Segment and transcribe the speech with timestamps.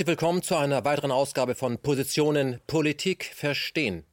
[0.00, 4.06] Herzlich willkommen zu einer weiteren Ausgabe von Positionen Politik verstehen.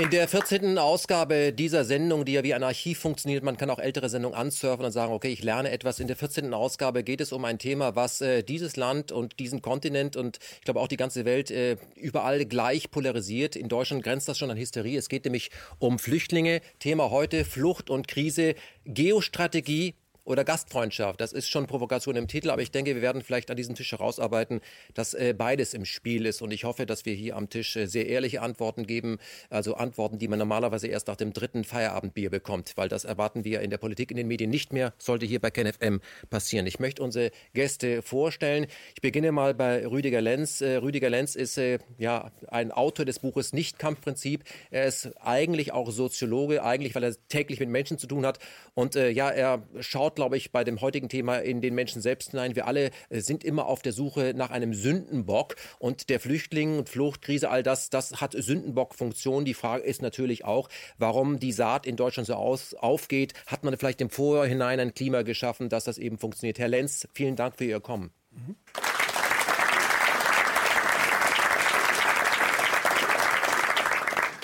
[0.00, 0.78] In der 14.
[0.78, 4.86] Ausgabe dieser Sendung, die ja wie ein Archiv funktioniert, man kann auch ältere Sendungen ansurfen
[4.86, 6.00] und sagen, okay, ich lerne etwas.
[6.00, 6.54] In der 14.
[6.54, 10.62] Ausgabe geht es um ein Thema, was äh, dieses Land und diesen Kontinent und ich
[10.62, 13.56] glaube auch die ganze Welt äh, überall gleich polarisiert.
[13.56, 14.96] In Deutschland grenzt das schon an Hysterie.
[14.96, 16.62] Es geht nämlich um Flüchtlinge.
[16.78, 18.54] Thema heute Flucht und Krise,
[18.86, 21.20] Geostrategie oder Gastfreundschaft.
[21.20, 23.92] Das ist schon Provokation im Titel, aber ich denke, wir werden vielleicht an diesem Tisch
[23.92, 24.60] herausarbeiten,
[24.94, 26.42] dass äh, beides im Spiel ist.
[26.42, 30.18] Und ich hoffe, dass wir hier am Tisch äh, sehr ehrliche Antworten geben, also Antworten,
[30.18, 33.78] die man normalerweise erst nach dem dritten Feierabendbier bekommt, weil das erwarten wir in der
[33.78, 36.66] Politik, in den Medien nicht mehr, sollte hier bei KenFM passieren.
[36.66, 38.66] Ich möchte unsere Gäste vorstellen.
[38.94, 40.60] Ich beginne mal bei Rüdiger Lenz.
[40.60, 44.44] Äh, Rüdiger Lenz ist äh, ja ein Autor des Buches Nicht-Kampfprinzip.
[44.70, 48.38] Er ist eigentlich auch Soziologe, eigentlich, weil er täglich mit Menschen zu tun hat.
[48.74, 52.30] Und äh, ja, er schaut glaube ich, bei dem heutigen Thema in den Menschen selbst
[52.30, 52.56] hinein.
[52.56, 56.88] Wir alle äh, sind immer auf der Suche nach einem Sündenbock und der Flüchtling und
[56.88, 59.44] Fluchtkrise, all das, das hat Sündenbock-Funktion.
[59.44, 63.34] Die Frage ist natürlich auch, warum die Saat in Deutschland so aus, aufgeht.
[63.46, 66.58] Hat man vielleicht im Vorhinein ein Klima geschaffen, dass das eben funktioniert?
[66.58, 68.10] Herr Lenz, vielen Dank für Ihr Kommen.
[68.30, 68.56] Mhm.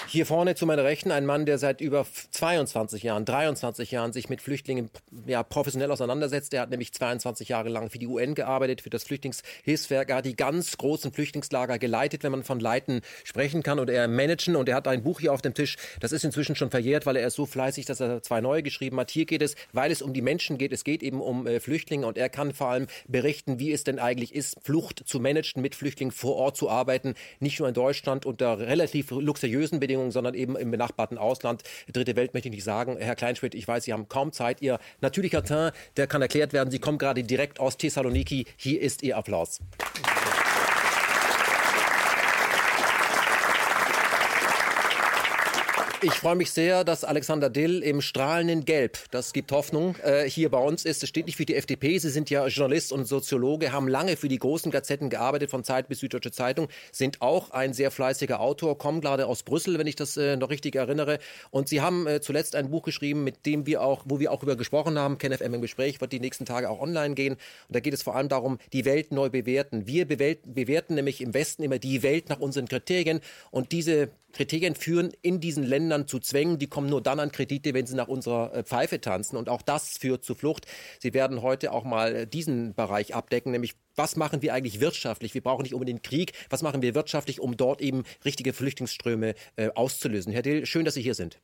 [0.09, 4.29] Hier vorne zu meiner Rechten ein Mann, der seit über 22 Jahren, 23 Jahren sich
[4.29, 4.89] mit Flüchtlingen
[5.27, 6.55] ja, professionell auseinandersetzt.
[6.55, 10.11] Er hat nämlich 22 Jahre lang für die UN gearbeitet, für das Flüchtlingshilfswerk.
[10.11, 14.07] Er hat die ganz großen Flüchtlingslager geleitet, wenn man von Leiten sprechen kann und er
[14.07, 14.55] managen.
[14.55, 15.77] Und er hat ein Buch hier auf dem Tisch.
[15.99, 19.01] Das ist inzwischen schon verjährt, weil er ist so fleißig, dass er zwei neue geschrieben
[19.01, 19.11] hat.
[19.11, 20.73] Hier geht es, weil es um die Menschen geht.
[20.73, 23.99] Es geht eben um äh, Flüchtlinge und er kann vor allem berichten, wie es denn
[23.99, 27.15] eigentlich ist, Flucht zu managen, mit Flüchtlingen vor Ort zu arbeiten.
[27.41, 31.63] Nicht nur in Deutschland unter relativ luxuriösen Bedingungen, Bedingungen, sondern eben im benachbarten Ausland.
[31.93, 32.97] Dritte Welt möchte ich nicht sagen.
[32.99, 34.61] Herr Kleinschmidt, ich weiß, Sie haben kaum Zeit.
[34.61, 36.71] Ihr natürlicher Teint, der kann erklärt werden.
[36.71, 38.47] Sie kommen gerade direkt aus Thessaloniki.
[38.57, 39.61] Hier ist Ihr Applaus.
[46.03, 50.51] Ich freue mich sehr, dass Alexander Dill im strahlenden Gelb, das gibt Hoffnung, äh, hier
[50.51, 51.03] bei uns ist.
[51.03, 51.97] Es steht nicht für die FDP.
[51.99, 55.89] Sie sind ja Journalist und Soziologe, haben lange für die großen Gazetten gearbeitet, von Zeit
[55.89, 59.97] bis Süddeutsche Zeitung, sind auch ein sehr fleißiger Autor, kommen gerade aus Brüssel, wenn ich
[59.97, 61.19] das äh, noch richtig erinnere.
[61.51, 64.43] Und Sie haben äh, zuletzt ein Buch geschrieben, mit dem wir auch, wo wir auch
[64.43, 67.35] über gesprochen haben, KenFM im Gespräch, wird die nächsten Tage auch online gehen.
[67.35, 69.87] Und da geht es vor allem darum, die Welt neu bewerten.
[69.87, 73.21] Wir bewerten nämlich im Westen immer die Welt nach unseren Kriterien
[73.51, 76.59] und diese Kriterien führen in diesen Ländern zu Zwängen.
[76.59, 79.37] Die kommen nur dann an Kredite, wenn sie nach unserer äh, Pfeife tanzen.
[79.37, 80.67] Und auch das führt zu Flucht.
[81.01, 85.33] Sie werden heute auch mal äh, diesen Bereich abdecken, nämlich was machen wir eigentlich wirtschaftlich?
[85.33, 86.33] Wir brauchen nicht unbedingt Krieg.
[86.51, 90.33] Was machen wir wirtschaftlich, um dort eben richtige Flüchtlingsströme äh, auszulösen?
[90.33, 91.39] Herr Dill, schön, dass Sie hier sind.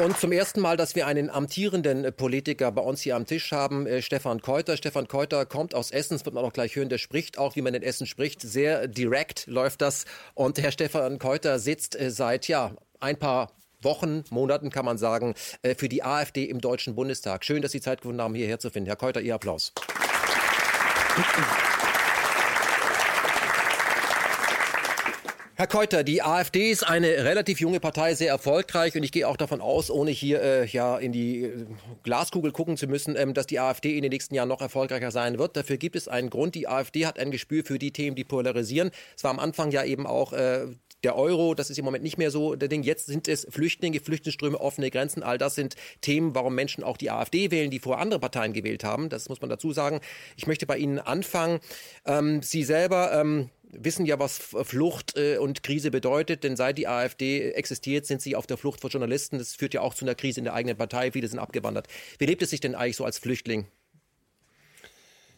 [0.00, 3.52] Und zum ersten Mal, dass wir einen amtierenden äh, Politiker bei uns hier am Tisch
[3.52, 4.78] haben, äh, Stefan Keuter.
[4.78, 7.60] Stefan Keuter kommt aus Essen, das wird man auch gleich hören, der spricht auch, wie
[7.60, 8.40] man in Essen spricht.
[8.40, 10.06] Sehr direkt läuft das.
[10.32, 13.52] Und Herr Stefan Keuter sitzt äh, seit, ja, ein paar
[13.82, 15.34] Wochen, Monaten kann man sagen,
[15.78, 17.46] für die AfD im Deutschen Bundestag.
[17.46, 18.88] Schön, dass Sie Zeit gefunden haben, hierher zu finden.
[18.88, 19.72] Herr Keuter, Ihr Applaus.
[25.60, 29.36] Herr Keuter, die AfD ist eine relativ junge Partei, sehr erfolgreich und ich gehe auch
[29.36, 31.66] davon aus, ohne hier äh, ja in die äh,
[32.02, 35.38] Glaskugel gucken zu müssen, ähm, dass die AfD in den nächsten Jahren noch erfolgreicher sein
[35.38, 35.58] wird.
[35.58, 36.54] Dafür gibt es einen Grund.
[36.54, 38.90] Die AfD hat ein Gespür für die Themen, die polarisieren.
[39.14, 40.66] Es war am Anfang ja eben auch äh,
[41.04, 42.82] der Euro, das ist im Moment nicht mehr so der Ding.
[42.82, 45.22] Jetzt sind es Flüchtlinge, Flüchtlingsströme, offene Grenzen.
[45.22, 48.82] All das sind Themen, warum Menschen auch die AfD wählen, die vor andere Parteien gewählt
[48.82, 49.10] haben.
[49.10, 50.00] Das muss man dazu sagen.
[50.38, 51.60] Ich möchte bei Ihnen anfangen.
[52.06, 56.88] Ähm, Sie selber ähm, wissen ja, was Flucht äh, und Krise bedeutet, denn seit die
[56.88, 59.38] AfD existiert, sind sie auf der Flucht vor Journalisten.
[59.38, 61.12] Das führt ja auch zu einer Krise in der eigenen Partei.
[61.12, 61.88] Viele sind abgewandert.
[62.18, 63.66] Wie lebt es sich denn eigentlich so als Flüchtling?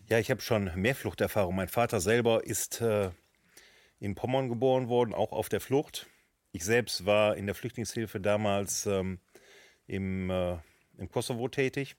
[0.08, 1.54] Ja, ich habe schon mehr Fluchterfahrung.
[1.54, 3.10] Mein Vater selber ist äh,
[4.00, 6.06] in Pommern geboren worden, auch auf der Flucht.
[6.52, 9.20] Ich selbst war in der Flüchtlingshilfe damals ähm,
[9.86, 10.58] im, äh,
[10.98, 11.96] im Kosovo tätig.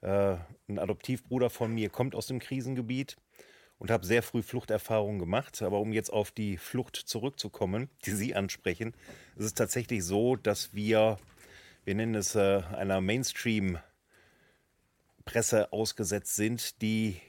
[0.00, 0.36] Äh,
[0.68, 3.16] ein Adoptivbruder von mir kommt aus dem Krisengebiet
[3.78, 5.60] und habe sehr früh Fluchterfahrungen gemacht.
[5.62, 8.94] Aber um jetzt auf die Flucht zurückzukommen, die Sie ansprechen,
[9.36, 11.18] ist es tatsächlich so, dass wir,
[11.84, 17.20] wir nennen es äh, einer Mainstream-Presse ausgesetzt sind, die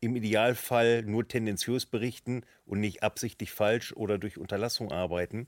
[0.00, 5.46] im Idealfall nur tendenziös berichten und nicht absichtlich falsch oder durch Unterlassung arbeiten.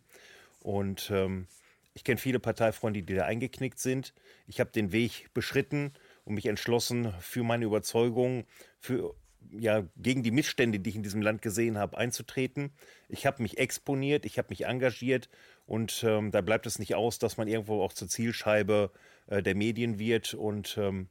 [0.61, 1.49] Und ähm,
[1.93, 4.15] ich kenne viele Parteifreunde, die da eingeknickt sind.
[4.47, 5.93] Ich habe den Weg beschritten
[6.25, 8.45] und mich entschlossen, für meine Überzeugung,
[8.79, 9.15] für
[9.51, 12.73] ja, gegen die Missstände, die ich in diesem Land gesehen habe, einzutreten.
[13.09, 15.29] Ich habe mich exponiert, ich habe mich engagiert
[15.67, 18.91] und ähm, da bleibt es nicht aus, dass man irgendwo auch zur Zielscheibe
[19.27, 21.09] äh, der Medien wird und ähm,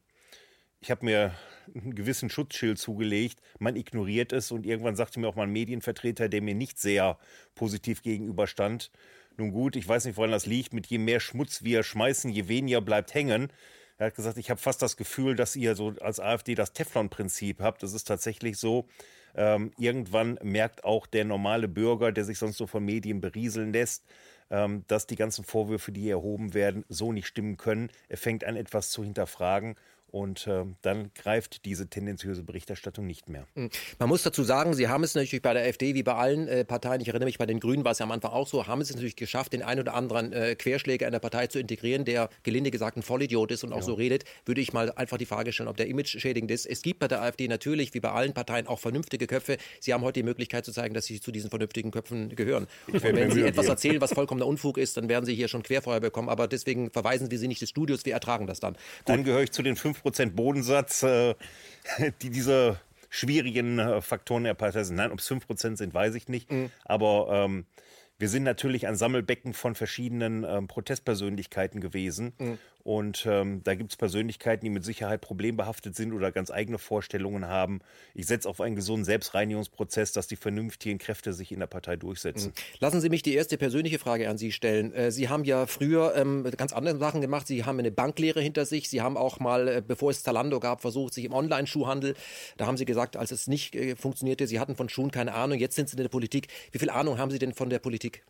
[0.83, 1.33] ich habe mir
[1.73, 3.39] einen gewissen Schutzschild zugelegt.
[3.57, 7.17] Man ignoriert es und irgendwann sagte mir auch mal ein Medienvertreter, der mir nicht sehr
[7.55, 8.91] positiv gegenüberstand.
[9.37, 10.73] Nun gut, ich weiß nicht, woran das liegt.
[10.73, 13.51] Mit je mehr Schmutz wir schmeißen, je weniger bleibt hängen.
[13.97, 17.61] Er hat gesagt, ich habe fast das Gefühl, dass ihr so als AfD das Teflon-Prinzip
[17.61, 17.83] habt.
[17.83, 18.87] Das ist tatsächlich so.
[19.35, 24.03] Ähm, irgendwann merkt auch der normale Bürger, der sich sonst so von Medien berieseln lässt,
[24.51, 27.89] ähm, dass die ganzen Vorwürfe, die erhoben werden, so nicht stimmen können.
[28.09, 29.75] Er fängt an, etwas zu hinterfragen
[30.13, 33.47] und äh, dann greift diese tendenziöse Berichterstattung nicht mehr.
[33.55, 33.71] Hm.
[33.97, 36.63] Man muss dazu sagen, Sie haben es natürlich bei der AfD wie bei allen äh,
[36.63, 38.79] Parteien, ich erinnere mich, bei den Grünen war es ja am Anfang auch so, haben
[38.79, 42.29] es natürlich geschafft, den einen oder anderen äh, Querschläger in der Partei zu integrieren, der
[42.43, 43.81] gelinde gesagt ein Vollidiot ist und auch ja.
[43.81, 46.67] so redet, würde ich mal einfach die Frage stellen, ob der Image schädigend ist.
[46.67, 49.57] Es gibt bei der AfD natürlich, wie bei allen Parteien, auch vernünftige Köpfe.
[49.79, 52.67] Sie haben heute die Möglichkeit zu zeigen, dass Sie zu diesen vernünftigen Köpfen gehören.
[52.85, 55.99] Und wenn Sie etwas erzählen, was vollkommener Unfug ist, dann werden Sie hier schon Querfeuer
[55.99, 56.29] bekommen.
[56.29, 58.73] Aber deswegen verweisen wir Sie nicht des Studios, wir ertragen das dann.
[58.73, 58.81] Gut.
[59.05, 61.35] Dann gehöre ich zu den 5% Bodensatz Ansatz, äh,
[62.21, 62.79] die diese
[63.09, 64.95] schwierigen äh, Faktoren der Partei sind.
[64.95, 66.51] Nein, ob es 5% sind, weiß ich nicht.
[66.51, 66.71] Mhm.
[66.85, 67.65] Aber ähm,
[68.17, 72.33] wir sind natürlich ein Sammelbecken von verschiedenen ähm, Protestpersönlichkeiten gewesen.
[72.37, 72.57] Mhm.
[72.83, 77.47] Und ähm, da gibt es Persönlichkeiten, die mit Sicherheit problembehaftet sind oder ganz eigene Vorstellungen
[77.47, 77.79] haben.
[78.13, 82.49] Ich setze auf einen gesunden Selbstreinigungsprozess, dass die vernünftigen Kräfte sich in der Partei durchsetzen.
[82.49, 82.79] Mhm.
[82.79, 84.93] Lassen Sie mich die erste persönliche Frage an Sie stellen.
[84.93, 87.47] Äh, Sie haben ja früher ähm, ganz andere Sachen gemacht.
[87.47, 88.89] Sie haben eine Banklehre hinter sich.
[88.89, 92.15] Sie haben auch mal, äh, bevor es Zalando gab, versucht, sich im Online-Schuhhandel.
[92.57, 95.57] Da haben Sie gesagt, als es nicht äh, funktionierte, Sie hatten von Schuhen keine Ahnung.
[95.57, 96.47] Jetzt sind Sie in der Politik.
[96.71, 98.23] Wie viel Ahnung haben Sie denn von der Politik?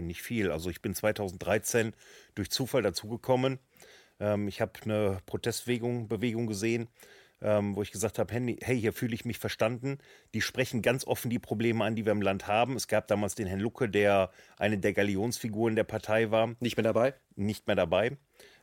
[0.00, 0.50] Nicht viel.
[0.50, 1.94] Also ich bin 2013
[2.34, 3.58] durch Zufall dazugekommen.
[4.20, 6.88] Ähm, ich habe eine Protestbewegung Bewegung gesehen,
[7.42, 9.98] ähm, wo ich gesagt habe, hey, hier fühle ich mich verstanden.
[10.34, 12.76] Die sprechen ganz offen die Probleme an, die wir im Land haben.
[12.76, 16.54] Es gab damals den Herrn Lucke, der eine der Galionsfiguren der Partei war.
[16.60, 17.14] Nicht mehr dabei?
[17.34, 18.16] Nicht mehr dabei.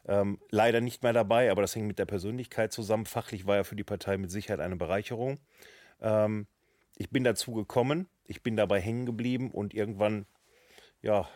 [0.05, 3.05] Ähm, leider nicht mehr dabei, aber das hängt mit der Persönlichkeit zusammen.
[3.05, 5.39] Fachlich war er für die Partei mit Sicherheit eine Bereicherung.
[6.01, 6.47] Ähm,
[6.97, 10.25] ich bin dazu gekommen, ich bin dabei hängen geblieben und irgendwann
[11.03, 11.27] ja,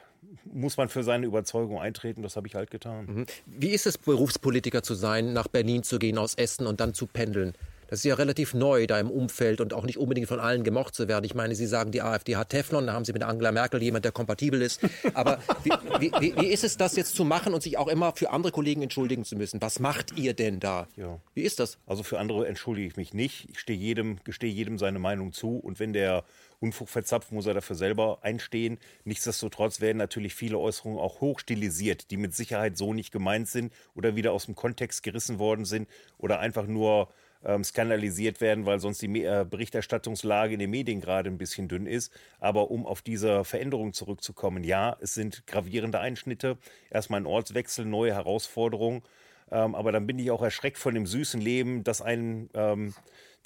[0.46, 2.24] muss man für seine Überzeugung eintreten.
[2.24, 3.06] Das habe ich halt getan.
[3.06, 3.26] Mhm.
[3.46, 7.06] Wie ist es, Berufspolitiker zu sein, nach Berlin zu gehen, aus Essen und dann zu
[7.06, 7.54] pendeln?
[7.90, 10.94] Das ist ja relativ neu da im Umfeld und auch nicht unbedingt von allen gemocht
[10.94, 11.24] zu werden.
[11.24, 14.04] Ich meine, Sie sagen, die AfD hat Teflon, da haben Sie mit Angela Merkel jemand,
[14.04, 14.82] der kompatibel ist.
[15.14, 18.14] Aber wie, wie, wie, wie ist es, das jetzt zu machen und sich auch immer
[18.14, 19.62] für andere Kollegen entschuldigen zu müssen?
[19.62, 20.88] Was macht ihr denn da?
[20.98, 21.20] Ja.
[21.34, 21.78] Wie ist das?
[21.86, 23.48] Also für andere entschuldige ich mich nicht.
[23.52, 25.58] Ich stehe jedem, gestehe jedem seine Meinung zu.
[25.58, 26.26] Und wenn der
[26.60, 28.80] Unfug verzapft, muss er dafür selber einstehen.
[29.04, 34.16] Nichtsdestotrotz werden natürlich viele Äußerungen auch hochstilisiert, die mit Sicherheit so nicht gemeint sind oder
[34.16, 35.88] wieder aus dem Kontext gerissen worden sind
[36.18, 37.10] oder einfach nur
[37.46, 41.86] ähm, skandalisiert werden, weil sonst die äh, Berichterstattungslage in den Medien gerade ein bisschen dünn
[41.86, 42.12] ist.
[42.40, 46.58] Aber um auf diese Veränderung zurückzukommen, ja, es sind gravierende Einschnitte.
[46.90, 49.04] Erstmal ein Ortswechsel, neue Herausforderungen.
[49.52, 52.94] Ähm, aber dann bin ich auch erschreckt von dem süßen Leben, das einen ähm,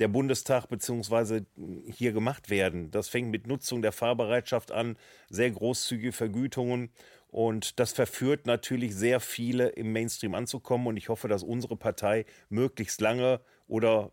[0.01, 1.45] der Bundestag beziehungsweise
[1.85, 2.89] hier gemacht werden.
[2.89, 4.97] Das fängt mit Nutzung der Fahrbereitschaft an,
[5.29, 6.89] sehr großzügige Vergütungen
[7.27, 12.25] und das verführt natürlich sehr viele im Mainstream anzukommen und ich hoffe, dass unsere Partei
[12.49, 14.11] möglichst lange oder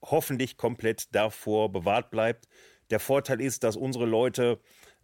[0.00, 2.48] hoffentlich komplett davor bewahrt bleibt.
[2.88, 4.58] Der Vorteil ist, dass unsere Leute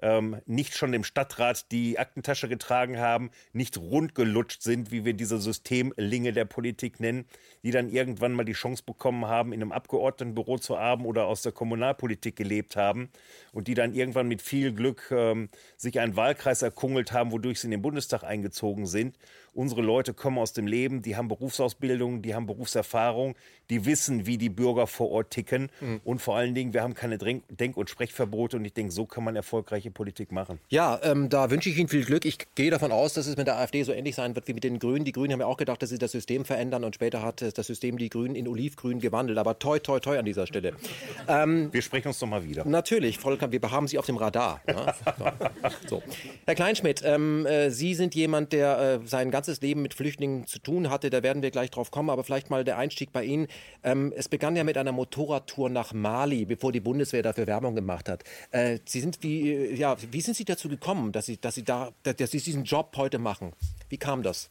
[0.04, 5.38] ähm, nicht schon im Stadtrat die Aktentasche getragen haben, nicht rundgelutscht sind, wie wir diese
[5.38, 7.24] Systemlinge der Politik nennen,
[7.62, 11.40] die dann irgendwann mal die Chance bekommen haben, in einem Abgeordnetenbüro zu arbeiten oder aus
[11.40, 13.08] der Kommunalpolitik gelebt haben
[13.52, 17.68] und die dann irgendwann mit viel Glück ähm, sich einen Wahlkreis erkungelt haben, wodurch sie
[17.68, 19.16] in den Bundestag eingezogen sind.
[19.54, 23.36] Unsere Leute kommen aus dem Leben, die haben Berufsausbildung, die haben Berufserfahrung,
[23.70, 25.70] die wissen, wie die Bürger vor Ort ticken.
[25.80, 26.00] Mhm.
[26.04, 28.56] Und vor allen Dingen, wir haben keine Denk- und Sprechverbote.
[28.56, 30.58] Und ich denke, so kann man erfolgreiche Politik machen.
[30.68, 32.24] Ja, ähm, da wünsche ich Ihnen viel Glück.
[32.24, 34.64] Ich gehe davon aus, dass es mit der AfD so ähnlich sein wird wie mit
[34.64, 35.04] den Grünen.
[35.04, 36.84] Die Grünen haben ja auch gedacht, dass sie das System verändern.
[36.84, 39.38] Und später hat das System die Grünen in Olivgrün gewandelt.
[39.38, 40.74] Aber toi, toi, toi an dieser Stelle.
[41.26, 42.66] Ähm, wir sprechen uns doch mal wieder.
[42.66, 43.52] Natürlich, vollkommen.
[43.52, 44.60] Wir haben Sie auf dem Radar.
[44.66, 44.94] Ne?
[45.88, 46.02] so.
[46.44, 50.46] Herr Kleinschmidt, ähm, äh, Sie sind jemand, der äh, sein ganzes ganzes Leben mit Flüchtlingen
[50.46, 51.10] zu tun hatte.
[51.10, 52.08] Da werden wir gleich drauf kommen.
[52.08, 53.46] Aber vielleicht mal der Einstieg bei Ihnen.
[53.82, 58.08] Ähm, es begann ja mit einer Motorradtour nach Mali, bevor die Bundeswehr dafür Werbung gemacht
[58.08, 58.24] hat.
[58.52, 61.62] Äh, Sie sind wie, äh, ja, wie sind Sie dazu gekommen, dass Sie, dass Sie,
[61.62, 63.52] da, dass Sie diesen Job heute machen?
[63.90, 64.48] Wie kam das?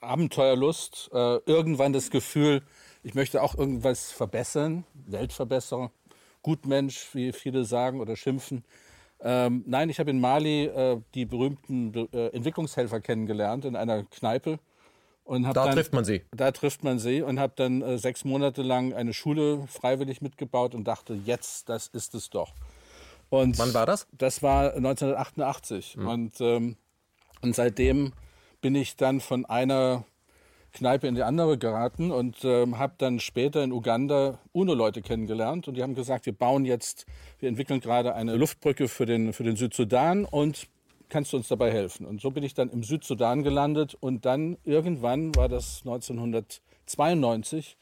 [0.00, 2.62] Abenteuerlust, äh, irgendwann das Gefühl,
[3.02, 5.90] ich möchte auch irgendwas verbessern, Weltverbesserer,
[6.40, 8.64] Gutmensch, wie viele sagen oder schimpfen.
[9.20, 14.58] Ähm, nein, ich habe in Mali äh, die berühmten äh, Entwicklungshelfer kennengelernt in einer Kneipe.
[15.24, 16.22] Und da dann, trifft man sie.
[16.30, 20.74] Da trifft man sie und habe dann äh, sechs Monate lang eine Schule freiwillig mitgebaut
[20.74, 22.52] und dachte, jetzt, das ist es doch.
[23.28, 24.06] Und Wann war das?
[24.12, 25.96] Das war 1988.
[25.96, 26.08] Mhm.
[26.08, 26.76] Und, ähm,
[27.42, 28.12] und seitdem
[28.60, 30.04] bin ich dann von einer
[30.76, 35.74] Kneipe in die andere geraten und ähm, habe dann später in Uganda UNO-Leute kennengelernt und
[35.74, 37.06] die haben gesagt, wir bauen jetzt,
[37.38, 40.68] wir entwickeln gerade eine Luftbrücke für den, für den Südsudan und
[41.08, 42.04] kannst du uns dabei helfen?
[42.04, 47.78] Und so bin ich dann im Südsudan gelandet und dann irgendwann war das 1992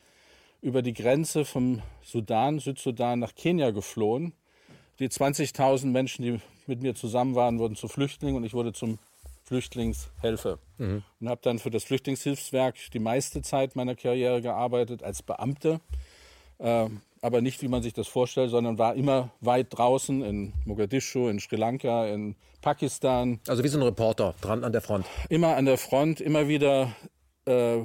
[0.62, 4.34] über die Grenze vom Sudan, Südsudan nach Kenia geflohen.
[5.00, 9.00] Die 20.000 Menschen, die mit mir zusammen waren, wurden zu Flüchtlingen und ich wurde zum
[9.44, 10.58] Flüchtlingshelfer.
[10.78, 11.02] Mhm.
[11.20, 15.80] Und habe dann für das Flüchtlingshilfswerk die meiste Zeit meiner Karriere gearbeitet als Beamte.
[16.58, 16.88] Äh,
[17.20, 21.40] aber nicht, wie man sich das vorstellt, sondern war immer weit draußen in Mogadischu, in
[21.40, 23.40] Sri Lanka, in Pakistan.
[23.48, 25.06] Also wie so ein Reporter dran an der Front.
[25.28, 26.94] Immer an der Front, immer wieder
[27.46, 27.78] äh,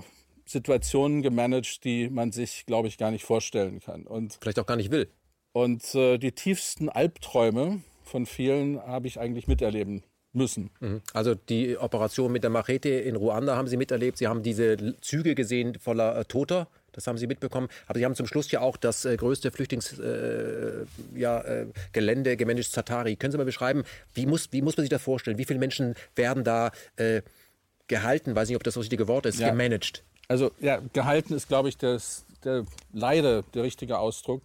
[0.45, 4.05] Situationen gemanagt, die man sich, glaube ich, gar nicht vorstellen kann.
[4.05, 5.09] Und vielleicht auch gar nicht will.
[5.51, 10.69] Und äh, die tiefsten Albträume von vielen habe ich eigentlich miterleben müssen.
[10.79, 11.01] Mhm.
[11.13, 14.17] Also die Operation mit der Machete in Ruanda haben Sie miterlebt.
[14.17, 16.67] Sie haben diese Züge gesehen voller äh, Toter.
[16.91, 17.69] Das haben Sie mitbekommen.
[17.87, 22.71] Aber Sie haben zum Schluss ja auch das äh, größte Flüchtlingsgelände äh, ja, äh, gemanagt,
[22.71, 23.15] Zatari.
[23.15, 23.83] Können Sie mal beschreiben,
[24.13, 25.37] wie muss, wie muss man sich das vorstellen?
[25.37, 27.21] Wie viele Menschen werden da äh,
[27.87, 28.35] gehalten?
[28.35, 29.49] Weiß nicht, ob das das richtige Wort ist, ja.
[29.49, 30.03] gemanagt.
[30.27, 34.43] Also ja, gehalten ist, glaube ich, das, der, leider der richtige Ausdruck,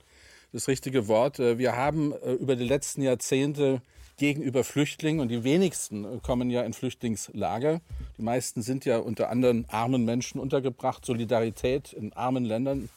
[0.53, 1.39] das richtige Wort.
[1.41, 3.83] Äh, wir haben über die letzten Jahrzehnte
[4.17, 5.21] gegenüber Flüchtlingen.
[5.21, 7.81] Und die wenigsten kommen ja in Flüchtlingslager.
[8.19, 11.05] Die meisten sind ja unter anderem armen Menschen untergebracht.
[11.05, 12.89] Solidarität in armen Ländern.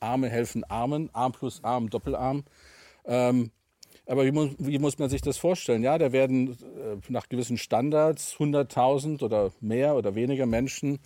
[0.00, 2.44] Arme helfen Armen, Arm plus Arm, Doppelarm.
[3.04, 3.50] Ähm,
[4.06, 5.82] aber wie muss, wie muss, man sich das vorstellen?
[5.82, 10.98] Ja, da werden äh, nach gewissen Standards 100.000 oder mehr oder weniger Menschen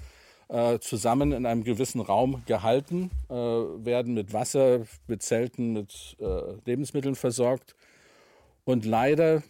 [0.49, 6.55] äh, zusammen in einem gewissen Raum gehalten, äh, werden mit Wasser, mit Zelten, mit äh,
[6.65, 7.75] Lebensmitteln versorgt.
[8.65, 9.43] Und leider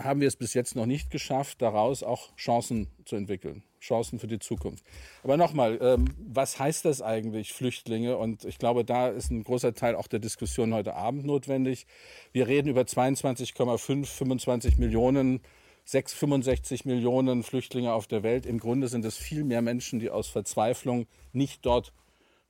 [0.00, 4.26] haben wir es bis jetzt noch nicht geschafft, daraus auch Chancen zu entwickeln, Chancen für
[4.26, 4.84] die Zukunft.
[5.22, 8.16] Aber nochmal, ähm, was heißt das eigentlich, Flüchtlinge?
[8.16, 11.86] Und ich glaube, da ist ein großer Teil auch der Diskussion heute Abend notwendig.
[12.32, 15.40] Wir reden über 22,5, 25 Millionen,
[15.84, 18.46] 6, 65 Millionen Flüchtlinge auf der Welt.
[18.46, 21.92] Im Grunde sind es viel mehr Menschen, die aus Verzweiflung nicht dort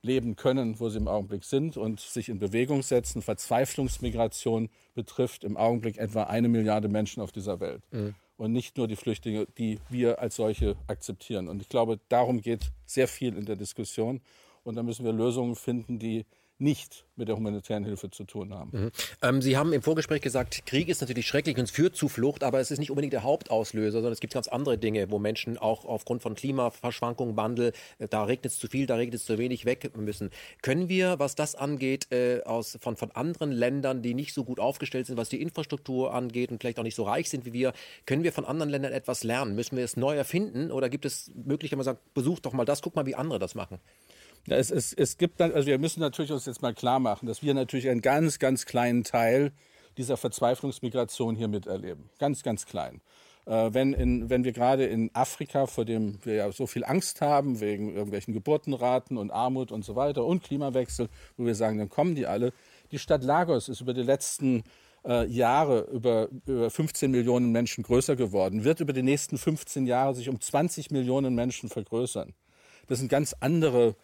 [0.05, 3.21] leben können, wo sie im Augenblick sind und sich in Bewegung setzen.
[3.21, 7.81] Verzweiflungsmigration betrifft im Augenblick etwa eine Milliarde Menschen auf dieser Welt.
[7.91, 8.15] Mhm.
[8.37, 11.47] Und nicht nur die Flüchtlinge, die wir als solche akzeptieren.
[11.47, 14.21] Und ich glaube, darum geht sehr viel in der Diskussion.
[14.63, 16.25] Und da müssen wir Lösungen finden, die
[16.57, 18.69] nicht mit der humanitären Hilfe zu tun haben.
[18.71, 18.91] Mhm.
[19.21, 22.43] Ähm, Sie haben im Vorgespräch gesagt, Krieg ist natürlich schrecklich und es führt zu Flucht,
[22.43, 25.57] aber es ist nicht unbedingt der Hauptauslöser, sondern es gibt ganz andere Dinge, wo Menschen
[25.57, 29.37] auch aufgrund von Klimaverschwankungen, Wandel, äh, da regnet es zu viel, da regnet es zu
[29.37, 30.29] wenig, weg müssen.
[30.61, 34.59] Können wir, was das angeht, äh, aus, von, von anderen Ländern, die nicht so gut
[34.59, 37.73] aufgestellt sind, was die Infrastruktur angeht und vielleicht auch nicht so reich sind wie wir,
[38.05, 39.55] können wir von anderen Ländern etwas lernen?
[39.55, 42.81] Müssen wir es neu erfinden oder gibt es Möglichkeiten, man sagt, besuch doch mal das,
[42.81, 43.79] guck mal, wie andere das machen?
[44.47, 47.53] Es, es, es gibt also wir müssen natürlich uns jetzt mal klar machen, dass wir
[47.53, 49.51] natürlich einen ganz, ganz kleinen Teil
[49.97, 52.09] dieser Verzweiflungsmigration hier miterleben.
[52.19, 53.01] Ganz, ganz klein.
[53.45, 57.21] Äh, wenn, in, wenn wir gerade in Afrika, vor dem wir ja so viel Angst
[57.21, 61.89] haben, wegen irgendwelchen Geburtenraten und Armut und so weiter und Klimawechsel, wo wir sagen, dann
[61.89, 62.53] kommen die alle.
[62.91, 64.63] Die Stadt Lagos ist über die letzten
[65.05, 70.15] äh, Jahre über, über 15 Millionen Menschen größer geworden, wird über die nächsten 15 Jahre
[70.15, 72.33] sich um 20 Millionen Menschen vergrößern.
[72.87, 73.95] Das sind ganz andere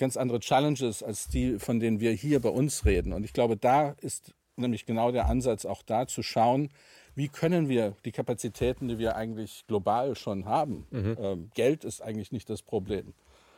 [0.00, 3.12] ganz andere Challenges als die, von denen wir hier bei uns reden.
[3.12, 6.70] Und ich glaube, da ist nämlich genau der Ansatz auch da zu schauen,
[7.14, 11.16] wie können wir die Kapazitäten, die wir eigentlich global schon haben, mhm.
[11.20, 13.12] ähm, Geld ist eigentlich nicht das Problem.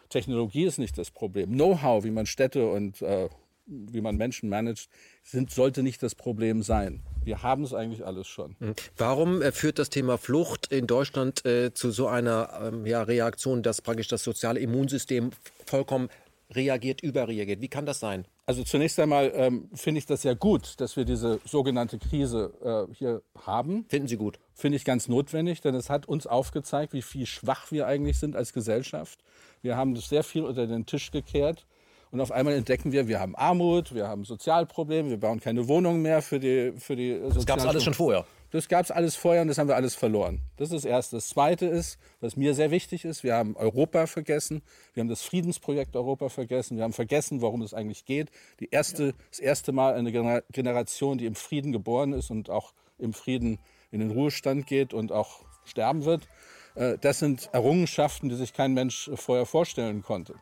[0.08, 1.52] Technologie ist nicht das Problem.
[1.52, 3.28] Know-how, wie man Städte und äh,
[3.66, 4.88] wie man Menschen managt,
[5.22, 7.00] sind, sollte nicht das Problem sein.
[7.24, 8.56] Wir haben es eigentlich alles schon.
[8.58, 8.74] Mhm.
[8.96, 13.62] Warum äh, führt das Thema Flucht in Deutschland äh, zu so einer ähm, ja, Reaktion,
[13.62, 15.30] dass praktisch das soziale Immunsystem
[15.66, 16.08] vollkommen
[16.54, 17.60] reagiert, überreagiert.
[17.60, 18.26] Wie kann das sein?
[18.46, 22.94] Also zunächst einmal ähm, finde ich das ja gut, dass wir diese sogenannte Krise äh,
[22.94, 23.86] hier haben.
[23.88, 24.38] Finden Sie gut?
[24.54, 28.36] Finde ich ganz notwendig, denn es hat uns aufgezeigt, wie viel schwach wir eigentlich sind
[28.36, 29.20] als Gesellschaft.
[29.62, 31.66] Wir haben sehr viel unter den Tisch gekehrt.
[32.10, 36.02] Und auf einmal entdecken wir, wir haben Armut, wir haben Sozialprobleme, wir bauen keine Wohnungen
[36.02, 38.26] mehr für die für die Das gab es alles schon vorher.
[38.52, 40.42] Das gab es alles vorher und das haben wir alles verloren.
[40.58, 41.16] Das ist das Erste.
[41.16, 45.22] Das Zweite ist, was mir sehr wichtig ist, wir haben Europa vergessen, wir haben das
[45.22, 48.30] Friedensprojekt Europa vergessen, wir haben vergessen, worum es eigentlich geht.
[48.60, 50.12] Die erste, das erste Mal eine
[50.52, 53.58] Generation, die im Frieden geboren ist und auch im Frieden
[53.90, 56.28] in den Ruhestand geht und auch sterben wird.
[56.74, 60.34] Äh, das sind Errungenschaften, die sich kein Mensch vorher vorstellen konnte.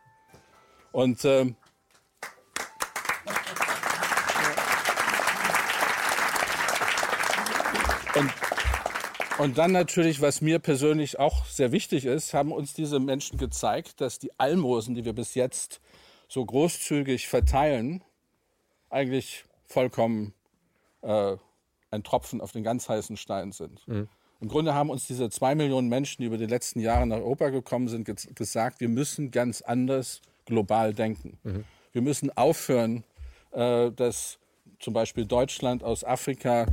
[0.90, 1.46] Und äh,
[8.20, 8.32] und,
[9.38, 14.00] und dann natürlich, was mir persönlich auch sehr wichtig ist, haben uns diese Menschen gezeigt,
[14.00, 15.80] dass die Almosen, die wir bis jetzt
[16.28, 18.04] so großzügig verteilen,
[18.90, 20.34] eigentlich vollkommen
[21.02, 21.36] äh,
[21.90, 23.86] ein Tropfen auf den ganz heißen Stein sind.
[23.88, 24.08] Mhm.
[24.40, 27.48] Im Grunde haben uns diese zwei Millionen Menschen, die über die letzten Jahre nach Europa
[27.50, 31.38] gekommen sind, gesagt, wir müssen ganz anders global denken.
[31.42, 31.64] Mhm.
[31.92, 33.04] Wir müssen aufhören,
[33.52, 34.38] äh, dass
[34.78, 36.66] zum Beispiel Deutschland aus Afrika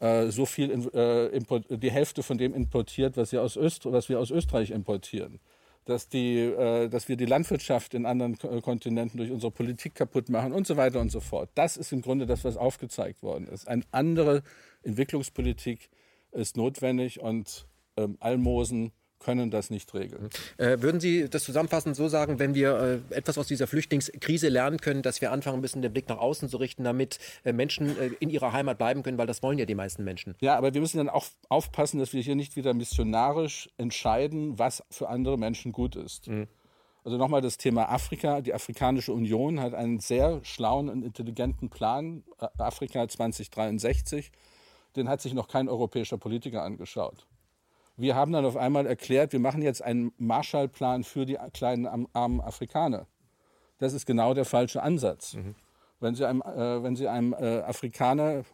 [0.00, 4.30] äh, so viel äh, die Hälfte von dem importiert, was, aus Öst was wir aus
[4.30, 5.40] Österreich importieren.
[5.84, 10.52] Dass, die, äh, dass wir die Landwirtschaft in anderen Kontinenten durch unsere Politik kaputt machen
[10.52, 11.48] und so weiter und so fort.
[11.54, 13.66] Das ist im Grunde das, was aufgezeigt worden ist.
[13.66, 14.42] Eine andere
[14.82, 15.88] Entwicklungspolitik
[16.32, 20.30] ist notwendig und ähm, Almosen können das nicht regeln.
[20.56, 24.78] Äh, würden Sie das zusammenfassend so sagen, wenn wir äh, etwas aus dieser Flüchtlingskrise lernen
[24.78, 28.10] können, dass wir anfangen müssen, den Blick nach außen zu richten, damit äh, Menschen äh,
[28.20, 30.34] in ihrer Heimat bleiben können, weil das wollen ja die meisten Menschen.
[30.40, 34.82] Ja, aber wir müssen dann auch aufpassen, dass wir hier nicht wieder missionarisch entscheiden, was
[34.90, 36.28] für andere Menschen gut ist.
[36.28, 36.48] Mhm.
[37.04, 38.40] Also nochmal das Thema Afrika.
[38.42, 44.30] Die Afrikanische Union hat einen sehr schlauen und intelligenten Plan, äh, Afrika 2063.
[44.96, 47.26] Den hat sich noch kein europäischer Politiker angeschaut.
[47.98, 52.40] Wir haben dann auf einmal erklärt, wir machen jetzt einen Marshallplan für die kleinen armen
[52.40, 53.06] Afrikaner.
[53.78, 55.34] Das ist genau der falsche Ansatz.
[55.34, 55.56] Mhm.
[55.98, 58.44] Wenn Sie einem, äh, wenn Sie einem äh, Afrikaner,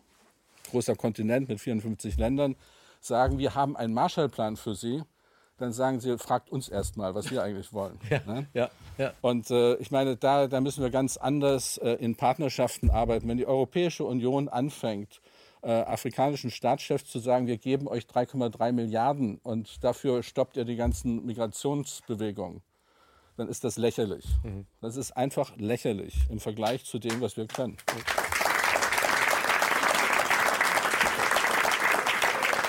[0.70, 2.56] großer Kontinent mit 54 Ländern,
[3.00, 5.02] sagen, wir haben einen Marshallplan für Sie,
[5.58, 7.98] dann sagen Sie, fragt uns erst mal, was wir eigentlich wollen.
[8.10, 8.46] Ja, ne?
[8.54, 9.12] ja, ja.
[9.20, 13.28] Und äh, ich meine, da, da müssen wir ganz anders äh, in Partnerschaften arbeiten.
[13.28, 15.20] Wenn die Europäische Union anfängt,
[15.64, 20.77] äh, afrikanischen Staatschefs zu sagen, wir geben euch 3,3 Milliarden und dafür stoppt ihr die
[20.77, 22.62] ganzen Migrationsbewegungen,
[23.37, 24.27] dann ist das lächerlich.
[24.42, 24.66] Mhm.
[24.81, 27.77] Das ist einfach lächerlich im Vergleich zu dem, was wir können.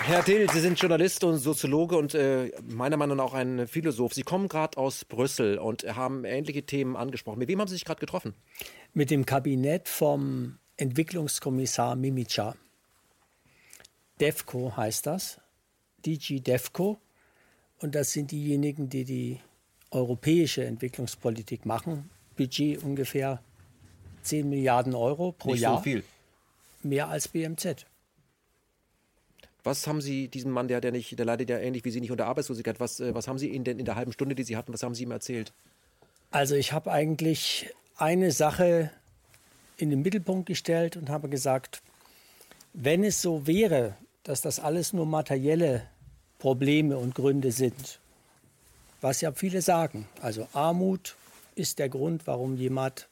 [0.08, 4.14] Herr Dill, Sie sind Journalist und Soziologe und äh, meiner Meinung nach auch ein Philosoph.
[4.14, 7.40] Sie kommen gerade aus Brüssel und haben ähnliche Themen angesprochen.
[7.40, 8.36] Mit wem haben Sie sich gerade getroffen?
[8.94, 12.56] Mit dem Kabinett vom Entwicklungskommissar Mimica.
[14.20, 15.40] DEFCO heißt das,
[16.06, 17.00] DG DEFCO.
[17.80, 19.40] Und das sind diejenigen, die die
[19.92, 22.10] europäische Entwicklungspolitik machen.
[22.36, 23.42] Budget ungefähr
[24.24, 25.78] 10 Milliarden Euro pro Nicht Jahr.
[25.78, 26.04] So viel.
[26.84, 27.86] Mehr als BMZ.
[29.64, 32.12] Was haben Sie diesem Mann, der, der nicht, der leidet ja ähnlich wie Sie nicht
[32.12, 34.56] unter Arbeitslosigkeit, was, äh, was haben Sie Ihnen denn in der halben Stunde, die Sie
[34.56, 35.54] hatten, was haben Sie ihm erzählt?
[36.30, 38.92] Also ich habe eigentlich eine Sache
[39.78, 41.82] in den Mittelpunkt gestellt und habe gesagt,
[42.74, 45.84] wenn es so wäre, dass das alles nur materielle
[46.40, 48.00] Probleme und Gründe sind,
[49.00, 50.08] was ja viele sagen.
[50.22, 51.16] Also Armut
[51.54, 53.08] ist der Grund, warum jemand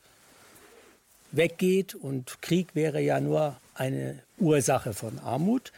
[1.32, 5.72] weggeht und Krieg wäre ja nur eine Ursache von Armut.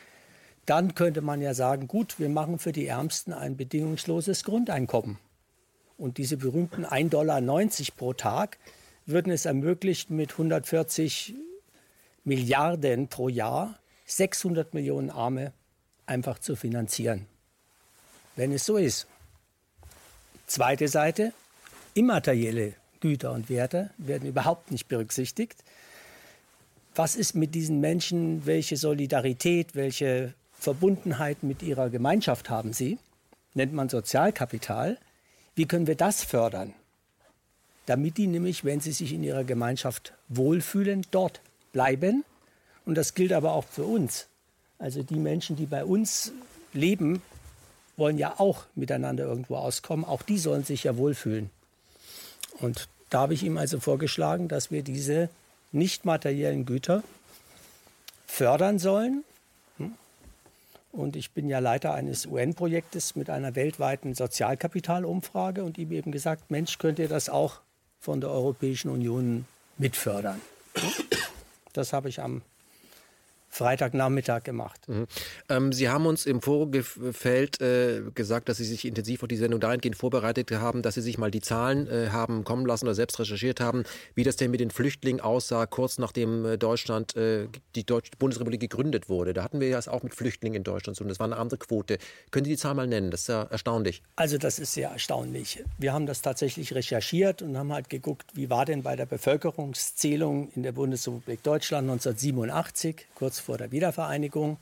[0.66, 5.20] Dann könnte man ja sagen, gut, wir machen für die Ärmsten ein bedingungsloses Grundeinkommen.
[5.98, 7.42] Und diese berühmten 1,90 Dollar
[7.96, 8.58] pro Tag
[9.06, 11.36] würden es ermöglichen, mit 140
[12.24, 15.54] Milliarden pro Jahr 600 Millionen Arme
[16.06, 17.26] einfach zu finanzieren.
[18.36, 19.08] Wenn es so ist.
[20.48, 21.34] Zweite Seite,
[21.94, 25.64] immaterielle Güter und Werte werden überhaupt nicht berücksichtigt.
[26.96, 28.46] Was ist mit diesen Menschen?
[28.46, 33.00] Welche Solidarität, welche Verbundenheit mit ihrer Gemeinschaft haben sie?
[33.54, 34.98] Nennt man Sozialkapital.
[35.56, 36.74] Wie können wir das fördern?
[37.86, 41.42] Damit die nämlich, wenn sie sich in ihrer Gemeinschaft wohlfühlen, dort
[41.72, 42.24] bleiben
[42.86, 44.28] und das gilt aber auch für uns.
[44.78, 46.32] Also die Menschen, die bei uns
[46.74, 47.22] leben,
[47.98, 50.06] wollen ja auch miteinander irgendwo auskommen.
[50.06, 51.50] Auch die sollen sich ja wohlfühlen.
[52.60, 55.30] Und da habe ich ihm also vorgeschlagen, dass wir diese
[55.72, 57.04] nicht materiellen Güter
[58.28, 59.24] fördern sollen.
[60.92, 66.52] Und ich bin ja Leiter eines UN-Projektes mit einer weltweiten Sozialkapitalumfrage und ihm eben gesagt,
[66.52, 67.60] Mensch, könnt ihr das auch
[68.00, 69.46] von der Europäischen Union
[69.78, 70.40] mitfördern?
[71.74, 72.42] Das habe ich am
[73.56, 74.88] Freitagnachmittag gemacht.
[74.88, 75.08] Mhm.
[75.50, 79.60] Ähm, Sie haben uns im Vorfeld äh, gesagt, dass Sie sich intensiv auf die Sendung
[79.60, 83.18] dahingehend vorbereitet haben, dass Sie sich mal die Zahlen äh, haben kommen lassen oder selbst
[83.20, 87.86] recherchiert haben, wie das denn mit den Flüchtlingen aussah, kurz nachdem äh, Deutschland, äh, die
[87.86, 89.34] Deutsche Bundesrepublik gegründet wurde.
[89.34, 91.10] Da hatten wir ja auch mit Flüchtlingen in Deutschland zu tun.
[91.10, 91.98] Das war eine andere Quote.
[92.32, 93.10] Können Sie die Zahl mal nennen?
[93.12, 94.02] Das ist ja erstaunlich.
[94.18, 95.64] Also das ist sehr erstaunlich.
[95.78, 100.50] Wir haben das tatsächlich recherchiert und haben halt geguckt, wie war denn bei der Bevölkerungszählung
[100.56, 104.58] in der Bundesrepublik Deutschland 1987, kurz vor der Wiedervereinigung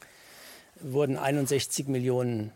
[0.80, 2.52] wurden 61 Millionen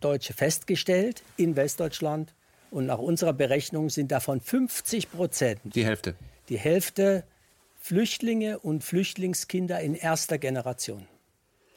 [0.00, 2.34] Deutsche festgestellt in Westdeutschland.
[2.70, 5.60] Und nach unserer Berechnung sind davon 50 Prozent.
[5.64, 6.14] Die Hälfte.
[6.48, 7.24] Die Hälfte
[7.80, 11.06] Flüchtlinge und Flüchtlingskinder in erster Generation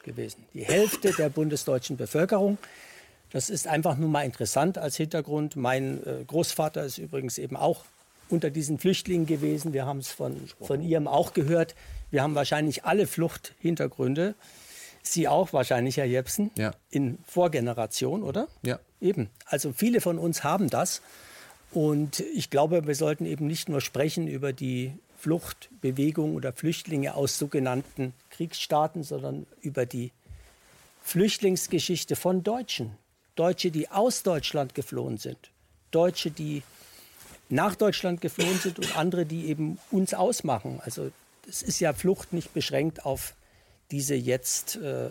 [0.02, 0.44] gewesen.
[0.54, 2.58] Die Hälfte der bundesdeutschen Bevölkerung.
[3.30, 5.56] Das ist einfach nur mal interessant als Hintergrund.
[5.56, 7.84] Mein äh, Großvater ist übrigens eben auch
[8.30, 9.72] unter diesen Flüchtlingen gewesen.
[9.72, 11.74] Wir haben es von, von ihrem auch gehört.
[12.10, 14.34] Wir haben wahrscheinlich alle Fluchthintergründe.
[15.02, 16.72] Sie auch wahrscheinlich, Herr Jepsen, ja.
[16.90, 18.48] in Vorgeneration, oder?
[18.62, 18.78] Ja.
[19.00, 19.30] Eben.
[19.46, 21.00] Also viele von uns haben das.
[21.72, 27.38] Und ich glaube, wir sollten eben nicht nur sprechen über die Fluchtbewegung oder Flüchtlinge aus
[27.38, 30.12] sogenannten Kriegsstaaten, sondern über die
[31.02, 32.96] Flüchtlingsgeschichte von Deutschen.
[33.36, 35.50] Deutsche, die aus Deutschland geflohen sind.
[35.90, 36.62] Deutsche, die
[37.50, 40.80] nach Deutschland geflohen sind und andere, die eben uns ausmachen.
[40.84, 41.10] Also
[41.48, 43.34] es ist ja Flucht nicht beschränkt auf
[43.90, 45.10] diese jetzt äh,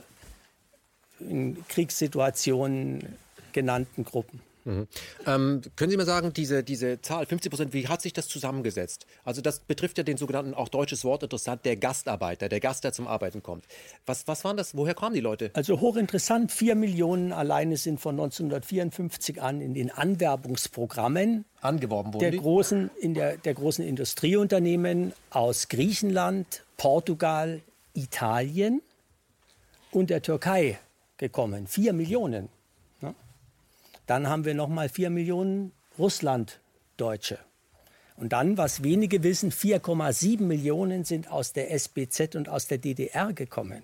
[1.19, 3.17] in Kriegssituationen
[3.51, 4.41] genannten Gruppen.
[4.65, 4.87] Mhm.
[5.25, 9.05] Ähm, können Sie mir sagen, diese, diese Zahl, 50 Prozent, wie hat sich das zusammengesetzt?
[9.23, 12.93] Also das betrifft ja den sogenannten, auch deutsches Wort interessant, der Gastarbeiter, der Gast, der
[12.93, 13.65] zum Arbeiten kommt.
[14.05, 15.51] Was, was waren das, woher kamen die Leute?
[15.53, 22.31] Also hochinteressant, vier Millionen alleine sind von 1954 an in den Anwerbungsprogrammen angeworben worden.
[22.31, 27.61] Der großen, in der, der großen Industrieunternehmen aus Griechenland, Portugal,
[27.93, 28.81] Italien
[29.91, 30.79] und der Türkei
[31.17, 31.67] gekommen.
[31.67, 32.49] Vier Millionen.
[34.09, 37.37] Dann haben wir noch mal 4 Millionen Russlanddeutsche.
[38.15, 43.33] Und dann, was wenige wissen, 4,7 Millionen sind aus der SBZ und aus der DDR
[43.33, 43.83] gekommen.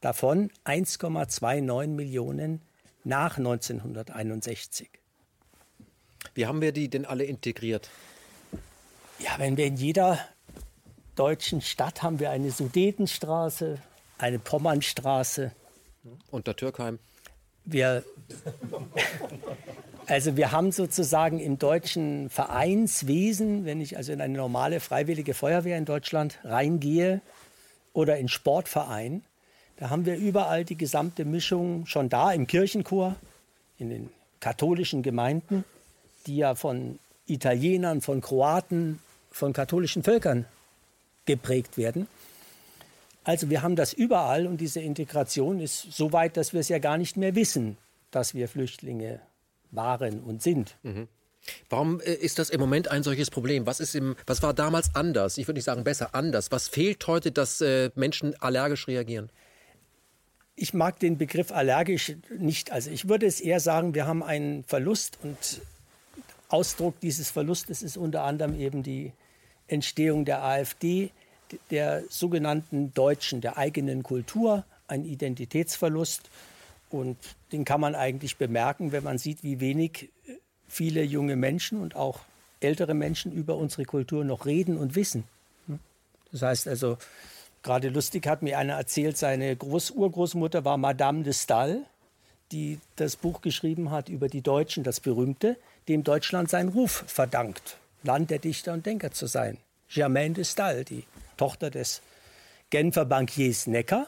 [0.00, 2.60] Davon 1,29 Millionen
[3.04, 4.90] nach 1961.
[6.34, 7.88] Wie haben wir die denn alle integriert?
[9.20, 10.18] Ja, wenn wir in jeder
[11.14, 13.78] deutschen Stadt haben wir eine Sudetenstraße,
[14.18, 15.52] eine Pommernstraße.
[16.32, 16.98] Unter Türkheim
[17.64, 18.04] wir,
[20.06, 25.78] also wir haben sozusagen im deutschen Vereinswesen, wenn ich also in eine normale freiwillige Feuerwehr
[25.78, 27.20] in Deutschland reingehe
[27.92, 29.22] oder in Sportverein,
[29.76, 33.16] da haben wir überall die gesamte Mischung schon da im Kirchenchor,
[33.78, 35.64] in den katholischen Gemeinden,
[36.26, 40.44] die ja von Italienern, von Kroaten, von katholischen Völkern
[41.24, 42.06] geprägt werden.
[43.24, 46.78] Also wir haben das überall und diese Integration ist so weit, dass wir es ja
[46.78, 47.76] gar nicht mehr wissen,
[48.10, 49.20] dass wir Flüchtlinge
[49.70, 50.76] waren und sind.
[50.82, 51.08] Mhm.
[51.68, 53.66] Warum äh, ist das im Moment ein solches Problem?
[53.66, 55.38] Was, ist im, was war damals anders?
[55.38, 56.52] Ich würde nicht sagen besser, anders.
[56.52, 59.30] Was fehlt heute, dass äh, Menschen allergisch reagieren?
[60.54, 62.70] Ich mag den Begriff allergisch nicht.
[62.70, 65.62] Also ich würde es eher sagen, wir haben einen Verlust und
[66.48, 69.12] Ausdruck dieses Verlustes ist unter anderem eben die
[69.66, 71.10] Entstehung der AfD,
[71.70, 76.30] der sogenannten Deutschen, der eigenen Kultur, ein Identitätsverlust.
[76.90, 77.16] Und
[77.52, 80.34] den kann man eigentlich bemerken, wenn man sieht, wie wenig äh,
[80.68, 82.20] viele junge Menschen und auch
[82.60, 85.24] ältere Menschen über unsere Kultur noch reden und wissen.
[85.66, 85.78] Hm?
[86.30, 86.98] Das heißt also,
[87.62, 91.84] gerade lustig hat mir einer erzählt, seine Groß-Urgroßmutter war Madame de Stael,
[92.52, 95.56] die das Buch geschrieben hat über die Deutschen, das berühmte,
[95.88, 99.56] dem Deutschland seinen Ruf verdankt, Land der Dichter und Denker zu sein.
[99.88, 101.04] Germaine de Stael, die
[101.42, 102.02] Tochter des
[102.70, 104.06] Genfer Bankiers Necker.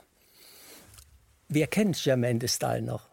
[1.49, 3.09] Wer kennt Germaine de Stael noch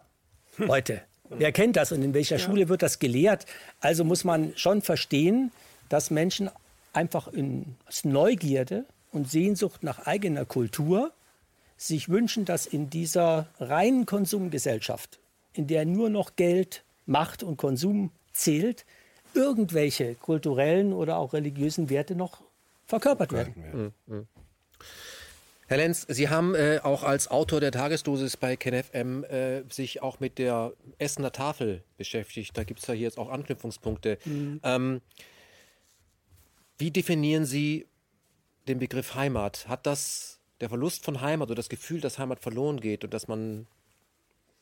[0.60, 1.02] heute?
[1.30, 2.46] Wer kennt das und in welcher ja.
[2.46, 3.48] Schule wird das gelehrt?
[3.80, 5.52] Also muss man schon verstehen,
[5.90, 6.52] dass Menschen
[6.94, 11.12] einfach in Neugierde und Sehnsucht nach eigener Kultur
[11.76, 15.18] sich wünschen, dass in dieser reinen Konsumgesellschaft,
[15.54, 18.86] in der nur noch Geld, Macht und Konsum zählt,
[19.34, 22.44] irgendwelche kulturellen oder auch religiösen Werte noch
[22.92, 23.94] verkörpert werden.
[24.08, 24.14] Mhm.
[24.14, 24.28] Mhm.
[25.68, 30.20] Herr Lenz, Sie haben äh, auch als Autor der Tagesdosis bei KenFM äh, sich auch
[30.20, 32.58] mit der Essener Tafel beschäftigt.
[32.58, 34.18] Da gibt es ja hier jetzt auch Anknüpfungspunkte.
[34.26, 34.60] Mhm.
[34.64, 35.02] Ähm,
[36.78, 37.88] wie definieren Sie
[38.68, 39.70] den Begriff Heimat?
[39.70, 43.30] Hat das der Verlust von Heimat oder das Gefühl, dass Heimat verloren geht und dass
[43.30, 43.66] man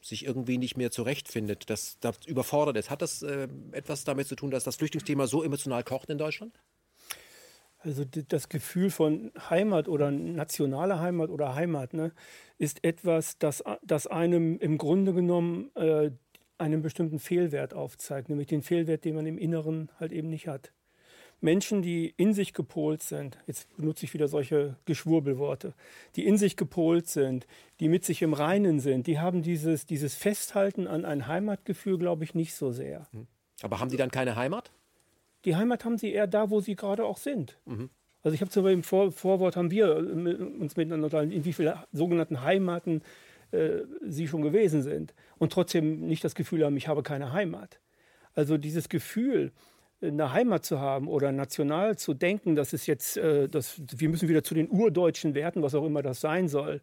[0.02, 4.36] sich irgendwie nicht mehr zurechtfindet, dass das überfordert ist, hat das äh, etwas damit zu
[4.36, 6.54] tun, dass das Flüchtlingsthema so emotional kocht in Deutschland?
[7.80, 12.12] Also das Gefühl von Heimat oder nationale Heimat oder Heimat ne,
[12.58, 16.12] ist etwas, das, das einem im Grunde genommen äh,
[16.58, 20.74] einen bestimmten Fehlwert aufzeigt, nämlich den Fehlwert, den man im Inneren halt eben nicht hat.
[21.42, 25.74] Menschen, die in sich gepolt sind, jetzt benutze ich wieder solche Geschwurbelworte,
[26.18, 27.48] die in sich gepolt sind,
[27.80, 32.26] die mit sich im Reinen sind, die haben dieses, dieses Festhalten an ein Heimatgefühl, glaube
[32.26, 33.08] ich, nicht so sehr.
[33.12, 33.28] Hm.
[33.62, 34.72] Aber haben die dann keine Heimat?
[35.50, 37.58] Die Heimat haben sie eher da, wo sie gerade auch sind.
[37.66, 37.90] Mhm.
[38.22, 41.44] Also ich habe zum Beispiel im Vor Vorwort haben wir äh, uns miteinander unterhalten, in
[41.44, 43.02] wie viele sogenannten Heimaten
[43.50, 47.80] äh, sie schon gewesen sind und trotzdem nicht das Gefühl haben, ich habe keine Heimat.
[48.36, 49.52] Also dieses Gefühl,
[50.04, 54.30] eine Heimat zu haben oder national zu denken, dass es jetzt, äh, dass wir müssen
[54.30, 56.80] wieder zu den urdeutschen Werten, was auch immer das sein soll,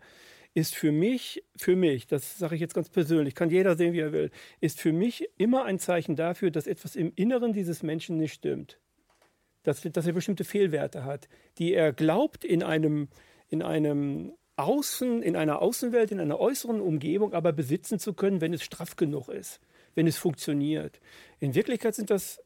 [0.57, 4.01] ist für mich, für mich, das sage ich jetzt ganz persönlich, kann jeder sehen, wie
[4.01, 8.17] er will, ist für mich immer ein Zeichen dafür, dass etwas im Inneren dieses Menschen
[8.17, 8.81] nicht stimmt.
[9.65, 13.09] Dass, dass er bestimmte Fehlwerte hat, die er glaubt in einem,
[13.51, 18.55] in einem Außen, in einer Außenwelt, in einer äußeren Umgebung, aber besitzen zu können, wenn
[18.55, 19.61] es straff genug ist,
[19.95, 21.03] wenn es funktioniert.
[21.39, 22.43] In Wirklichkeit sind das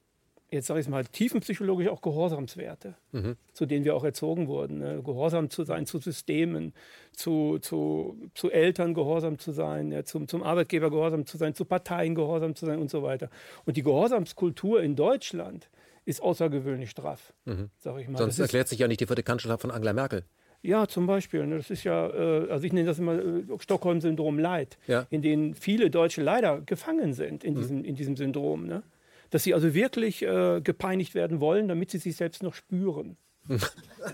[0.51, 3.37] jetzt sage ich es mal, tiefenpsychologisch auch Gehorsamswerte, mhm.
[3.53, 4.79] zu denen wir auch erzogen wurden.
[4.79, 5.03] Ne?
[5.03, 6.73] Gehorsam zu sein zu Systemen,
[7.13, 11.65] zu, zu, zu Eltern gehorsam zu sein, ja, zum, zum Arbeitgeber gehorsam zu sein, zu
[11.65, 13.31] Parteien gehorsam zu sein und so weiter.
[13.65, 15.69] Und die Gehorsamskultur in Deutschland
[16.05, 17.71] ist außergewöhnlich straff, mhm.
[17.79, 18.19] sage ich mal.
[18.19, 20.25] Sonst das erklärt ist, sich ja nicht die vierte Kanzlerschaft von Angela Merkel.
[20.63, 21.47] Ja, zum Beispiel.
[21.47, 21.57] Ne?
[21.57, 25.07] Das ist ja, äh, also ich nenne das immer äh, Stockholm-Syndrom Leid, ja.
[25.11, 27.59] in dem viele Deutsche leider gefangen sind in, mhm.
[27.59, 28.67] diesem, in diesem Syndrom.
[28.67, 28.83] Ne?
[29.31, 33.17] Dass sie also wirklich äh, gepeinigt werden wollen, damit sie sich selbst noch spüren.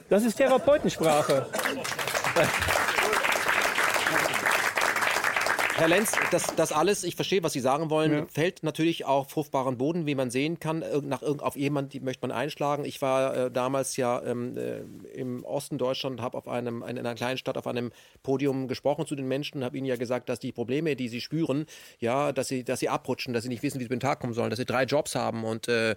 [0.08, 1.46] Das ist Therapeutensprache.
[5.78, 8.26] Herr Lenz, das, das alles, ich verstehe, was Sie sagen wollen, ja.
[8.32, 10.82] fällt natürlich auf fruchtbaren Boden, wie man sehen kann.
[11.02, 12.86] Nach, auf jemanden die möchte man einschlagen.
[12.86, 14.80] Ich war äh, damals ja ähm, äh,
[15.12, 19.14] im Osten Deutschland, habe auf einem, in einer kleinen Stadt auf einem Podium gesprochen zu
[19.16, 21.66] den Menschen habe ihnen ja gesagt, dass die Probleme, die sie spüren,
[21.98, 24.20] ja, dass sie, dass sie abrutschen, dass sie nicht wissen, wie sie über den Tag
[24.20, 25.94] kommen sollen, dass sie drei Jobs haben und äh,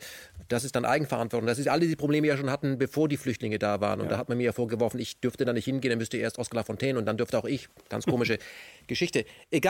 [0.50, 1.48] das ist dann Eigenverantwortung.
[1.48, 4.02] Dass sie alle diese Probleme ja schon hatten, bevor die Flüchtlinge da waren.
[4.02, 4.12] Und ja.
[4.12, 6.58] da hat man mir ja vorgeworfen, ich dürfte da nicht hingehen, dann müsste erst Oskar
[6.58, 7.70] Lafontaine und dann dürfte auch ich.
[7.88, 8.40] Ganz komische
[8.88, 9.24] Geschichte.
[9.52, 9.69] Egal.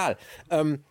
[0.50, 0.84] Ähm,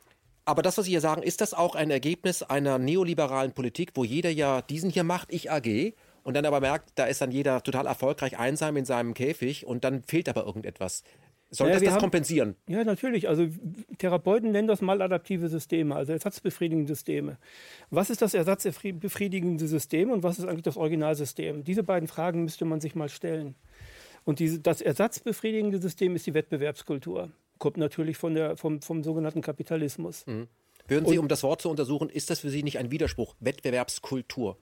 [0.45, 4.05] aber das, was Sie hier sagen, ist das auch ein Ergebnis einer neoliberalen Politik, wo
[4.05, 5.93] jeder ja diesen hier macht, ich AG,
[6.23, 9.85] und dann aber merkt, da ist dann jeder total erfolgreich einsam in seinem Käfig und
[9.85, 11.03] dann fehlt aber irgendetwas.
[11.51, 12.57] Soll ja, das das haben, kompensieren?
[12.67, 13.29] Ja, natürlich.
[13.29, 13.49] Also
[13.97, 17.39] Therapeuten nennen das maladaptive Systeme, also ersatzbefriedigende Systeme.
[17.91, 21.65] Was ist das ersatzbefriedigende System und was ist eigentlich das Originalsystem?
[21.65, 23.55] Diese beiden Fragen müsste man sich mal stellen.
[24.25, 29.41] Und diese, das ersatzbefriedigende System ist die Wettbewerbskultur kommt natürlich von der, vom, vom sogenannten
[29.41, 30.27] Kapitalismus.
[30.27, 30.49] Mhm.
[30.87, 33.37] Würden Sie, Und, um das Wort zu untersuchen, ist das für Sie nicht ein Widerspruch?
[33.41, 34.57] Wettbewerbskultur?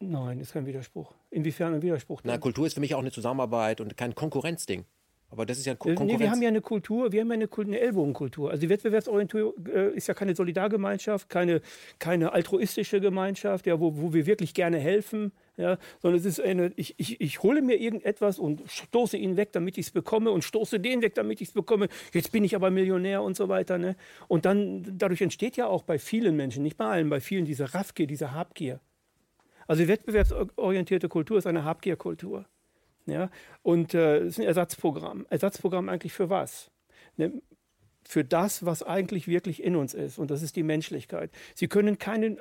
[0.00, 1.14] Nein, ist kein Widerspruch.
[1.30, 2.20] Inwiefern ein Widerspruch?
[2.20, 2.30] Denn?
[2.30, 4.84] Na, Kultur ist für mich auch eine Zusammenarbeit und kein Konkurrenzding.
[5.30, 6.12] Aber das ist ja ein Konkurrenz.
[6.12, 8.50] Nee, wir haben ja eine Kultur, wir haben ja eine, eine Ellbogenkultur.
[8.50, 11.60] Also die Wettbewerbsorientierung äh, ist ja keine Solidargemeinschaft, keine,
[11.98, 16.72] keine altruistische Gemeinschaft, ja, wo, wo wir wirklich gerne helfen, ja, sondern es ist eine,
[16.74, 20.42] ich, ich, ich hole mir irgendetwas und stoße ihn weg, damit ich es bekomme und
[20.42, 21.88] stoße den weg, damit ich es bekomme.
[22.12, 23.78] Jetzt bin ich aber Millionär und so weiter.
[23.78, 23.94] Ne?
[24.26, 27.72] Und dann, dadurch entsteht ja auch bei vielen Menschen, nicht bei allen, bei vielen diese
[27.72, 28.80] Raffgier, diese Habgier.
[29.68, 32.46] Also die wettbewerbsorientierte Kultur ist eine Habgierkultur.
[33.06, 33.30] Ja?
[33.62, 35.24] Und äh, es ist ein Ersatzprogramm.
[35.30, 36.72] Ersatzprogramm eigentlich für was?
[37.16, 37.32] Ne?
[38.06, 40.18] Für das, was eigentlich wirklich in uns ist.
[40.18, 41.30] Und das ist die Menschlichkeit.
[41.54, 42.38] Sie können keinen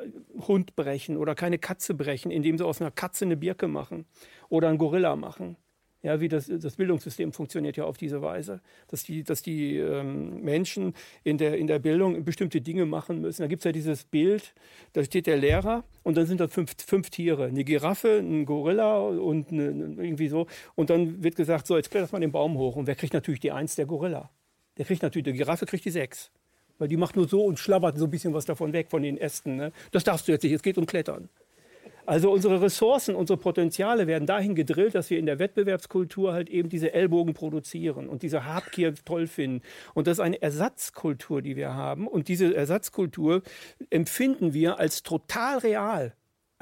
[0.48, 4.06] Hund brechen oder keine Katze brechen, indem sie aus einer Katze eine Birke machen
[4.50, 5.58] oder einen Gorilla machen.
[6.04, 10.44] Ja, wie das, das Bildungssystem funktioniert ja auf diese Weise, dass die, dass die ähm,
[10.44, 13.42] Menschen in der, in der Bildung bestimmte Dinge machen müssen.
[13.42, 14.54] Da gibt es ja dieses Bild,
[14.92, 19.00] da steht der Lehrer und dann sind da fünf, fünf Tiere, eine Giraffe, ein Gorilla
[19.00, 19.68] und eine,
[20.04, 20.46] irgendwie so.
[20.76, 22.76] Und dann wird gesagt, so, jetzt kletterst mal den Baum hoch.
[22.76, 23.76] Und wer kriegt natürlich die Eins?
[23.76, 24.30] Der Gorilla.
[24.78, 26.32] Der kriegt natürlich, die Giraffe kriegt die Sechs.
[26.80, 29.18] Weil die macht nur so und schlabbert so ein bisschen was davon weg, von den
[29.18, 29.56] Ästen.
[29.56, 29.72] Ne?
[29.92, 31.30] Das darfst du jetzt nicht, es geht um Klettern.
[32.06, 36.68] Also unsere Ressourcen, unsere Potenziale werden dahin gedrillt, dass wir in der Wettbewerbskultur halt eben
[36.68, 39.62] diese Ellbogen produzieren und diese Habgier toll finden.
[39.94, 42.08] Und das ist eine Ersatzkultur, die wir haben.
[42.08, 43.42] Und diese Ersatzkultur
[43.90, 46.14] empfinden wir als total real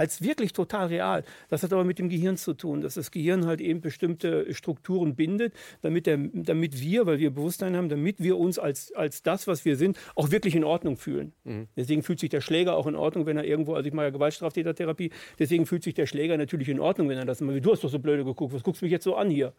[0.01, 1.23] als wirklich total real.
[1.49, 5.15] Das hat aber mit dem Gehirn zu tun, dass das Gehirn halt eben bestimmte Strukturen
[5.15, 9.45] bindet, damit, der, damit wir, weil wir Bewusstsein haben, damit wir uns als, als das,
[9.45, 11.33] was wir sind, auch wirklich in Ordnung fühlen.
[11.43, 11.67] Mhm.
[11.77, 14.09] Deswegen fühlt sich der Schläger auch in Ordnung, wenn er irgendwo, also ich mache ja
[14.09, 17.63] Gewaltstraftätertherapie, deswegen fühlt sich der Schläger natürlich in Ordnung, wenn er das macht.
[17.63, 19.53] Du hast doch so blöde geguckt, was guckst du mich jetzt so an hier?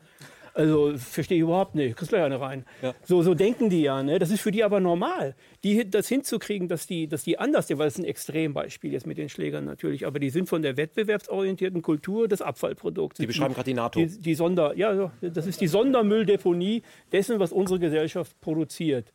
[0.55, 1.97] Also verstehe ich überhaupt nicht.
[1.97, 2.65] Kriegst gleich eine rein.
[2.83, 2.95] Ja.
[3.05, 4.03] So, so denken die ja.
[4.03, 4.19] Ne?
[4.19, 5.35] Das ist für die aber normal.
[5.65, 9.19] Die, das hinzukriegen, dass die, dass die anders sind, weil es ein Extrembeispiel jetzt mit
[9.19, 13.19] den Schlägern natürlich, aber die sind von der wettbewerbsorientierten Kultur des Abfallprodukts.
[13.19, 14.01] Die beschreiben gerade die NATO.
[14.01, 19.13] Die, die Sonder, ja, das ist die Sondermülldeponie dessen, was unsere Gesellschaft produziert.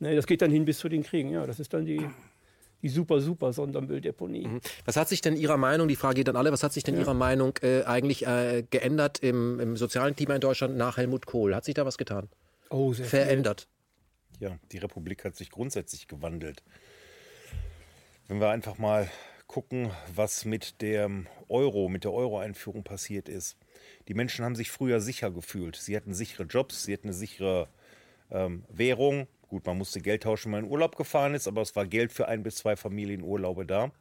[0.00, 1.30] Ne, das geht dann hin bis zu den Kriegen.
[1.30, 2.04] Ja, das ist dann die
[2.84, 4.46] die super, super Sondermülldeponie.
[4.46, 4.60] Mhm.
[4.84, 6.96] Was hat sich denn Ihrer Meinung, die Frage geht an alle, was hat sich denn
[6.96, 7.00] ja.
[7.00, 11.54] Ihrer Meinung äh, eigentlich äh, geändert im, im, sozialen Klima in Deutschland nach Helmut Kohl?
[11.54, 12.28] Hat sich da was getan?
[12.68, 13.68] Oh, sehr Verändert?
[14.38, 14.48] Viel.
[14.48, 16.62] Ja, die Republik hat sich grundsätzlich gewandelt.
[18.28, 19.08] Wenn wir einfach mal
[19.46, 23.56] gucken, was mit dem Euro, mit der Euro-Einführung passiert ist.
[24.08, 25.76] Die Menschen haben sich früher sicher gefühlt.
[25.76, 27.68] Sie hatten sichere Jobs, sie hatten eine sichere
[28.30, 31.76] ähm, Währung, Gut, man musste Geld tauschen, wenn man in Urlaub gefahren ist, aber es
[31.76, 33.92] war Geld für ein bis zwei Familienurlaube da.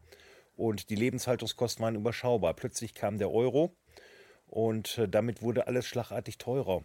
[0.55, 2.55] Und die Lebenshaltungskosten waren überschaubar.
[2.55, 3.75] Plötzlich kam der Euro
[4.47, 6.83] und äh, damit wurde alles schlagartig teurer.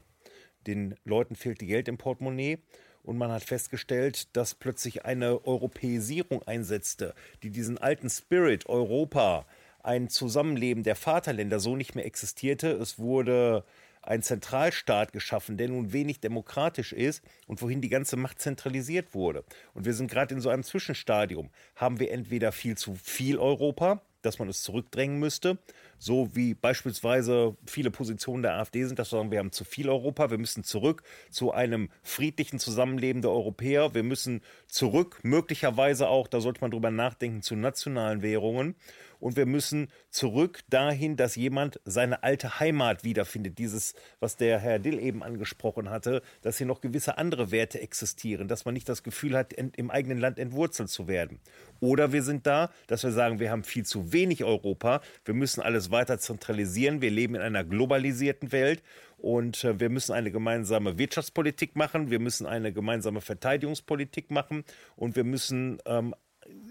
[0.67, 2.59] Den Leuten fehlte Geld im Portemonnaie
[3.05, 9.47] und man hat festgestellt, dass plötzlich eine Europäisierung einsetzte, die diesen alten Spirit Europa,
[9.83, 12.73] ein Zusammenleben der Vaterländer so nicht mehr existierte.
[12.73, 13.65] Es wurde
[14.09, 19.44] ein Zentralstaat geschaffen, der nun wenig demokratisch ist und wohin die ganze Macht zentralisiert wurde.
[19.75, 21.51] Und wir sind gerade in so einem Zwischenstadium.
[21.77, 25.59] Haben wir entweder viel zu viel Europa, dass man es zurückdrängen müsste,
[25.99, 29.88] so wie beispielsweise viele Positionen der AfD sind, dass wir sagen, wir haben zu viel
[29.88, 36.27] Europa, wir müssen zurück zu einem friedlichen Zusammenleben der Europäer, wir müssen zurück, möglicherweise auch,
[36.27, 38.75] da sollte man drüber nachdenken, zu nationalen Währungen
[39.21, 43.59] und wir müssen zurück dahin, dass jemand seine alte Heimat wiederfindet.
[43.59, 48.49] Dieses, was der Herr Dill eben angesprochen hatte, dass hier noch gewisse andere Werte existieren,
[48.49, 51.41] dass man nicht das Gefühl hat, im eigenen Land entwurzelt zu werden.
[51.81, 55.61] Oder wir sind da, dass wir sagen, wir haben viel zu wenig Europa, wir müssen
[55.61, 58.83] alles weiter zentralisieren, wir leben in einer globalisierten Welt.
[59.19, 64.65] Und äh, wir müssen eine gemeinsame Wirtschaftspolitik machen, wir müssen eine gemeinsame Verteidigungspolitik machen.
[64.95, 66.15] Und wir müssen ähm,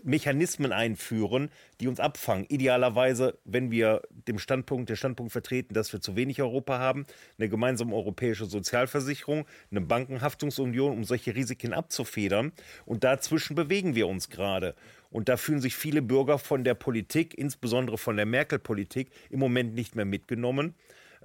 [0.04, 2.46] Mechanismen einführen, die uns abfangen.
[2.48, 7.06] Idealerweise, wenn wir dem Standpunkt, der Standpunkt vertreten, dass wir zu wenig Europa haben,
[7.38, 12.54] eine gemeinsame europäische Sozialversicherung, eine Bankenhaftungsunion, um solche Risiken abzufedern.
[12.86, 14.76] Und dazwischen bewegen wir uns gerade.
[15.10, 19.74] Und da fühlen sich viele Bürger von der Politik, insbesondere von der Merkel-Politik, im Moment
[19.74, 20.74] nicht mehr mitgenommen.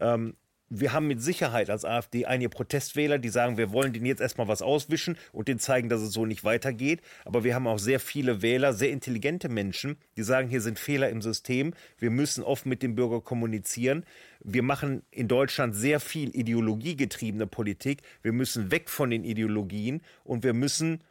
[0.00, 0.34] Ähm,
[0.74, 4.48] wir haben mit Sicherheit als AfD einige Protestwähler, die sagen, wir wollen denen jetzt erstmal
[4.48, 7.02] was auswischen und denen zeigen, dass es so nicht weitergeht.
[7.26, 11.10] Aber wir haben auch sehr viele Wähler, sehr intelligente Menschen, die sagen, hier sind Fehler
[11.10, 11.74] im System.
[11.98, 14.04] Wir müssen offen mit dem Bürger kommunizieren.
[14.42, 18.00] Wir machen in Deutschland sehr viel ideologiegetriebene Politik.
[18.22, 21.02] Wir müssen weg von den Ideologien und wir müssen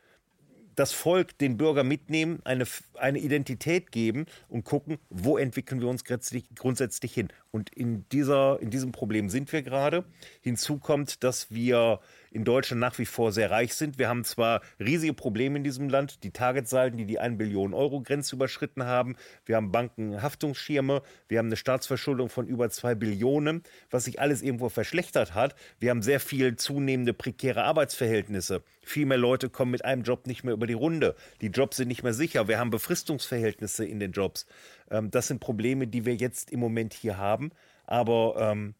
[0.76, 6.04] das Volk, den Bürger mitnehmen, eine, eine Identität geben und gucken, wo entwickeln wir uns
[6.04, 7.30] grundsätzlich hin.
[7.52, 10.06] Und in, dieser, in diesem Problem sind wir gerade.
[10.42, 12.00] Hinzu kommt, dass wir
[12.32, 14.00] in Deutschland nach wie vor sehr reich sind.
[14.00, 18.02] Wir haben zwar riesige Probleme in diesem Land, die Targetsalden, die die 1 Billion Euro
[18.02, 19.18] Grenze überschritten haben.
[19.46, 21.02] Wir haben Bankenhaftungsschirme.
[21.28, 25.56] Wir haben eine Staatsverschuldung von über 2 Billionen, was sich alles irgendwo verschlechtert hat.
[25.80, 28.64] Wir haben sehr viel zunehmende prekäre Arbeitsverhältnisse.
[28.82, 31.16] Viel mehr Leute kommen mit einem Job nicht mehr über die Runde.
[31.42, 32.48] Die Jobs sind nicht mehr sicher.
[32.48, 34.46] Wir haben Befristungsverhältnisse in den Jobs.
[34.90, 37.52] Ähm, das sind Probleme, die wir jetzt im Moment hier haben.
[37.86, 38.76] Aber ähm,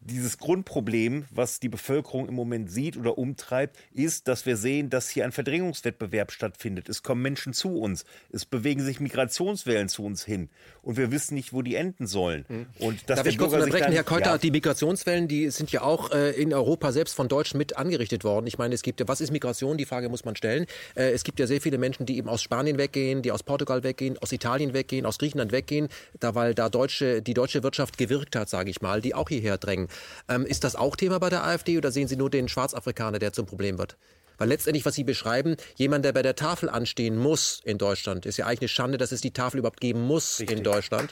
[0.00, 5.08] dieses Grundproblem, was die Bevölkerung im Moment sieht oder umtreibt, ist, dass wir sehen, dass
[5.08, 6.88] hier ein Verdrängungswettbewerb stattfindet.
[6.88, 10.48] Es kommen Menschen zu uns, es bewegen sich Migrationswellen zu uns hin
[10.82, 12.44] und wir wissen nicht, wo die enden sollen.
[12.48, 12.66] Hm.
[12.78, 14.30] Und dass Darf ich kurz unterbrechen, Herr Keuter?
[14.30, 14.38] Ja.
[14.38, 18.46] Die Migrationswellen, die sind ja auch äh, in Europa selbst von Deutschen mit angerichtet worden.
[18.46, 19.76] Ich meine, es gibt ja, was ist Migration?
[19.76, 20.66] Die Frage muss man stellen.
[20.94, 23.82] Äh, es gibt ja sehr viele Menschen, die eben aus Spanien weggehen, die aus Portugal
[23.82, 25.88] weggehen, aus Italien weggehen, aus Griechenland weggehen,
[26.20, 29.58] da weil da deutsche, die deutsche Wirtschaft gewirkt hat, sage ich mal, die auch hierher
[29.58, 29.87] drängen.
[30.28, 33.32] Ähm, ist das auch Thema bei der AfD oder sehen Sie nur den Schwarzafrikaner, der
[33.32, 33.96] zum Problem wird?
[34.38, 38.36] Weil letztendlich, was Sie beschreiben, jemand, der bei der Tafel anstehen muss in Deutschland, ist
[38.36, 40.58] ja eigentlich eine Schande, dass es die Tafel überhaupt geben muss Richtig.
[40.58, 41.10] in Deutschland.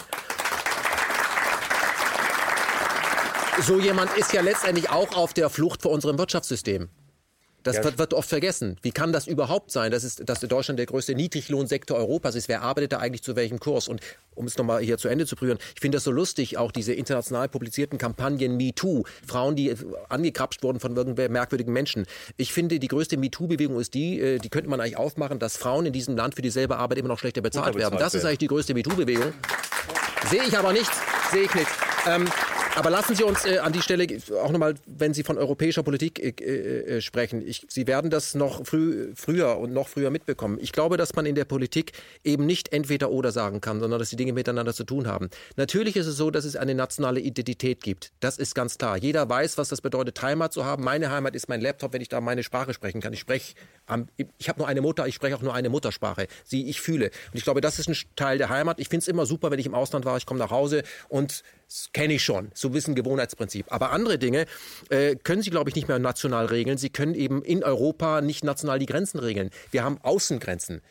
[3.62, 6.88] So jemand ist ja letztendlich auch auf der Flucht vor unserem Wirtschaftssystem.
[7.66, 7.84] Das ja.
[7.84, 8.76] wird, wird, oft vergessen.
[8.82, 12.48] Wie kann das überhaupt sein, dass, es, dass Deutschland der größte Niedriglohnsektor Europas ist?
[12.48, 13.88] Wer arbeitet da eigentlich zu welchem Kurs?
[13.88, 14.00] Und
[14.36, 16.92] um es nochmal hier zu Ende zu prüfen, ich finde das so lustig, auch diese
[16.92, 19.74] international publizierten Kampagnen MeToo, Frauen, die
[20.08, 22.06] angekrapscht wurden von irgendwelchen merkwürdigen Menschen.
[22.36, 25.86] Ich finde, die größte MeToo-Bewegung ist die, äh, die könnte man eigentlich aufmachen, dass Frauen
[25.86, 27.98] in diesem Land für dieselbe Arbeit immer noch schlechter bezahlt werden.
[27.98, 29.32] Das ist eigentlich die größte MeToo-Bewegung.
[30.30, 30.96] Sehe ich aber nichts,
[31.32, 31.72] sehe ich nichts.
[32.06, 32.26] Ähm,
[32.76, 34.06] aber lassen Sie uns äh, an die Stelle
[34.42, 38.66] auch nochmal, wenn Sie von europäischer Politik äh, äh, sprechen, ich, Sie werden das noch
[38.66, 40.58] früh, früher und noch früher mitbekommen.
[40.60, 44.10] Ich glaube, dass man in der Politik eben nicht entweder oder sagen kann, sondern dass
[44.10, 45.30] die Dinge miteinander zu tun haben.
[45.56, 48.12] Natürlich ist es so, dass es eine nationale Identität gibt.
[48.20, 48.98] Das ist ganz klar.
[48.98, 50.84] Jeder weiß, was das bedeutet, Heimat zu haben.
[50.84, 53.14] Meine Heimat ist mein Laptop, wenn ich da meine Sprache sprechen kann.
[53.14, 53.54] Ich spreche,
[54.36, 56.26] ich habe nur eine Mutter, ich spreche auch nur eine Muttersprache.
[56.44, 57.06] Sie, ich fühle.
[57.06, 58.78] Und ich glaube, das ist ein Teil der Heimat.
[58.80, 61.42] Ich finde es immer super, wenn ich im Ausland war, ich komme nach Hause und
[61.92, 62.50] kenne ich schon.
[62.54, 63.66] So wissen Gewohnheitsprinzip.
[63.70, 64.46] Aber andere Dinge
[64.90, 66.78] äh, können Sie, glaube ich, nicht mehr national regeln.
[66.78, 69.50] Sie können eben in Europa nicht national die Grenzen regeln.
[69.70, 70.82] Wir haben Außengrenzen.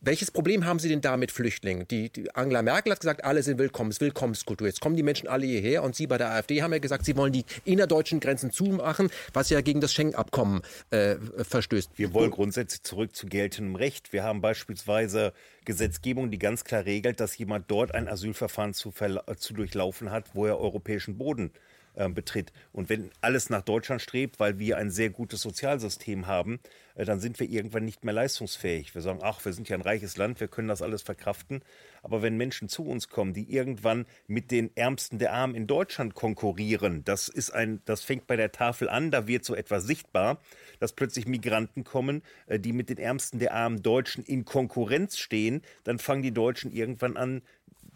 [0.00, 1.86] Welches Problem haben Sie denn da mit Flüchtlingen?
[1.88, 4.66] Die, die Angela Merkel hat gesagt, alle sind willkommen, Willkommenskultur.
[4.66, 7.16] Jetzt kommen die Menschen alle hierher und Sie bei der AfD haben ja gesagt, Sie
[7.16, 11.90] wollen die innerdeutschen Grenzen zumachen, was ja gegen das Schengen-Abkommen äh, verstößt.
[11.96, 14.12] Wir wollen grundsätzlich zurück zu geltendem Recht.
[14.12, 15.32] Wir haben beispielsweise
[15.64, 18.92] Gesetzgebung, die ganz klar regelt, dass jemand dort ein Asylverfahren zu,
[19.36, 21.71] zu durchlaufen hat, wo er europäischen Boden äh,
[22.08, 22.52] betritt.
[22.72, 26.60] Und wenn alles nach Deutschland strebt, weil wir ein sehr gutes Sozialsystem haben,
[26.94, 28.94] äh, dann sind wir irgendwann nicht mehr leistungsfähig.
[28.94, 31.62] Wir sagen, ach, wir sind ja ein reiches Land, wir können das alles verkraften.
[32.02, 36.14] Aber wenn Menschen zu uns kommen, die irgendwann mit den Ärmsten der Armen in Deutschland
[36.14, 40.40] konkurrieren, das ist ein, das fängt bei der Tafel an, da wird so etwas sichtbar,
[40.80, 45.62] dass plötzlich Migranten kommen, äh, die mit den Ärmsten der armen Deutschen in Konkurrenz stehen,
[45.84, 47.42] dann fangen die Deutschen irgendwann an,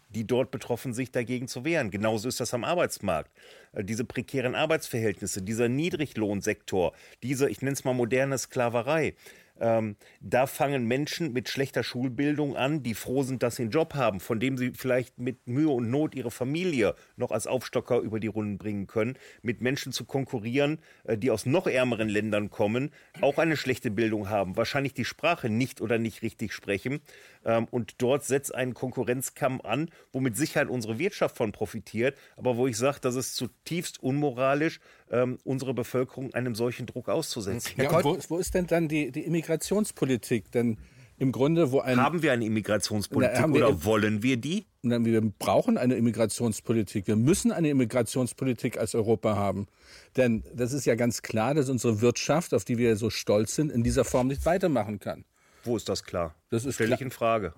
[0.09, 1.91] die dort betroffen sich dagegen zu wehren.
[1.91, 3.31] Genauso ist das am Arbeitsmarkt.
[3.73, 6.93] Äh, diese prekären Arbeitsverhältnisse, dieser Niedriglohnsektor,
[7.23, 9.15] diese, ich nenne es mal moderne Sklaverei,
[9.59, 13.93] ähm, da fangen Menschen mit schlechter Schulbildung an, die froh sind, dass sie einen Job
[13.95, 18.19] haben, von dem sie vielleicht mit Mühe und Not ihre Familie noch als Aufstocker über
[18.19, 22.91] die Runden bringen können, mit Menschen zu konkurrieren, äh, die aus noch ärmeren Ländern kommen,
[23.21, 26.99] auch eine schlechte Bildung haben, wahrscheinlich die Sprache nicht oder nicht richtig sprechen.
[27.45, 32.57] Ähm, und dort setzt ein Konkurrenzkampf an, wo mit Sicherheit unsere Wirtschaft von profitiert, aber
[32.57, 34.79] wo ich sage, das ist zutiefst unmoralisch,
[35.11, 37.73] ähm, unsere Bevölkerung einem solchen Druck auszusetzen.
[37.77, 40.51] Ja, wo, wo, ist denn dann die, die Immigrationspolitik?
[40.51, 40.77] Denn
[41.19, 41.97] im Grunde, wo ein.
[41.97, 44.65] Haben wir eine Immigrationspolitik Na, oder wollen wir die?
[44.83, 47.07] Na, wir brauchen eine Immigrationspolitik.
[47.07, 49.67] Wir müssen eine Immigrationspolitik als Europa haben.
[50.15, 53.71] Denn das ist ja ganz klar, dass unsere Wirtschaft, auf die wir so stolz sind,
[53.71, 55.25] in dieser Form nicht weitermachen kann.
[55.63, 56.35] Wo ist das klar?
[56.49, 57.53] Das ist Stelle ich in Frage.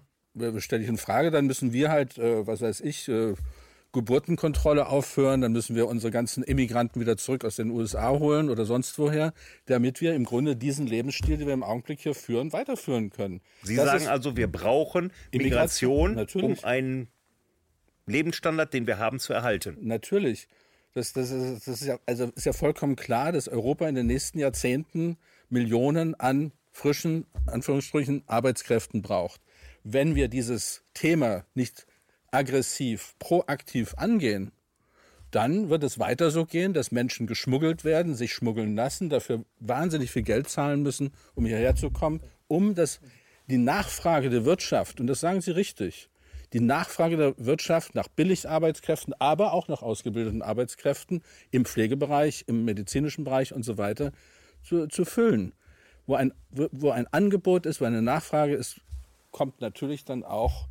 [0.60, 3.34] Stelle ich in Frage, dann müssen wir halt, äh, was weiß ich, äh,
[3.92, 8.66] Geburtenkontrolle aufhören, dann müssen wir unsere ganzen Immigranten wieder zurück aus den USA holen oder
[8.66, 9.34] sonst woher,
[9.66, 13.42] damit wir im Grunde diesen Lebensstil, den wir im Augenblick hier führen, weiterführen können.
[13.64, 17.08] Sie das sagen also, wir brauchen Immigration, Migration, um einen
[18.06, 19.78] Lebensstandard, den wir haben, zu erhalten.
[19.82, 20.48] Natürlich.
[20.94, 24.08] Das, das, ist, das ist, ja, also ist ja vollkommen klar, dass Europa in den
[24.08, 25.18] nächsten Jahrzehnten
[25.50, 29.42] Millionen an frischen, Anführungsstrichen, Arbeitskräften braucht.
[29.84, 31.86] Wenn wir dieses Thema nicht
[32.32, 34.52] aggressiv, proaktiv angehen,
[35.32, 40.12] dann wird es weiter so gehen, dass Menschen geschmuggelt werden, sich schmuggeln lassen, dafür wahnsinnig
[40.12, 43.00] viel Geld zahlen müssen, um hierher zu kommen, um das,
[43.48, 46.10] die Nachfrage der Wirtschaft, und das sagen Sie richtig,
[46.54, 51.22] die Nachfrage der Wirtschaft nach Billigarbeitskräften, aber auch nach ausgebildeten Arbeitskräften
[51.52, 54.12] im Pflegebereich, im medizinischen Bereich und so weiter
[54.64, 55.54] zu, zu füllen.
[56.08, 58.82] Wo ein, wo ein Angebot ist, wo eine Nachfrage ist,
[59.30, 60.68] kommt natürlich dann auch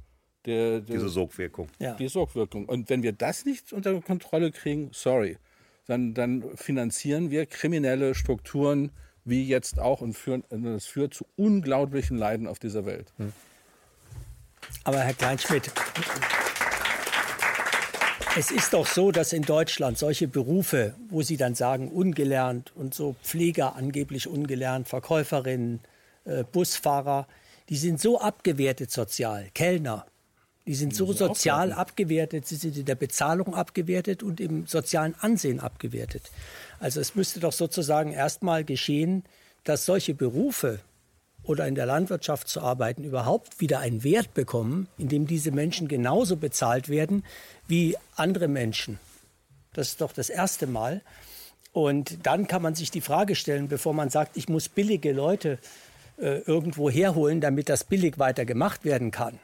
[0.46, 1.68] der, der, diese Sogwirkung.
[1.78, 1.94] Ja.
[1.94, 2.66] Die Sogwirkung.
[2.66, 5.38] Und wenn wir das nicht unter Kontrolle kriegen, sorry,
[5.86, 8.90] dann, dann finanzieren wir kriminelle Strukturen
[9.24, 13.12] wie jetzt auch und führen, das führt zu unglaublichen Leiden auf dieser Welt.
[13.18, 13.32] Hm.
[14.84, 15.70] Aber Herr Kleinschmidt,
[18.36, 22.94] es ist doch so, dass in Deutschland solche Berufe, wo Sie dann sagen, ungelernt und
[22.94, 25.80] so Pfleger angeblich ungelernt, Verkäuferinnen,
[26.24, 27.26] äh, Busfahrer,
[27.68, 30.06] die sind so abgewertet sozial, Kellner,
[30.68, 35.60] die sind so sozial abgewertet, sie sind in der Bezahlung abgewertet und im sozialen Ansehen
[35.60, 36.30] abgewertet.
[36.78, 39.24] Also es müsste doch sozusagen erstmal geschehen,
[39.64, 40.80] dass solche Berufe
[41.42, 46.36] oder in der Landwirtschaft zu arbeiten überhaupt wieder einen Wert bekommen, indem diese Menschen genauso
[46.36, 47.24] bezahlt werden
[47.66, 49.00] wie andere Menschen.
[49.72, 51.00] Das ist doch das erste Mal.
[51.72, 55.58] Und dann kann man sich die Frage stellen, bevor man sagt, ich muss billige Leute
[56.18, 59.40] äh, irgendwo herholen, damit das billig weiter gemacht werden kann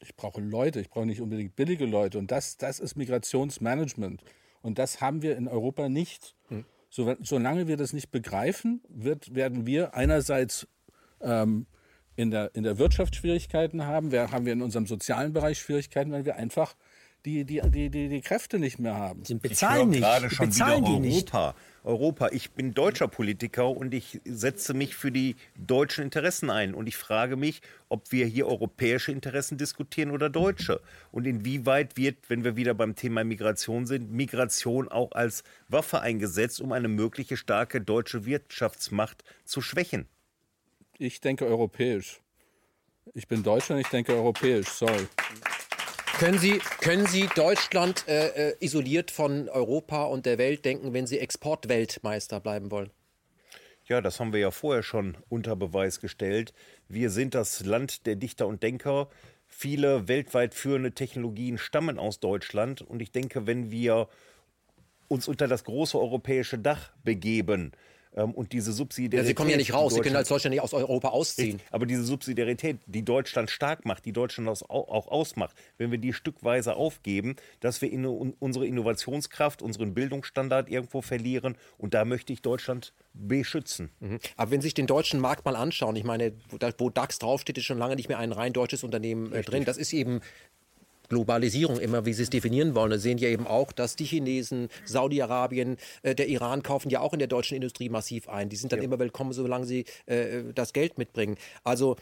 [0.00, 2.18] ich brauche Leute, ich brauche nicht unbedingt billige Leute.
[2.18, 4.22] Und das, das ist Migrationsmanagement.
[4.62, 6.34] Und das haben wir in Europa nicht.
[6.48, 6.64] Hm.
[6.88, 10.66] So, solange wir das nicht begreifen, wird, werden wir einerseits
[11.20, 11.66] ähm,
[12.16, 16.10] in, der, in der Wirtschaft Schwierigkeiten haben, wir, haben wir in unserem sozialen Bereich Schwierigkeiten,
[16.12, 16.74] weil wir einfach
[17.24, 19.24] die, die, die, die, die Kräfte nicht mehr haben.
[19.24, 20.00] Sie bezahlen nicht.
[20.00, 21.48] gerade schon bezahlen wieder Europa.
[21.48, 21.60] Nicht.
[21.84, 22.28] Europa.
[22.32, 26.74] Ich bin deutscher Politiker und ich setze mich für die deutschen Interessen ein.
[26.74, 30.80] Und ich frage mich, ob wir hier europäische Interessen diskutieren oder deutsche.
[31.10, 36.60] Und inwieweit wird, wenn wir wieder beim Thema Migration sind, Migration auch als Waffe eingesetzt,
[36.60, 40.06] um eine mögliche starke deutsche Wirtschaftsmacht zu schwächen?
[40.98, 42.20] Ich denke europäisch.
[43.14, 44.68] Ich bin Deutscher und ich denke europäisch.
[44.68, 45.06] Sorry.
[46.20, 51.06] Können Sie, können Sie Deutschland äh, äh, isoliert von Europa und der Welt denken, wenn
[51.06, 52.90] Sie Exportweltmeister bleiben wollen?
[53.86, 56.52] Ja, das haben wir ja vorher schon unter Beweis gestellt.
[56.88, 59.08] Wir sind das Land der Dichter und Denker.
[59.46, 62.82] Viele weltweit führende Technologien stammen aus Deutschland.
[62.82, 64.06] Und ich denke, wenn wir
[65.08, 67.72] uns unter das große europäische Dach begeben,
[68.12, 69.24] und diese Subsidiarität.
[69.24, 71.60] Ja, Sie kommen ja nicht raus, Sie können als Deutschland nicht aus Europa ausziehen.
[71.70, 76.74] Aber diese Subsidiarität, die Deutschland stark macht, die Deutschland auch ausmacht, wenn wir die stückweise
[76.74, 81.56] aufgeben, dass wir in unsere Innovationskraft, unseren Bildungsstandard irgendwo verlieren.
[81.78, 83.90] Und da möchte ich Deutschland beschützen.
[84.00, 84.18] Mhm.
[84.36, 86.32] Aber wenn Sie sich den deutschen Markt mal anschauen, ich meine,
[86.78, 89.64] wo DAX draufsteht, ist schon lange nicht mehr ein rein deutsches Unternehmen äh, drin.
[89.64, 90.20] Das ist eben
[91.10, 92.90] Globalisierung immer, wie sie es definieren wollen.
[92.90, 97.12] Da sehen ja eben auch, dass die Chinesen, Saudi-Arabien, äh, der Iran kaufen ja auch
[97.12, 98.48] in der deutschen Industrie massiv ein.
[98.48, 98.86] Die sind dann ja.
[98.86, 101.36] immer willkommen, solange sie äh, das Geld mitbringen.
[101.64, 101.96] Also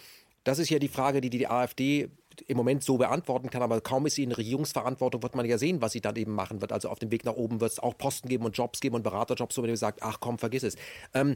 [0.45, 2.09] das ist ja die Frage, die die AfD
[2.47, 5.83] im Moment so beantworten kann, aber kaum ist sie in Regierungsverantwortung, wird man ja sehen,
[5.83, 6.73] was sie dann eben machen wird.
[6.73, 9.03] Also auf dem Weg nach oben wird es auch Posten geben und Jobs geben und
[9.03, 10.77] Beraterjobs, wo man sagt, ach komm, vergiss es.
[11.15, 11.35] Ähm,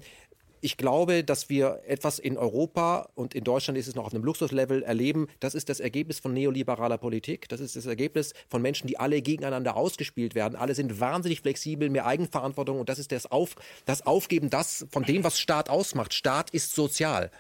[0.63, 4.25] ich glaube, dass wir etwas in Europa und in Deutschland ist es noch auf einem
[4.25, 5.27] Luxuslevel erleben.
[5.41, 7.49] Das ist das Ergebnis von neoliberaler Politik.
[7.49, 10.55] Das ist das Ergebnis von Menschen, die alle gegeneinander ausgespielt werden.
[10.55, 13.57] Alle sind wahnsinnig flexibel, mehr Eigenverantwortung und das ist das, Auf,
[13.87, 16.15] das Aufgeben das von dem, was Staat ausmacht.
[16.15, 17.33] Staat ist sozial.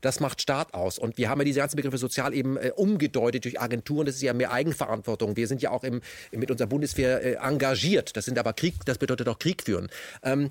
[0.00, 0.98] Das macht Staat aus.
[0.98, 4.04] Und wir haben ja diese ganzen Begriffe sozial eben äh, umgedeutet durch Agenturen.
[4.04, 5.36] Das ist ja mehr Eigenverantwortung.
[5.36, 6.02] Wir sind ja auch im,
[6.32, 8.16] mit unserer Bundeswehr äh, engagiert.
[8.16, 9.88] Das sind aber Krieg, das bedeutet auch Krieg führen.
[10.22, 10.50] Ähm,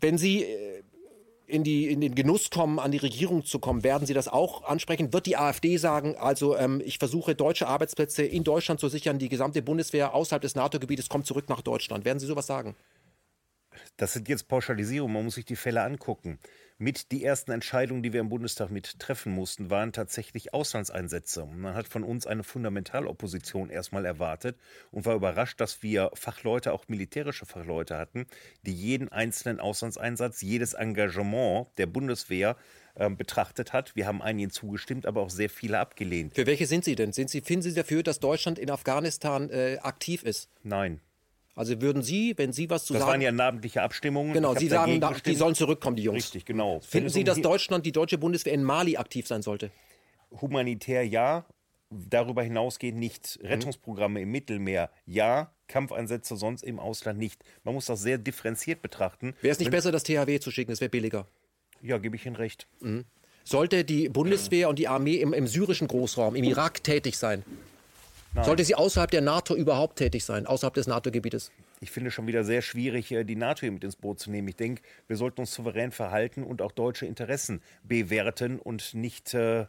[0.00, 0.82] wenn Sie äh,
[1.46, 4.64] in, die, in den Genuss kommen, an die Regierung zu kommen, werden Sie das auch
[4.64, 5.12] ansprechen?
[5.12, 9.28] Wird die AfD sagen, also ähm, ich versuche deutsche Arbeitsplätze in Deutschland zu sichern, die
[9.28, 12.04] gesamte Bundeswehr außerhalb des NATO-Gebietes kommt zurück nach Deutschland?
[12.04, 12.76] Werden Sie sowas sagen?
[13.96, 16.38] Das sind jetzt Pauschalisierungen, man muss sich die Fälle angucken
[16.78, 21.44] mit die ersten Entscheidungen, die wir im Bundestag mit treffen mussten, waren tatsächlich Auslandseinsätze.
[21.44, 24.56] Man hat von uns eine Fundamentalopposition erstmal erwartet
[24.92, 28.26] und war überrascht, dass wir Fachleute, auch militärische Fachleute hatten,
[28.62, 32.56] die jeden einzelnen Auslandseinsatz, jedes Engagement der Bundeswehr
[32.96, 33.96] ähm, betrachtet hat.
[33.96, 36.34] Wir haben einigen zugestimmt, aber auch sehr viele abgelehnt.
[36.34, 37.12] Für welche sind Sie denn?
[37.12, 40.48] Sind Sie, finden Sie dafür, dass Deutschland in Afghanistan äh, aktiv ist?
[40.62, 41.00] Nein.
[41.58, 43.08] Also würden Sie, wenn Sie was zu das sagen...
[43.08, 44.32] Das waren ja namentliche Abstimmungen.
[44.32, 46.18] Genau, Sie sagen, da, die sollen zurückkommen, die Jungs.
[46.18, 46.78] Richtig, genau.
[46.78, 49.72] Finden Sie, dass Deutschland, die deutsche Bundeswehr in Mali aktiv sein sollte?
[50.40, 51.44] Humanitär ja,
[51.90, 53.40] darüber hinausgehend nicht.
[53.42, 53.48] Mhm.
[53.48, 57.42] Rettungsprogramme im Mittelmeer ja, Kampfeinsätze sonst im Ausland nicht.
[57.64, 59.34] Man muss das sehr differenziert betrachten.
[59.40, 60.70] Wäre es nicht Wenn, besser, das THW zu schicken?
[60.70, 61.26] Es wäre billiger.
[61.82, 62.68] Ja, gebe ich Ihnen recht.
[62.78, 63.04] Mhm.
[63.42, 67.42] Sollte die Bundeswehr und die Armee im, im syrischen Großraum, im Irak tätig sein?
[68.38, 68.44] Nein.
[68.44, 71.50] Sollte sie außerhalb der NATO überhaupt tätig sein, außerhalb des NATO-Gebietes?
[71.80, 74.46] Ich finde schon wieder sehr schwierig, äh, die NATO hier mit ins Boot zu nehmen.
[74.46, 79.66] Ich denke, wir sollten uns souverän verhalten und auch deutsche Interessen bewerten und nicht äh,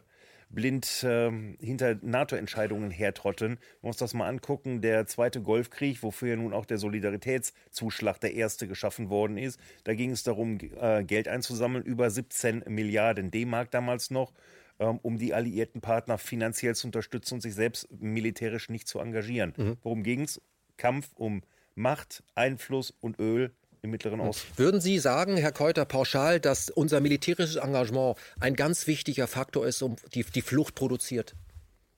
[0.50, 3.58] blind äh, hinter NATO-Entscheidungen hertrotten.
[3.82, 4.82] Man muss das mal angucken.
[4.82, 9.94] Der zweite Golfkrieg, wofür ja nun auch der Solidaritätszuschlag der erste geschaffen worden ist, da
[9.94, 14.32] ging es darum, äh, Geld einzusammeln, über 17 Milliarden D-Mark damals noch.
[14.80, 19.52] Ähm, um die alliierten Partner finanziell zu unterstützen und sich selbst militärisch nicht zu engagieren.
[19.58, 19.76] Mhm.
[19.82, 20.40] Worum ging es?
[20.78, 21.42] Kampf um
[21.74, 23.52] Macht, Einfluss und Öl
[23.82, 24.48] im Mittleren Osten.
[24.56, 29.82] Würden Sie sagen, Herr Keuter, pauschal, dass unser militärisches Engagement ein ganz wichtiger Faktor ist,
[29.82, 31.34] um die, die Flucht produziert?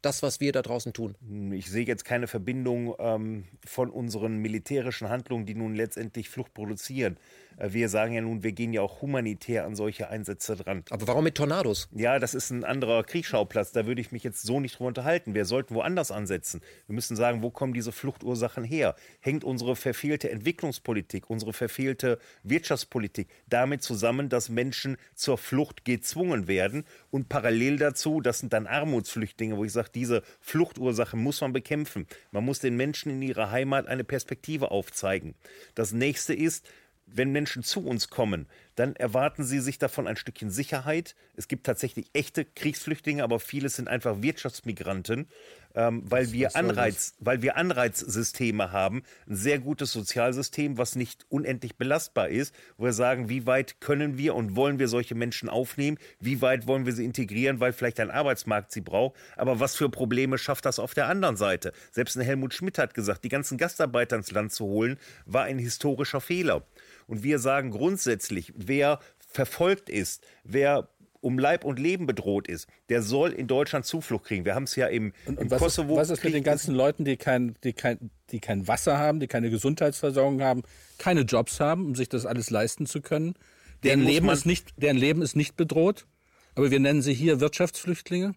[0.03, 1.15] das, was wir da draußen tun?
[1.53, 7.17] Ich sehe jetzt keine Verbindung ähm, von unseren militärischen Handlungen, die nun letztendlich Flucht produzieren.
[7.57, 10.85] Äh, wir sagen ja nun, wir gehen ja auch humanitär an solche Einsätze dran.
[10.91, 11.89] Aber warum mit Tornados?
[11.93, 13.73] Ja, das ist ein anderer Kriegsschauplatz.
[13.73, 15.35] Da würde ich mich jetzt so nicht drüber unterhalten.
[15.35, 16.61] Wir sollten woanders ansetzen.
[16.87, 18.95] Wir müssen sagen, wo kommen diese Fluchtursachen her?
[19.21, 26.85] Hängt unsere verfehlte Entwicklungspolitik, unsere verfehlte Wirtschaftspolitik damit zusammen, dass Menschen zur Flucht gezwungen werden?
[27.11, 32.07] Und parallel dazu, das sind dann Armutsflüchtlinge, wo ich sage, diese Fluchtursache muss man bekämpfen.
[32.31, 35.35] Man muss den Menschen in ihrer Heimat eine Perspektive aufzeigen.
[35.75, 36.67] Das nächste ist,
[37.07, 41.15] wenn Menschen zu uns kommen, dann erwarten sie sich davon ein Stückchen Sicherheit.
[41.37, 45.29] Es gibt tatsächlich echte Kriegsflüchtlinge, aber viele sind einfach Wirtschaftsmigranten,
[45.75, 49.03] ähm, weil, wir Anreiz, weil wir Anreizsysteme haben.
[49.29, 54.19] Ein sehr gutes Sozialsystem, was nicht unendlich belastbar ist, wo wir sagen, wie weit können
[54.19, 55.99] wir und wollen wir solche Menschen aufnehmen?
[56.21, 59.17] Wie weit wollen wir sie integrieren, weil vielleicht ein Arbeitsmarkt sie braucht?
[59.37, 61.73] Aber was für Probleme schafft das auf der anderen Seite?
[61.91, 65.59] Selbst ein Helmut Schmidt hat gesagt, die ganzen Gastarbeiter ins Land zu holen, war ein
[65.59, 66.67] historischer Fehler.
[67.07, 70.89] Und wir sagen grundsätzlich, wer verfolgt ist, wer
[71.23, 74.45] um Leib und Leben bedroht ist, der soll in Deutschland Zuflucht kriegen.
[74.45, 75.95] Wir haben es ja im, und, und im was Kosovo.
[75.95, 79.21] Ist, was ist mit den ganzen Leuten, die kein, die, kein, die kein Wasser haben,
[79.21, 80.63] die keine Gesundheitsversorgung haben,
[80.99, 83.35] keine Jobs haben, um sich das alles leisten zu können?
[83.83, 86.07] Deren Leben, ist nicht, deren Leben ist nicht bedroht,
[86.55, 88.35] aber wir nennen sie hier Wirtschaftsflüchtlinge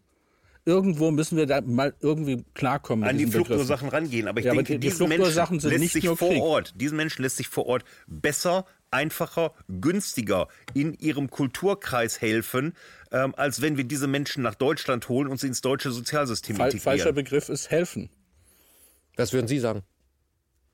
[0.65, 3.07] irgendwo müssen wir da mal irgendwie klarkommen.
[3.07, 4.27] An die Fluchtursachen rangehen.
[4.27, 6.41] Aber ich ja, denke, aber die, diesen Menschen lässt sich vor Krieg.
[6.41, 12.73] Ort, diesen Menschen lässt sich vor Ort besser, einfacher, günstiger in ihrem Kulturkreis helfen,
[13.11, 16.71] ähm, als wenn wir diese Menschen nach Deutschland holen und sie ins deutsche Sozialsystem Fall,
[16.71, 16.99] integrieren.
[16.99, 18.09] Falscher Begriff ist helfen.
[19.15, 19.83] Was würden Sie sagen?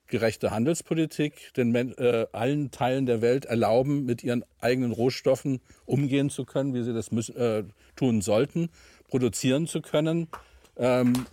[0.07, 6.43] Gerechte Handelspolitik, den äh, allen Teilen der Welt erlauben, mit ihren eigenen Rohstoffen umgehen zu
[6.43, 7.63] können, wie sie das müssen, äh,
[7.95, 8.69] tun sollten
[9.12, 10.28] produzieren zu können.
[10.78, 11.28] Ähm,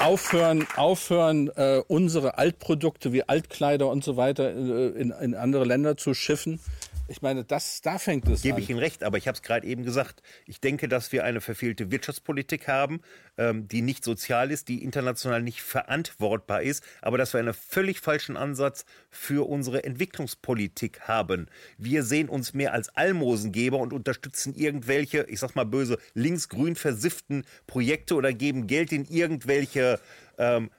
[0.00, 5.96] aufhören, aufhören äh, unsere Altprodukte wie Altkleider und so weiter äh, in, in andere Länder
[5.96, 6.58] zu schiffen.
[7.06, 8.62] Ich meine, das, da fängt es Gebe an.
[8.62, 10.22] ich Ihnen recht, aber ich habe es gerade eben gesagt.
[10.46, 13.00] Ich denke, dass wir eine verfehlte Wirtschaftspolitik haben,
[13.36, 18.00] ähm, die nicht sozial ist, die international nicht verantwortbar ist, aber dass wir einen völlig
[18.00, 21.46] falschen Ansatz für unsere Entwicklungspolitik haben.
[21.76, 27.44] Wir sehen uns mehr als Almosengeber und unterstützen irgendwelche, ich sag mal böse, linksgrün versifften
[27.66, 30.00] Projekte oder geben Geld in irgendwelche
[30.38, 30.70] ähm,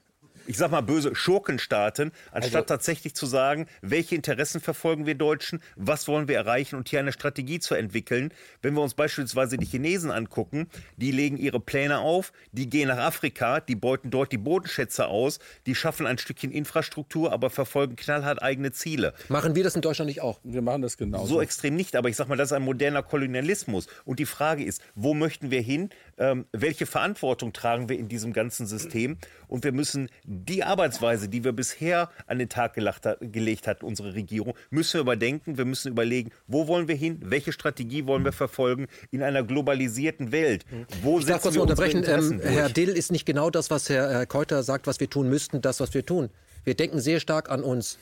[0.46, 6.08] ich sag mal böse Schurkenstaaten, anstatt tatsächlich zu sagen, welche Interessen verfolgen wir Deutschen, was
[6.08, 8.32] wollen wir erreichen und hier eine Strategie zu entwickeln.
[8.62, 12.98] Wenn wir uns beispielsweise die Chinesen angucken, die legen ihre Pläne auf, die gehen nach
[12.98, 18.42] Afrika, die beuten dort die Bodenschätze aus, die schaffen ein Stückchen Infrastruktur, aber verfolgen knallhart
[18.42, 19.14] eigene Ziele.
[19.28, 20.40] Machen wir das in Deutschland nicht auch?
[20.44, 21.26] Wir machen das genauso.
[21.26, 23.86] So extrem nicht, aber ich sag mal, das ist ein moderner Kolonialismus.
[24.04, 25.90] Und die Frage ist, wo möchten wir hin?
[26.18, 29.18] Ähm, welche Verantwortung tragen wir in diesem ganzen System?
[29.48, 34.14] Und wir müssen die Arbeitsweise, die wir bisher an den Tag gelacht, gelegt hat, unsere
[34.14, 35.58] Regierung, müssen wir überdenken.
[35.58, 37.20] Wir müssen überlegen, wo wollen wir hin?
[37.22, 40.64] Welche Strategie wollen wir verfolgen in einer globalisierten Welt?
[41.02, 42.04] Wo Ich darf kurz mal unterbrechen.
[42.06, 42.70] Ähm, Herr?
[42.70, 45.80] Dill ist nicht genau das, was Herr, Herr Keuter sagt, was wir tun müssten, das,
[45.80, 46.30] was wir tun.
[46.64, 47.98] Wir denken sehr stark an uns.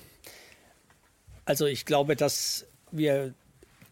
[1.45, 3.35] Also ich glaube, dass wir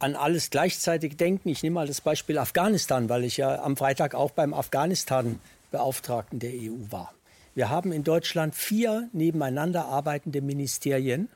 [0.02, 1.48] an alles gleichzeitig denken.
[1.48, 6.50] Ich nehme mal das Beispiel Afghanistan, weil ich ja am Freitag auch beim Afghanistan-Beauftragten der
[6.54, 7.14] EU war.
[7.54, 11.28] Wir haben in Deutschland vier nebeneinander arbeitende Ministerien,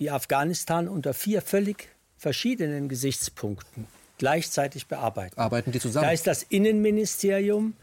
[0.00, 3.86] die Afghanistan unter vier völlig verschiedenen Gesichtspunkten
[4.18, 5.38] gleichzeitig bearbeiten.
[5.40, 6.12] Arbeiten die Da zusammen?
[6.12, 7.74] ist das Innenministerium,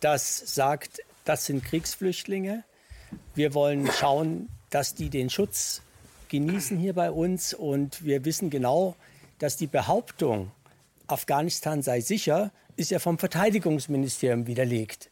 [0.00, 2.64] das sagt, das sind Kriegsflüchtlinge.
[3.34, 5.80] Wir wollen schauen, dass die den Schutz
[6.28, 7.54] genießen hier bei uns.
[7.54, 8.96] Und wir wissen genau,
[9.38, 10.50] dass die Behauptung,
[11.06, 15.10] Afghanistan sei sicher, ist ja vom Verteidigungsministerium widerlegt.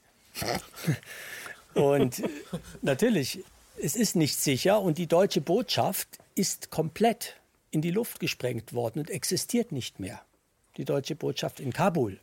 [1.75, 2.23] Und
[2.83, 3.45] natürlich,
[3.81, 7.37] es ist nicht sicher und die deutsche Botschaft ist komplett
[7.70, 10.20] in die Luft gesprengt worden und existiert nicht mehr.
[10.77, 12.18] Die deutsche Botschaft in Kabul.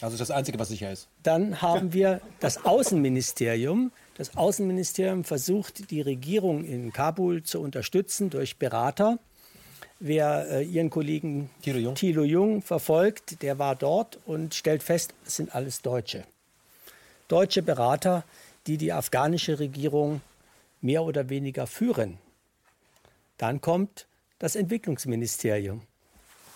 [0.00, 1.08] Also das Einzige, was sicher ist.
[1.22, 3.90] Dann haben wir das Außenministerium.
[4.16, 9.18] Das Außenministerium versucht, die Regierung in Kabul zu unterstützen durch Berater.
[10.00, 11.94] Wer äh, Ihren Kollegen Thilo Jung.
[11.96, 16.24] Thilo Jung verfolgt, der war dort und stellt fest, es sind alles Deutsche.
[17.26, 18.24] Deutsche Berater,
[18.66, 20.20] die die afghanische Regierung
[20.80, 22.18] mehr oder weniger führen.
[23.38, 24.06] Dann kommt
[24.38, 25.82] das Entwicklungsministerium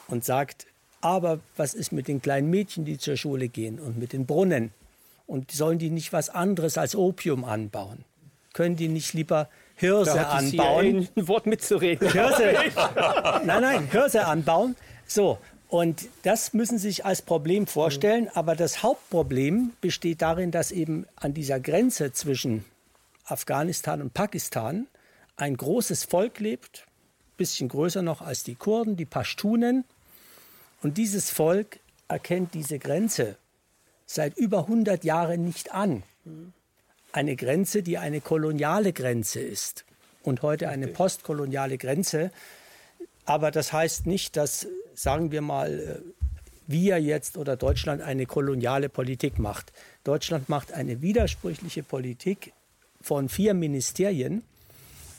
[0.06, 0.66] und sagt,
[1.00, 4.72] aber was ist mit den kleinen Mädchen, die zur Schule gehen und mit den Brunnen?
[5.26, 8.04] Und sollen die nicht was anderes als Opium anbauen?
[8.52, 11.08] Können die nicht lieber Hirse Da anbauen?
[11.16, 12.10] ein Wort mitzureden.
[12.10, 12.52] Hirse,
[13.44, 14.76] nein, nein, Hirse anbauen.
[15.06, 18.28] So, und das müssen Sie sich als Problem vorstellen.
[18.34, 22.64] Aber das Hauptproblem besteht darin, dass eben an dieser Grenze zwischen
[23.24, 24.86] Afghanistan und Pakistan
[25.36, 26.86] ein großes Volk lebt,
[27.36, 29.84] bisschen größer noch als die Kurden, die Pashtunen.
[30.82, 33.36] Und dieses Volk erkennt diese Grenze
[34.04, 36.02] seit über 100 Jahren nicht an.
[37.12, 39.84] Eine Grenze, die eine koloniale Grenze ist
[40.22, 42.30] und heute eine postkoloniale Grenze.
[43.24, 46.22] Aber das heißt nicht, dass, sagen wir mal, äh,
[46.66, 49.72] wir jetzt oder Deutschland eine koloniale Politik macht.
[50.04, 52.52] Deutschland macht eine widersprüchliche Politik
[53.00, 54.42] von vier Ministerien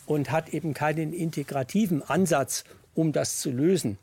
[0.06, 2.64] und hat eben keinen integrativen Ansatz,
[2.96, 3.98] um das zu lösen.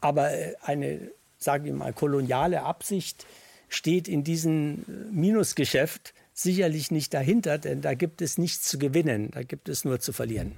[0.00, 3.26] Aber äh, eine, sagen wir mal, koloniale Absicht
[3.68, 9.30] steht in diesem äh, Minusgeschäft sicherlich nicht dahinter, denn da gibt es nichts zu gewinnen,
[9.32, 10.52] da gibt es nur zu verlieren.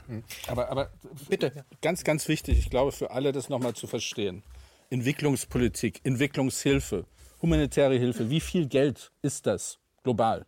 [0.47, 0.91] Aber, aber
[1.28, 1.64] bitte.
[1.81, 4.43] Ganz, ganz wichtig, ich glaube, für alle das nochmal zu verstehen.
[4.91, 7.07] Entwicklungspolitik, Entwicklungshilfe,
[7.41, 10.47] humanitäre Hilfe, wie viel Geld ist das global?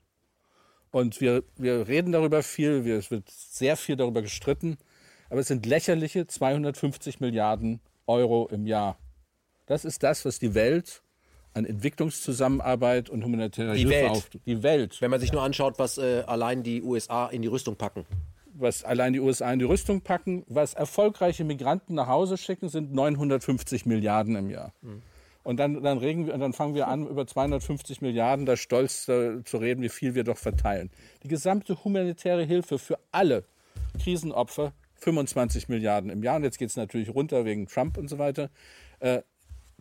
[0.91, 4.77] Und wir, wir reden darüber viel, wir, es wird sehr viel darüber gestritten,
[5.31, 8.99] aber es sind lächerliche 250 Milliarden Euro im Jahr.
[9.65, 11.03] Das ist das, was die Welt
[11.55, 14.11] an Entwicklungszusammenarbeit und humanitärer Die Hilfe Welt.
[14.11, 17.49] auf die Welt Wenn man sich nur anschaut, was äh, allein die USA in die
[17.49, 18.07] Rüstung packen.
[18.55, 22.93] was allein die USA in die Rüstung packen, was erfolgreiche Migranten nach Hause schicken, sind
[22.95, 24.73] 950 Milliarden im Jahr.
[25.45, 29.09] Und dann, dann, regen wir, und dann fangen wir an, über 250 Milliarden da stolz
[29.09, 30.91] äh, zu reden, wie viel wir doch verteilen.
[31.25, 33.45] Die gesamte humanitäre Hilfe für alle
[34.01, 36.37] Krisenopfer, 25 Milliarden im Jahr.
[36.37, 38.51] Und jetzt geht es natürlich runter wegen Trump und so weiter.
[39.01, 39.23] Äh,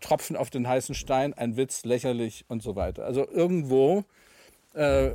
[0.02, 3.06] Tropfen auf den heißen Stein, ein Witz, lächerlich und so weiter.
[3.06, 4.04] Also irgendwo
[4.74, 5.12] äh,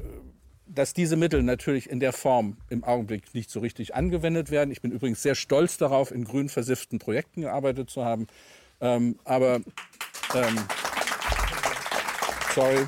[0.67, 4.71] dass diese Mittel natürlich in der Form im Augenblick nicht so richtig angewendet werden.
[4.71, 8.27] Ich bin übrigens sehr stolz darauf, in grün versifften Projekten gearbeitet zu haben.
[8.81, 9.61] Ähm, aber,
[10.35, 10.59] ähm,
[12.55, 12.85] sorry,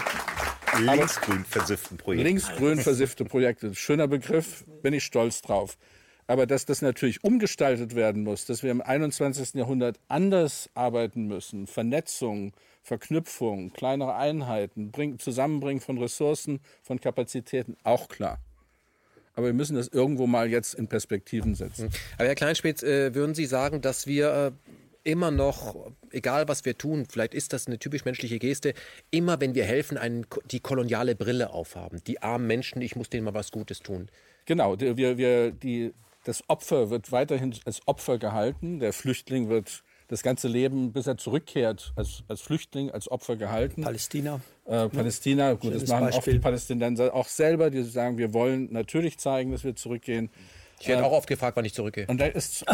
[0.80, 2.24] Linksgrün versifften Projekt.
[2.24, 5.78] linksgrün versiffte Projekte, schöner Begriff, bin ich stolz drauf.
[6.28, 9.54] Aber dass das natürlich umgestaltet werden muss, dass wir im 21.
[9.54, 12.52] Jahrhundert anders arbeiten müssen, Vernetzung,
[12.82, 18.38] Verknüpfung, kleinere Einheiten, bring, Zusammenbringen von Ressourcen, von Kapazitäten, auch klar.
[19.34, 21.88] Aber wir müssen das irgendwo mal jetzt in Perspektiven setzen.
[22.18, 24.70] Aber Herr Kleinspitz, äh, würden Sie sagen, dass wir äh,
[25.10, 28.74] immer noch, egal was wir tun, vielleicht ist das eine typisch menschliche Geste,
[29.10, 32.02] immer wenn wir helfen, einen, die koloniale Brille aufhaben.
[32.06, 34.10] Die armen Menschen, ich muss denen mal was Gutes tun.
[34.44, 35.92] Genau, wir, wir, die,
[36.28, 38.80] das Opfer wird weiterhin als Opfer gehalten.
[38.80, 43.82] Der Flüchtling wird das ganze Leben, bis er zurückkehrt, als, als Flüchtling, als Opfer gehalten.
[43.82, 44.40] Palästina.
[44.66, 46.18] Äh, Palästina, gut, das machen Beispiel.
[46.18, 50.28] oft die Palästinenser auch selber, die sagen, wir wollen natürlich zeigen, dass wir zurückgehen.
[50.80, 52.06] Ich werde äh, auch oft gefragt, wann ich zurückgehe.
[52.08, 52.66] Und da ist.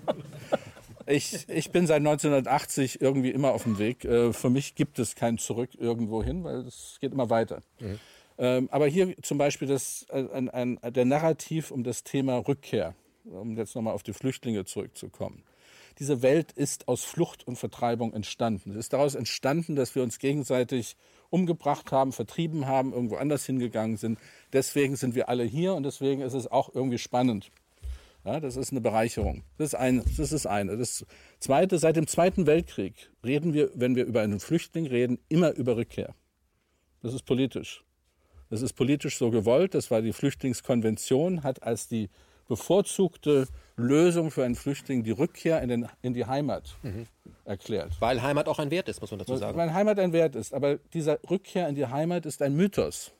[1.06, 4.06] ich, ich bin seit 1980 irgendwie immer auf dem Weg.
[4.06, 7.62] Äh, für mich gibt es kein Zurück irgendwo hin, weil es geht immer weiter.
[7.78, 8.00] Mhm.
[8.38, 12.94] Ähm, aber hier zum Beispiel das, äh, ein, ein, der Narrativ um das Thema Rückkehr,
[13.24, 15.42] um jetzt nochmal auf die Flüchtlinge zurückzukommen.
[15.98, 18.70] Diese Welt ist aus Flucht und Vertreibung entstanden.
[18.70, 20.96] Es ist daraus entstanden, dass wir uns gegenseitig
[21.28, 24.18] umgebracht haben, vertrieben haben, irgendwo anders hingegangen sind.
[24.52, 27.50] Deswegen sind wir alle hier und deswegen ist es auch irgendwie spannend.
[28.24, 29.42] Ja, das ist eine Bereicherung.
[29.56, 30.76] Das ist, ein, das ist eine.
[30.76, 31.04] Das
[31.40, 35.76] zweite, seit dem Zweiten Weltkrieg reden wir, wenn wir über einen Flüchtling reden, immer über
[35.76, 36.14] Rückkehr.
[37.02, 37.84] Das ist politisch.
[38.50, 39.74] Das ist politisch so gewollt.
[39.74, 42.08] Das war die Flüchtlingskonvention, hat als die
[42.48, 43.46] bevorzugte
[43.76, 47.06] Lösung für einen Flüchtling die Rückkehr in, den, in die Heimat mhm.
[47.44, 47.92] erklärt.
[48.00, 49.56] Weil Heimat auch ein Wert ist, muss man dazu sagen.
[49.56, 50.54] Weil Heimat ein Wert ist.
[50.54, 53.12] Aber dieser Rückkehr in die Heimat ist ein Mythos.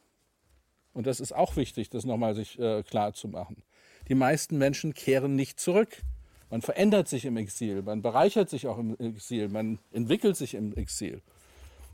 [0.95, 3.63] Und das ist auch wichtig, das nochmal sich äh, klar zu machen.
[4.09, 6.03] Die meisten Menschen kehren nicht zurück.
[6.51, 10.75] Man verändert sich im Exil, man bereichert sich auch im Exil, man entwickelt sich im
[10.75, 11.21] Exil.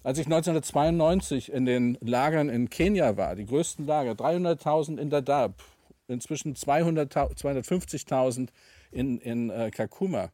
[0.05, 5.65] Als ich 1992 in den Lagern in Kenia war, die größten Lager, 300.000 in Dadaab,
[6.09, 8.49] inzwischen 250.000
[8.93, 10.31] in, in äh, Kakuma.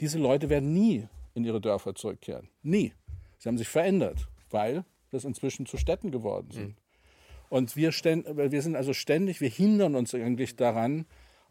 [0.00, 2.48] Diese Leute werden nie in ihre Dörfer zurückkehren.
[2.62, 2.92] Nie.
[3.38, 6.68] Sie haben sich verändert, weil das inzwischen zu Städten geworden sind.
[6.68, 6.76] Mhm.
[7.48, 11.06] Und wir, wir sind also ständig, wir hindern uns eigentlich daran,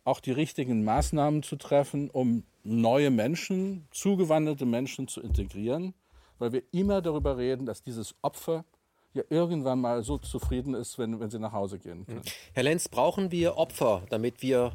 [0.06, 5.94] auch die richtigen Maßnahmen zu treffen, um neue Menschen, zugewandelte Menschen zu integrieren,
[6.42, 8.66] weil wir immer darüber reden, dass dieses Opfer
[9.14, 12.22] ja irgendwann mal so zufrieden ist, wenn, wenn sie nach Hause gehen können.
[12.54, 14.72] Herr Lenz, brauchen wir Opfer, damit wir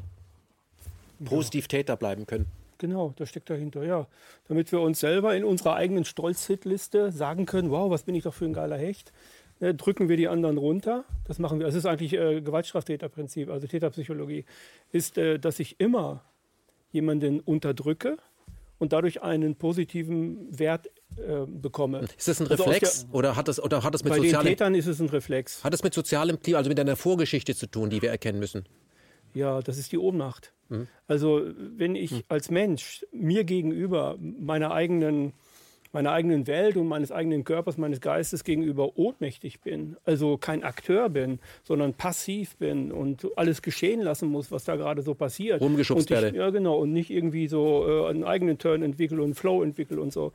[1.25, 1.79] positiv ja.
[1.79, 2.45] Täter bleiben können?
[2.77, 4.07] Genau, das steckt dahinter, ja.
[4.47, 8.33] Damit wir uns selber in unserer eigenen Stolz-Hitliste sagen können, wow, was bin ich doch
[8.33, 9.11] für ein geiler Hecht.
[9.59, 11.03] Ne, drücken wir die anderen runter.
[11.25, 11.67] Das machen wir.
[11.67, 14.45] Es ist eigentlich äh, Gewaltstraftäterprinzip, also Täterpsychologie,
[14.91, 16.23] ist, äh, dass ich immer
[16.91, 18.17] jemanden unterdrücke
[18.79, 22.05] und dadurch einen positiven Wert äh, bekomme.
[22.17, 24.17] Ist das ein also Reflex also der, oder hat das oder hat das mit bei
[24.17, 25.63] sozialem den Tätern ist es ein Reflex.
[25.63, 28.65] Hat das mit sozialem Klima, also mit einer Vorgeschichte zu tun, die wir erkennen müssen?
[29.33, 30.53] Ja, das ist die Ohnmacht.
[30.69, 30.87] Mhm.
[31.07, 31.41] Also
[31.75, 32.23] wenn ich mhm.
[32.27, 35.33] als Mensch mir gegenüber meiner eigenen
[35.91, 41.09] meiner eigenen Welt und meines eigenen Körpers, meines Geistes gegenüber ohnmächtig bin, also kein Akteur
[41.09, 45.61] bin, sondern passiv bin und alles geschehen lassen muss, was da gerade so passiert.
[45.61, 46.35] Rumgeschubst werde.
[46.35, 46.77] Ja, genau.
[46.77, 50.31] Und nicht irgendwie so äh, einen eigenen Turn entwickle und Flow entwickle und so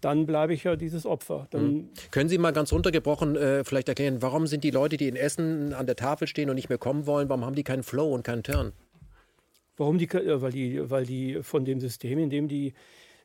[0.00, 1.46] dann bleibe ich ja dieses Opfer.
[1.52, 1.90] Mhm.
[2.10, 5.74] Können Sie mal ganz runtergebrochen äh, vielleicht erklären, warum sind die Leute, die in Essen
[5.74, 8.22] an der Tafel stehen und nicht mehr kommen wollen, warum haben die keinen Flow und
[8.22, 8.72] keinen Turn?
[9.76, 12.74] Warum die, weil die, weil die von dem System, in dem die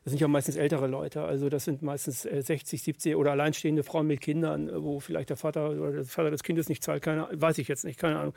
[0.06, 1.22] das sind ja meistens ältere Leute.
[1.22, 5.30] Also das sind meistens 60, äh, 70 oder alleinstehende Frauen mit Kindern, äh, wo vielleicht
[5.30, 8.20] der Vater oder der Vater des Kindes nicht zahlt, keine, weiß ich jetzt nicht, keine
[8.20, 8.34] Ahnung.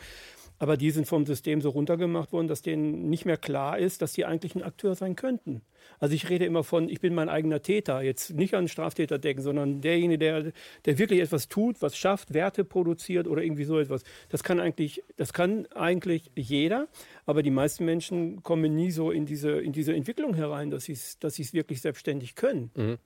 [0.58, 4.14] Aber die sind vom System so runtergemacht worden, dass denen nicht mehr klar ist, dass
[4.14, 5.62] die eigentlich ein Akteur sein könnten.
[6.00, 9.42] Also ich rede immer von, ich bin mein eigener Täter, jetzt nicht an Straftäter denken,
[9.42, 10.52] sondern derjenige, der,
[10.86, 14.04] der wirklich etwas tut, was schafft, Werte produziert oder irgendwie so etwas.
[14.30, 16.88] Das kann eigentlich, das kann eigentlich jeder,
[17.30, 20.94] aber die meisten Menschen kommen nie so in diese, in diese Entwicklung herein, dass sie
[20.94, 22.72] es dass wirklich selbstständig können.
[22.76, 22.98] Mhm.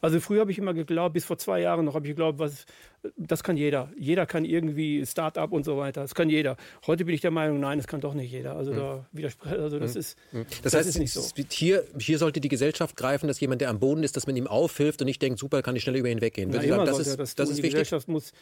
[0.00, 2.64] Also früher habe ich immer geglaubt, bis vor zwei Jahren noch habe ich geglaubt, was,
[3.16, 3.90] das kann jeder.
[3.98, 6.02] Jeder kann irgendwie Start-up und so weiter.
[6.02, 6.56] Das kann jeder.
[6.86, 8.54] Heute bin ich der Meinung, nein, das kann doch nicht jeder.
[8.54, 8.76] Also mhm.
[8.76, 10.00] da widerspreche, also das mhm.
[10.00, 11.20] ist, das, das heißt, ist nicht so.
[11.50, 14.46] Hier, hier sollte die Gesellschaft greifen, dass jemand, der am Boden ist, dass man ihm
[14.46, 16.50] aufhilft und nicht denkt, super, kann ich schnell über ihn weggehen.
[16.52, 17.80] Na, sagen, das, ist, das, das ist die wichtig.
[17.80, 18.32] Gesellschaft muss,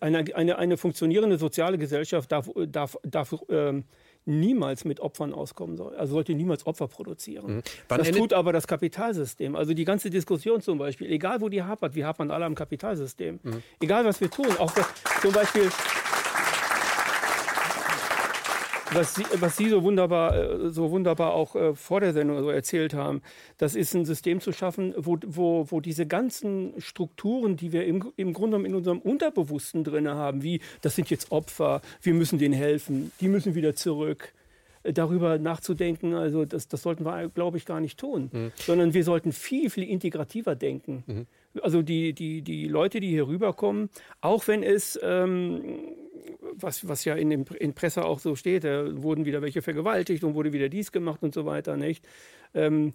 [0.00, 3.84] eine, eine, eine funktionierende soziale Gesellschaft darf, darf, darf ähm,
[4.26, 5.96] niemals mit Opfern auskommen soll.
[5.96, 7.56] Also sollte niemals Opfer produzieren.
[7.56, 7.62] Mhm.
[7.88, 9.56] das tut aber das Kapitalsystem.
[9.56, 13.40] Also die ganze Diskussion zum Beispiel, egal wo die hapert, wir hapern alle am Kapitalsystem.
[13.42, 13.62] Mhm.
[13.80, 14.72] Egal was wir tun, auch
[15.22, 15.70] zum Beispiel
[18.92, 22.50] was Sie, was Sie so wunderbar, äh, so wunderbar auch äh, vor der Sendung so
[22.50, 23.22] erzählt haben,
[23.58, 28.12] das ist ein System zu schaffen, wo, wo, wo diese ganzen Strukturen, die wir im,
[28.16, 32.38] im Grunde genommen in unserem Unterbewussten drin haben, wie das sind jetzt Opfer, wir müssen
[32.38, 34.32] denen helfen, die müssen wieder zurück.
[34.82, 36.14] äh, darüber nachzudenken.
[36.14, 38.52] Also das, das sollten wir, glaube ich, gar nicht tun, mhm.
[38.56, 41.04] sondern wir sollten viel, viel integrativer denken.
[41.06, 41.26] Mhm.
[41.62, 43.90] Also die, die, die Leute, die hier rüberkommen,
[44.20, 45.80] auch wenn es, ähm,
[46.54, 50.22] was, was ja in, dem, in Presse auch so steht, da wurden wieder welche vergewaltigt
[50.22, 52.04] und wurde wieder dies gemacht und so weiter, nicht?
[52.54, 52.94] Ähm,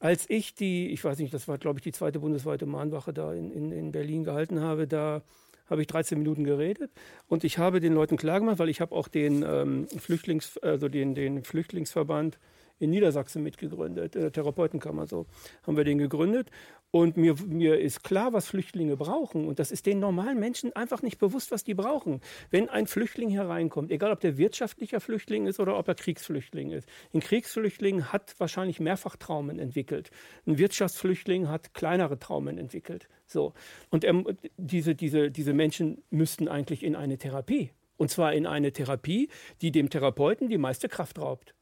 [0.00, 3.32] als ich die, ich weiß nicht, das war glaube ich die zweite bundesweite Mahnwache da
[3.32, 5.22] in, in, in Berlin gehalten habe, da
[5.68, 6.90] habe ich 13 Minuten geredet
[7.26, 11.14] und ich habe den Leuten klargemacht, weil ich habe auch den, ähm, Flüchtlings, also den,
[11.14, 12.38] den Flüchtlingsverband
[12.78, 15.26] in Niedersachsen mitgegründet, äh, Therapeutenkammer so,
[15.66, 16.50] haben wir den gegründet.
[16.90, 19.46] Und mir, mir ist klar, was Flüchtlinge brauchen.
[19.46, 22.22] Und das ist den normalen Menschen einfach nicht bewusst, was die brauchen.
[22.50, 26.88] Wenn ein Flüchtling hereinkommt, egal ob der wirtschaftlicher Flüchtling ist oder ob er Kriegsflüchtling ist.
[27.12, 30.10] Ein Kriegsflüchtling hat wahrscheinlich mehrfach Traumen entwickelt.
[30.46, 33.08] Ein Wirtschaftsflüchtling hat kleinere Traumen entwickelt.
[33.26, 33.52] So.
[33.90, 34.24] Und er,
[34.56, 37.70] diese, diese, diese Menschen müssten eigentlich in eine Therapie.
[37.98, 39.28] Und zwar in eine Therapie,
[39.60, 41.54] die dem Therapeuten die meiste Kraft raubt.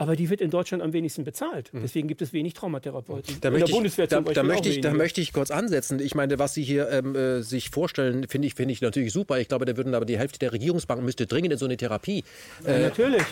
[0.00, 1.74] Aber die wird in Deutschland am wenigsten bezahlt.
[1.74, 1.82] Mhm.
[1.82, 3.36] Deswegen gibt es wenig Traumatherapeuten.
[3.42, 6.00] Da, möchte ich, da, da möchte, ich, da möchte ich kurz ansetzen.
[6.00, 9.38] Ich meine, was Sie hier ähm, äh, sich vorstellen, finde ich, finde ich natürlich super.
[9.40, 12.24] Ich glaube, da würden aber die Hälfte der Regierungsbanken müsste dringend in so eine Therapie.
[12.64, 13.24] Äh, ja, natürlich.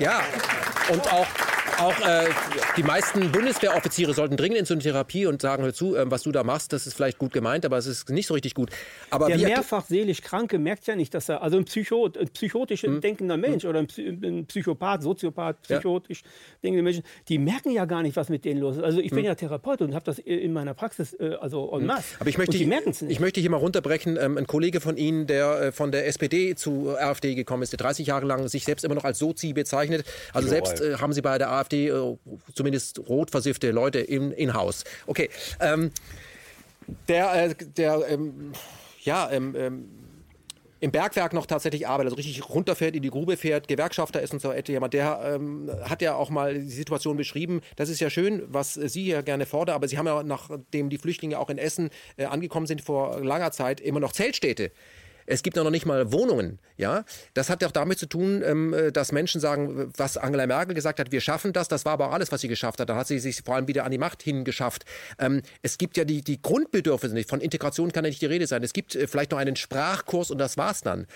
[0.00, 0.24] Ja,
[0.90, 1.26] und auch
[1.80, 2.28] auch äh,
[2.76, 6.22] die meisten Bundeswehroffiziere sollten dringend in so eine Therapie und sagen, hör zu, äh, was
[6.22, 8.70] du da machst, das ist vielleicht gut gemeint, aber es ist nicht so richtig gut.
[9.10, 12.82] Aber der mehrfach seelisch Kranke merkt ja nicht, dass er, also ein, Psycho, ein psychotisch
[12.82, 13.00] hm.
[13.00, 13.70] denkender Mensch hm.
[13.70, 16.28] oder ein, ein, Psychopath, Soziopath, psychotisch ja.
[16.62, 18.82] denkende Menschen, die merken ja gar nicht, was mit denen los ist.
[18.82, 19.26] Also ich bin hm.
[19.26, 21.86] ja Therapeut und habe das in meiner Praxis, äh, also en hm.
[21.86, 22.16] masse.
[22.18, 23.12] Aber ich möchte, und die merken es nicht.
[23.12, 26.54] Ich möchte hier mal runterbrechen, ähm, ein Kollege von Ihnen, der äh, von der SPD
[26.54, 30.04] zu AfD gekommen ist, der 30 Jahre lang sich selbst immer noch als Sozi bezeichnet.
[30.32, 32.16] Also selbst äh, haben Sie bei der AfD äh,
[32.54, 34.84] zumindest rot versiffte Leute in, in Haus.
[35.06, 35.28] Okay.
[35.60, 35.90] Ähm,
[37.08, 38.52] der, äh, der ähm,
[39.02, 39.88] ja, ähm, ähm,
[40.80, 44.40] im Bergwerk noch tatsächlich arbeitet, also richtig runterfährt, in die Grube fährt, Gewerkschafter ist und
[44.40, 44.90] so etwas.
[44.90, 47.62] Der ähm, hat ja auch mal die Situation beschrieben.
[47.76, 50.98] Das ist ja schön, was Sie ja gerne fordern, aber Sie haben ja, nachdem die
[50.98, 54.70] Flüchtlinge auch in Essen äh, angekommen sind vor langer Zeit, immer noch Zeltstädte.
[55.30, 56.58] Es gibt noch nicht mal Wohnungen.
[56.78, 57.04] Ja,
[57.34, 60.98] das hat auch damit zu tun, ähm, äh, dass Menschen sagen, was Angela Merkel gesagt
[60.98, 61.68] hat, wir schaffen das.
[61.68, 62.88] Das war aber alles, was sie geschafft hat.
[62.88, 64.86] Da hat sie sich vor allem wieder an die Macht hingeschafft.
[65.18, 67.28] Ähm, es gibt ja die, die Grundbedürfnisse nicht.
[67.28, 68.62] Von Integration kann ja nicht die Rede sein.
[68.62, 71.06] Es gibt äh, vielleicht noch einen Sprachkurs und das war's dann.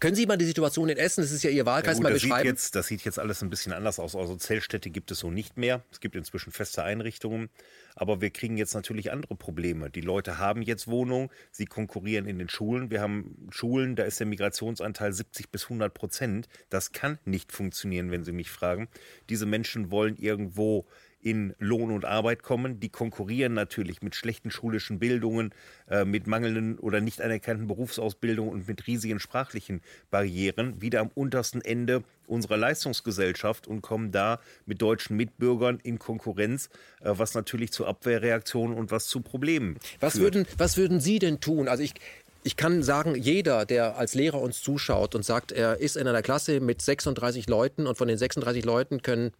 [0.00, 2.12] Können Sie mal die Situation in Essen, das ist ja Ihr Wahlkreis, ja, gut, mal
[2.12, 2.48] das beschreiben?
[2.48, 4.16] Sieht jetzt, das sieht jetzt alles ein bisschen anders aus.
[4.16, 5.82] Also Zellstädte gibt es so nicht mehr.
[5.92, 7.50] Es gibt inzwischen feste Einrichtungen.
[7.96, 9.90] Aber wir kriegen jetzt natürlich andere Probleme.
[9.90, 12.90] Die Leute haben jetzt Wohnungen, sie konkurrieren in den Schulen.
[12.90, 16.48] Wir haben Schulen, da ist der Migrationsanteil 70 bis 100 Prozent.
[16.70, 18.88] Das kann nicht funktionieren, wenn Sie mich fragen.
[19.28, 20.86] Diese Menschen wollen irgendwo
[21.22, 22.80] in Lohn und Arbeit kommen.
[22.80, 25.52] Die konkurrieren natürlich mit schlechten schulischen Bildungen,
[25.88, 31.60] äh, mit mangelnden oder nicht anerkannten Berufsausbildungen und mit riesigen sprachlichen Barrieren wieder am untersten
[31.60, 37.86] Ende unserer Leistungsgesellschaft und kommen da mit deutschen Mitbürgern in Konkurrenz, äh, was natürlich zu
[37.86, 40.34] Abwehrreaktionen und was zu Problemen was führt.
[40.34, 41.68] Würden, was würden Sie denn tun?
[41.68, 41.94] Also ich,
[42.42, 46.22] ich kann sagen, jeder, der als Lehrer uns zuschaut und sagt, er ist in einer
[46.22, 49.32] Klasse mit 36 Leuten und von den 36 Leuten können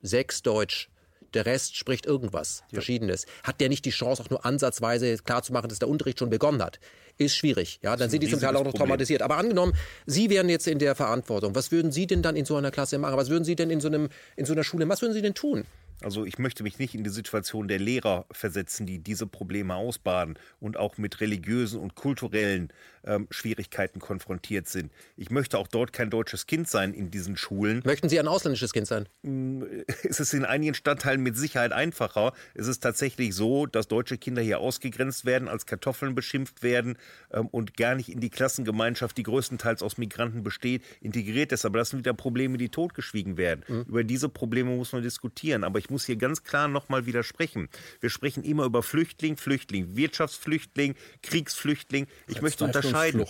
[0.00, 0.88] sechs Deutsch
[1.34, 2.74] der Rest spricht irgendwas, ja.
[2.74, 3.26] Verschiedenes.
[3.42, 6.80] Hat der nicht die Chance, auch nur ansatzweise klarzumachen, dass der Unterricht schon begonnen hat?
[7.18, 7.80] Ist schwierig.
[7.82, 9.20] Ja, dann sind die zum Teil auch noch traumatisiert.
[9.20, 9.74] Aber angenommen,
[10.06, 11.54] Sie wären jetzt in der Verantwortung.
[11.54, 13.16] Was würden Sie denn dann in so einer Klasse machen?
[13.16, 15.34] Was würden Sie denn in so, einem, in so einer Schule, was würden Sie denn
[15.34, 15.66] tun?
[16.02, 20.38] Also ich möchte mich nicht in die Situation der Lehrer versetzen, die diese Probleme ausbaden
[20.58, 22.72] und auch mit religiösen und kulturellen
[23.04, 24.92] ähm, Schwierigkeiten konfrontiert sind.
[25.16, 27.82] Ich möchte auch dort kein deutsches Kind sein in diesen Schulen.
[27.84, 29.08] Möchten Sie ein ausländisches Kind sein?
[29.22, 29.62] Mm,
[30.04, 32.32] es ist in einigen Stadtteilen mit Sicherheit einfacher.
[32.54, 36.98] Es ist tatsächlich so, dass deutsche Kinder hier ausgegrenzt werden, als Kartoffeln beschimpft werden
[37.32, 41.64] ähm, und gar nicht in die Klassengemeinschaft, die größtenteils aus Migranten besteht, integriert ist.
[41.64, 43.64] Aber das sind wieder Probleme, die totgeschwiegen werden.
[43.66, 43.84] Mhm.
[43.88, 45.64] Über diese Probleme muss man diskutieren.
[45.64, 47.68] Aber ich muss hier ganz klar nochmal widersprechen.
[48.00, 52.06] Wir sprechen immer über Flüchtling, Flüchtling, Wirtschaftsflüchtling, Kriegsflüchtling.
[52.28, 53.26] Ich möchte unterscheiden unterscheiden.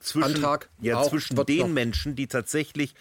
[0.00, 0.70] Zwischen, Asylantrag.
[0.80, 2.94] Ja, zwischen den Menschen, die tatsächlich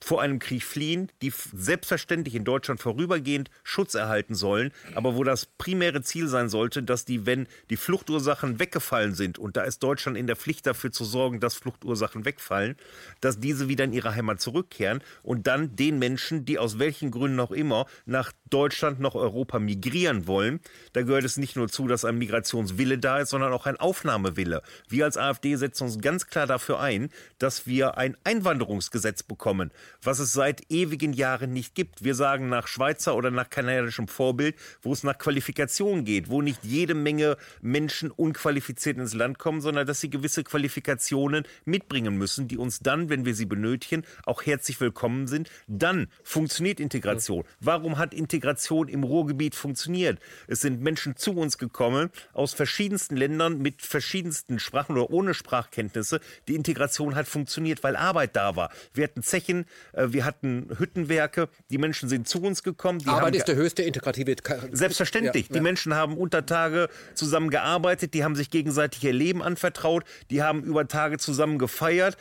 [0.00, 5.46] vor einem Krieg fliehen, die selbstverständlich in Deutschland vorübergehend Schutz erhalten sollen, aber wo das
[5.46, 10.16] primäre Ziel sein sollte, dass die, wenn die Fluchtursachen weggefallen sind, und da ist Deutschland
[10.16, 12.76] in der Pflicht dafür zu sorgen, dass Fluchtursachen wegfallen,
[13.20, 17.40] dass diese wieder in ihre Heimat zurückkehren und dann den Menschen, die aus welchen Gründen
[17.40, 20.60] auch immer nach Deutschland, nach Europa migrieren wollen,
[20.92, 24.62] da gehört es nicht nur zu, dass ein Migrationswille da ist, sondern auch ein Aufnahmewille.
[24.88, 29.70] Wir als AfD setzen uns ganz klar dafür ein, dass wir ein Einwanderungsgesetz bekommen
[30.02, 32.04] was es seit ewigen Jahren nicht gibt.
[32.04, 36.64] Wir sagen nach Schweizer oder nach kanadischem Vorbild, wo es nach Qualifikation geht, wo nicht
[36.64, 42.56] jede Menge Menschen unqualifiziert ins Land kommen, sondern dass sie gewisse Qualifikationen mitbringen müssen, die
[42.56, 45.50] uns dann, wenn wir sie benötigen, auch herzlich willkommen sind.
[45.66, 47.44] Dann funktioniert Integration.
[47.60, 50.18] Warum hat Integration im Ruhrgebiet funktioniert?
[50.46, 56.20] Es sind Menschen zu uns gekommen aus verschiedensten Ländern mit verschiedensten Sprachen oder ohne Sprachkenntnisse.
[56.46, 58.70] Die Integration hat funktioniert, weil Arbeit da war.
[58.94, 63.00] Wir hatten Zechen, wir hatten Hüttenwerke, die Menschen sind zu uns gekommen.
[63.06, 64.36] Arbeit ist der höchste integrative.
[64.72, 65.46] Selbstverständlich.
[65.46, 65.62] Ja, die ja.
[65.62, 70.62] Menschen haben unter Tage zusammen gearbeitet, die haben sich gegenseitig ihr Leben anvertraut, die haben
[70.62, 72.16] über Tage zusammen gefeiert,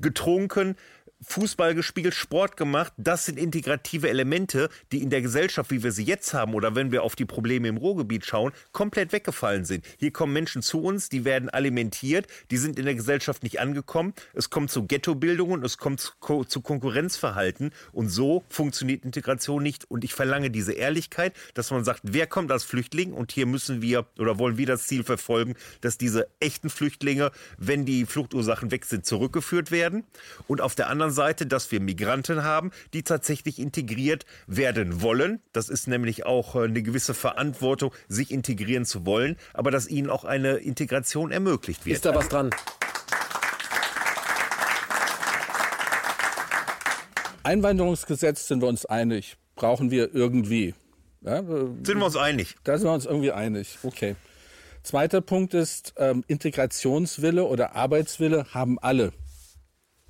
[0.00, 0.76] getrunken,
[1.22, 2.92] Fußball gespielt, Sport gemacht.
[2.96, 6.92] Das sind integrative Elemente, die in der Gesellschaft, wie wir sie jetzt haben, oder wenn
[6.92, 9.84] wir auf die Probleme im Ruhrgebiet schauen, komplett weggefallen sind.
[9.98, 14.14] Hier kommen Menschen zu uns, die werden alimentiert, die sind in der Gesellschaft nicht angekommen.
[14.32, 19.90] Es kommt zu Ghettobildungen, es kommt zu, zu Konkurrenzverhalten und so funktioniert Integration nicht.
[19.90, 23.82] Und ich verlange diese Ehrlichkeit, dass man sagt, wer kommt als Flüchtling und hier müssen
[23.82, 28.86] wir oder wollen wir das Ziel verfolgen, dass diese echten Flüchtlinge, wenn die Fluchtursachen weg
[28.86, 30.04] sind, zurückgeführt werden.
[30.48, 35.40] Und auf der anderen anderen Seite, dass wir Migranten haben, die tatsächlich integriert werden wollen.
[35.52, 40.10] Das ist nämlich auch äh, eine gewisse Verantwortung, sich integrieren zu wollen, aber dass ihnen
[40.10, 41.96] auch eine Integration ermöglicht wird.
[41.96, 42.50] Ist da was dran?
[47.42, 49.36] Einwanderungsgesetz sind wir uns einig.
[49.56, 50.74] Brauchen wir irgendwie.
[51.22, 52.56] Ja, sind wir uns einig?
[52.64, 53.78] Da sind wir uns irgendwie einig.
[53.82, 54.14] Okay.
[54.82, 59.12] Zweiter Punkt ist, ähm, Integrationswille oder Arbeitswille haben alle.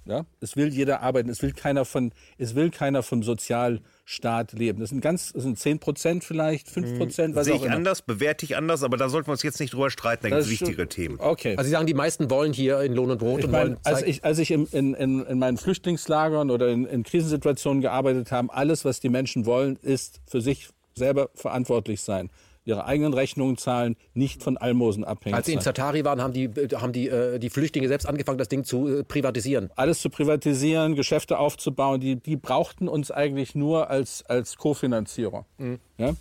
[0.05, 0.25] Ja?
[0.41, 4.81] Es will jeder arbeiten, es will keiner von, es will keiner vom Sozialstaat leben.
[4.81, 8.45] Das sind ganz, das sind 10 Prozent vielleicht, 5 Prozent, was Sehe ich anders, bewerte
[8.45, 10.89] ich anders, aber da sollten wir uns jetzt nicht drüber streiten, da gibt es wichtigere
[10.89, 11.19] Themen.
[11.21, 11.57] Okay.
[11.57, 13.79] Also Sie sagen, die meisten wollen hier in Lohn und Brot ich und mein, wollen
[13.85, 18.53] als ich, als ich in, in, in meinen Flüchtlingslagern oder in, in Krisensituationen gearbeitet habe,
[18.53, 22.31] alles, was die Menschen wollen, ist für sich selber verantwortlich sein
[22.71, 25.35] ihre eigenen Rechnungen zahlen, nicht von Almosen abhängen.
[25.35, 28.49] Als sie in Zatari waren, haben die, haben die, äh, die Flüchtlinge selbst angefangen, das
[28.49, 29.71] Ding zu äh, privatisieren.
[29.77, 32.01] Alles zu privatisieren, Geschäfte aufzubauen.
[32.01, 35.45] Die, die brauchten uns eigentlich nur als, als Kofinanzierer.
[35.59, 35.79] Mhm.
[35.99, 36.15] Ja?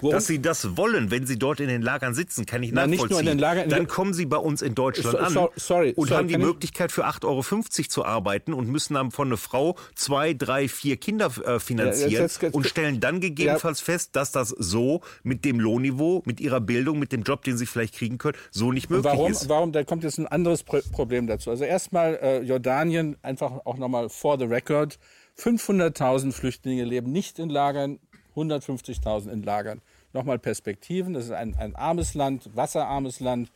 [0.00, 0.14] Worum?
[0.14, 3.02] Dass sie das wollen, wenn sie dort in den Lagern sitzen, kann ich Nein, nachvollziehen.
[3.02, 5.92] Nicht nur in den Lagern, Dann kommen sie bei uns in Deutschland so, an sorry,
[5.96, 9.36] und sorry, haben die Möglichkeit für 8,50 Euro zu arbeiten und müssen dann von einer
[9.36, 13.92] Frau zwei, drei, vier Kinder äh, finanzieren ja, jetzt, jetzt, und stellen dann gegebenenfalls ja.
[13.92, 17.66] fest, dass das so mit dem Lohnniveau, mit ihrer Bildung, mit dem Job, den sie
[17.66, 19.48] vielleicht kriegen können, so nicht möglich warum, ist.
[19.48, 19.72] Warum?
[19.72, 21.50] Da kommt jetzt ein anderes Problem dazu.
[21.50, 24.98] Also erstmal äh, Jordanien, einfach auch nochmal for the record,
[25.38, 27.98] 500.000 Flüchtlinge leben nicht in Lagern,
[28.36, 29.82] 150.000 in Lagern
[30.12, 31.14] nochmal Perspektiven.
[31.14, 33.50] Das ist ein, ein armes Land, wasserarmes Land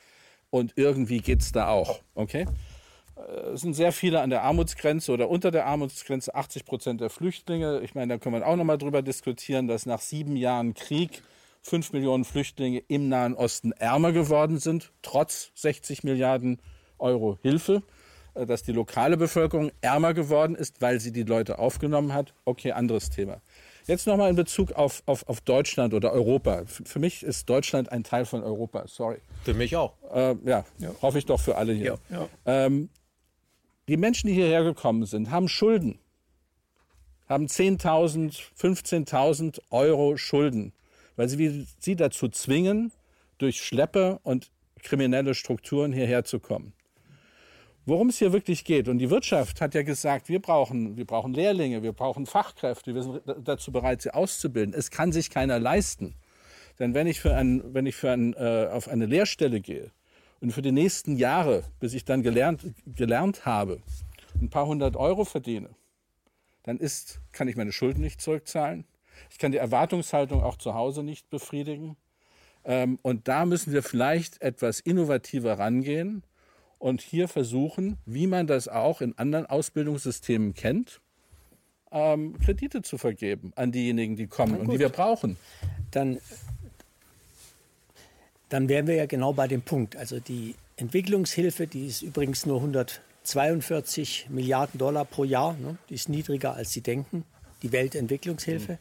[0.50, 2.00] und irgendwie geht es da auch.
[2.14, 2.46] Okay?
[3.16, 7.10] Äh, es sind sehr viele an der Armutsgrenze oder unter der Armutsgrenze, 80 Prozent der
[7.10, 7.80] Flüchtlinge.
[7.80, 11.22] Ich meine, da können wir auch nochmal drüber diskutieren, dass nach sieben Jahren Krieg
[11.62, 16.60] fünf Millionen Flüchtlinge im Nahen Osten ärmer geworden sind, trotz 60 Milliarden
[16.98, 17.82] Euro Hilfe.
[18.34, 22.34] Äh, dass die lokale Bevölkerung ärmer geworden ist, weil sie die Leute aufgenommen hat.
[22.44, 23.40] Okay, anderes Thema.
[23.90, 26.62] Jetzt nochmal in Bezug auf, auf, auf Deutschland oder Europa.
[26.64, 29.16] Für, für mich ist Deutschland ein Teil von Europa, sorry.
[29.42, 29.94] Für mich auch.
[30.14, 31.98] Äh, ja, ja, hoffe ich doch für alle hier.
[32.08, 32.28] Ja, ja.
[32.66, 32.88] Ähm,
[33.88, 35.98] die Menschen, die hierher gekommen sind, haben Schulden.
[37.28, 40.72] Haben 10.000, 15.000 Euro Schulden,
[41.16, 42.92] weil sie sie dazu zwingen,
[43.38, 44.52] durch Schleppe und
[44.84, 46.74] kriminelle Strukturen hierher zu kommen
[47.90, 48.88] worum es hier wirklich geht.
[48.88, 53.02] Und die Wirtschaft hat ja gesagt, wir brauchen, wir brauchen Lehrlinge, wir brauchen Fachkräfte, wir
[53.02, 54.72] sind dazu bereit, sie auszubilden.
[54.72, 56.14] Es kann sich keiner leisten.
[56.78, 59.90] Denn wenn ich, für ein, wenn ich für ein, äh, auf eine Lehrstelle gehe
[60.40, 63.82] und für die nächsten Jahre, bis ich dann gelernt, gelernt habe,
[64.40, 65.70] ein paar hundert Euro verdiene,
[66.62, 68.84] dann ist, kann ich meine Schulden nicht zurückzahlen.
[69.30, 71.96] Ich kann die Erwartungshaltung auch zu Hause nicht befriedigen.
[72.64, 76.22] Ähm, und da müssen wir vielleicht etwas innovativer rangehen
[76.80, 81.00] und hier versuchen, wie man das auch in anderen Ausbildungssystemen kennt,
[81.92, 85.36] ähm, Kredite zu vergeben an diejenigen, die kommen und die wir brauchen.
[85.90, 86.18] Dann,
[88.48, 89.94] dann wären wir ja genau bei dem Punkt.
[89.94, 95.56] Also die Entwicklungshilfe, die ist übrigens nur 142 Milliarden Dollar pro Jahr.
[95.58, 95.76] Ne?
[95.90, 97.24] Die ist niedriger, als Sie denken,
[97.62, 98.72] die Weltentwicklungshilfe.
[98.72, 98.78] Mhm.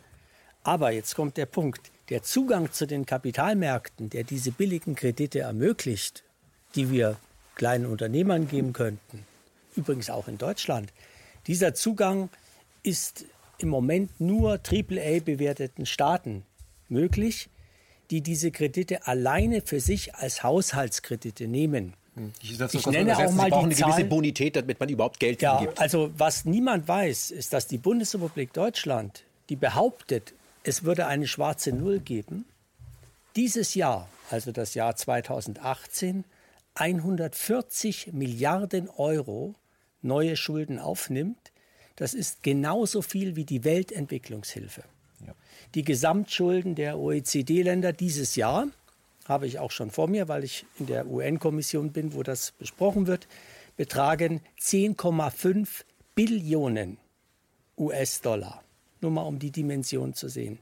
[0.63, 1.91] Aber jetzt kommt der Punkt.
[2.09, 6.23] Der Zugang zu den Kapitalmärkten, der diese billigen Kredite ermöglicht,
[6.75, 7.17] die wir
[7.59, 9.25] kleinen Unternehmern geben könnten,
[9.75, 10.91] übrigens auch in Deutschland,
[11.45, 12.29] dieser Zugang
[12.83, 13.25] ist
[13.59, 16.43] im Moment nur AAA bewerteten Staaten
[16.87, 17.49] möglich,
[18.11, 21.93] die diese Kredite alleine für sich als Haushaltskredite nehmen.
[22.41, 24.09] Ich, das, Ich nenne auch mal Sie brauchen die eine gewisse Zahlen.
[24.09, 25.79] Bonität, damit man überhaupt Geld Ja, gibt.
[25.79, 30.33] also was niemand weiß, ist, dass die Bundesrepublik Deutschland, die behauptet,
[30.63, 32.45] es würde eine schwarze Null geben,
[33.35, 36.23] dieses Jahr, also das Jahr 2018,
[36.75, 39.55] 140 Milliarden Euro
[40.01, 41.51] neue Schulden aufnimmt.
[41.95, 44.83] Das ist genauso viel wie die Weltentwicklungshilfe.
[45.75, 48.67] Die Gesamtschulden der OECD-Länder dieses Jahr
[49.25, 53.05] habe ich auch schon vor mir, weil ich in der UN-Kommission bin, wo das besprochen
[53.05, 53.27] wird,
[53.77, 55.67] betragen 10,5
[56.15, 56.97] Billionen
[57.77, 58.63] US-Dollar.
[59.01, 60.59] Nur mal um die Dimension zu sehen.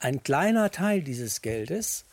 [0.00, 2.04] Ein kleiner Teil dieses Geldes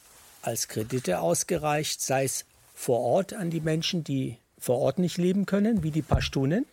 [0.41, 2.45] als Kredite ausgereicht, sei es
[2.77, 6.67] vor Ort an die Menschen, die vor Ort nicht leben können, wie die Pashtunen,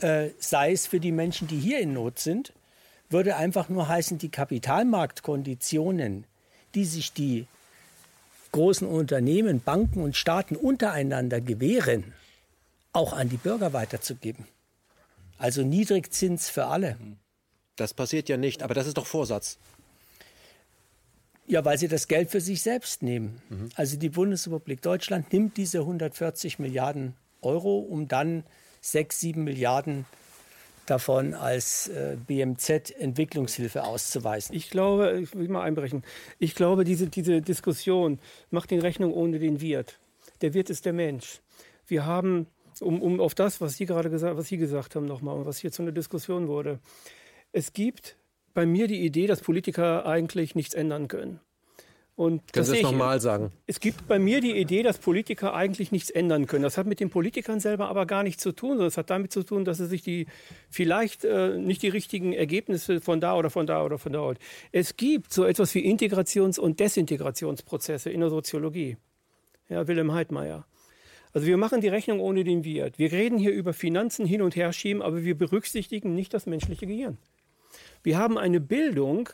[0.00, 2.52] äh, sei es für die Menschen, die hier in Not sind,
[3.08, 6.24] würde einfach nur heißen, die Kapitalmarktkonditionen,
[6.74, 7.46] die sich die
[8.50, 12.12] großen Unternehmen, Banken und Staaten untereinander gewähren,
[12.92, 14.48] auch an die Bürger weiterzugeben.
[15.38, 16.96] Also Niedrigzins für alle.
[17.76, 19.58] Das passiert ja nicht, aber das ist doch Vorsatz.
[21.48, 23.40] Ja, weil sie das Geld für sich selbst nehmen.
[23.48, 23.68] Mhm.
[23.76, 28.44] Also die Bundesrepublik Deutschland nimmt diese 140 Milliarden Euro, um dann
[28.80, 30.06] 6, 7 Milliarden
[30.86, 34.54] davon als äh, BMZ-Entwicklungshilfe auszuweisen.
[34.54, 36.04] Ich glaube, ich will mal einbrechen.
[36.38, 38.18] Ich glaube, diese, diese Diskussion
[38.50, 39.98] macht den Rechnung ohne den Wirt.
[40.40, 41.40] Der Wirt ist der Mensch.
[41.86, 42.46] Wir haben,
[42.80, 45.58] um, um auf das, was Sie gerade gesagt, was Sie gesagt haben, nochmal und was
[45.58, 46.78] hier zu einer Diskussion wurde.
[47.52, 48.16] Es gibt
[48.56, 51.40] bei mir die Idee, dass Politiker eigentlich nichts ändern können.
[52.14, 53.52] Und Können das das nochmal sagen?
[53.66, 56.62] es gibt bei mir die Idee, dass Politiker eigentlich nichts ändern können.
[56.62, 59.30] Das hat mit den Politikern selber aber gar nichts zu tun, sondern es hat damit
[59.30, 60.26] zu tun, dass sie sich die
[60.70, 64.38] vielleicht äh, nicht die richtigen Ergebnisse von da oder von da oder von dort.
[64.72, 68.96] Es gibt so etwas wie Integrations- und Desintegrationsprozesse in der Soziologie.
[69.68, 70.66] Ja, Wilhelm Heidmeier.
[71.34, 72.98] Also wir machen die Rechnung ohne den Wirt.
[72.98, 76.86] Wir reden hier über Finanzen hin und her schieben, aber wir berücksichtigen nicht das menschliche
[76.86, 77.18] Gehirn.
[78.06, 79.28] Wir haben eine Bildung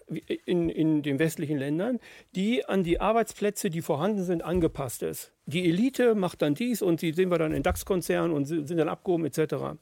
[0.46, 2.00] in, in den westlichen Ländern,
[2.34, 5.30] die an die Arbeitsplätze, die vorhanden sind, angepasst ist.
[5.44, 8.88] Die Elite macht dann dies und die sehen wir dann in DAX-Konzernen und sind dann
[8.88, 9.76] abgehoben etc.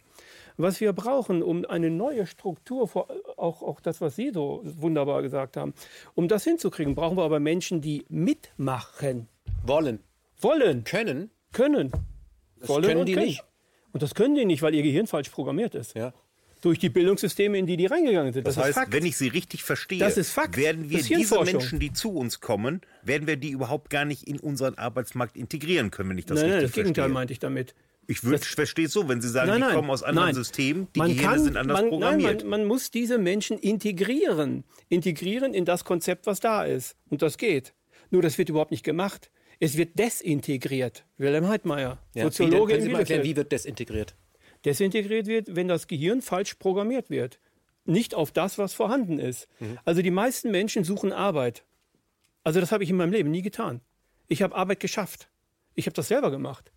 [0.57, 5.23] Was wir brauchen, um eine neue Struktur, vor- auch, auch das, was Sie so wunderbar
[5.23, 5.73] gesagt haben,
[6.17, 9.29] um das hinzukriegen, brauchen wir aber Menschen, die mitmachen
[9.65, 10.01] Wollen.
[10.41, 11.31] wollen, Können?
[11.53, 11.93] können.
[12.61, 13.27] wollen können und die können.
[13.27, 13.45] nicht.
[13.93, 15.95] Und das können die nicht, weil ihr Gehirn falsch programmiert ist.
[15.95, 16.13] Ja.
[16.61, 18.47] Durch die Bildungssysteme, in die die reingegangen sind.
[18.47, 18.93] Das, Das, heißt, ist Fakt.
[18.93, 20.57] wenn ich Sie richtig verstehe, Das ist Fakt.
[20.57, 21.43] werden wir Das diese.
[21.43, 25.91] Menschen, die zu uns kommen, werden wir die überhaupt gar nicht in unseren Arbeitsmarkt integrieren
[25.91, 27.15] können, wenn ich das nein, nein, richtig das Gegenteil verstehe.
[27.15, 27.75] meinte ich damit.
[28.07, 30.35] Ich würd, verstehe es so, wenn Sie sagen, Nein, die nein, kommen aus anderen nein.
[30.35, 32.41] Systemen, die Man Gehirne kann- sind anders man, programmiert.
[32.41, 34.65] Nein, man, man muss diese Menschen integrieren.
[34.89, 36.97] Integrieren in das Konzept, was da ist.
[37.09, 37.73] Und das geht.
[38.11, 39.31] Nur das wird überhaupt nicht gemacht.
[39.61, 41.05] Es wird desintegriert.
[41.19, 41.99] Wilhelm Heidmeier, Ja.
[42.15, 42.23] Wie denn?
[42.33, 44.15] Soziologe Können in Sie mal erklären, wie wird das integriert?
[44.65, 47.39] Desintegriert wird, wenn das Gehirn falsch programmiert wird.
[47.85, 49.49] Nicht auf das, was vorhanden ist.
[49.85, 51.65] Also die meisten Menschen suchen Arbeit.
[52.45, 53.81] Also das habe ich in meinem Leben nie getan.
[54.29, 55.29] Ich habe Arbeit geschafft.
[55.75, 56.73] Ich habe das selber gemacht.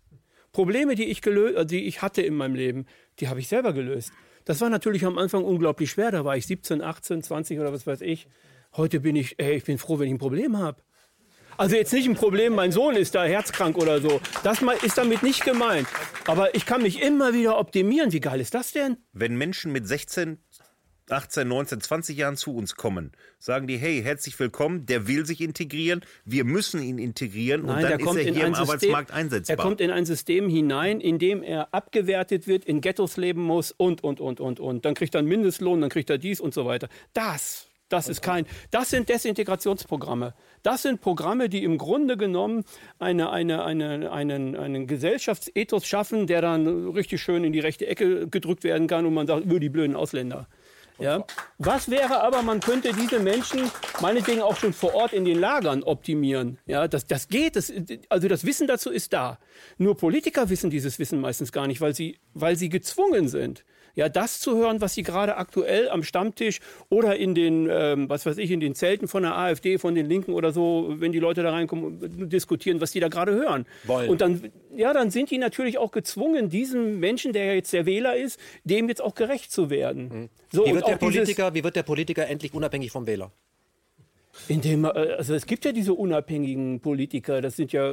[0.52, 2.86] Probleme, die ich, gelö- äh, die ich hatte in meinem Leben,
[3.20, 4.12] die habe ich selber gelöst.
[4.44, 6.10] Das war natürlich am Anfang unglaublich schwer.
[6.10, 8.26] Da war ich 17, 18, 20 oder was weiß ich.
[8.76, 10.82] Heute bin ich, ey, ich bin froh, wenn ich ein Problem habe.
[11.56, 14.20] Also jetzt nicht ein Problem, mein Sohn ist da herzkrank oder so.
[14.42, 15.86] Das ist damit nicht gemeint.
[16.26, 18.12] Aber ich kann mich immer wieder optimieren.
[18.12, 18.96] Wie geil ist das denn?
[19.14, 20.38] wenn Menschen mit 16,
[21.08, 25.40] 18, 19, 20 Jahren zu uns kommen, sagen die, hey, herzlich willkommen, der will sich
[25.40, 29.56] integrieren, wir müssen ihn integrieren und dann ist er hier im Arbeitsmarkt einsetzbar.
[29.56, 33.72] Er kommt in ein System hinein, in dem er abgewertet wird, in Ghettos leben muss
[33.72, 34.84] und, und, und, und, und.
[34.84, 36.88] Dann kriegt er einen Mindestlohn, dann kriegt er dies und so weiter.
[37.12, 40.34] Das, das ist kein, das sind Desintegrationsprogramme.
[40.62, 42.64] Das sind Programme, die im Grunde genommen
[42.98, 48.28] eine, eine, eine, einen, einen Gesellschaftsethos schaffen, der dann richtig schön in die rechte Ecke
[48.28, 50.48] gedrückt werden kann und man sagt, über die blöden Ausländer.
[50.98, 51.24] Ja.
[51.58, 53.70] Was wäre aber, man könnte diese Menschen
[54.00, 56.58] meinetwegen auch schon vor Ort in den Lagern optimieren.
[56.66, 57.56] Ja, das, das geht.
[57.56, 57.72] Das,
[58.08, 59.38] also das Wissen dazu ist da.
[59.76, 63.64] Nur Politiker wissen dieses Wissen meistens gar nicht, weil sie, weil sie gezwungen sind.
[63.96, 68.26] Ja, das zu hören, was sie gerade aktuell am Stammtisch oder in den, ähm, was
[68.26, 71.20] weiß ich, in den Zelten von der AfD, von den Linken oder so, wenn die
[71.20, 73.66] Leute da reinkommen, und diskutieren, was die da gerade hören.
[73.84, 74.10] Wollen.
[74.10, 77.86] Und dann, ja, dann sind die natürlich auch gezwungen, diesem Menschen, der ja jetzt der
[77.86, 80.28] Wähler ist, dem jetzt auch gerecht zu werden.
[80.52, 83.30] So, Wie wird, der dieses- Politiker, wie wird der Politiker endlich unabhängig vom Wähler?
[84.48, 87.92] Indem, also es gibt ja diese unabhängigen Politiker, das sind ja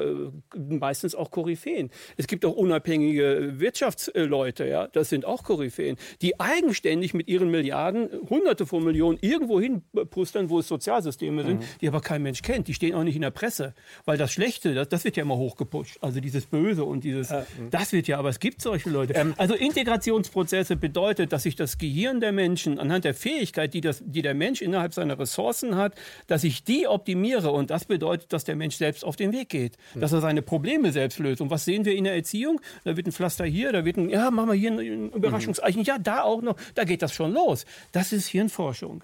[0.56, 1.90] meistens auch Koryphäen.
[2.18, 8.10] Es gibt auch unabhängige Wirtschaftsleute, ja, das sind auch Koryphäen, die eigenständig mit ihren Milliarden,
[8.30, 11.65] Hunderte von Millionen irgendwo hinpustern, wo es Sozialsysteme sind, mhm.
[11.82, 12.68] die aber kein Mensch kennt.
[12.68, 13.73] Die stehen auch nicht in der Presse,
[14.06, 15.98] weil das Schlechte, das, das wird ja immer hochgepusht.
[16.02, 19.14] Also dieses Böse und dieses, äh, das wird ja, aber es gibt solche Leute.
[19.14, 24.03] Ähm, also Integrationsprozesse bedeutet, dass sich das Gehirn der Menschen anhand der Fähigkeit, die, das,
[24.06, 25.95] die der Mensch innerhalb seiner Ressourcen hat,
[26.28, 27.51] dass ich die optimiere.
[27.51, 30.91] Und das bedeutet, dass der Mensch selbst auf den Weg geht, dass er seine Probleme
[30.91, 31.41] selbst löst.
[31.41, 32.61] Und was sehen wir in der Erziehung?
[32.84, 35.97] Da wird ein Pflaster hier, da wird ein, ja, machen wir hier ein Überraschungseichen, ja,
[35.97, 37.65] da auch noch, da geht das schon los.
[37.91, 39.03] Das ist Hirnforschung.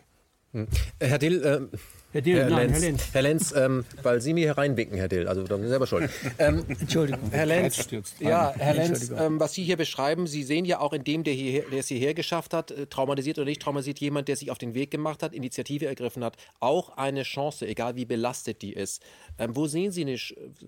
[0.54, 0.68] Hm.
[1.00, 1.78] Herr Dill, äh
[2.14, 3.14] Herr Dill, Herr nein, Lenz, Herr Lenz.
[3.14, 6.10] Herr Lenz ähm, weil Sie mir hereinwinken, Herr Dill, also da sind Sie selber schuld.
[6.40, 7.30] Ähm, Entschuldigung.
[7.32, 7.88] Herr Lenz,
[8.20, 11.34] ja, Herr Lenz, ähm, was Sie hier beschreiben, Sie sehen ja auch in dem, der,
[11.34, 14.58] hier, der es hierher geschafft hat, äh, traumatisiert oder nicht traumatisiert, jemand, der sich auf
[14.58, 19.04] den Weg gemacht hat, Initiative ergriffen hat, auch eine Chance, egal wie belastet die ist.
[19.38, 20.18] Ähm, wo, sehen Sie eine,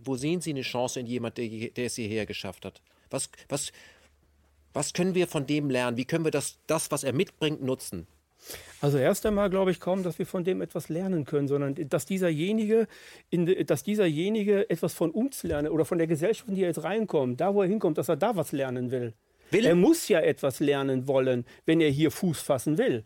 [0.04, 2.82] wo sehen Sie eine Chance in jemand, der, der es hierher geschafft hat?
[3.10, 3.72] Was, was,
[4.74, 5.96] was können wir von dem lernen?
[5.96, 8.08] Wie können wir das, das was er mitbringt, nutzen?
[8.82, 12.06] Also erst einmal glaube ich kaum, dass wir von dem etwas lernen können, sondern dass
[12.06, 12.88] dieserjenige,
[13.30, 16.84] in, dass dieserjenige etwas von uns lernt oder von der Gesellschaft, in die er jetzt
[16.84, 19.14] reinkommt, da wo er hinkommt, dass er da was lernen will.
[19.52, 19.66] will.
[19.66, 23.04] Er muss ja etwas lernen wollen, wenn er hier Fuß fassen will.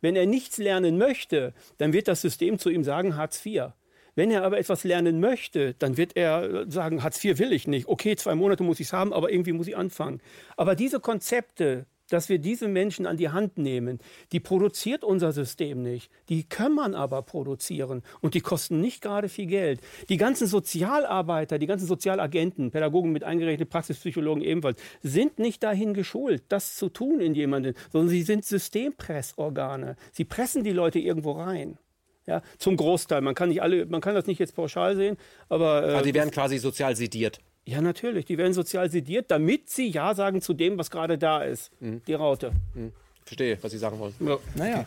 [0.00, 3.72] Wenn er nichts lernen möchte, dann wird das System zu ihm sagen Hartz IV.
[4.16, 7.88] Wenn er aber etwas lernen möchte, dann wird er sagen, Hartz IV will ich nicht.
[7.88, 10.20] Okay, zwei Monate muss ich es haben, aber irgendwie muss ich anfangen.
[10.56, 13.98] Aber diese Konzepte, dass wir diese Menschen an die Hand nehmen.
[14.32, 16.10] Die produziert unser System nicht.
[16.28, 19.80] Die kann man aber produzieren und die kosten nicht gerade viel Geld.
[20.08, 26.44] Die ganzen Sozialarbeiter, die ganzen Sozialagenten, Pädagogen mit eingerechnet, Praxispsychologen ebenfalls, sind nicht dahin geschult,
[26.48, 29.96] das zu tun in jemanden, sondern sie sind Systempressorgane.
[30.12, 31.78] Sie pressen die Leute irgendwo rein.
[32.26, 33.20] Ja, zum Großteil.
[33.20, 35.18] Man kann nicht alle, man kann das nicht jetzt pauschal sehen,
[35.48, 35.86] aber.
[35.86, 37.40] Äh, also die werden quasi sozial sediert.
[37.66, 38.26] Ja, natürlich.
[38.26, 41.70] Die werden sozial sediert, damit sie Ja sagen zu dem, was gerade da ist.
[41.80, 42.02] Mhm.
[42.06, 42.52] Die Raute.
[42.74, 42.92] Mhm.
[43.24, 44.14] Verstehe, was Sie sagen wollen.
[44.20, 44.38] Ja.
[44.54, 44.86] Naja,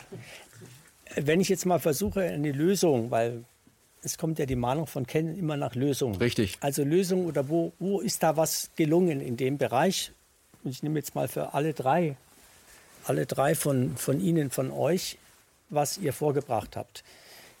[1.16, 3.44] wenn ich jetzt mal versuche, eine Lösung, weil
[4.02, 6.14] es kommt ja die Mahnung von Ken immer nach Lösung.
[6.16, 6.56] Richtig.
[6.60, 10.12] Also Lösung oder wo, wo ist da was gelungen in dem Bereich?
[10.62, 12.16] Und ich nehme jetzt mal für alle drei,
[13.04, 15.18] alle drei von, von Ihnen, von euch,
[15.68, 17.02] was ihr vorgebracht habt.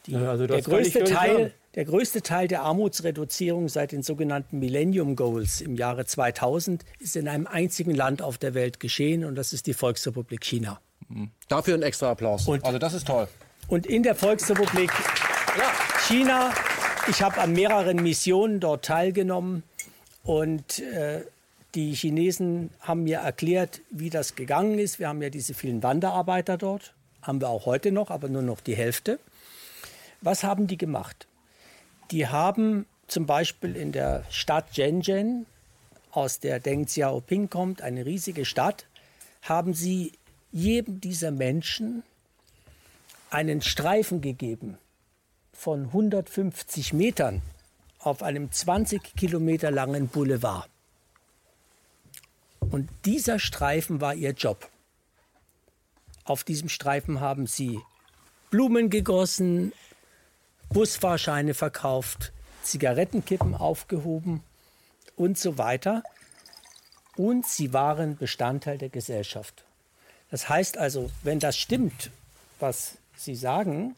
[0.06, 5.16] Die, ja, also der größte Teil, der größte Teil der Armutsreduzierung seit den sogenannten Millennium
[5.16, 9.52] Goals im Jahre 2000 ist in einem einzigen Land auf der Welt geschehen und das
[9.52, 10.80] ist die Volksrepublik China.
[11.08, 11.30] Mhm.
[11.48, 12.48] Dafür ein extra Applaus.
[12.48, 13.28] Und, also das ist toll.
[13.68, 14.90] Und in der Volksrepublik
[15.58, 15.72] ja.
[16.06, 16.52] China,
[17.08, 19.62] ich habe an mehreren Missionen dort teilgenommen
[20.22, 21.22] und äh,
[21.74, 24.98] die Chinesen haben mir erklärt, wie das gegangen ist.
[24.98, 28.60] Wir haben ja diese vielen Wanderarbeiter dort, haben wir auch heute noch, aber nur noch
[28.60, 29.18] die Hälfte.
[30.22, 31.26] Was haben die gemacht?
[32.10, 35.46] Die haben zum Beispiel in der Stadt Shenzhen,
[36.10, 38.86] aus der Deng Xiaoping kommt, eine riesige Stadt,
[39.42, 40.12] haben sie
[40.50, 42.02] jedem dieser Menschen
[43.30, 44.78] einen Streifen gegeben
[45.52, 47.42] von 150 Metern
[47.98, 50.68] auf einem 20 Kilometer langen Boulevard.
[52.60, 54.70] Und dieser Streifen war ihr Job.
[56.24, 57.80] Auf diesem Streifen haben sie
[58.50, 59.72] Blumen gegossen,
[60.70, 62.32] Busfahrscheine verkauft,
[62.62, 64.42] Zigarettenkippen aufgehoben
[65.16, 66.02] und so weiter.
[67.16, 69.64] Und sie waren Bestandteil der Gesellschaft.
[70.30, 72.10] Das heißt also, wenn das stimmt,
[72.60, 73.96] was Sie sagen,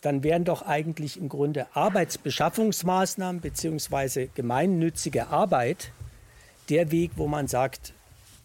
[0.00, 4.28] dann wären doch eigentlich im Grunde Arbeitsbeschaffungsmaßnahmen bzw.
[4.34, 5.92] gemeinnützige Arbeit
[6.68, 7.92] der Weg, wo man sagt,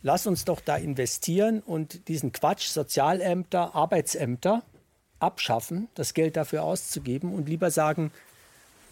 [0.01, 4.63] lass uns doch da investieren und diesen Quatsch, Sozialämter, Arbeitsämter,
[5.19, 8.11] abschaffen, das Geld dafür auszugeben und lieber sagen,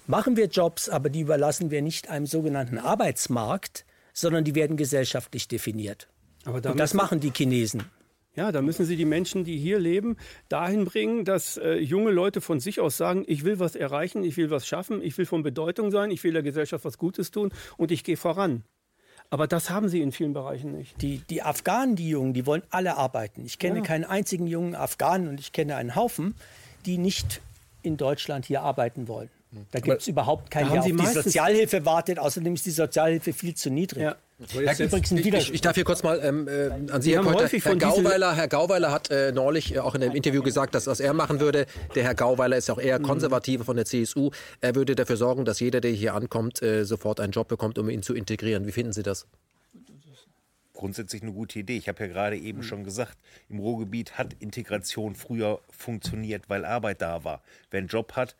[0.08, 5.48] machen wir Jobs, aber die überlassen wir nicht einem sogenannten Arbeitsmarkt, sondern die werden gesellschaftlich
[5.48, 6.08] definiert.
[6.46, 7.84] und das machen die Chinesen.
[8.36, 10.18] Ja, da müssen Sie die Menschen, die hier leben,
[10.50, 14.38] dahin bringen, dass äh, junge Leute von sich aus sagen, ich will was erreichen, ich
[14.38, 17.52] will was schaffen, ich will von Bedeutung sein, ich will der Gesellschaft was Gutes tun
[17.78, 18.64] und ich gehe voran.
[19.30, 21.02] Aber das haben sie in vielen Bereichen nicht.
[21.02, 23.46] Die, die Afghanen, die Jungen, die wollen alle arbeiten.
[23.46, 23.84] Ich kenne ja.
[23.84, 26.36] keinen einzigen jungen Afghanen und ich kenne einen Haufen,
[26.86, 27.42] die nicht
[27.82, 29.30] in Deutschland hier arbeiten wollen.
[29.72, 32.20] Da gibt es überhaupt keinen, der auf die Sozialhilfe wartet.
[32.20, 34.04] Außerdem ist die Sozialhilfe viel zu niedrig.
[34.04, 34.16] Ja.
[34.52, 37.48] Herr, ich, ich, darf hier kurz mal ähm, äh, an Sie, Herr Keuter.
[37.48, 41.00] Herr Gauweiler, Herr Gauweiler hat äh, neulich äh, auch in einem Interview gesagt, dass was
[41.00, 41.66] er machen würde.
[41.96, 43.04] Der Herr Gauweiler ist auch eher mhm.
[43.04, 44.32] konservative von der CSU.
[44.60, 47.90] Er würde dafür sorgen, dass jeder, der hier ankommt, äh, sofort einen Job bekommt, um
[47.90, 48.66] ihn zu integrieren.
[48.66, 49.28] Wie finden Sie das?
[50.74, 51.78] Grundsätzlich eine gute Idee.
[51.78, 52.64] Ich habe ja gerade eben mhm.
[52.64, 53.18] schon gesagt,
[53.50, 57.42] im Ruhrgebiet hat Integration früher funktioniert, weil Arbeit da war.
[57.72, 58.36] Wer einen Job hat,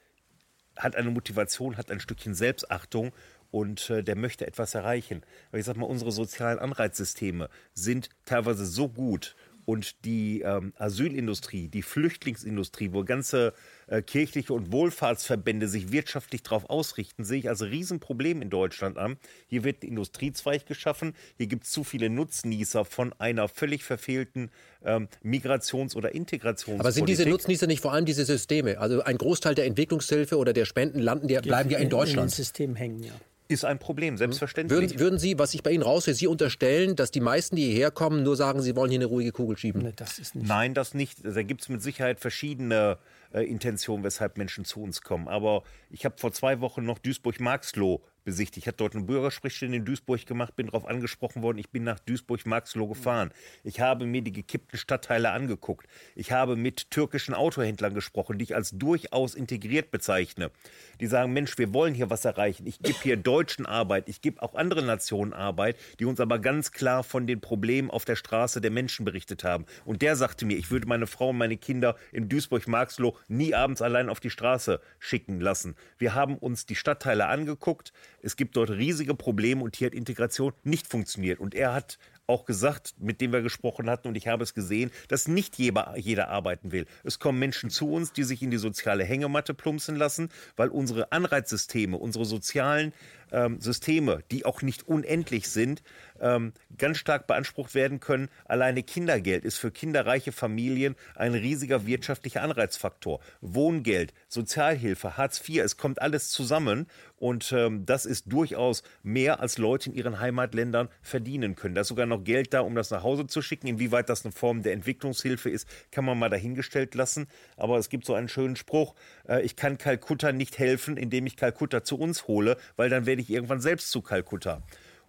[0.78, 3.12] hat eine Motivation, hat ein Stückchen Selbstachtung
[3.52, 5.22] und äh, der möchte etwas erreichen.
[5.50, 9.36] Aber ich sag mal, unsere sozialen Anreizsysteme sind teilweise so gut
[9.66, 13.54] und die ähm, Asylindustrie, die Flüchtlingsindustrie, wo ganze
[13.88, 19.18] äh, kirchliche und Wohlfahrtsverbände sich wirtschaftlich darauf ausrichten, sehe ich als Riesenproblem in Deutschland an.
[19.48, 24.52] Hier wird ein Industriezweig geschaffen, hier gibt es zu viele Nutznießer von einer völlig verfehlten
[24.84, 26.80] ähm, Migrations- oder Integrationspolitik.
[26.80, 28.80] Aber sind diese Nutznießer nicht vor allem diese Systeme?
[28.80, 32.32] Also ein Großteil der Entwicklungshilfe oder der Spenden landen, die bleiben ja in Deutschland.
[32.32, 33.14] In System hängen, ja
[33.54, 34.80] ist ein Problem, selbstverständlich.
[34.80, 37.92] Würden, würden, Sie, was ich bei Ihnen raushöre, Sie unterstellen, dass die meisten, die hierher
[37.92, 39.84] kommen, nur sagen, sie wollen hier eine ruhige Kugel schieben?
[39.84, 41.20] Nee, das Nein, das nicht.
[41.24, 42.98] Da gibt es mit Sicherheit verschiedene
[43.34, 45.28] äh, Intentionen, weshalb Menschen zu uns kommen.
[45.28, 48.64] Aber ich habe vor zwei Wochen noch Duisburg-Marxloh besichtigt.
[48.64, 51.58] Ich habe dort eine Bürgersprechstunde in Duisburg gemacht, bin darauf angesprochen worden.
[51.58, 53.32] Ich bin nach Duisburg-Marxloh gefahren.
[53.64, 55.88] Ich habe mir die gekippten Stadtteile angeguckt.
[56.16, 60.52] Ich habe mit türkischen Autohändlern gesprochen, die ich als durchaus integriert bezeichne.
[61.00, 62.66] Die sagen, Mensch, wir wollen hier was erreichen.
[62.68, 66.72] Ich gebe hier Deutschen Arbeit, ich gebe auch anderen Nationen Arbeit, die uns aber ganz
[66.72, 69.66] klar von den Problemen auf der Straße der Menschen berichtet haben.
[69.86, 73.82] Und der sagte mir, ich würde meine Frau und meine Kinder in Duisburg-Marxloh nie abends
[73.82, 75.76] allein auf die Straße schicken lassen.
[75.98, 77.94] Wir haben uns die Stadtteile angeguckt.
[78.24, 81.40] Es gibt dort riesige Probleme und hier hat Integration nicht funktioniert.
[81.40, 84.92] Und er hat auch gesagt, mit dem wir gesprochen hatten, und ich habe es gesehen,
[85.10, 86.86] dass nicht jeder, jeder arbeiten will.
[87.04, 91.12] Es kommen Menschen zu uns, die sich in die soziale Hängematte plumpsen lassen, weil unsere
[91.12, 92.94] Anreizsysteme, unsere sozialen
[93.34, 95.84] ähm, Systeme, die auch nicht unendlich sind,
[96.22, 98.30] ähm, ganz stark beansprucht werden können.
[98.46, 103.20] Alleine Kindergeld ist für kinderreiche Familien ein riesiger wirtschaftlicher Anreizfaktor.
[103.42, 106.88] Wohngeld, Sozialhilfe, Hartz IV, es kommt alles zusammen
[107.18, 111.76] und ähm, das ist durchaus mehr, als Leute in ihren Heimatländern verdienen können.
[111.76, 113.68] Da ist sogar noch Geld da, um das nach Hause zu schicken.
[113.68, 117.28] Inwieweit das eine Form der Entwicklungshilfe ist, kann man mal dahingestellt lassen.
[117.58, 118.96] Aber es gibt so einen schönen Spruch,
[119.28, 123.22] äh, ich kann Kalkutta nicht helfen, indem ich Kalkutta zu uns hole, weil dann werde
[123.22, 124.62] ich irgendwann selbst zu Kalkutta.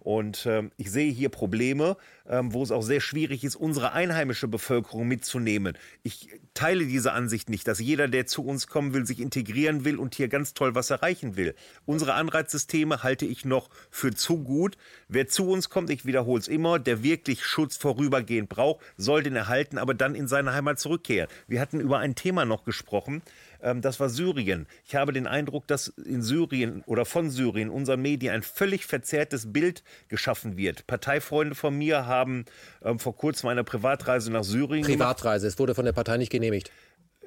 [0.05, 1.97] Und ähm, ich sehe hier Probleme,
[2.29, 5.75] ähm, wo es auch sehr schwierig ist, unsere einheimische Bevölkerung mitzunehmen.
[6.03, 9.97] Ich teile diese Ansicht nicht, dass jeder, der zu uns kommen will, sich integrieren will
[9.97, 11.55] und hier ganz toll was erreichen will.
[11.87, 14.77] Unsere Anreizsysteme halte ich noch für zu gut.
[15.07, 19.35] Wer zu uns kommt, ich wiederhole es immer, der wirklich Schutz vorübergehend braucht, soll den
[19.35, 21.31] erhalten, aber dann in seine Heimat zurückkehren.
[21.47, 23.23] Wir hatten über ein Thema noch gesprochen,
[23.65, 24.67] ähm, das war Syrien.
[24.85, 29.51] Ich habe den Eindruck, dass in Syrien oder von Syrien unseren Medien ein völlig verzerrtes
[29.51, 30.87] Bild geschaffen wird.
[30.87, 32.45] Parteifreunde von mir haben
[32.83, 35.53] ähm, vor kurzem eine Privatreise nach Syrien Privatreise, gemacht.
[35.53, 36.71] es wurde von der Partei nicht genehmigt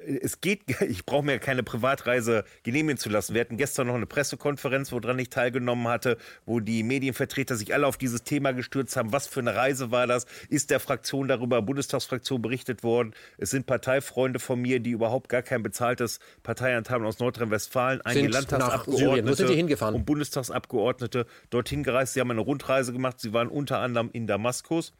[0.05, 3.33] es geht, ich brauche mir keine Privatreise genehmigen zu lassen.
[3.33, 7.87] Wir hatten gestern noch eine Pressekonferenz, woran ich teilgenommen hatte, wo die Medienvertreter sich alle
[7.87, 9.11] auf dieses Thema gestürzt haben.
[9.11, 10.25] Was für eine Reise war das?
[10.49, 13.13] Ist der Fraktion darüber, Bundestagsfraktion berichtet worden?
[13.37, 18.29] Es sind Parteifreunde von mir, die überhaupt gar kein bezahltes Parteiamt haben aus Nordrhein-Westfalen, einige
[18.29, 22.13] Landtagsabgeordnete und Bundestagsabgeordnete dorthin gereist.
[22.13, 23.19] Sie haben eine Rundreise gemacht.
[23.19, 24.93] Sie waren unter anderem in Damaskus.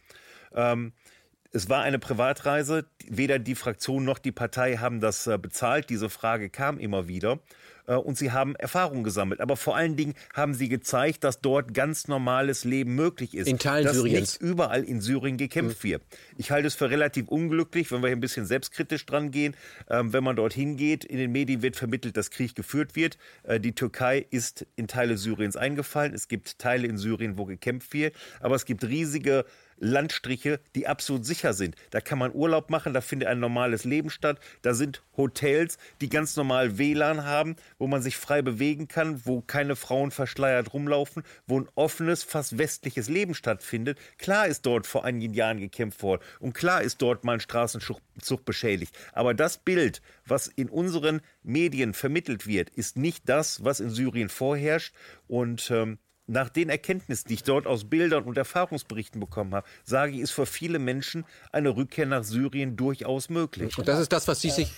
[0.54, 0.94] Ähm,
[1.52, 2.86] es war eine Privatreise.
[3.08, 5.90] Weder die Fraktion noch die Partei haben das äh, bezahlt.
[5.90, 7.40] Diese Frage kam immer wieder.
[7.90, 9.42] Äh, und sie haben Erfahrung gesammelt.
[9.42, 13.48] Aber vor allen Dingen haben sie gezeigt, dass dort ganz normales Leben möglich ist.
[13.48, 14.40] In Teilen dass Syriens.
[14.40, 15.90] nicht überall in Syrien gekämpft mhm.
[15.90, 16.02] wird.
[16.38, 19.56] Ich halte es für relativ unglücklich, wenn wir hier ein bisschen selbstkritisch dran gehen.
[19.90, 23.18] Ähm, wenn man dorthin geht, in den Medien wird vermittelt, dass Krieg geführt wird.
[23.44, 26.14] Äh, die Türkei ist in Teile Syriens eingefallen.
[26.14, 28.16] Es gibt Teile in Syrien, wo gekämpft wird.
[28.40, 29.46] Aber es gibt riesige
[29.80, 31.76] Landstriche, die absolut sicher sind.
[31.90, 34.40] Da kann man Urlaub machen, da findet ein normales Leben statt.
[34.62, 39.42] Da sind Hotels, die ganz normal WLAN haben, wo man sich frei bewegen kann, wo
[39.42, 43.98] keine Frauen verschleiert rumlaufen, wo ein offenes, fast westliches Leben stattfindet.
[44.18, 48.46] Klar ist dort vor einigen Jahren gekämpft worden und klar ist dort mal ein Straßenzug
[48.46, 48.96] beschädigt.
[49.14, 54.30] Aber das Bild, was in unseren Medien vermittelt wird, ist nicht das, was in Syrien
[54.30, 54.94] vorherrscht.
[55.28, 55.98] Und ähm,
[56.28, 60.32] nach den Erkenntnissen, die ich dort aus Bildern und Erfahrungsberichten bekommen habe, sage ich, ist
[60.32, 63.78] für viele Menschen eine Rückkehr nach Syrien durchaus möglich.
[63.78, 64.72] Und das ist das, was Sie sich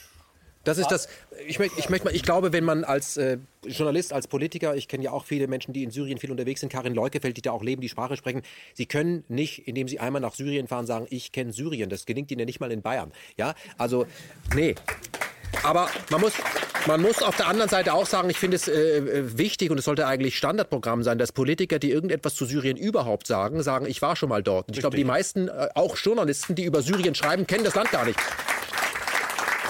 [0.63, 1.07] das ist das.
[1.47, 5.03] Ich, möchte, ich, möchte, ich glaube, wenn man als äh, Journalist, als Politiker, ich kenne
[5.03, 7.63] ja auch viele Menschen, die in Syrien viel unterwegs sind, Karin Leukefeld, die da auch
[7.63, 8.43] leben, die Sprache sprechen,
[8.73, 11.89] sie können nicht, indem sie einmal nach Syrien fahren, sagen, ich kenne Syrien.
[11.89, 13.11] Das gelingt ihnen ja nicht mal in Bayern.
[13.37, 14.05] Ja, also,
[14.55, 14.75] nee.
[15.63, 16.33] Aber man muss,
[16.87, 19.85] man muss auf der anderen Seite auch sagen, ich finde es äh, wichtig und es
[19.85, 24.15] sollte eigentlich Standardprogramm sein, dass Politiker, die irgendetwas zu Syrien überhaupt sagen, sagen, ich war
[24.15, 24.67] schon mal dort.
[24.67, 27.91] Und ich glaube, die meisten, äh, auch Journalisten, die über Syrien schreiben, kennen das Land
[27.91, 28.19] gar nicht.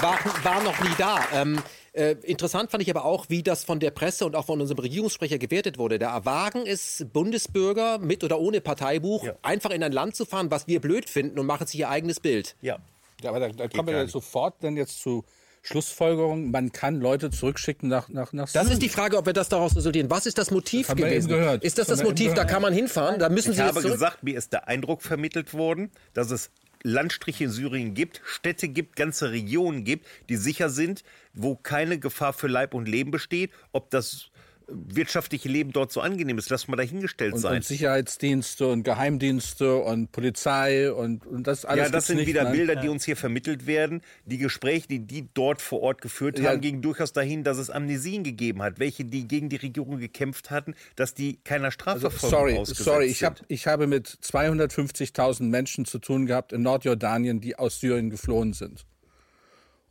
[0.01, 1.19] War, war noch nie da.
[1.33, 1.59] Ähm,
[1.93, 4.79] äh, interessant fand ich aber auch, wie das von der Presse und auch von unserem
[4.79, 5.99] Regierungssprecher gewertet wurde.
[5.99, 9.35] Da erwagen es Bundesbürger mit oder ohne Parteibuch, ja.
[9.41, 12.19] einfach in ein Land zu fahren, was wir blöd finden und machen sich ihr eigenes
[12.19, 12.55] Bild.
[12.61, 12.77] Ja.
[13.21, 15.23] Ja, aber da, da kommen wir sofort dann jetzt zu
[15.63, 19.47] Schlussfolgerung, man kann Leute zurückschicken nach, nach, nach Das ist die Frage, ob wir das
[19.49, 20.09] daraus resultieren.
[20.09, 21.29] Was ist das Motiv haben wir gewesen?
[21.29, 21.63] eben gehört.
[21.63, 22.33] Ist das Das das, Motiv?
[22.33, 25.03] Da kann man hinfahren, da müssen Ich Sie jetzt habe gesagt, mir ist der Eindruck
[25.03, 26.49] vermittelt worden, dass es
[26.83, 31.03] Landstriche in Syrien gibt, Städte gibt, ganze Regionen gibt, die sicher sind,
[31.33, 33.51] wo keine Gefahr für Leib und Leben besteht.
[33.71, 34.30] Ob das
[34.73, 37.57] wirtschaftliche Leben dort so angenehm ist, lass mal dahingestellt und, sein.
[37.57, 41.85] und Sicherheitsdienste und Geheimdienste und Polizei und, und das alles.
[41.85, 42.53] ja, das sind nicht, wieder nein.
[42.53, 44.01] Bilder, die uns hier vermittelt werden.
[44.25, 46.51] Die Gespräche, die die dort vor Ort geführt Ja.
[46.51, 50.51] haben, gingen durchaus dahin, dass es Amnesien gegeben hat, welche die gegen die Regierung gekämpft
[50.51, 55.85] hatten, dass die keiner Strafverfolgung Sorry, ausgesetzt sorry, ich, hab, ich habe mit 250.000 Menschen
[55.85, 58.85] zu tun gehabt in Nordjordanien, die aus Syrien geflohen sind.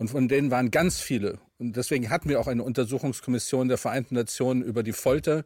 [0.01, 1.41] Und von denen waren ganz viele.
[1.59, 5.45] Und deswegen hatten wir auch eine Untersuchungskommission der Vereinten Nationen über die Folter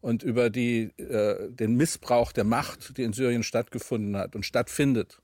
[0.00, 5.20] und über die, äh, den Missbrauch der Macht, die in Syrien stattgefunden hat und stattfindet.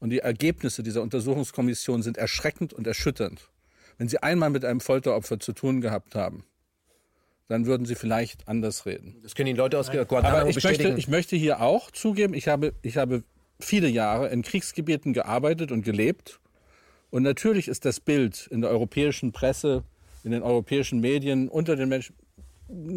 [0.00, 3.48] Und die Ergebnisse dieser Untersuchungskommission sind erschreckend und erschütternd.
[3.96, 6.44] Wenn Sie einmal mit einem Folteropfer zu tun gehabt haben,
[7.48, 9.16] dann würden Sie vielleicht anders reden.
[9.22, 10.98] Das können die Leute aus Guantanamo Aber ich möchte, bestätigen.
[10.98, 13.22] ich möchte hier auch zugeben, ich habe, ich habe
[13.58, 16.38] viele Jahre in Kriegsgebieten gearbeitet und gelebt.
[17.10, 19.84] Und natürlich ist das Bild in der europäischen Presse,
[20.24, 22.14] in den europäischen Medien unter den Menschen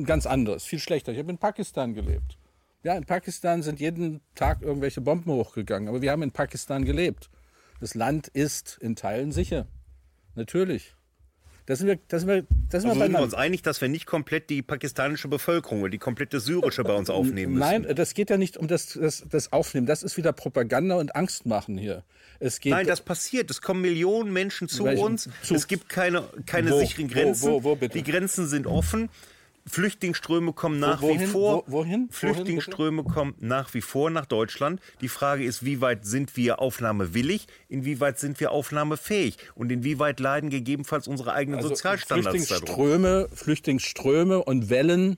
[0.05, 1.13] ganz anderes, viel schlechter.
[1.13, 2.38] Ich habe in Pakistan gelebt.
[2.83, 7.29] Ja, in Pakistan sind jeden Tag irgendwelche Bomben hochgegangen, aber wir haben in Pakistan gelebt.
[7.79, 9.67] Das Land ist in Teilen sicher.
[10.35, 10.95] Natürlich.
[11.67, 13.81] Da sind wir, da sind wir, da sind Also wir sind wir uns einig, dass
[13.81, 17.83] wir nicht komplett die pakistanische Bevölkerung oder die komplette syrische bei uns aufnehmen müssen.
[17.83, 19.85] Nein, das geht ja nicht um das, das, das Aufnehmen.
[19.85, 22.03] Das ist wieder Propaganda und Angstmachen hier.
[22.39, 23.51] Es geht Nein, das passiert.
[23.51, 25.03] Es kommen Millionen Menschen zu Welchen?
[25.03, 25.29] uns.
[25.43, 26.79] Zu- es gibt keine, keine Wo?
[26.79, 27.51] sicheren Grenzen.
[27.51, 27.97] wo, wo bitte?
[27.97, 29.09] Die Grenzen sind offen.
[29.72, 31.27] Flüchtlingsströme kommen nach wie wohin?
[31.27, 31.64] vor.
[31.68, 32.10] Wo- wohin?
[32.11, 34.81] Flüchtlingsströme kommen nach wie vor nach Deutschland.
[35.02, 37.48] Die Frage ist, wie weit sind wir aufnahmewillig?
[37.69, 39.38] Inwieweit sind wir aufnahmefähig?
[39.56, 42.48] Und inwieweit leiden gegebenenfalls unsere eigenen Also Sozialstandards darunter?
[42.57, 45.18] Flüchtlingsströme, Flüchtlingsströme und Wellen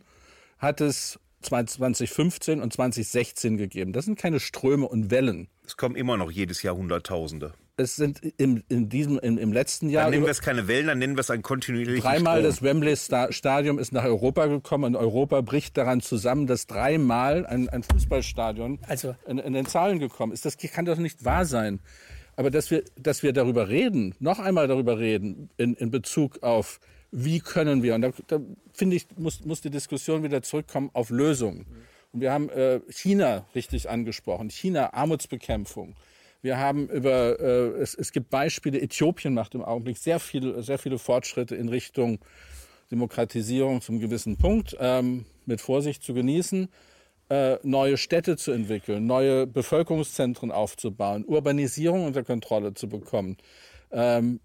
[0.60, 3.94] hat es 2015 und 2016 gegeben.
[3.94, 5.48] Das sind keine Ströme und Wellen.
[5.66, 7.54] Es kommen immer noch jedes Jahr Hunderttausende.
[7.76, 10.88] Es sind im, in diesem, im, im letzten Jahr Dann nennen wir es keine Wellen,
[10.88, 12.44] dann nennen wir es einen kontinuierlichen Dreimal Strom.
[12.52, 17.46] das Wembley Sta- Stadion ist nach Europa gekommen und Europa bricht daran zusammen, dass dreimal
[17.48, 20.46] ein, ein Fußballstadion Also- in, in den Zahlen gekommen ist.
[20.46, 21.80] Das kann doch nicht wahr sein.
[22.36, 26.80] Aber dass wir, dass wir darüber reden, noch einmal darüber reden, in, in Bezug auf,
[27.14, 28.40] wie können wir, und da, da
[28.74, 31.66] finde ich, muss, muss die Diskussion wieder zurückkommen auf Lösungen.
[32.12, 35.96] Und wir haben äh, China richtig angesprochen, China, Armutsbekämpfung.
[36.42, 40.80] Wir haben über, äh, es, es gibt Beispiele, Äthiopien macht im Augenblick sehr viele, sehr
[40.80, 42.20] viele Fortschritte in Richtung
[42.92, 46.68] Demokratisierung zum gewissen Punkt, ähm, mit Vorsicht zu genießen,
[47.30, 53.38] äh, neue Städte zu entwickeln, neue Bevölkerungszentren aufzubauen, Urbanisierung unter Kontrolle zu bekommen.
[53.92, 54.40] Ähm,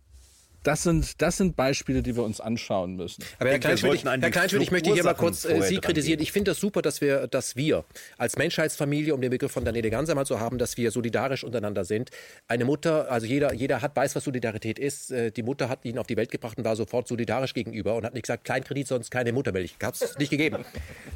[0.62, 3.24] das sind, das sind Beispiele, die wir uns anschauen müssen.
[3.38, 6.18] Aber Herr Kleinschmidt, ich, Herr Kleinschmidt, ich möchte hier mal kurz äh, Sie kritisieren.
[6.18, 6.22] gehen.
[6.22, 7.84] Ich finde das super, dass wir, dass wir
[8.16, 11.84] als Menschheitsfamilie, um den Begriff von Daniele Ganser mal zu haben, dass wir solidarisch untereinander
[11.84, 12.10] sind.
[12.48, 15.10] Eine Mutter, also jeder, jeder hat, weiß, was Solidarität ist.
[15.10, 18.04] Äh, Die Mutter hat ihn auf die Welt gebracht und war sofort solidarisch gegenüber und
[18.04, 19.76] hat nicht gesagt, Kleinkredit, sonst keine Muttermilch.
[19.82, 20.64] Hat es nicht gegeben.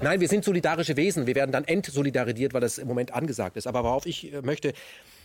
[0.01, 1.27] Nein, wir sind solidarische Wesen.
[1.27, 3.67] Wir werden dann entsolidarisiert, weil das im Moment angesagt ist.
[3.67, 4.73] Aber worauf ich äh, möchte,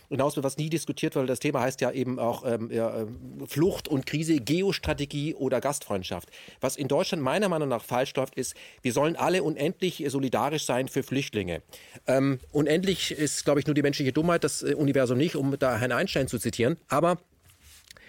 [0.08, 3.02] hinaus will, was nie diskutiert wird, weil das Thema heißt ja eben auch ähm, ja,
[3.02, 6.30] ähm, Flucht und Krise, Geostrategie oder Gastfreundschaft.
[6.60, 10.88] Was in Deutschland meiner Meinung nach falsch läuft, ist, wir sollen alle unendlich solidarisch sein
[10.88, 11.62] für Flüchtlinge.
[12.06, 15.78] Ähm, unendlich ist, glaube ich, nur die menschliche Dummheit, das äh, Universum nicht, um da
[15.78, 16.76] Herrn Einstein zu zitieren.
[16.88, 17.18] Aber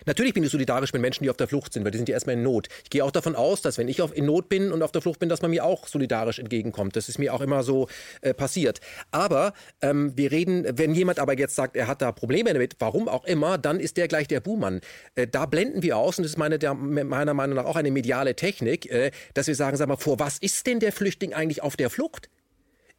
[0.05, 2.13] Natürlich bin ich solidarisch mit Menschen, die auf der Flucht sind, weil die sind ja
[2.13, 2.67] erstmal in Not.
[2.84, 5.19] Ich gehe auch davon aus, dass wenn ich in Not bin und auf der Flucht
[5.19, 6.95] bin, dass man mir auch solidarisch entgegenkommt.
[6.95, 7.88] Das ist mir auch immer so
[8.21, 8.80] äh, passiert.
[9.11, 13.07] Aber ähm, wir reden, wenn jemand aber jetzt sagt, er hat da Probleme damit, warum
[13.07, 14.81] auch immer, dann ist der gleich der Buhmann.
[15.15, 17.91] Äh, da blenden wir aus und das ist meine, der, meiner Meinung nach auch eine
[17.91, 21.61] mediale Technik, äh, dass wir sagen, sag mal, vor was ist denn der Flüchtling eigentlich
[21.61, 22.30] auf der Flucht?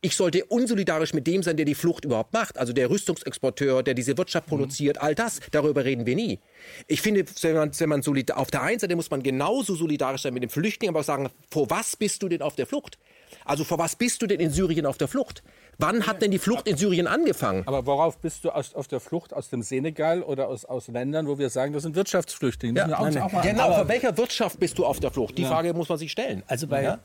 [0.02, 2.56] Ich sollte unsolidarisch mit dem sein, der die Flucht überhaupt macht.
[2.56, 5.40] Also der Rüstungsexporteur, der diese Wirtschaft produziert, all das.
[5.50, 6.38] Darüber reden wir nie.
[6.86, 10.22] Ich finde, wenn man, wenn man solidar, auf der einen Seite muss man genauso solidarisch
[10.22, 12.98] sein mit dem Flüchtling, aber auch sagen, vor was bist du denn auf der Flucht?
[13.44, 15.42] Also vor was bist du denn in Syrien auf der Flucht?
[15.76, 17.64] Wann hat denn die Flucht in Syrien angefangen?
[17.66, 21.26] Aber worauf bist du aus, auf der Flucht aus dem Senegal oder aus, aus Ländern,
[21.26, 22.86] wo wir sagen, das sind Wirtschaftsflüchtlinge?
[22.86, 25.36] Mal Genau, vor welcher Wirtschaft bist du auf der Flucht?
[25.36, 26.42] Die Frage muss man sich stellen.
[26.46, 26.98] Also bei,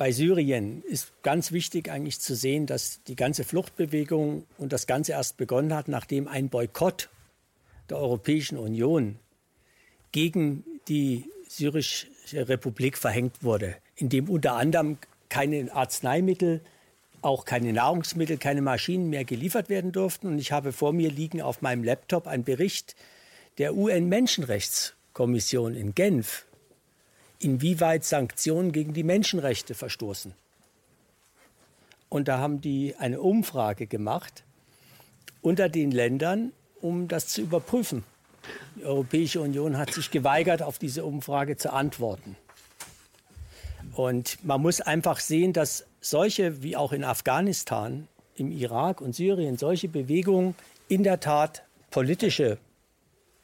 [0.00, 5.12] bei Syrien ist ganz wichtig eigentlich zu sehen, dass die ganze Fluchtbewegung und das Ganze
[5.12, 7.10] erst begonnen hat, nachdem ein Boykott
[7.90, 9.16] der Europäischen Union
[10.10, 14.96] gegen die syrische Republik verhängt wurde, in dem unter anderem
[15.28, 16.62] keine Arzneimittel,
[17.20, 20.28] auch keine Nahrungsmittel, keine Maschinen mehr geliefert werden durften.
[20.28, 22.96] Und ich habe vor mir liegen auf meinem Laptop einen Bericht
[23.58, 26.46] der UN-Menschenrechtskommission Kommission in Genf,
[27.40, 30.34] inwieweit Sanktionen gegen die Menschenrechte verstoßen.
[32.08, 34.44] Und da haben die eine Umfrage gemacht
[35.42, 38.04] unter den Ländern, um das zu überprüfen.
[38.76, 42.36] Die Europäische Union hat sich geweigert, auf diese Umfrage zu antworten.
[43.94, 49.56] Und man muss einfach sehen, dass solche wie auch in Afghanistan, im Irak und Syrien,
[49.56, 50.54] solche Bewegungen
[50.88, 52.58] in der Tat politische,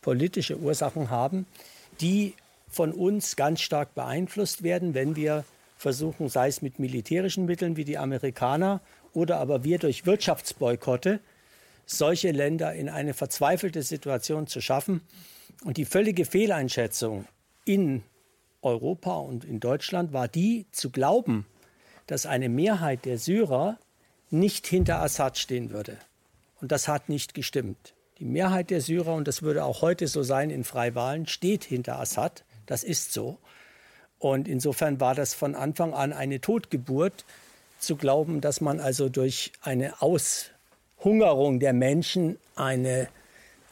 [0.00, 1.46] politische Ursachen haben,
[2.00, 2.34] die
[2.76, 5.44] von uns ganz stark beeinflusst werden, wenn wir
[5.78, 8.82] versuchen, sei es mit militärischen Mitteln wie die Amerikaner
[9.14, 11.20] oder aber wir durch Wirtschaftsboykotte,
[11.86, 15.00] solche Länder in eine verzweifelte Situation zu schaffen.
[15.64, 17.24] Und die völlige Fehleinschätzung
[17.64, 18.02] in
[18.60, 21.46] Europa und in Deutschland war die, zu glauben,
[22.06, 23.78] dass eine Mehrheit der Syrer
[24.28, 25.96] nicht hinter Assad stehen würde.
[26.60, 27.94] Und das hat nicht gestimmt.
[28.18, 31.98] Die Mehrheit der Syrer, und das würde auch heute so sein in Freiwahlen, steht hinter
[31.98, 32.44] Assad.
[32.66, 33.38] Das ist so.
[34.18, 37.24] Und insofern war das von Anfang an eine Totgeburt,
[37.78, 43.08] zu glauben, dass man also durch eine Aushungerung der Menschen eine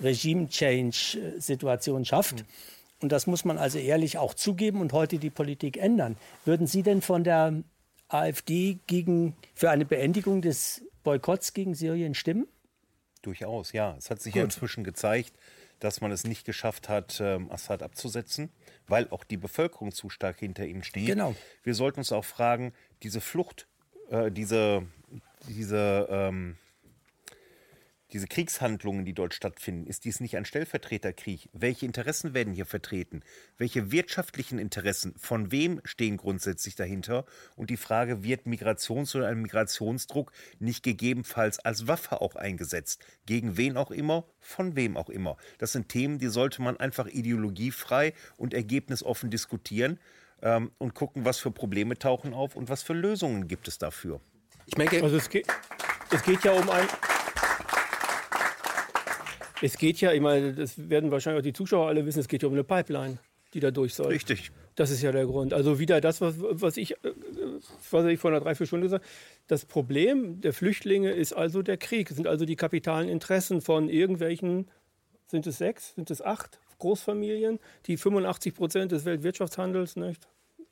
[0.01, 2.41] Regime-Change-Situation schafft.
[2.41, 2.47] Mhm.
[3.01, 6.17] Und das muss man also ehrlich auch zugeben und heute die Politik ändern.
[6.45, 7.63] Würden Sie denn von der
[8.09, 12.47] AfD gegen, für eine Beendigung des Boykotts gegen Syrien stimmen?
[13.23, 13.95] Durchaus, ja.
[13.99, 14.39] Es hat sich Gut.
[14.39, 15.33] ja inzwischen gezeigt,
[15.81, 18.51] dass man es nicht geschafft hat, ähm, Assad abzusetzen,
[18.87, 21.07] weil auch die Bevölkerung zu stark hinter ihm steht.
[21.07, 21.35] Genau.
[21.63, 22.73] Wir sollten uns auch fragen,
[23.03, 23.67] diese Flucht,
[24.11, 24.87] äh, diese,
[25.49, 26.57] diese ähm,
[28.15, 31.49] diese Kriegshandlungen, die dort stattfinden, ist dies nicht ein Stellvertreterkrieg?
[31.53, 33.23] Welche Interessen werden hier vertreten?
[33.59, 35.15] Welche wirtschaftlichen Interessen?
[35.19, 37.27] Von wem stehen grundsätzlich dahinter?
[37.57, 40.31] Und die Frage, wird Migrations- oder ein Migrationsdruck
[40.61, 43.05] nicht gegebenenfalls als Waffe auch eingesetzt?
[43.27, 44.25] Gegen wen auch immer?
[44.39, 45.37] Von wem auch immer?
[45.59, 49.99] Das sind Themen, die sollte man einfach ideologiefrei und ergebnisoffen diskutieren
[50.41, 54.21] ähm, und gucken, was für Probleme tauchen auf und was für Lösungen gibt es dafür.
[54.67, 55.49] Ich denke, also es geht,
[56.13, 56.87] es geht ja um ein
[59.63, 62.43] es geht ja, ich meine, das werden wahrscheinlich auch die Zuschauer alle wissen, es geht
[62.43, 63.19] ja um eine Pipeline,
[63.53, 64.09] die da durch soll.
[64.09, 64.51] Richtig.
[64.75, 65.55] Das ist ja der Grund.
[65.55, 67.13] Also wieder das, was, was, ich, äh,
[67.91, 69.15] was ich vor einer drei, vier Stunden gesagt habe.
[69.47, 74.69] Das Problem der Flüchtlinge ist also der Krieg, sind also die kapitalen Interessen von irgendwelchen,
[75.29, 80.27] sind es sechs, sind es acht Großfamilien, die 85 Prozent des Weltwirtschaftshandels, nicht?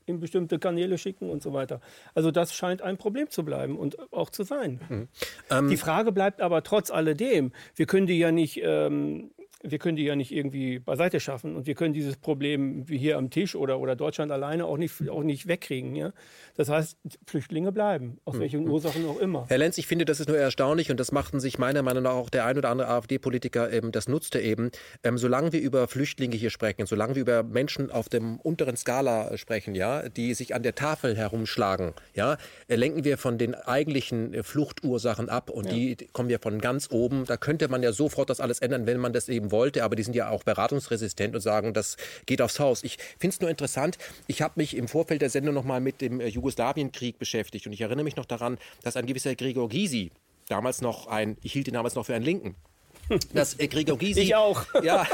[0.06, 1.80] In bestimmte Kanäle schicken und so weiter.
[2.14, 4.80] Also das scheint ein Problem zu bleiben und auch zu sein.
[4.88, 5.08] Mhm.
[5.50, 9.30] Ähm, die Frage bleibt aber trotz alledem, wir können die ja nicht ähm,
[9.62, 13.16] wir können die ja nicht irgendwie beiseite schaffen und wir können dieses Problem wie hier
[13.16, 15.94] am Tisch oder, oder Deutschland alleine auch nicht, auch nicht wegkriegen.
[15.94, 16.12] Ja?
[16.56, 18.70] Das heißt, Flüchtlinge bleiben, aus welchen mhm.
[18.70, 19.47] Ursachen auch immer.
[19.48, 22.12] Herr Lenz, ich finde, das ist nur erstaunlich und das machten sich meiner Meinung nach
[22.12, 24.70] auch der ein oder andere AfD-Politiker eben, das nutzte eben.
[25.05, 29.36] Ähm, solange wir über Flüchtlinge hier sprechen, solange wir über Menschen auf dem unteren Skala
[29.36, 32.36] sprechen, ja, die sich an der Tafel herumschlagen, ja,
[32.66, 35.72] äh, lenken wir von den eigentlichen äh, Fluchtursachen ab und ja.
[35.72, 37.24] die kommen ja von ganz oben.
[37.26, 40.02] Da könnte man ja sofort das alles ändern, wenn man das eben wollte, aber die
[40.02, 41.96] sind ja auch beratungsresistent und sagen, das
[42.26, 42.82] geht aufs Haus.
[42.82, 46.00] Ich finde es nur interessant, ich habe mich im Vorfeld der Sendung noch mal mit
[46.00, 50.10] dem äh, Jugoslawienkrieg beschäftigt und ich erinnere mich noch daran, dass ein gewisser Gregor Gysi,
[50.48, 52.56] damals noch ein, ich hielt ihn damals noch für einen Linken,
[53.34, 54.20] dass äh, Gregor Gysi.
[54.20, 54.64] Ich auch.
[54.82, 55.06] Ja,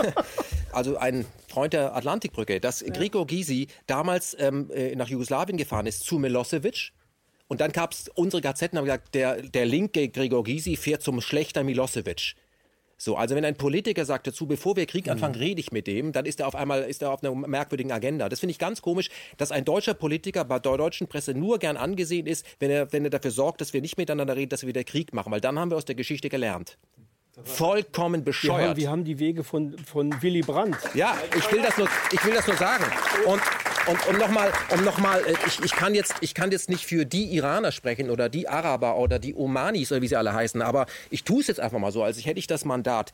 [0.73, 2.89] also ein Freund der Atlantikbrücke, dass ja.
[2.89, 6.93] Gregor Gysi damals ähm, äh, nach Jugoslawien gefahren ist zu Milosevic.
[7.49, 11.21] Und dann gab es unsere Gazetten, haben gesagt, der, der linke Gregor Gysi fährt zum
[11.21, 12.35] schlechter Milosevic.
[13.01, 15.43] So, also wenn ein Politiker sagt dazu, bevor wir Krieg anfangen, mhm.
[15.43, 18.29] rede ich mit dem, dann ist er auf einmal ist er auf einer merkwürdigen Agenda.
[18.29, 21.77] Das finde ich ganz komisch, dass ein deutscher Politiker bei der deutschen Presse nur gern
[21.77, 24.69] angesehen ist, wenn er, wenn er dafür sorgt, dass wir nicht miteinander reden, dass wir
[24.69, 26.77] wieder Krieg machen, weil dann haben wir aus der Geschichte gelernt.
[27.45, 28.59] Vollkommen bescheuert.
[28.59, 30.77] Wir haben, wir haben die Wege von, von Willy Brandt.
[30.95, 32.85] Ja, ich will das nur, ich will das nur sagen.
[33.27, 33.41] Und
[33.89, 37.07] und um nochmal, um noch äh, ich, ich, kann jetzt, ich kann jetzt nicht für
[37.07, 40.87] die Iraner sprechen oder die Araber oder die Omanis oder wie sie alle heißen, aber
[41.11, 43.13] ich tue es jetzt einfach mal so, als hätte ich das Mandat.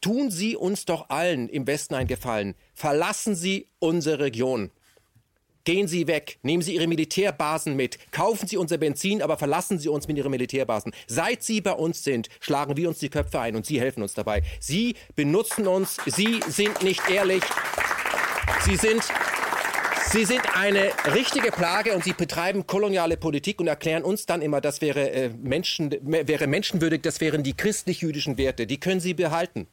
[0.00, 2.54] Tun Sie uns doch allen im Westen einen Gefallen.
[2.74, 4.70] Verlassen Sie unsere Region.
[5.64, 9.88] Gehen Sie weg, nehmen Sie Ihre Militärbasen mit, kaufen Sie unser Benzin, aber verlassen Sie
[9.88, 10.92] uns mit Ihren Militärbasen.
[11.06, 14.12] Seit Sie bei uns sind, schlagen wir uns die Köpfe ein und Sie helfen uns
[14.12, 14.42] dabei.
[14.60, 17.42] Sie benutzen uns, Sie sind nicht ehrlich,
[18.66, 19.02] Sie sind
[20.10, 24.60] Sie sind eine richtige Plage und Sie betreiben koloniale Politik und erklären uns dann immer,
[24.60, 28.66] das wäre, äh, Menschen, wäre menschenwürdig, das wären die christlich-jüdischen Werte.
[28.66, 29.66] Die können Sie behalten.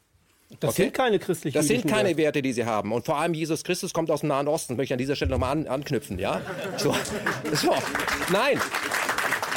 [0.60, 0.82] Das okay?
[0.82, 2.18] sind keine christlichen Das sind keine Werte.
[2.18, 2.92] Werte, die sie haben.
[2.92, 4.74] Und vor allem Jesus Christus kommt aus dem Nahen Osten.
[4.74, 6.18] Das möchte ich an dieser Stelle nochmal an, anknüpfen.
[6.18, 6.42] Ja?
[6.76, 6.94] So.
[7.52, 7.74] so.
[8.30, 8.60] Nein.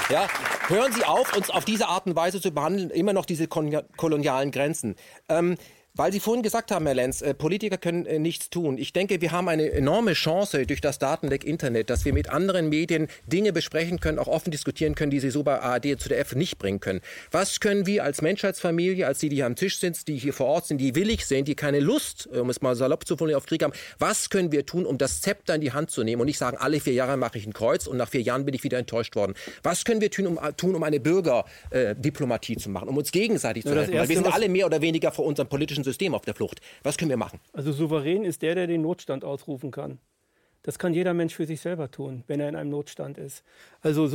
[0.10, 0.28] Ja,
[0.68, 4.52] hören Sie auf, uns auf diese Art und Weise zu behandeln, immer noch diese kolonialen
[4.52, 4.96] Grenzen.
[5.30, 5.58] Ähm,
[5.98, 8.78] Weil Sie vorhin gesagt haben, Herr Lenz, äh, Politiker können äh, nichts tun.
[8.78, 12.68] Ich denke, wir haben eine enorme Chance durch das Datenleck Internet, dass wir mit anderen
[12.68, 16.36] Medien Dinge besprechen können, auch offen diskutieren können, die Sie so bei ARD und ZDF
[16.36, 17.00] nicht bringen können.
[17.32, 20.48] Was können wir als Menschheitsfamilie, als die, die hier am Tisch sind, die hier vor
[20.48, 23.38] Ort sind, die willig sind, die keine Lust, äh, um es mal salopp zu formulieren,
[23.38, 26.20] auf Krieg haben, was können wir tun, um das Zepter in die Hand zu nehmen
[26.20, 28.54] und nicht sagen, alle vier Jahre mache ich ein Kreuz und nach vier Jahren bin
[28.54, 29.34] ich wieder enttäuscht worden.
[29.64, 33.74] Was können wir tun, um, tun, um eine Bürgerdiplomatie zu machen, um uns gegenseitig zu
[33.74, 33.94] helfen?
[33.94, 36.60] Wir sind alle mehr oder weniger vor unserem politischen System auf der Flucht.
[36.84, 37.40] Was können wir machen?
[37.54, 40.00] Also souverän ist der, der den Notstand ausrufen kann.
[40.66, 43.44] Das kann jeder Mensch für sich selber tun, wenn er in einem Notstand ist.
[43.82, 44.08] Also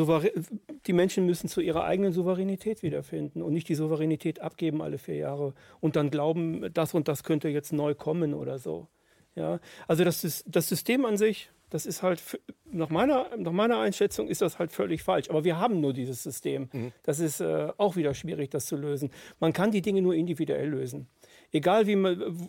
[0.84, 5.14] die Menschen müssen zu ihrer eigenen Souveränität wiederfinden und nicht die Souveränität abgeben alle vier
[5.14, 8.88] Jahre und dann glauben, das und das könnte jetzt neu kommen oder so.
[9.36, 12.20] Ja, also das, das System an sich, das ist halt,
[12.64, 15.30] nach meiner, nach meiner Einschätzung ist das halt völlig falsch.
[15.30, 16.68] Aber wir haben nur dieses System.
[16.72, 16.92] Mhm.
[17.04, 19.12] Das ist äh, auch wieder schwierig, das zu lösen.
[19.38, 21.06] Man kann die Dinge nur individuell lösen
[21.52, 22.48] egal wie man,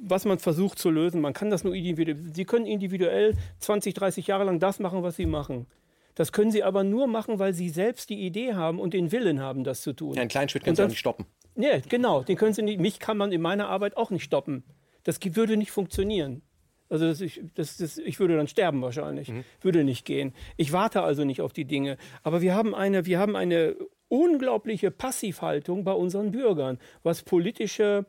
[0.00, 2.18] was man versucht zu lösen, man kann das nur individuell.
[2.32, 5.66] Sie können individuell 20, 30 Jahre lang das machen, was sie machen.
[6.14, 9.40] Das können sie aber nur machen, weil sie selbst die Idee haben und den Willen
[9.40, 10.14] haben, das zu tun.
[10.14, 11.26] Ja, einen kleinen Schritt können sie auch nicht stoppen.
[11.54, 12.80] Nee, genau, den können sie nicht.
[12.80, 14.64] Mich kann man in meiner Arbeit auch nicht stoppen.
[15.04, 16.42] Das würde nicht funktionieren.
[16.88, 19.28] Also das, ich, das, das, ich würde dann sterben wahrscheinlich.
[19.28, 19.44] Mhm.
[19.60, 20.34] Würde nicht gehen.
[20.56, 21.96] Ich warte also nicht auf die Dinge.
[22.22, 23.76] Aber wir haben eine, wir haben eine
[24.08, 28.06] unglaubliche Passivhaltung bei unseren Bürgern, was politische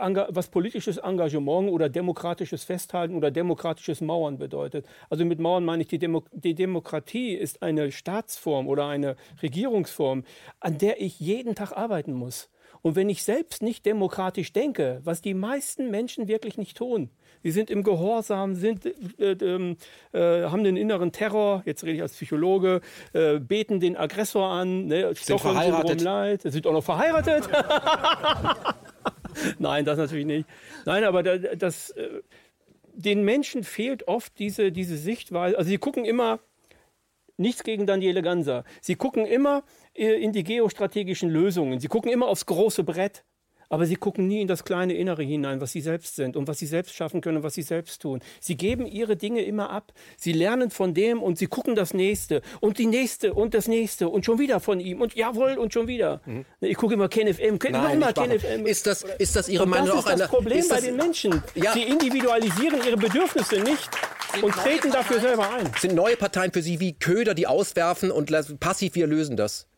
[0.00, 4.86] was politisches Engagement oder demokratisches Festhalten oder demokratisches Mauern bedeutet.
[5.08, 10.24] Also mit Mauern meine ich, die, Demo die Demokratie ist eine Staatsform oder eine Regierungsform,
[10.60, 12.50] an der ich jeden Tag arbeiten muss.
[12.82, 17.10] Und wenn ich selbst nicht demokratisch denke, was die meisten Menschen wirklich nicht tun,
[17.42, 18.86] sie sind im Gehorsam, sind,
[19.18, 19.76] äh, äh,
[20.12, 22.80] äh, haben den inneren Terror, jetzt rede ich als Psychologe,
[23.12, 26.00] äh, beten den Aggressor an, ne, sind verheiratet.
[26.00, 27.48] Leid, sind auch noch verheiratet.
[29.58, 30.48] Nein, das natürlich nicht.
[30.84, 32.22] Nein, aber das, äh,
[32.92, 35.56] den Menschen fehlt oft diese, diese Sichtweise.
[35.56, 36.40] Also sie gucken immer,
[37.36, 42.28] nichts gegen Daniele Ganser, sie gucken immer äh, in die geostrategischen Lösungen, sie gucken immer
[42.28, 43.24] aufs große Brett
[43.70, 46.58] aber sie gucken nie in das kleine Innere hinein, was sie selbst sind und was
[46.58, 48.20] sie selbst schaffen können und was sie selbst tun.
[48.40, 49.92] Sie geben ihre Dinge immer ab.
[50.18, 54.08] Sie lernen von dem und sie gucken das nächste und die nächste und das nächste
[54.08, 56.20] und schon wieder von ihm und jawohl und schon wieder.
[56.26, 56.44] Mhm.
[56.60, 58.66] Ich gucke immer KenFM, Nein, immer KenFM.
[58.66, 60.04] Ist das, ist das Ihre und Meinung auch?
[60.04, 61.42] Das ist das Problem bei den Menschen.
[61.54, 61.72] Ja.
[61.72, 63.88] Sie individualisieren ihre Bedürfnisse nicht
[64.42, 65.70] und treten dafür selber ein.
[65.78, 69.69] Sind neue Parteien für Sie wie Köder, die auswerfen und passiv wir lösen das?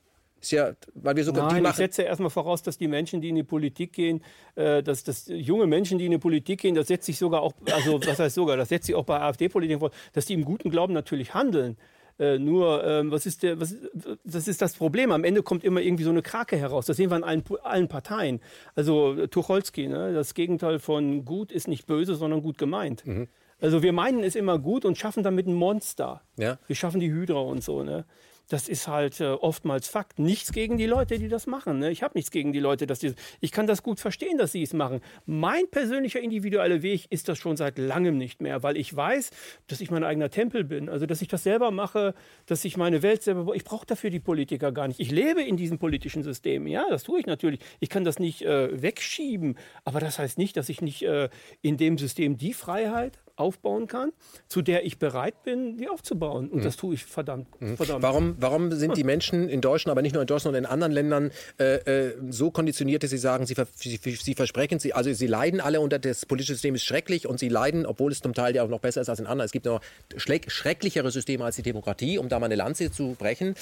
[0.42, 3.36] Ist ja, weil wir sogar Nein, ich setze erstmal voraus, dass die Menschen, die in
[3.36, 4.24] die Politik gehen,
[4.56, 7.52] äh, dass, dass junge Menschen, die in die Politik gehen, das setzt sich sogar auch,
[7.72, 10.70] also was heißt sogar, das setzt sich auch bei AfD-Politikern vor, dass die im guten
[10.70, 11.76] Glauben natürlich handeln.
[12.18, 13.76] Äh, nur, ähm, was ist der, was,
[14.24, 15.12] das ist das Problem.
[15.12, 16.86] Am Ende kommt immer irgendwie so eine Krake heraus.
[16.86, 18.40] Das sehen wir an allen, allen Parteien.
[18.74, 20.12] Also Tucholsky, ne?
[20.12, 23.06] das Gegenteil von gut ist nicht böse, sondern gut gemeint.
[23.06, 23.28] Mhm.
[23.60, 26.22] Also wir meinen es immer gut und schaffen damit ein Monster.
[26.36, 26.58] Ja.
[26.66, 27.84] Wir schaffen die Hydra und so.
[27.84, 28.04] Ne?
[28.52, 30.18] Das ist halt äh, oftmals Fakt.
[30.18, 31.78] Nichts gegen die Leute, die das machen.
[31.78, 31.90] Ne?
[31.90, 33.14] Ich habe nichts gegen die Leute, dass die.
[33.40, 35.00] Ich kann das gut verstehen, dass sie es machen.
[35.24, 39.30] Mein persönlicher individueller Weg ist das schon seit langem nicht mehr, weil ich weiß,
[39.68, 40.90] dass ich mein eigener Tempel bin.
[40.90, 42.14] Also dass ich das selber mache,
[42.44, 43.54] dass ich meine Welt selber.
[43.54, 45.00] Ich brauche dafür die Politiker gar nicht.
[45.00, 46.66] Ich lebe in diesem politischen System.
[46.66, 47.60] Ja, das tue ich natürlich.
[47.80, 51.30] Ich kann das nicht äh, wegschieben, aber das heißt nicht, dass ich nicht äh,
[51.62, 54.12] in dem System die Freiheit aufbauen kann,
[54.48, 56.48] zu der ich bereit bin, die aufzubauen.
[56.48, 56.64] Und mhm.
[56.64, 57.76] das tue ich verdammt, mhm.
[57.76, 58.02] verdammt.
[58.02, 60.92] Warum, warum sind die Menschen in Deutschland, aber nicht nur in Deutschland, sondern in anderen
[60.92, 65.26] Ländern äh, äh, so konditioniert, dass sie sagen, sie, sie, sie, versprechen, sie, also sie
[65.26, 68.54] leiden alle unter das politische System ist schrecklich und sie leiden, obwohl es zum Teil
[68.54, 69.46] ja auch noch besser ist als in anderen.
[69.46, 69.80] Es gibt noch
[70.16, 73.54] schrecklichere Systeme als die Demokratie, um da mal eine Lanze zu brechen.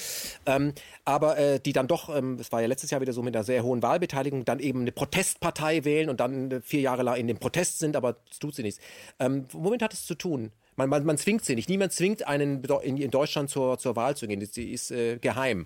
[0.45, 0.73] Ähm,
[1.05, 3.43] aber äh, die dann doch, ähm, es war ja letztes Jahr wieder so mit einer
[3.43, 7.27] sehr hohen Wahlbeteiligung, dann eben eine Protestpartei wählen und dann äh, vier Jahre lang in
[7.27, 8.79] dem Protest sind, aber es tut sie nichts.
[9.19, 10.51] Ähm, womit hat es zu tun?
[10.75, 11.69] Man, man, man zwingt sie nicht.
[11.69, 14.45] Niemand zwingt einen in, in Deutschland zur, zur Wahl zu gehen.
[14.45, 15.65] Sie ist äh, geheim.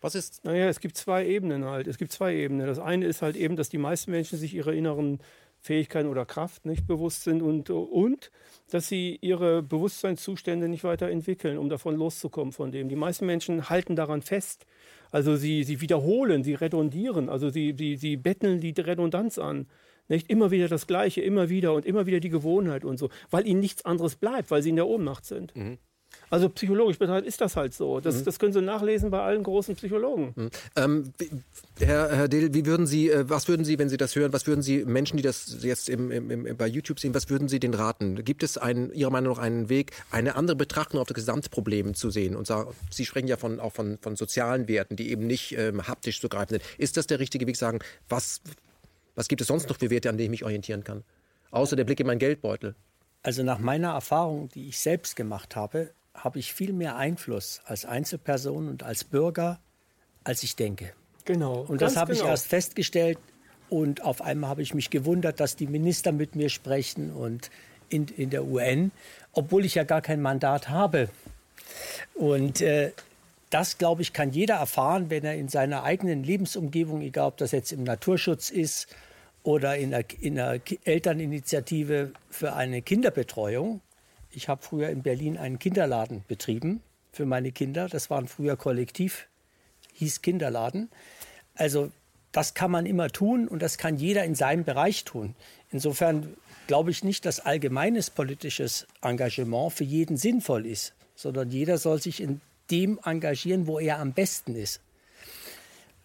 [0.00, 0.42] Was ist?
[0.44, 1.86] Naja, es gibt zwei Ebenen halt.
[1.86, 2.66] Es gibt zwei Ebenen.
[2.66, 5.20] Das eine ist halt eben, dass die meisten Menschen sich ihrer inneren
[5.60, 8.30] Fähigkeiten oder Kraft nicht bewusst sind und, und
[8.70, 12.88] dass sie ihre Bewusstseinszustände nicht weiterentwickeln, um davon loszukommen von dem.
[12.88, 14.64] Die meisten Menschen halten daran fest.
[15.10, 19.66] Also sie, sie wiederholen, sie redundieren, also sie, sie, sie betteln die Redundanz an.
[20.08, 23.46] Nicht immer wieder das Gleiche, immer wieder und immer wieder die Gewohnheit und so, weil
[23.46, 25.54] ihnen nichts anderes bleibt, weil sie in der Ohnmacht sind.
[25.56, 25.78] Mhm.
[26.28, 28.00] Also psychologisch betrachtet ist das halt so.
[28.00, 28.24] Das, mhm.
[28.24, 30.32] das können Sie nachlesen bei allen großen Psychologen.
[30.34, 30.50] Mhm.
[30.74, 31.12] Ähm,
[31.78, 34.46] Herr, Herr Dill, wie würden Sie, äh, was würden Sie, wenn Sie das hören, was
[34.46, 37.60] würden Sie Menschen, die das jetzt im, im, im, bei YouTube sehen, was würden Sie
[37.60, 38.24] denen raten?
[38.24, 42.10] Gibt es einen, Ihrer Meinung nach einen Weg, eine andere Betrachtung auf das Gesamtproblem zu
[42.10, 42.34] sehen?
[42.34, 45.86] Und sagen, Sie sprechen ja von, auch von, von sozialen Werten, die eben nicht ähm,
[45.86, 46.62] haptisch zu greifen sind.
[46.78, 47.78] Ist das der richtige Weg, sagen,
[48.08, 48.40] was
[49.16, 51.02] Was gibt es sonst noch für Werte, an denen ich mich orientieren kann?
[51.50, 52.74] Außer der Blick in meinen Geldbeutel.
[53.22, 57.84] Also nach meiner Erfahrung, die ich selbst gemacht habe, habe ich viel mehr Einfluss als
[57.84, 59.58] Einzelperson und als Bürger,
[60.22, 60.92] als ich denke.
[61.24, 61.64] Genau.
[61.66, 62.24] Und das habe genau.
[62.24, 63.18] ich erst festgestellt
[63.68, 67.50] und auf einmal habe ich mich gewundert, dass die Minister mit mir sprechen und
[67.88, 68.92] in, in der UN,
[69.32, 71.08] obwohl ich ja gar kein Mandat habe.
[72.14, 72.92] Und äh,
[73.50, 77.52] das, glaube ich, kann jeder erfahren, wenn er in seiner eigenen Lebensumgebung, egal ob das
[77.52, 78.88] jetzt im Naturschutz ist
[79.46, 83.80] oder in einer, in einer Elterninitiative für eine Kinderbetreuung.
[84.32, 86.82] Ich habe früher in Berlin einen Kinderladen betrieben
[87.12, 87.88] für meine Kinder.
[87.88, 89.28] Das waren früher Kollektiv,
[89.92, 90.90] hieß Kinderladen.
[91.54, 91.92] Also
[92.32, 95.36] das kann man immer tun und das kann jeder in seinem Bereich tun.
[95.70, 96.36] Insofern
[96.66, 102.20] glaube ich nicht, dass allgemeines politisches Engagement für jeden sinnvoll ist, sondern jeder soll sich
[102.20, 102.40] in
[102.72, 104.80] dem engagieren, wo er am besten ist.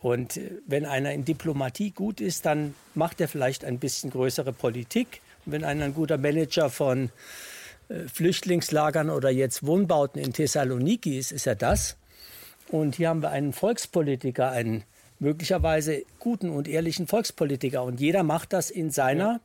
[0.01, 4.51] Und äh, wenn einer in Diplomatie gut ist, dann macht er vielleicht ein bisschen größere
[4.51, 5.21] Politik.
[5.45, 7.11] Und wenn einer ein guter Manager von
[7.89, 11.97] äh, Flüchtlingslagern oder jetzt Wohnbauten in Thessaloniki ist, ist er das.
[12.69, 14.83] Und hier haben wir einen Volkspolitiker, einen
[15.19, 17.83] möglicherweise guten und ehrlichen Volkspolitiker.
[17.83, 19.39] Und jeder macht das in seiner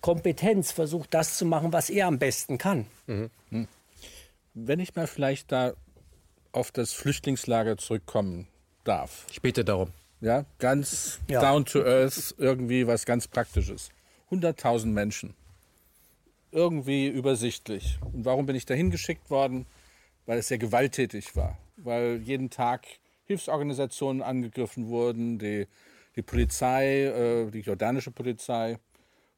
[0.00, 2.86] Kompetenz, versucht das zu machen, was er am besten kann.
[4.54, 5.74] Wenn ich mal vielleicht da
[6.52, 8.46] auf das Flüchtlingslager zurückkommen
[8.86, 9.26] darf.
[9.30, 9.90] Ich bitte darum.
[10.20, 11.40] Ja, ganz Ja.
[11.40, 13.90] down to earth, irgendwie was ganz Praktisches.
[14.30, 15.34] 100.000 Menschen.
[16.52, 17.98] Irgendwie übersichtlich.
[18.12, 19.66] Und warum bin ich dahin geschickt worden?
[20.24, 21.58] Weil es sehr gewalttätig war.
[21.76, 22.86] Weil jeden Tag
[23.26, 25.66] Hilfsorganisationen angegriffen wurden, die,
[26.16, 28.78] die Polizei, äh, die jordanische Polizei,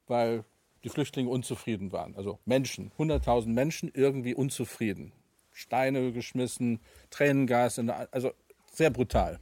[0.06, 0.44] weil
[0.84, 2.14] die Flüchtlinge unzufrieden waren.
[2.16, 5.12] Also Menschen, 100.000 Menschen irgendwie unzufrieden.
[5.52, 6.78] Steine geschmissen,
[7.10, 7.80] Tränengas,
[8.12, 8.32] also
[8.78, 9.38] sehr brutal.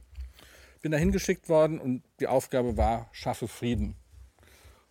[0.81, 3.95] Bin dahin geschickt worden und die Aufgabe war, schaffe Frieden.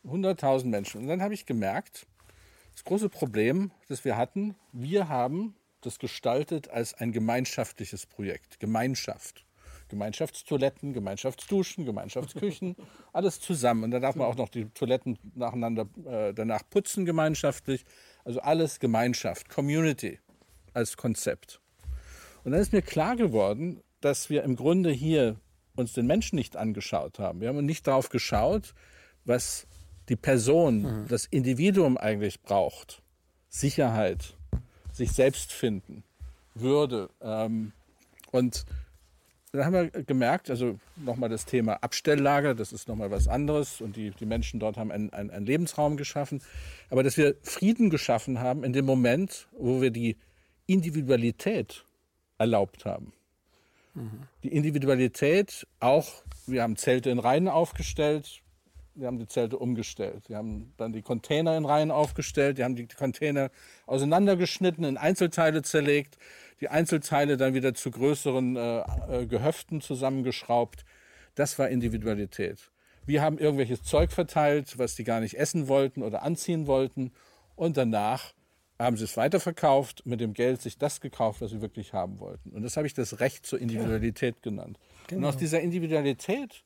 [0.05, 1.03] 100.000 Menschen.
[1.03, 2.07] Und dann habe ich gemerkt,
[2.73, 8.61] das große Problem, das wir hatten, wir haben das gestaltet als ein gemeinschaftliches Projekt.
[8.61, 9.45] Gemeinschaft.
[9.89, 12.77] Gemeinschaftstoiletten, Gemeinschaftsduschen, Gemeinschaftsküchen,
[13.13, 13.85] alles zusammen.
[13.85, 17.85] Und da darf man auch noch die Toiletten nacheinander äh, danach putzen, gemeinschaftlich.
[18.25, 20.19] Also alles Gemeinschaft, Community
[20.73, 21.61] als Konzept.
[22.45, 25.35] Und dann ist mir klar geworden, dass wir im Grunde hier
[25.75, 27.41] uns den Menschen nicht angeschaut haben.
[27.41, 28.73] Wir haben nicht darauf geschaut,
[29.25, 29.67] was
[30.09, 33.03] die Person, das Individuum eigentlich braucht.
[33.49, 34.37] Sicherheit,
[34.93, 36.05] sich selbst finden,
[36.55, 37.11] Würde.
[37.21, 37.73] Ähm,
[38.31, 38.65] und
[39.51, 43.97] dann haben wir gemerkt, also nochmal das Thema Abstelllager, das ist nochmal was anderes und
[43.97, 46.43] die, die Menschen dort haben einen, einen, einen Lebensraum geschaffen,
[46.91, 50.17] aber dass wir Frieden geschaffen haben in dem Moment, wo wir die
[50.67, 51.85] Individualität
[52.39, 53.13] erlaubt haben.
[54.43, 58.43] Die Individualität auch, wir haben Zelte in Reihen aufgestellt,
[58.97, 60.29] wir haben die Zelte umgestellt.
[60.29, 63.51] Wir haben dann die Container in Reihen aufgestellt, wir haben die Container
[63.87, 66.17] auseinandergeschnitten, in Einzelteile zerlegt,
[66.61, 70.85] die Einzelteile dann wieder zu größeren äh, äh, Gehöften zusammengeschraubt.
[71.35, 72.71] Das war Individualität.
[73.05, 77.13] Wir haben irgendwelches Zeug verteilt, was die gar nicht essen wollten oder anziehen wollten.
[77.55, 78.33] Und danach
[78.79, 82.51] haben sie es weiterverkauft, mit dem Geld sich das gekauft, was sie wirklich haben wollten.
[82.51, 84.79] Und das habe ich das Recht zur Individualität genannt.
[85.11, 86.65] Und aus dieser Individualität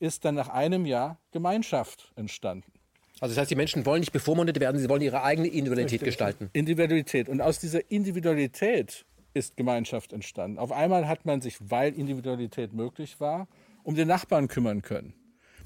[0.00, 2.72] ist dann nach einem Jahr Gemeinschaft entstanden.
[3.20, 6.50] Also das heißt, die Menschen wollen nicht bevormundet werden, sie wollen ihre eigene Individualität gestalten.
[6.52, 7.28] Individualität.
[7.28, 10.58] Und aus dieser Individualität ist Gemeinschaft entstanden.
[10.58, 13.46] Auf einmal hat man sich, weil Individualität möglich war,
[13.84, 15.14] um den Nachbarn kümmern können.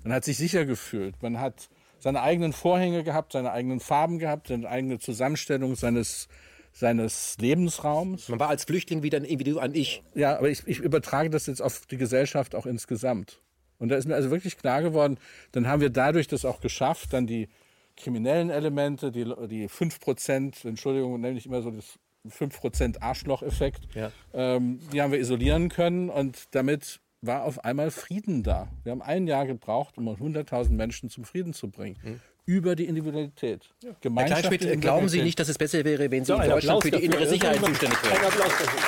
[0.04, 1.22] Man hat sich sicher gefühlt.
[1.22, 1.70] Man hat
[2.06, 6.28] seine eigenen Vorhänge gehabt, seine eigenen Farben gehabt, seine eigene Zusammenstellung seines,
[6.72, 8.28] seines Lebensraums.
[8.28, 10.04] Man war als Flüchtling wieder ein Individuum, ein Ich.
[10.14, 13.40] Ja, aber ich, ich übertrage das jetzt auf die Gesellschaft auch insgesamt.
[13.78, 15.18] Und da ist mir also wirklich klar geworden,
[15.50, 17.48] dann haben wir dadurch das auch geschafft, dann die
[17.96, 24.12] kriminellen Elemente, die, die 5%, Entschuldigung, nenne ich immer so das 5% Arschloch-Effekt, Ja.
[24.32, 28.68] ähm, die haben wir isolieren können und damit war auf einmal Frieden da.
[28.84, 32.20] Wir haben ein Jahr gebraucht, um 100.000 Menschen zum Frieden zu bringen.
[32.44, 33.68] Über die Individualität.
[33.82, 35.24] Herr Gemeinschaft Kleinschmidt, in glauben Sie Individualität.
[35.24, 37.58] nicht, dass es besser wäre, wenn Sie in ein Deutschland Applaus für die innere Sicherheit
[37.58, 38.24] zuständig wären?
[38.24, 38.80] Applaus dafür.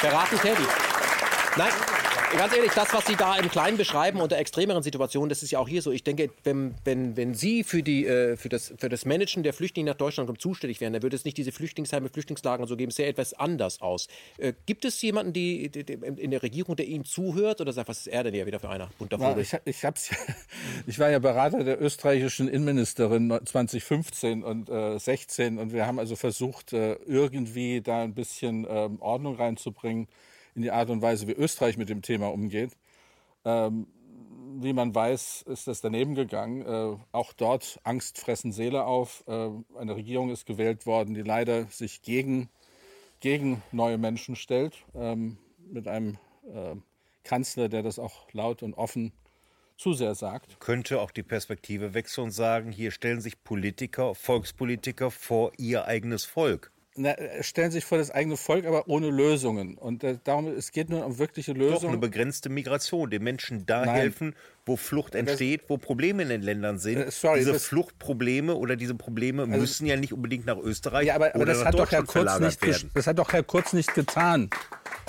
[0.00, 0.66] Verraten tätig.
[1.56, 1.72] Nein,
[2.36, 5.58] ganz ehrlich, das, was Sie da im Kleinen beschreiben unter extremeren Situationen, das ist ja
[5.58, 5.90] auch hier so.
[5.90, 9.52] Ich denke, wenn, wenn, wenn Sie für, die, äh, für, das, für das Managen der
[9.52, 12.76] Flüchtlinge nach Deutschland kommen, zuständig wären, dann würde es nicht diese Flüchtlingsheime, Flüchtlingslager und so
[12.76, 12.90] geben.
[12.90, 14.08] Es sähe etwas anders aus.
[14.38, 17.88] Äh, gibt es jemanden die, die, die, in der Regierung, der Ihnen zuhört oder sagt,
[17.88, 18.90] was ist er denn hier wieder für einer?
[18.98, 19.42] Bunter Ja, Vogel.
[19.42, 20.10] ich, ich, hab's
[20.86, 26.16] ich war ja Berater der österreichischen Innenministerin 2015 und äh, 16 und wir haben also
[26.16, 30.08] versucht, äh, irgendwie da ein bisschen ähm, Ordnung reinzubringen
[30.54, 32.76] in die Art und Weise, wie Österreich mit dem Thema umgeht.
[33.44, 33.86] Ähm,
[34.62, 36.62] wie man weiß, ist das daneben gegangen.
[36.62, 39.24] Äh, auch dort Angst fressen Seele auf.
[39.26, 42.48] Äh, eine Regierung ist gewählt worden, die leider sich gegen,
[43.20, 45.38] gegen neue Menschen stellt, ähm,
[45.70, 46.18] mit einem
[46.52, 46.76] äh,
[47.22, 49.12] Kanzler, der das auch laut und offen
[49.76, 50.60] zu sehr sagt.
[50.60, 56.24] Könnte auch die Perspektive wechseln und sagen, hier stellen sich Politiker, Volkspolitiker vor ihr eigenes
[56.24, 59.78] Volk na, stellen sich vor das eigene Volk, aber ohne Lösungen.
[59.78, 61.80] Und äh, darum, es geht nur um wirkliche Lösungen.
[61.80, 63.94] Doch eine begrenzte Migration, den Menschen da Nein.
[63.94, 64.34] helfen,
[64.70, 66.98] wo Flucht entsteht, wo Probleme in den Ländern sind.
[66.98, 71.16] Äh, sorry, diese Fluchtprobleme oder diese Probleme also, müssen ja nicht unbedingt nach Österreich ja,
[71.16, 73.94] aber, aber oder das hat doch Herr Kurz nicht Das hat doch Herr Kurz nicht
[73.94, 74.48] getan.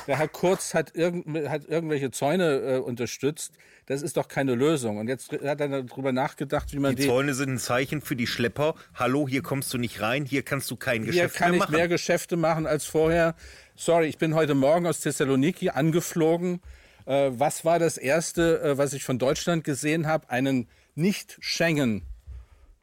[0.07, 3.53] Der Herr Kurz hat, irgend, hat irgendwelche Zäune äh, unterstützt.
[3.85, 4.97] Das ist doch keine Lösung.
[4.97, 7.03] Und jetzt hat er darüber nachgedacht, wie man die...
[7.03, 8.73] Die Zäune sind ein Zeichen für die Schlepper.
[8.95, 11.53] Hallo, hier kommst du nicht rein, hier kannst du kein Geschäft mehr machen.
[11.53, 13.35] Hier kann ich mehr Geschäfte machen als vorher.
[13.75, 16.61] Sorry, ich bin heute Morgen aus Thessaloniki angeflogen.
[17.05, 20.29] Äh, was war das Erste, äh, was ich von Deutschland gesehen habe?
[20.29, 22.03] Einen Nicht-Schengen,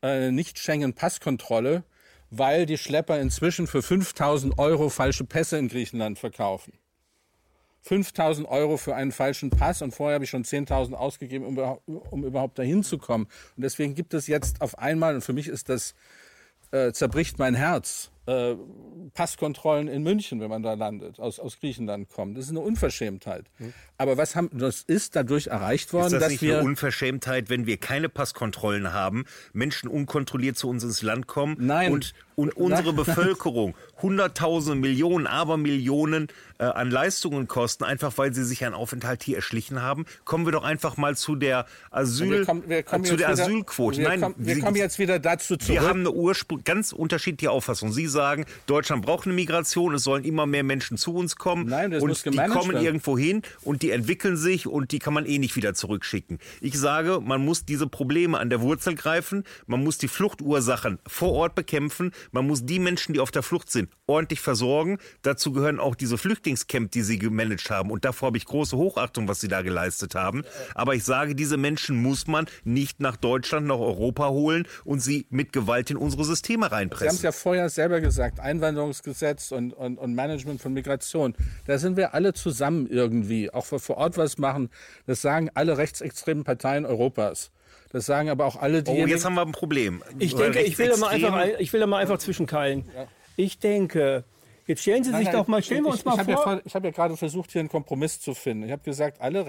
[0.02, 1.84] äh, Nicht-Schengen-Passkontrolle,
[2.30, 6.72] weil die Schlepper inzwischen für 5000 Euro falsche Pässe in Griechenland verkaufen.
[7.82, 12.24] 5000 Euro für einen falschen Pass und vorher habe ich schon 10.000 ausgegeben, um, um,
[12.24, 13.24] überhaupt dahin zu kommen.
[13.56, 15.94] Und deswegen gibt es jetzt auf einmal, und für mich ist das,
[16.70, 18.56] äh, zerbricht mein Herz, äh,
[19.14, 22.36] Passkontrollen in München, wenn man da landet, aus, aus Griechenland kommt.
[22.36, 23.46] Das ist eine Unverschämtheit.
[23.56, 23.72] Hm.
[23.98, 27.50] Aber was haben, das ist dadurch erreicht worden, ist das dass nicht wir eine Unverschämtheit,
[27.50, 31.92] wenn wir keine Passkontrollen haben, Menschen unkontrolliert zu uns ins Land kommen Nein.
[31.92, 38.44] und und unsere Bevölkerung hunderttausende Millionen, aber Millionen äh, an Leistungen kosten, einfach weil sie
[38.44, 42.44] sich einen Aufenthalt hier erschlichen haben, kommen wir doch einfach mal zu der Asyl, wir
[42.44, 43.98] kommen, wir kommen zu der wieder, Asylquote.
[43.98, 45.68] Wir Nein, kommen, wir Sie, kommen jetzt wieder dazu zurück.
[45.68, 47.90] Wir haben eine Ursprung, ganz unterschiedliche Auffassung.
[47.92, 51.90] Sie sagen, Deutschland braucht eine Migration, es sollen immer mehr Menschen zu uns kommen Nein,
[51.90, 52.84] das und muss die kommen werden.
[52.84, 56.38] irgendwo hin und die entwickeln sich und die kann man eh nicht wieder zurückschicken.
[56.60, 61.32] Ich sage, man muss diese Probleme an der Wurzel greifen, man muss die Fluchtursachen vor
[61.32, 64.98] Ort bekämpfen, man muss die Menschen, die auf der Flucht sind, ordentlich versorgen.
[65.22, 67.90] Dazu gehören auch diese Flüchtlingscamp, die sie gemanagt haben.
[67.90, 70.44] Und davor habe ich große Hochachtung, was sie da geleistet haben.
[70.74, 75.26] Aber ich sage, diese Menschen muss man nicht nach Deutschland, nach Europa holen und sie
[75.30, 77.04] mit Gewalt in unsere Systeme reinpressen.
[77.04, 81.34] Sie haben es ja vorher selber gesagt, Einwanderungsgesetz und, und, und Management von Migration.
[81.66, 84.70] Da sind wir alle zusammen irgendwie, auch für vor Ort was machen.
[85.06, 87.50] Das sagen alle rechtsextremen Parteien Europas.
[87.90, 88.90] Das sagen aber auch alle die.
[88.90, 90.02] Oh, jetzt haben wir ein Problem.
[90.18, 92.84] Ich denke, ich will, da mal einfach, ich will da mal einfach zwischenkeilen.
[93.36, 94.24] Ich denke,
[94.66, 96.54] jetzt stellen Sie sich nein, doch mal, stellen wir uns mal ich vor.
[96.54, 98.64] Ja, ich habe ja gerade versucht, hier einen Kompromiss zu finden.
[98.64, 99.46] Ich habe gesagt, alle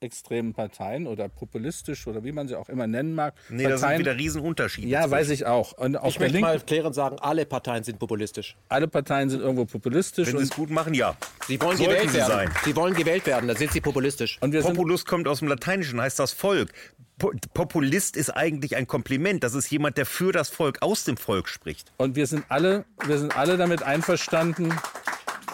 [0.00, 3.34] rechtsextremen Parteien oder populistisch oder wie man sie auch immer nennen mag.
[3.48, 4.88] Nee, Parteien, da sind wieder Riesenunterschiede.
[4.88, 5.12] Ja, zwischen.
[5.12, 5.72] weiß ich auch.
[5.72, 8.56] Und auf ich möchte Link mal klären sagen, alle Parteien sind populistisch.
[8.68, 10.28] Alle Parteien sind irgendwo populistisch.
[10.28, 11.16] Wenn sie es gut machen, ja.
[11.46, 12.30] Sie wollen Sollten gewählt werden.
[12.30, 12.50] Sein.
[12.64, 14.38] Sie wollen gewählt werden, dann sind sie populistisch.
[14.40, 16.72] Und Populus kommt aus dem Lateinischen, heißt das Volk.
[17.18, 19.42] Populist ist eigentlich ein Kompliment.
[19.42, 21.90] Das ist jemand, der für das Volk, aus dem Volk spricht.
[21.96, 24.72] Und wir sind alle, wir sind alle damit einverstanden,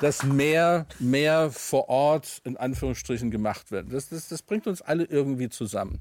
[0.00, 3.92] dass mehr, mehr vor Ort in Anführungsstrichen gemacht wird.
[3.92, 6.00] Das, das, das bringt uns alle irgendwie zusammen.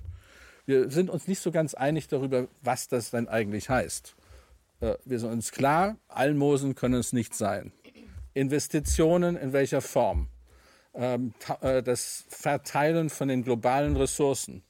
[0.65, 4.15] Wir sind uns nicht so ganz einig darüber, was das denn eigentlich heißt.
[4.81, 7.71] Äh, wir sind uns klar, Almosen können es nicht sein.
[8.33, 10.27] Investitionen in welcher Form?
[10.93, 14.63] Ähm, äh, das Verteilen von den globalen Ressourcen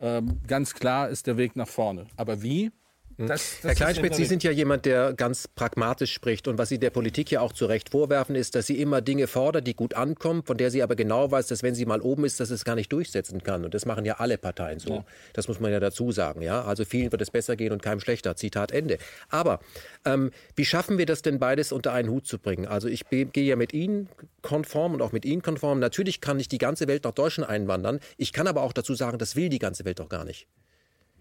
[0.00, 2.06] ähm, ganz klar ist der Weg nach vorne.
[2.16, 2.72] Aber wie?
[3.16, 3.26] Hm.
[3.26, 6.48] Das, das Herr Kleinspitz, Sie sind ja jemand, der ganz pragmatisch spricht.
[6.48, 9.26] Und was Sie der Politik ja auch zu Recht vorwerfen, ist, dass sie immer Dinge
[9.26, 12.24] fordert, die gut ankommen, von der sie aber genau weiß, dass wenn sie mal oben
[12.24, 13.64] ist, dass es gar nicht durchsetzen kann.
[13.64, 14.94] Und das machen ja alle Parteien so.
[14.94, 15.04] Ja.
[15.32, 16.42] Das muss man ja dazu sagen.
[16.42, 16.62] Ja?
[16.62, 18.36] Also vielen wird es besser gehen und keinem schlechter.
[18.36, 18.98] Zitat Ende.
[19.28, 19.60] Aber
[20.04, 22.66] ähm, wie schaffen wir das denn beides unter einen Hut zu bringen?
[22.66, 24.08] Also ich gehe ja mit Ihnen
[24.42, 25.78] konform und auch mit Ihnen konform.
[25.78, 28.00] Natürlich kann nicht die ganze Welt nach Deutschland einwandern.
[28.16, 30.46] Ich kann aber auch dazu sagen, das will die ganze Welt doch gar nicht.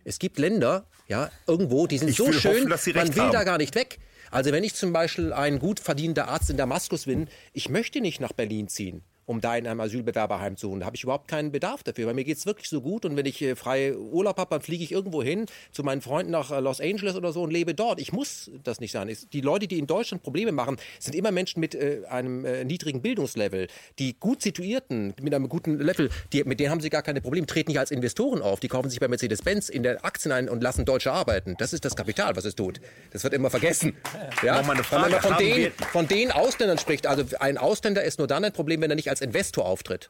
[0.04, 3.32] Es gibt Länder, ja, irgendwo, die sind ich so schön, hoffen, man will haben.
[3.32, 4.00] da gar nicht weg.
[4.32, 8.20] Also wenn ich zum Beispiel ein gut verdienter Arzt in Damaskus bin, ich möchte nicht
[8.20, 10.82] nach Berlin ziehen um da in einem Asylbewerberheim zu wohnen.
[10.82, 13.16] Da habe ich überhaupt keinen Bedarf dafür, weil mir geht es wirklich so gut und
[13.16, 16.52] wenn ich äh, frei Urlaub habe, dann fliege ich irgendwo hin zu meinen Freunden nach
[16.52, 18.00] äh, Los Angeles oder so und lebe dort.
[18.00, 19.14] Ich muss das nicht sein.
[19.32, 23.02] Die Leute, die in Deutschland Probleme machen, sind immer Menschen mit äh, einem äh, niedrigen
[23.02, 23.68] Bildungslevel.
[24.00, 27.48] Die gut situierten, mit einem guten Level, die, mit denen haben sie gar keine Probleme,
[27.48, 28.60] treten nicht als Investoren auf.
[28.60, 31.56] Die kaufen sich bei Mercedes-Benz in der Aktien ein und lassen Deutsche arbeiten.
[31.58, 32.82] Das ist das Kapital, was es tut.
[33.12, 33.96] Das wird immer vergessen.
[34.44, 34.60] Ja?
[34.60, 38.54] Wenn man von den, von den Ausländern spricht, also ein Ausländer ist nur dann ein
[38.54, 40.10] Problem, wenn er nicht als Investor auftritt.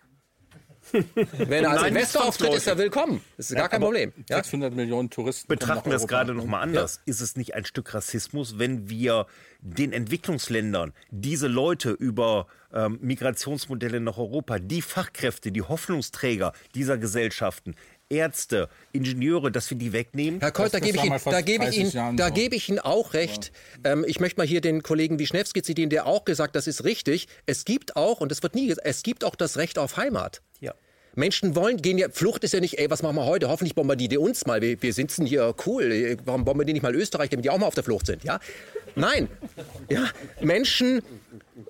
[0.92, 3.22] Wenn er als Investor auftritt, ist er willkommen.
[3.36, 4.14] Das ist gar kein Problem.
[4.30, 4.38] Ja?
[4.38, 5.48] 600 Millionen Touristen.
[5.48, 6.96] Betrachten wir es gerade noch mal anders.
[6.96, 7.12] Ja.
[7.12, 9.28] Ist es nicht ein Stück Rassismus, wenn wir
[9.60, 17.76] den Entwicklungsländern diese Leute über ähm, Migrationsmodelle nach Europa, die Fachkräfte, die Hoffnungsträger dieser Gesellschaften
[18.10, 20.40] Ärzte, Ingenieure, dass wir die wegnehmen?
[20.40, 23.14] Herr Kolt, da gebe ich, Ihnen, da gebe ich, Ihnen, da gebe ich Ihnen auch
[23.14, 23.52] recht.
[23.84, 23.94] Ja.
[23.94, 27.28] Ähm, ich möchte mal hier den Kollegen Wischnewski zitieren, der auch gesagt, das ist richtig.
[27.46, 30.42] Es gibt auch, und das wird nie gesagt, es gibt auch das Recht auf Heimat.
[30.60, 30.74] Ja.
[31.16, 33.50] Menschen wollen, gehen ja, Flucht ist ja nicht, ey, was machen wir heute?
[33.50, 34.62] Hoffentlich bombardieren die uns mal.
[34.62, 36.18] Wir, wir sitzen hier, cool.
[36.26, 38.40] Warum bombardieren die nicht mal Österreich, damit die auch mal auf der Flucht sind, ja?
[38.96, 39.28] Nein.
[39.90, 40.10] Ja,
[40.42, 41.02] Menschen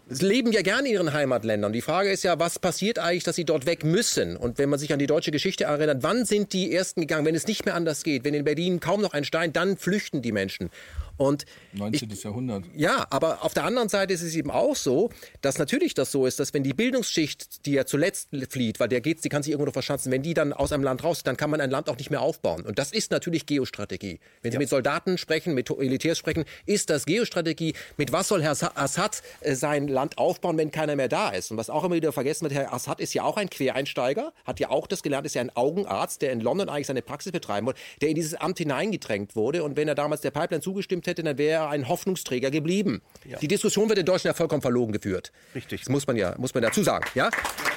[0.09, 1.73] leben ja gerne in ihren Heimatländern.
[1.73, 4.37] Die Frage ist ja, was passiert eigentlich, dass sie dort weg müssen?
[4.37, 7.35] Und wenn man sich an die deutsche Geschichte erinnert, wann sind die Ersten gegangen, wenn
[7.35, 8.23] es nicht mehr anders geht?
[8.23, 10.69] Wenn in Berlin kaum noch ein Stein, dann flüchten die Menschen.
[11.17, 12.09] Und 19.
[12.11, 12.65] Ich, Jahrhundert.
[12.75, 15.09] Ja, aber auf der anderen Seite ist es eben auch so,
[15.41, 19.01] dass natürlich das so ist, dass wenn die Bildungsschicht, die ja zuletzt flieht, weil der
[19.01, 21.37] geht, die kann sich irgendwo noch verschanzen, wenn die dann aus einem Land raus, dann
[21.37, 22.63] kann man ein Land auch nicht mehr aufbauen.
[22.63, 24.19] Und das ist natürlich Geostrategie.
[24.41, 24.59] Wenn Sie ja.
[24.59, 27.73] mit Soldaten sprechen, mit Militärs sprechen, ist das Geostrategie.
[27.97, 31.51] Mit was soll Herr Assad äh, sein Land aufbauen, wenn keiner mehr da ist?
[31.51, 34.59] Und was auch immer wieder vergessen wird, Herr Assad ist ja auch ein Quereinsteiger, hat
[34.59, 37.67] ja auch das gelernt, ist ja ein Augenarzt, der in London eigentlich seine Praxis betreiben
[37.67, 39.63] wollte, der in dieses Amt hineingedrängt wurde.
[39.63, 43.01] Und wenn er damals der Pipeline zugestimmt hätte, dann wäre er ein Hoffnungsträger geblieben.
[43.25, 43.37] Ja.
[43.39, 45.31] Die Diskussion wird in Deutschland ja vollkommen verlogen geführt.
[45.55, 45.81] Richtig.
[45.81, 47.05] Das muss man ja, muss man dazu sagen.
[47.15, 47.29] Ja?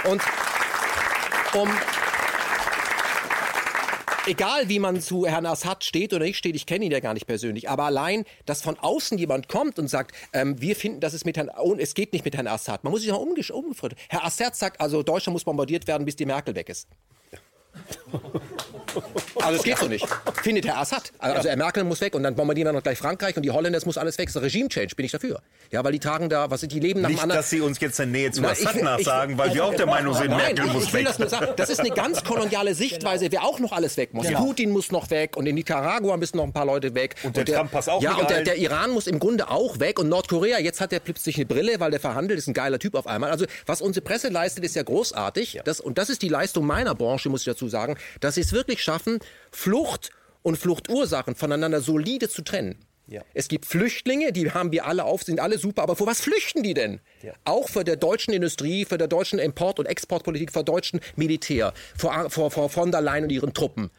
[0.05, 0.23] Und
[1.55, 1.71] um,
[4.27, 7.15] egal wie man zu Herrn Assad steht oder nicht steht, ich kenne ihn ja gar
[7.15, 11.15] nicht persönlich, aber allein, dass von außen jemand kommt und sagt, ähm, wir finden, dass
[11.15, 12.85] es mit Herrn, oh, es geht nicht mit Herrn Assad.
[12.85, 13.97] Man muss sich auch umgefragt.
[14.09, 16.89] Herr Assad sagt, also Deutschland muss bombardiert werden, bis die Merkel weg ist.
[19.43, 20.07] Also es geht so nicht.
[20.43, 21.13] Findet Herr Assad.
[21.19, 23.77] Also Herr Merkel muss weg und dann bombardieren wir noch gleich Frankreich und die Holländer,
[23.77, 24.27] es muss alles weg.
[24.29, 25.41] Das ist Regime-Change, bin ich dafür.
[25.71, 27.41] Ja, weil die tragen da, was sind die leben nach Nicht, anderen...
[27.41, 30.31] dass Sie uns jetzt in Nähe zu Assad nachsagen, weil wir auch der Meinung sind,
[30.31, 31.07] Nein, Merkel muss ich will weg.
[31.09, 31.53] Das, nur sagen.
[31.57, 34.27] das ist eine ganz koloniale Sichtweise, wer auch noch alles weg muss.
[34.27, 34.45] Genau.
[34.45, 37.17] Putin muss noch weg und in Nicaragua müssen noch ein paar Leute weg.
[37.23, 39.51] Und der, und der Trump passt auch Ja, und der, der, Iran muss im Grunde
[39.51, 42.55] auch weg und Nordkorea, jetzt hat der plötzlich eine Brille, weil der verhandelt, ist ein
[42.55, 43.31] geiler Typ auf einmal.
[43.31, 45.61] Also was unsere Presse leistet, ist ja großartig.
[45.65, 48.53] Das, und das ist die Leistung meiner Branche, muss ich dazu sagen, dass sie es
[48.53, 49.19] wirklich schaffen,
[49.51, 50.11] Flucht
[50.43, 52.87] und Fluchtursachen voneinander solide zu trennen.
[53.09, 53.23] Ja.
[53.35, 56.63] Es gibt Flüchtlinge, die haben wir alle auf, sind alle super, aber vor was flüchten
[56.65, 57.01] die denn?
[57.23, 57.33] Ja.
[57.45, 62.31] Auch für der deutschen Industrie, für der deutschen Import- und Exportpolitik, für deutschen Militär, vor,
[62.31, 63.91] vor, vor von der Leyen und ihren Truppen.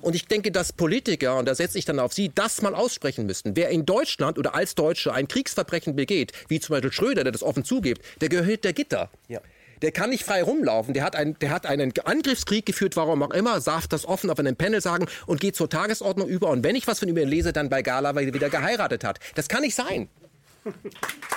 [0.00, 3.26] Und ich denke, dass Politiker, und da setze ich dann auf Sie, das mal aussprechen
[3.26, 3.54] müssten.
[3.54, 7.44] Wer in Deutschland oder als Deutsche ein Kriegsverbrechen begeht, wie zum Beispiel Schröder, der das
[7.44, 9.10] offen zugibt, der gehört der Gitter.
[9.28, 9.40] Ja.
[9.82, 10.94] Der kann nicht frei rumlaufen.
[10.94, 14.38] Der hat, ein, der hat einen Angriffskrieg geführt, warum auch immer, darf das offen auf
[14.38, 16.48] einem Panel sagen und geht zur Tagesordnung über.
[16.48, 19.18] Und wenn ich was von ihm lese, dann bei Gala, weil er wieder geheiratet hat.
[19.34, 20.08] Das kann nicht sein.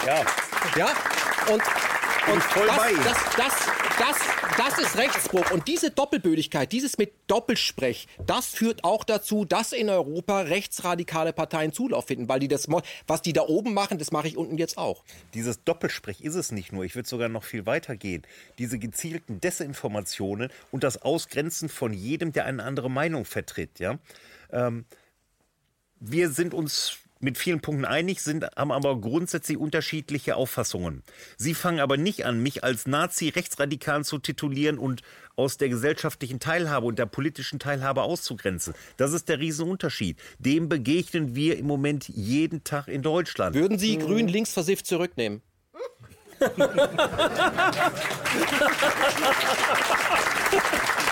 [0.06, 0.24] Ja.
[0.76, 0.88] Ja?
[1.52, 1.62] Und
[2.32, 2.94] und voll das, bei.
[3.04, 3.54] Das, das,
[3.98, 4.18] das,
[4.58, 5.52] das ist Rechtsbruch.
[5.52, 11.72] Und diese Doppelbödigkeit, dieses mit Doppelsprech, das führt auch dazu, dass in Europa rechtsradikale Parteien
[11.74, 12.28] Zulauf finden.
[12.30, 12.68] Weil die das,
[13.08, 15.04] was die da oben machen, das mache ich unten jetzt auch.
[15.34, 16.84] Dieses Doppelsprech ist es nicht nur.
[16.84, 18.24] Ich würde sogar noch viel weiter gehen.
[18.58, 23.80] Diese gezielten Desinformationen und das Ausgrenzen von jedem, der eine andere Meinung vertritt.
[23.80, 24.00] Ja?
[24.52, 24.86] Ähm,
[26.00, 31.04] wir sind uns mit vielen Punkten einig, sind, haben aber grundsätzlich unterschiedliche Auffassungen.
[31.38, 35.02] Sie fangen aber nicht an, mich als Nazi-Rechtsradikal zu titulieren und
[35.36, 38.74] aus der gesellschaftlichen Teilhabe und der politischen Teilhabe auszugrenzen.
[38.98, 40.20] Das ist der Riesenunterschied.
[40.40, 43.56] Dem begegnen wir im Moment jeden Tag in Deutschland.
[43.56, 45.42] Würden Sie Grün links versifft zurücknehmen?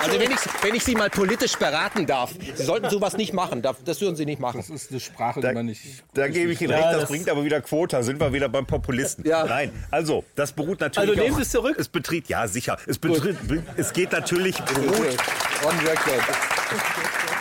[0.00, 3.62] Also wenn ich, wenn ich Sie mal politisch beraten darf, Sie sollten sowas nicht machen.
[3.62, 4.58] Das würden Sie nicht machen.
[4.58, 6.04] Das ist eine Sprache, die man nicht...
[6.14, 8.02] Da gebe ich Ihnen recht, das, das bringt aber wieder Quota.
[8.02, 9.26] Sind wir wieder beim Populisten.
[9.26, 9.44] Ja.
[9.44, 11.76] Nein, also das beruht natürlich Also nehmen Sie es zurück?
[11.78, 12.76] Es betritt, ja sicher.
[12.86, 13.36] Es, betritt,
[13.76, 14.56] es geht natürlich...
[14.62, 15.16] Beruht,
[15.64, 17.31] On record.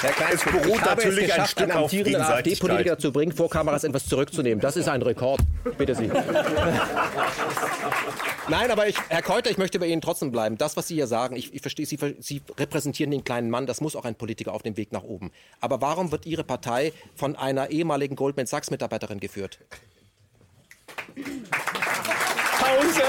[0.00, 3.12] Herr Klein, es beruht ich habe natürlich es geschafft, ein Stück einen amtierenden AfD-Politiker zu
[3.12, 4.60] bringen, vor Kameras etwas zurückzunehmen.
[4.60, 5.40] Das ist ein Rekord.
[5.76, 6.10] Bitte Sie.
[8.48, 10.56] Nein, aber ich, Herr Keuter, ich möchte bei Ihnen trotzdem bleiben.
[10.58, 13.66] Das, was Sie hier sagen, ich, ich verstehe, Sie, Sie repräsentieren den kleinen Mann.
[13.66, 15.30] Das muss auch ein Politiker auf dem Weg nach oben.
[15.60, 19.58] Aber warum wird Ihre Partei von einer ehemaligen Goldman Sachs-Mitarbeiterin geführt?
[22.58, 23.02] Pause.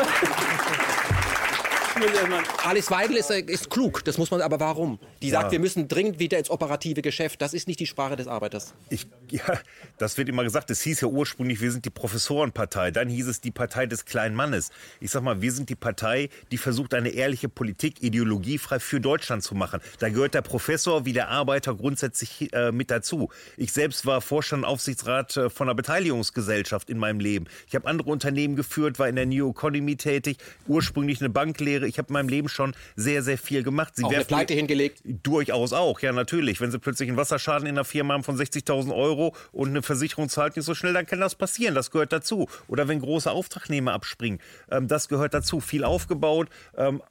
[2.63, 4.99] Alice Weidel ist, äh, ist, klug, das muss man, aber warum?
[5.21, 5.51] Die sagt, ja.
[5.51, 7.41] wir müssen dringend wieder ins operative Geschäft.
[7.41, 8.73] Das ist nicht die Sprache des Arbeiters.
[8.89, 9.59] Ich, ja,
[9.97, 10.71] das wird immer gesagt.
[10.71, 12.91] Es hieß ja ursprünglich, wir sind die Professorenpartei.
[12.91, 14.71] Dann hieß es die Partei des kleinen Mannes.
[14.99, 19.43] Ich sag mal, wir sind die Partei, die versucht, eine ehrliche Politik ideologiefrei für Deutschland
[19.43, 19.79] zu machen.
[19.99, 23.29] Da gehört der Professor wie der Arbeiter grundsätzlich äh, mit dazu.
[23.57, 27.45] Ich selbst war Vorstand Aufsichtsrat äh, von einer Beteiligungsgesellschaft in meinem Leben.
[27.67, 30.37] Ich habe andere Unternehmen geführt, war in der New Economy tätig,
[30.67, 33.95] ursprünglich eine Banklehre ich habe in meinem Leben schon sehr, sehr viel gemacht.
[33.95, 35.01] Sie auch eine Pleite hingelegt?
[35.13, 36.61] Durchaus auch, ja natürlich.
[36.61, 40.29] Wenn Sie plötzlich einen Wasserschaden in einer Firma haben von 60.000 Euro und eine Versicherung
[40.29, 41.75] zahlt nicht so schnell, dann kann das passieren.
[41.75, 42.47] Das gehört dazu.
[42.67, 44.39] Oder wenn große Auftragnehmer abspringen,
[44.69, 45.59] ähm, das gehört dazu.
[45.59, 47.01] Viel aufgebaut, ähm,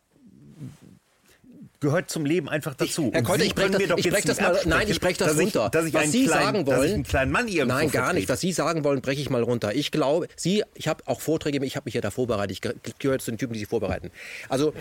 [1.81, 3.11] gehört zum Leben einfach dazu.
[3.13, 5.65] Herr Keuter, ich breche das, ich brech das mal, nein, ich breche das dass runter.
[5.67, 8.29] Ich, dass ich was Sie kleinen, sagen wollen, nein, gar nicht.
[8.29, 9.75] Was Sie sagen wollen, breche ich mal runter.
[9.75, 12.53] Ich glaube, Sie, ich habe auch Vorträge, ich habe mich ja da vorbereitet.
[12.53, 14.11] Ich ge- gehöre zu den Typen, die sich vorbereiten.
[14.51, 14.75] Also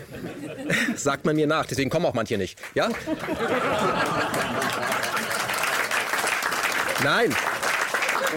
[0.95, 1.65] sagt man mir nach.
[1.65, 2.59] Deswegen kommen auch manche nicht.
[2.75, 2.89] Ja?
[7.03, 7.33] Nein.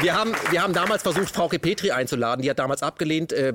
[0.00, 2.42] Wir haben, wir haben damals versucht, Frau Petri einzuladen.
[2.42, 3.32] Die hat damals abgelehnt.
[3.32, 3.54] Äh,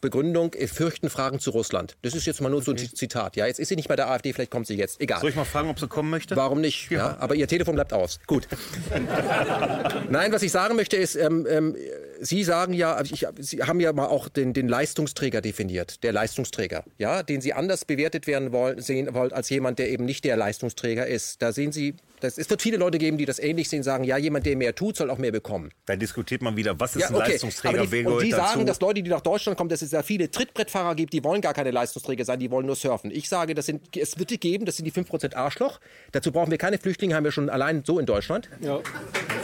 [0.00, 1.96] Begründung, äh, fürchten Fragen zu Russland.
[2.02, 3.36] Das ist jetzt mal nur so ein Zitat.
[3.36, 5.00] Ja, jetzt ist sie nicht bei der AfD, vielleicht kommt sie jetzt.
[5.00, 5.20] Egal.
[5.20, 6.36] Soll ich mal fragen, ob sie kommen möchte?
[6.36, 6.90] Warum nicht?
[6.90, 7.16] Ja.
[7.18, 8.20] aber ihr Telefon bleibt aus.
[8.26, 8.46] Gut.
[10.10, 11.76] Nein, was ich sagen möchte ist, ähm, ähm,
[12.20, 16.84] Sie sagen ja, ich, Sie haben ja mal auch den, den Leistungsträger definiert, der Leistungsträger,
[16.98, 20.36] ja, den Sie anders bewertet werden wollen, sehen wollen als jemand, der eben nicht der
[20.36, 21.40] Leistungsträger ist.
[21.42, 24.16] Da sehen Sie, das, es wird viele Leute geben, die das ähnlich sehen, sagen, ja,
[24.16, 25.70] jemand, der mehr tut, soll auch mehr bekommen.
[25.86, 27.30] Da diskutiert man wieder, was ist Ja, ein okay.
[27.32, 28.42] Leistungsträger, Aber wer die, und gehört die dazu?
[28.52, 31.40] sagen, dass Leute, die nach Deutschland kommen, dass es ja viele Trittbrettfahrer gibt, die wollen
[31.40, 33.10] gar keine Leistungsträger sein, die wollen nur surfen.
[33.12, 35.78] Ich sage, das sind, es wird die geben, das sind die 5% Arschloch.
[36.10, 38.48] Dazu brauchen wir keine Flüchtlinge, haben wir schon allein so in Deutschland.
[38.60, 38.80] Ja.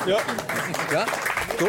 [0.07, 0.19] Ja.
[0.93, 1.07] Ja,
[1.59, 1.69] so.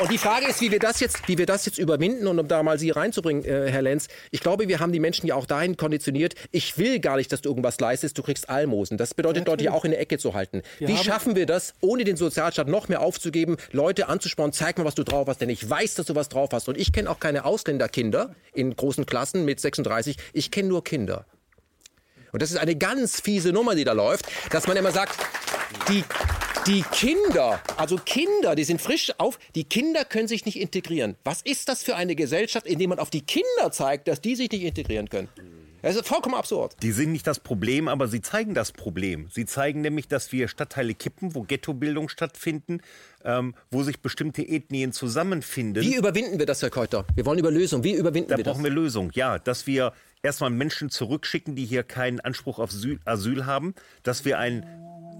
[0.00, 2.48] Und die Frage ist, wie wir das jetzt, wie wir das jetzt überwinden und um
[2.48, 4.08] da mal Sie reinzubringen, äh, Herr Lenz.
[4.30, 6.34] Ich glaube, wir haben die Menschen ja auch dahin konditioniert.
[6.52, 8.16] Ich will gar nicht, dass du irgendwas leistest.
[8.16, 8.96] Du kriegst Almosen.
[8.96, 10.62] Das bedeutet, Leute ja auch in der Ecke zu halten.
[10.78, 14.52] wie haben- schaffen wir das, ohne den Sozialstaat noch mehr aufzugeben, Leute anzuspornen?
[14.54, 16.68] Zeig mal, was du drauf hast, denn ich weiß, dass du was drauf hast.
[16.68, 20.16] Und ich kenne auch keine Ausländerkinder in großen Klassen mit 36.
[20.32, 21.26] Ich kenne nur Kinder.
[22.32, 25.18] Und das ist eine ganz fiese Nummer, die da läuft, dass man immer sagt,
[25.88, 26.04] die,
[26.66, 31.16] die Kinder, also Kinder, die sind frisch auf, die Kinder können sich nicht integrieren.
[31.24, 34.36] Was ist das für eine Gesellschaft, in der man auf die Kinder zeigt, dass die
[34.36, 35.28] sich nicht integrieren können?
[35.82, 36.76] Das ist vollkommen absurd.
[36.82, 39.28] Die sind nicht das Problem, aber sie zeigen das Problem.
[39.32, 42.82] Sie zeigen nämlich, dass wir Stadtteile kippen, wo Ghettobildung stattfinden,
[43.24, 45.82] ähm, wo sich bestimmte Ethnien zusammenfinden.
[45.82, 47.06] Wie überwinden wir das, Herr Keuter?
[47.14, 47.82] Wir wollen über Lösungen.
[47.82, 48.52] Wie überwinden Da wir das?
[48.52, 49.10] brauchen wir Lösungen.
[49.14, 54.26] Ja, dass wir erstmal Menschen zurückschicken, die hier keinen Anspruch auf Asyl, Asyl haben, dass
[54.26, 54.66] wir ein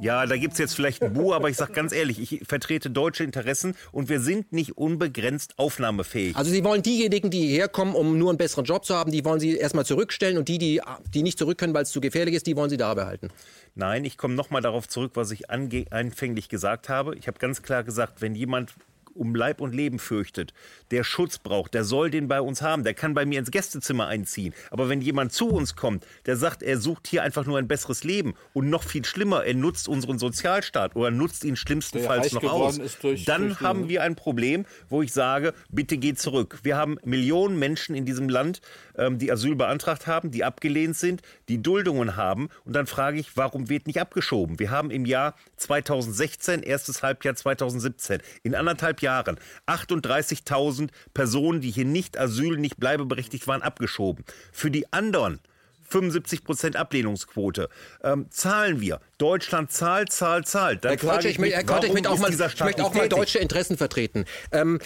[0.00, 3.24] ja, da gibt's jetzt vielleicht ein Bu, aber ich sage ganz ehrlich, ich vertrete deutsche
[3.24, 6.36] Interessen und wir sind nicht unbegrenzt aufnahmefähig.
[6.36, 9.24] Also Sie wollen diejenigen, die hierher kommen, um nur einen besseren Job zu haben, die
[9.24, 10.80] wollen Sie erstmal zurückstellen und die, die,
[11.12, 13.28] die nicht zurück können, weil es zu gefährlich ist, die wollen Sie da behalten.
[13.74, 17.14] Nein, ich komme nochmal darauf zurück, was ich anfänglich gesagt habe.
[17.16, 18.74] Ich habe ganz klar gesagt, wenn jemand
[19.14, 20.52] um Leib und Leben fürchtet,
[20.90, 24.06] der Schutz braucht, der soll den bei uns haben, der kann bei mir ins Gästezimmer
[24.06, 24.54] einziehen.
[24.70, 28.04] Aber wenn jemand zu uns kommt, der sagt, er sucht hier einfach nur ein besseres
[28.04, 32.78] Leben und noch viel schlimmer, er nutzt unseren Sozialstaat oder nutzt ihn schlimmstenfalls noch aus,
[33.00, 33.60] durch dann Flüchtlinge.
[33.60, 36.60] haben wir ein Problem, wo ich sage, bitte geht zurück.
[36.62, 38.60] Wir haben Millionen Menschen in diesem Land,
[38.96, 42.48] ähm, die Asyl beantragt haben, die abgelehnt sind, die Duldungen haben.
[42.64, 44.58] Und dann frage ich, warum wird nicht abgeschoben?
[44.58, 51.84] Wir haben im Jahr 2016, erstes Halbjahr 2017, in anderthalb Jahren 38.000 Personen, die hier
[51.84, 54.24] nicht Asyl, nicht bleibeberechtigt waren, abgeschoben.
[54.52, 55.40] Für die anderen
[55.88, 57.68] 75 Prozent Ablehnungsquote.
[58.04, 59.00] Ähm, zahlen wir.
[59.18, 60.84] Deutschland zahlt, zahlt, zahlt.
[60.84, 62.94] Dann Herr Keuter, ich, möchte- Herr mich, Keuter, ich möchte auch mal, ich möchte auch
[62.94, 64.24] mal deutsche Interessen vertreten.
[64.52, 64.78] Ähm,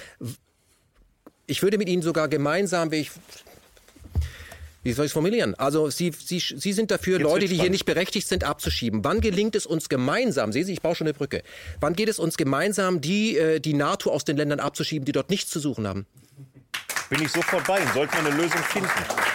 [1.47, 3.11] ich würde mit Ihnen sogar gemeinsam, wie ich
[4.85, 5.55] wie soll ich es formulieren?
[5.55, 9.03] Also Sie, Sie, Sie sind dafür, Jetzt Leute, die hier nicht berechtigt sind, abzuschieben.
[9.03, 11.43] Wann gelingt es uns gemeinsam, sehen Sie, ich baue schon eine Brücke,
[11.81, 15.31] wann geht es uns gemeinsam, die, äh, die NATO aus den Ländern abzuschieben, die dort
[15.31, 16.07] nichts zu suchen haben?
[17.11, 17.93] Bin ich sofort bei Ihnen.
[17.93, 18.89] Sollte man eine Lösung finden.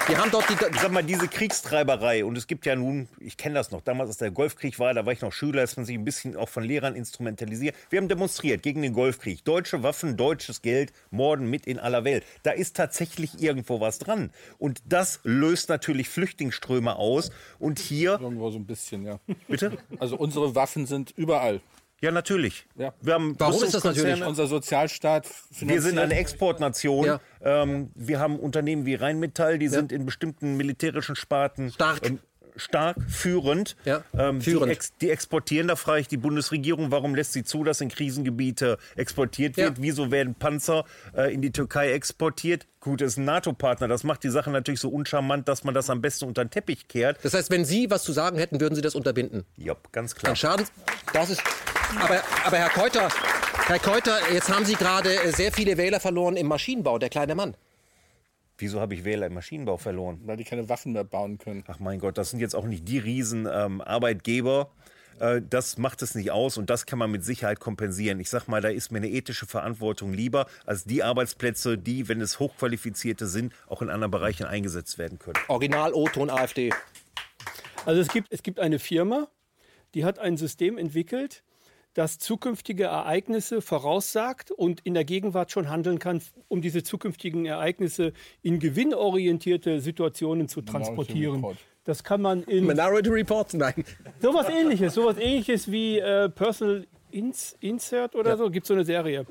[0.07, 3.37] Wir haben dort die, Ich sag mal, diese Kriegstreiberei, und es gibt ja nun, ich
[3.37, 5.85] kenne das noch, damals, als der Golfkrieg war, da war ich noch Schüler, ist man
[5.85, 7.75] sich ein bisschen auch von Lehrern instrumentalisiert.
[7.91, 9.45] Wir haben demonstriert gegen den Golfkrieg.
[9.45, 12.25] Deutsche Waffen, deutsches Geld, Morden mit in aller Welt.
[12.41, 14.31] Da ist tatsächlich irgendwo was dran.
[14.57, 17.29] Und das löst natürlich Flüchtlingsströme aus.
[17.59, 19.19] Und hier, Irgendwo so ein bisschen, ja.
[19.47, 19.77] bitte?
[19.99, 21.61] Also unsere Waffen sind überall.
[22.01, 22.65] Ja, natürlich.
[22.77, 22.93] Ja.
[23.01, 24.23] Wir haben Warum ist das natürlich?
[24.25, 25.27] Unser Sozialstaat.
[25.59, 27.05] Wir sind eine Exportnation.
[27.05, 27.19] Ja.
[27.41, 32.05] Ähm, wir haben Unternehmen wie Rheinmetall, die sind in bestimmten militärischen Sparten Stark.
[32.05, 32.19] ähm,
[32.55, 33.75] stark, führend.
[33.85, 34.67] Ja, Ähm, führend.
[34.67, 35.67] Die, ex die exportieren.
[35.69, 39.65] Da frage ich die Bundesregierung, warum lässt sie zu, dass in Krisengebiete exportiert Ja.
[39.65, 39.81] wird?
[39.81, 40.83] Wieso werden Panzer
[41.15, 42.65] äh, in die Türkei exportiert?
[42.81, 43.87] Gut, das ist ein NATO-Partner.
[43.87, 46.87] Das macht die Sache natürlich so uncharmant, dass man das am besten unter den Teppich
[46.87, 47.17] kehrt.
[47.23, 49.45] das heißt, wenn Sie was zu sagen hätten, würden Sie das unterbinden.
[49.57, 50.29] Ja, ganz klar.
[50.31, 50.65] Dann schaden.
[51.13, 51.41] Das ist.
[51.97, 53.09] Aber, aber Herr Keuter,
[53.67, 57.35] Herr Keuter, jetzt haben Sie gerade äh, sehr viele Wähler verloren im Maschinenbau, der kleine
[57.35, 57.55] Mann.
[58.57, 60.19] Wieso habe ich Wähler im Maschinenbau verloren?
[60.25, 61.63] Weil die keine Waffen mehr bauen können.
[61.67, 64.69] Ach mein Gott, das sind jetzt auch nicht die riesen ähm, Arbeitgeber.
[65.19, 68.19] Äh, Das macht es nicht aus und das kann man mit Sicherheit kompensieren.
[68.19, 72.21] Ich sag mal, da ist mir eine ethische Verantwortung lieber als die Arbeitsplätze, die, wenn
[72.21, 75.37] es hochqualifizierte sind, auch in anderen Bereichen eingesetzt werden können.
[75.47, 76.71] Original O-Ton AfD.
[77.85, 79.27] Also es gibt, es gibt eine Firma,
[79.93, 81.43] die hat ein System entwickelt,
[81.99, 88.13] das zukünftige Ereignisse voraussagt und in der Gegenwart schon handeln kann, um diese zukünftigen Ereignisse
[88.41, 91.45] in gewinnorientierte Situationen zu transportieren.
[91.83, 92.65] Das kann man in.
[92.65, 93.53] Minority Report?
[93.53, 93.83] Nein.
[94.21, 98.37] Sowas ähnliches, sowas ähnliches wie äh, Personal Ins Insert oder ja.
[98.37, 99.25] so, gibt es so eine Serie.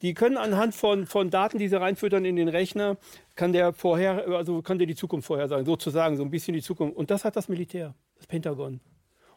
[0.00, 2.96] Die können anhand von, von Daten, die sie reinfüttern in den Rechner,
[3.34, 6.96] kann der vorher, also kann der die Zukunft vorhersagen, sozusagen, so ein bisschen die Zukunft.
[6.96, 8.80] Und das hat das Militär, das Pentagon.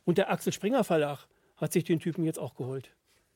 [0.05, 1.27] Und der Axel Springer Verlag
[1.57, 2.89] hat sich den Typen jetzt auch geholt.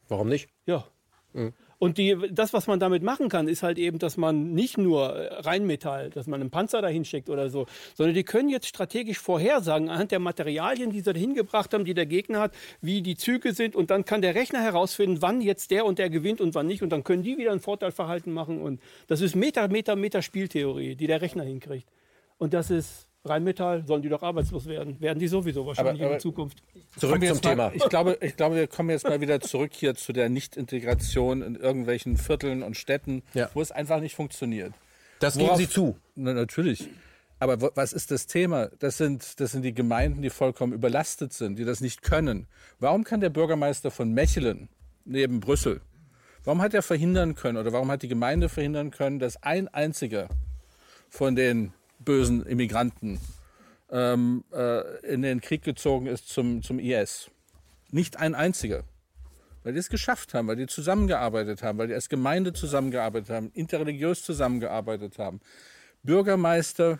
[0.07, 0.49] Warum nicht?
[0.65, 0.87] Ja.
[1.33, 1.53] Mhm.
[1.79, 5.09] Und die, das, was man damit machen kann, ist halt eben, dass man nicht nur
[5.09, 9.89] Rheinmetall, dass man einen Panzer dahin schickt oder so, sondern die können jetzt strategisch vorhersagen,
[9.89, 13.53] anhand der Materialien, die sie dahin gebracht haben, die der Gegner hat, wie die Züge
[13.53, 13.75] sind.
[13.75, 16.81] Und dann kann der Rechner herausfinden, wann jetzt der und der gewinnt und wann nicht.
[16.81, 18.59] Und dann können die wieder ein Vorteilverhalten machen.
[18.59, 21.87] Und das ist Meter, Meter, Meter Spieltheorie, die der Rechner hinkriegt.
[22.39, 24.99] Und das ist Rheinmetall, sollen die doch arbeitslos werden.
[24.99, 26.63] Werden die sowieso wahrscheinlich aber, aber in Zukunft.
[26.97, 27.71] Zurück zum Thema.
[27.73, 31.55] ich, glaube, ich glaube, wir kommen jetzt mal wieder zurück hier zu der Nicht-Integration in
[31.55, 33.49] irgendwelchen Vierteln und Städten, ja.
[33.53, 34.73] wo es einfach nicht funktioniert.
[35.19, 35.97] Das Worauf, geben Sie zu.
[36.15, 36.89] Na, natürlich.
[37.39, 38.69] Aber was ist das Thema?
[38.79, 42.47] Das sind, das sind die Gemeinden, die vollkommen überlastet sind, die das nicht können.
[42.79, 44.69] Warum kann der Bürgermeister von Mechelen
[45.05, 45.81] neben Brüssel,
[46.43, 50.29] warum hat er verhindern können oder warum hat die Gemeinde verhindern können, dass ein einziger
[51.09, 51.73] von den
[52.07, 53.19] bösen Immigranten
[53.91, 57.29] ähm, äh, in den Krieg gezogen ist zum, zum IS.
[57.91, 58.85] Nicht ein einziger.
[59.63, 63.51] Weil die es geschafft haben, weil die zusammengearbeitet haben, weil die als Gemeinde zusammengearbeitet haben,
[63.51, 65.41] interreligiös zusammengearbeitet haben.
[66.03, 66.99] Bürgermeister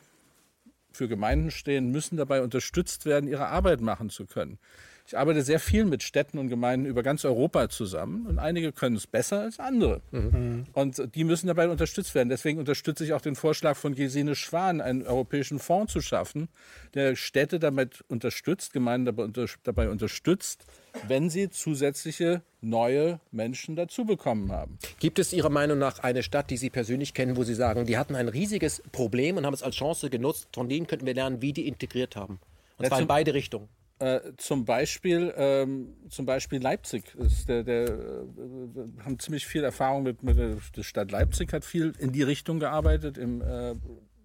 [0.92, 4.60] für Gemeinden stehen, müssen dabei unterstützt werden, ihre Arbeit machen zu können.
[5.08, 8.98] Ich arbeite sehr viel mit Städten und Gemeinden über ganz Europa zusammen und einige können
[8.98, 10.02] es besser als andere.
[10.12, 10.66] Mhm.
[10.74, 12.28] Und die müssen dabei unterstützt werden.
[12.28, 16.50] Deswegen unterstütze ich auch den Vorschlag von Gesine Schwan, einen europäischen Fonds zu schaffen,
[16.94, 19.16] der Städte damit unterstützt, Gemeinden
[19.64, 20.66] dabei, unterstützt,
[21.08, 24.78] wenn sie zusätzliche neue Menschen dazu bekommen haben.
[25.00, 27.98] Gibt es Ihrer Meinung nach eine Stadt, die Sie persönlich kennen, wo Sie sagen, die
[27.98, 31.42] hatten ein riesiges Problem und haben es als Chance genutzt, von denen könnten wir lernen,
[31.42, 32.42] wie die integriert haben?
[32.78, 33.70] Und zwar in beide Richtungen.
[34.00, 37.04] Äh, zum Beispiel, ähm, zum Beispiel Leipzig.
[37.48, 42.12] Der, der, äh, haben ziemlich viel Erfahrung mit, mit der, Stadt Leipzig hat viel in
[42.12, 43.74] die Richtung gearbeitet im äh,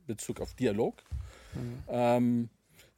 [0.07, 1.03] Bezug auf Dialog.
[1.55, 1.83] Mhm.
[1.89, 2.49] Ähm,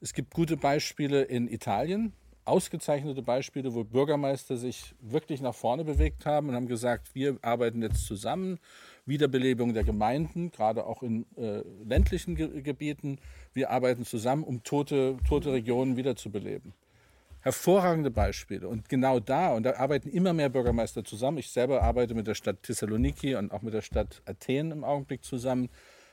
[0.01, 2.11] es gibt gute Beispiele in Italien,
[2.43, 7.81] ausgezeichnete Beispiele, wo Bürgermeister sich wirklich nach vorne bewegt haben und haben gesagt, wir arbeiten
[7.81, 8.59] jetzt zusammen
[9.05, 13.19] Wiederbelebung der Gemeinden, gerade auch in äh, ländlichen Ge Gebieten.
[13.55, 16.73] Wir arbeiten zusammen, um tote, tote Regionen wiederzubeleben.
[17.39, 18.67] Hervorragende Beispiele.
[18.67, 21.37] Und genau da, und da arbeiten immer mehr Bürgermeister zusammen.
[21.37, 25.23] Ich selber arbeite mit der Stadt Thessaloniki und auch mit der Stadt Athen im Augenblick
[25.23, 25.69] zusammen,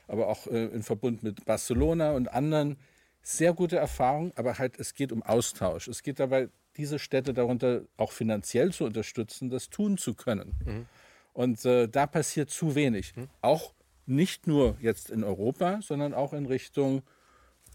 [0.07, 2.77] aber auch äh, in Verbund mit Barcelona und anderen.
[3.21, 5.89] Sehr gute Erfahrung, aber halt es geht um Austausch.
[5.89, 6.47] Es geht dabei,
[6.77, 10.55] diese Städte darunter auch finanziell zu unterstützen, das tun zu können.
[10.65, 10.85] Mhm.
[11.33, 13.13] Und äh, da passiert zu wenig.
[13.15, 13.27] Hm.
[13.41, 13.73] Auch
[14.05, 17.01] nicht nur jetzt in Europa, sondern auch in Richtung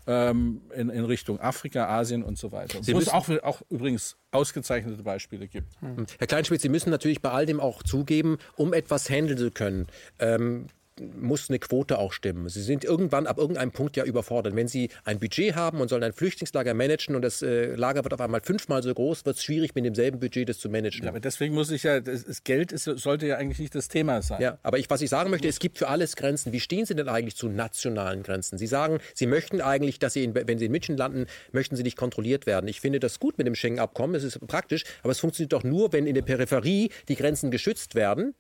[0.09, 2.81] ähm, in, in, Richtung Afrika, Asien und so weiter.
[2.83, 5.69] Wo es auch, auch übrigens ausgezeichnete Beispiele gibt.
[5.81, 6.07] Hm.
[6.19, 9.87] Herr Kleinschmidt, Sie müssen natürlich bei all dem auch zugeben, um etwas handeln zu können.
[10.19, 10.67] Ähm,
[11.01, 12.49] muss eine Quote auch stimmen.
[12.49, 14.55] Sie sind irgendwann ab irgendeinem Punkt ja überfordert.
[14.57, 18.15] Wenn Sie ein Budget haben und sollen ein Flüchtlingslager managen und das äh, Lager wird
[18.15, 21.05] auf einmal fünfmal so groß, wird es schwierig, mit demselben Budget das zu managen.
[21.05, 23.89] Ja, aber deswegen muss ich ja, das, das Geld ist, sollte ja eigentlich nicht das
[23.89, 24.41] Thema sein.
[24.41, 26.53] Ja, aber ich, was ich sagen möchte, es gibt für alles Grenzen.
[26.53, 28.59] Wie stehen Sie denn eigentlich zu nationalen Grenzen?
[28.59, 31.83] Sie sagen, Sie möchten eigentlich, dass Sie, in, wenn Sie in München landen, möchten Sie
[31.83, 32.69] nicht kontrolliert werden.
[32.69, 35.93] Ich finde das gut mit dem Schengen-Abkommen, es ist praktisch, aber es funktioniert doch nur,
[35.93, 38.35] wenn in der Peripherie die Grenzen geschützt werden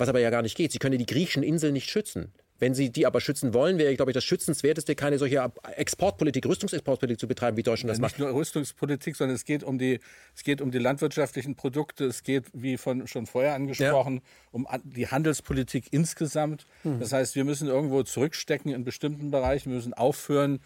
[0.00, 0.72] was aber ja gar nicht geht.
[0.72, 2.32] Sie können die griechischen Inseln nicht schützen.
[2.60, 7.18] Wenn Sie die aber schützen wollen, wäre, glaube ich, das Schützenswerteste, keine solche Exportpolitik, Rüstungsexportpolitik
[7.18, 8.18] zu betreiben, wie Deutschland das ja, macht.
[8.18, 9.98] Nicht nur Rüstungspolitik, sondern es geht um die,
[10.36, 14.20] es geht um die landwirtschaftlichen Produkte, es geht, wie von, schon vorher angesprochen, ja.
[14.52, 16.66] um die Handelspolitik insgesamt.
[16.84, 17.00] Mhm.
[17.00, 20.60] Das heißt, wir müssen irgendwo zurückstecken in bestimmten Bereichen, wir müssen aufhören,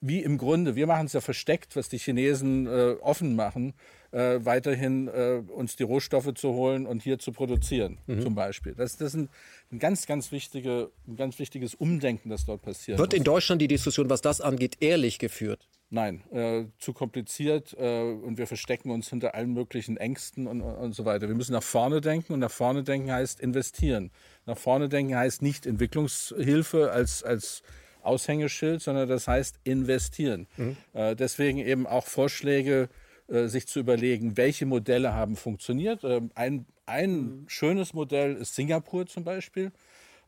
[0.00, 3.74] wie im Grunde, wir machen es ja versteckt, was die Chinesen äh, offen machen,
[4.16, 8.22] äh, weiterhin äh, uns die Rohstoffe zu holen und hier zu produzieren, mhm.
[8.22, 8.74] zum Beispiel.
[8.74, 9.28] Das, das ist ein,
[9.70, 12.98] ein, ganz, ganz, wichtige, ein ganz wichtiges Umdenken, das dort passiert.
[12.98, 13.18] Wird muss.
[13.18, 15.68] in Deutschland die Diskussion, was das angeht, ehrlich geführt?
[15.90, 20.94] Nein, äh, zu kompliziert äh, und wir verstecken uns hinter allen möglichen Ängsten und, und
[20.94, 21.28] so weiter.
[21.28, 24.10] Wir müssen nach vorne denken und nach vorne denken heißt investieren.
[24.46, 27.62] Nach vorne denken heißt nicht Entwicklungshilfe als, als
[28.02, 30.46] Aushängeschild, sondern das heißt investieren.
[30.56, 30.76] Mhm.
[30.94, 32.88] Äh, deswegen eben auch Vorschläge,
[33.28, 36.04] äh, sich zu überlegen, welche Modelle haben funktioniert.
[36.04, 37.44] Ähm, ein, ein mhm.
[37.48, 39.72] schönes Modell ist Singapur zum Beispiel.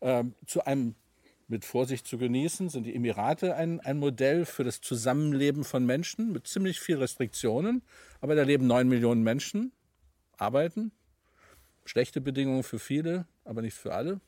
[0.01, 0.95] Ähm, zu einem
[1.49, 6.31] mit Vorsicht zu genießen, sind die Emirate ein, ein Modell für das Zusammenleben von Menschen
[6.33, 7.83] mit ziemlich viel Restriktionen.
[8.21, 9.73] Aber da leben neun Millionen Menschen,
[10.37, 10.93] arbeiten.
[11.85, 14.21] Schlechte Bedingungen für viele, aber nicht für alle.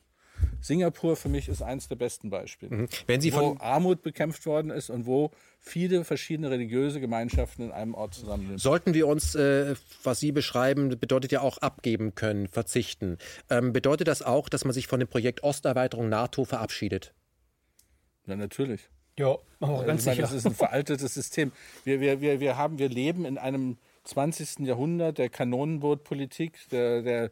[0.61, 2.75] Singapur für mich ist eines der besten Beispiele.
[2.75, 2.87] Mhm.
[3.07, 7.93] Wenn Sie wo Armut bekämpft worden ist und wo viele verschiedene religiöse Gemeinschaften in einem
[7.93, 8.57] Ort zusammenleben.
[8.57, 13.17] Sollten wir uns, äh, was Sie beschreiben, bedeutet ja auch abgeben können, verzichten.
[13.49, 17.13] Ähm, bedeutet das auch, dass man sich von dem Projekt Osterweiterung NATO verabschiedet?
[18.27, 18.89] Ja, natürlich.
[19.17, 20.21] Ja, auch ganz meine, sicher.
[20.21, 21.51] Das ist ein veraltetes System.
[21.83, 24.59] Wir, wir, wir, wir, haben, wir leben in einem 20.
[24.59, 27.31] Jahrhundert der Kanonenbootpolitik, der, der,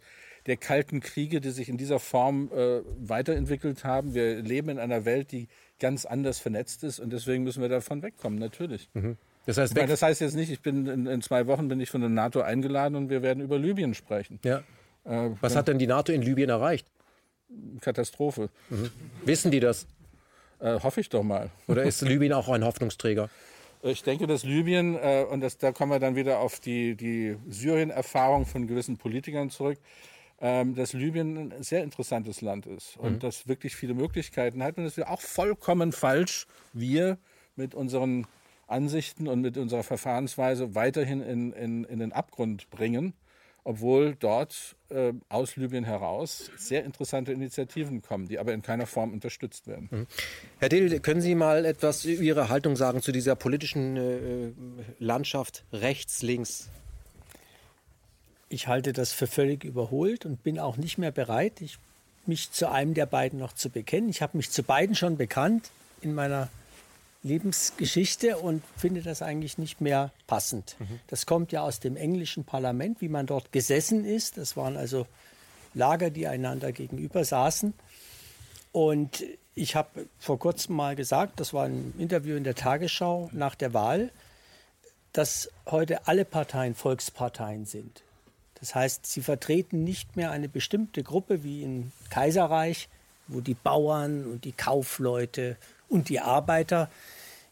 [0.49, 4.15] der kalten Kriege, die sich in dieser Form äh, weiterentwickelt haben.
[4.15, 5.47] Wir leben in einer Welt, die
[5.79, 8.89] ganz anders vernetzt ist und deswegen müssen wir davon wegkommen, natürlich.
[8.95, 9.15] Mhm.
[9.45, 11.91] Das heißt, meine, das heißt jetzt nicht, ich bin in, in, zwei Wochen bin ich
[11.91, 14.39] von der NATO eingeladen und wir werden über Libyen sprechen.
[14.43, 14.63] Ja.
[15.05, 16.87] Äh, Was hat denn die NATO in Libyen erreicht?
[17.79, 18.49] Katastrophe.
[18.69, 18.89] Mhm.
[19.25, 19.85] Wissen die das?
[20.59, 21.51] Äh, hoffe ich doch mal.
[21.67, 23.29] Oder ist Libyen auch ein Hoffnungsträger?
[23.83, 27.37] Ich denke, dass Libyen, äh, und das, da kommen wir dann wieder auf die, die
[27.47, 29.77] Syrien-Erfahrung von gewissen Politikern zurück,
[30.41, 33.19] ähm, dass Libyen ein sehr interessantes Land ist und mhm.
[33.19, 37.17] das wirklich viele Möglichkeiten hat und dass wir auch vollkommen falsch, wir
[37.55, 38.25] mit unseren
[38.67, 43.13] Ansichten und mit unserer Verfahrensweise weiterhin in, in, in den Abgrund bringen
[43.63, 49.13] obwohl dort äh, aus Libyen heraus sehr interessante Initiativen kommen, die aber in keiner Form
[49.13, 49.89] unterstützt werden.
[49.91, 50.07] Mhm.
[50.59, 54.51] Herr Dill, können Sie mal etwas über Ihre Haltung sagen zu dieser politischen äh,
[54.97, 56.69] Landschaft rechts, links?
[58.49, 61.77] Ich halte das für völlig überholt und bin auch nicht mehr bereit, ich,
[62.25, 64.09] mich zu einem der beiden noch zu bekennen.
[64.09, 65.69] Ich habe mich zu beiden schon bekannt
[66.01, 66.49] in meiner
[67.21, 70.75] Lebensgeschichte und finde das eigentlich nicht mehr passend.
[70.79, 70.99] Mhm.
[71.07, 74.37] Das kommt ja aus dem englischen Parlament, wie man dort gesessen ist.
[74.37, 75.05] Das waren also
[75.73, 77.73] Lager, die einander gegenüber saßen.
[78.71, 79.23] Und
[79.53, 83.73] ich habe vor kurzem mal gesagt, das war ein Interview in der Tagesschau nach der
[83.73, 84.11] Wahl,
[85.11, 88.03] dass heute alle Parteien Volksparteien sind.
[88.59, 92.89] Das heißt, sie vertreten nicht mehr eine bestimmte Gruppe wie im Kaiserreich,
[93.27, 95.57] wo die Bauern und die Kaufleute
[95.87, 96.89] und die Arbeiter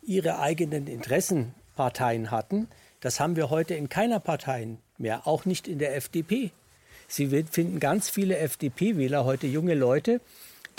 [0.01, 2.67] ihre eigenen Interessenparteien hatten.
[2.99, 4.67] Das haben wir heute in keiner Partei
[4.97, 6.51] mehr, auch nicht in der FDP.
[7.07, 10.19] Sie finden ganz viele FDP-Wähler heute junge Leute,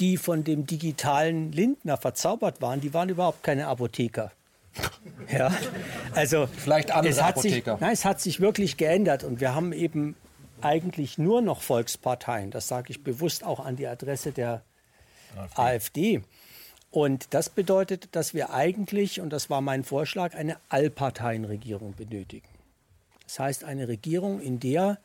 [0.00, 2.80] die von dem digitalen Lindner verzaubert waren.
[2.80, 4.32] Die waren überhaupt keine Apotheker.
[5.30, 5.52] Ja,
[6.14, 7.72] also vielleicht andere es hat Apotheker.
[7.72, 10.16] Sich, nein, es hat sich wirklich geändert und wir haben eben
[10.60, 12.50] eigentlich nur noch Volksparteien.
[12.50, 14.62] Das sage ich bewusst auch an die Adresse der
[15.36, 16.18] AfD.
[16.18, 16.22] AfD.
[16.90, 22.48] Und das bedeutet, dass wir eigentlich, und das war mein Vorschlag, eine Allparteienregierung benötigen.
[23.24, 24.98] Das heißt eine Regierung, in der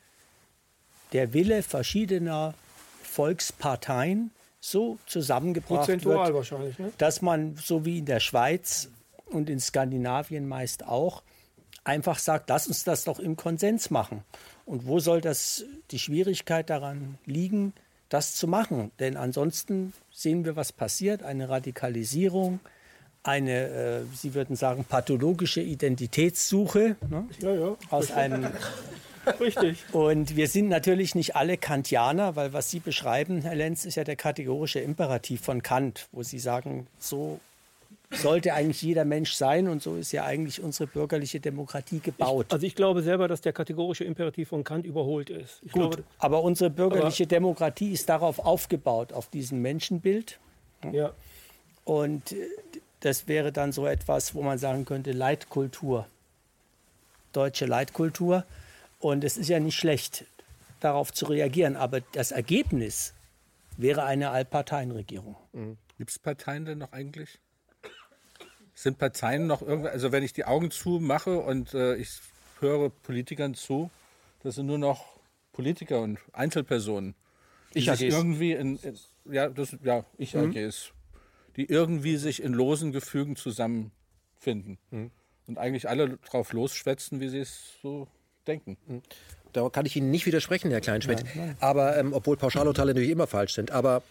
[1.12, 2.56] der Wille verschiedener
[3.04, 6.92] Volksparteien so zusammengebracht Prozentual wird, ne?
[6.98, 8.90] dass man, so wie in der Schweiz
[9.34, 11.24] und in Skandinavien meist auch,
[11.84, 14.24] einfach sagt, lass uns das doch im Konsens machen.
[14.66, 17.74] Und wo soll das die Schwierigkeit daran liegen,
[18.10, 18.92] das zu machen?
[19.00, 21.24] Denn ansonsten sehen wir, was passiert.
[21.24, 22.60] Eine Radikalisierung,
[23.24, 27.28] eine, äh, Sie würden sagen, pathologische Identitätssuche ne?
[27.40, 28.48] ja, ja, aus einem.
[29.40, 29.86] Richtig.
[29.94, 34.04] Und wir sind natürlich nicht alle Kantianer, weil was Sie beschreiben, Herr Lenz, ist ja
[34.04, 37.40] der kategorische Imperativ von Kant, wo Sie sagen, so
[38.14, 42.48] sollte eigentlich jeder Mensch sein und so ist ja eigentlich unsere bürgerliche Demokratie gebaut.
[42.48, 45.62] Ich, also ich glaube selber, dass der kategorische Imperativ von Kant überholt ist.
[45.64, 50.40] Ich Gut, glaube, aber unsere bürgerliche aber, Demokratie ist darauf aufgebaut, auf diesem Menschenbild.
[50.92, 51.14] Ja.
[51.86, 52.48] Und äh,
[53.00, 56.08] das wäre dann so etwas, wo man sagen könnte, Leitkultur,
[57.34, 58.46] deutsche Leitkultur.
[59.00, 60.26] Und es ist ja nicht schlecht,
[60.80, 63.14] darauf zu reagieren, aber das Ergebnis
[63.78, 65.36] wäre eine Allparteienregierung.
[65.52, 65.78] Mhm.
[65.98, 67.40] Gibt es Parteien denn noch eigentlich?
[68.84, 72.20] Sind Parteien noch irgendwie, also wenn ich die Augen zumache und äh, ich
[72.60, 73.90] höre Politikern zu,
[74.44, 75.06] das sind nur noch
[75.54, 77.16] Politiker und Einzelpersonen.
[77.74, 79.00] Die ich sich irgendwie in, in,
[79.32, 80.50] ja, das, ja, ich mhm.
[80.50, 80.92] AGs,
[81.56, 84.78] die irgendwie sich in losen Gefügen zusammenfinden.
[84.92, 85.12] Mhm.
[85.48, 88.10] Und eigentlich alle drauf losschwätzen, wie sie es so
[88.48, 88.76] denken.
[88.88, 89.02] Mhm.
[89.54, 91.24] Da kann ich Ihnen nicht widersprechen, Herr Kleinschmidt.
[91.62, 93.72] Aber ähm, obwohl Pauschalurteile natürlich immer falsch sind.
[93.72, 94.04] Aber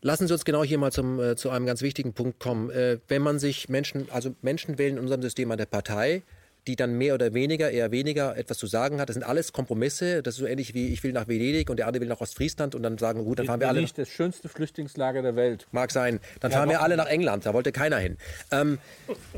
[0.00, 2.70] Lassen Sie uns genau hier mal zum, äh, zu einem ganz wichtigen Punkt kommen.
[2.70, 6.22] Äh, wenn man sich Menschen, also Menschen wählen in unserem System eine Partei,
[6.68, 9.08] die dann mehr oder weniger, eher weniger etwas zu sagen hat.
[9.08, 10.22] Das sind alles Kompromisse.
[10.22, 12.74] Das ist so ähnlich wie ich will nach Venedig und der andere will nach Ostfriesland
[12.74, 13.80] und dann sagen, gut, dann fahren wir alle.
[13.80, 15.66] Nicht das schönste Flüchtlingslager der Welt.
[15.72, 16.20] Mag sein.
[16.40, 17.46] Dann ja, fahren wir alle nach England.
[17.46, 18.18] Da wollte keiner hin.
[18.52, 18.78] Ähm,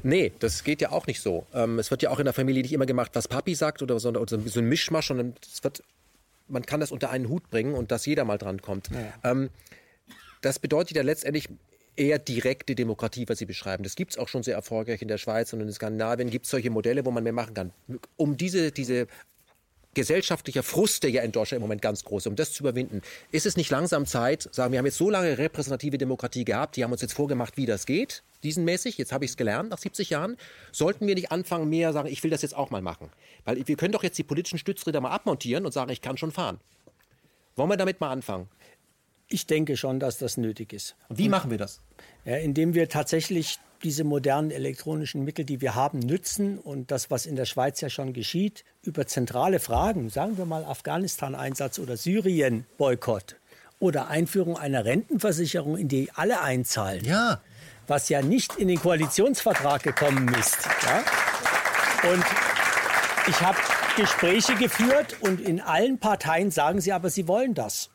[0.03, 1.47] nee, das geht ja auch nicht so.
[1.55, 3.99] Ähm, es wird ja auch in der Familie nicht immer gemacht, was Papi sagt oder
[4.01, 5.85] so, oder so ein Mischmasch, sondern es wird,
[6.49, 8.91] man kann das unter einen Hut bringen und dass jeder mal dran kommt.
[8.91, 9.31] Ja.
[9.31, 9.51] Ähm,
[10.41, 11.49] das bedeutet ja letztendlich
[11.97, 13.83] eher direkte Demokratie, was Sie beschreiben.
[13.83, 16.51] Das gibt es auch schon sehr erfolgreich in der Schweiz und in Skandinavien gibt es
[16.51, 17.73] solche Modelle, wo man mehr machen kann.
[18.17, 19.07] Um diese, diese
[19.95, 23.03] gesellschaftlicher Frust, der ja in Deutschland im Moment ganz groß ist, um das zu überwinden,
[23.33, 26.85] ist es nicht langsam Zeit, sagen wir haben jetzt so lange repräsentative Demokratie gehabt, die
[26.85, 30.11] haben uns jetzt vorgemacht, wie das geht, diesenmäßig, jetzt habe ich es gelernt nach 70
[30.11, 30.37] Jahren,
[30.71, 33.11] sollten wir nicht anfangen, mehr sagen, ich will das jetzt auch mal machen.
[33.45, 36.31] Weil wir können doch jetzt die politischen Stützräder mal abmontieren und sagen, ich kann schon
[36.31, 36.61] fahren.
[37.57, 38.49] Wollen wir damit mal anfangen?
[39.33, 40.97] Ich denke schon, dass das nötig ist.
[41.09, 41.81] Und wie machen wir das?
[42.25, 47.25] Ja, indem wir tatsächlich diese modernen elektronischen Mittel, die wir haben, nützen und das, was
[47.27, 53.37] in der Schweiz ja schon geschieht, über zentrale Fragen, sagen wir mal Afghanistan-Einsatz oder Syrien-Boykott
[53.79, 57.41] oder Einführung einer Rentenversicherung, in die alle einzahlen, Ja.
[57.87, 60.59] was ja nicht in den Koalitionsvertrag gekommen ist.
[60.83, 62.11] Ja?
[62.13, 62.25] Und
[63.29, 63.57] ich habe
[63.97, 67.89] Gespräche geführt und in allen Parteien sagen sie aber, sie wollen das.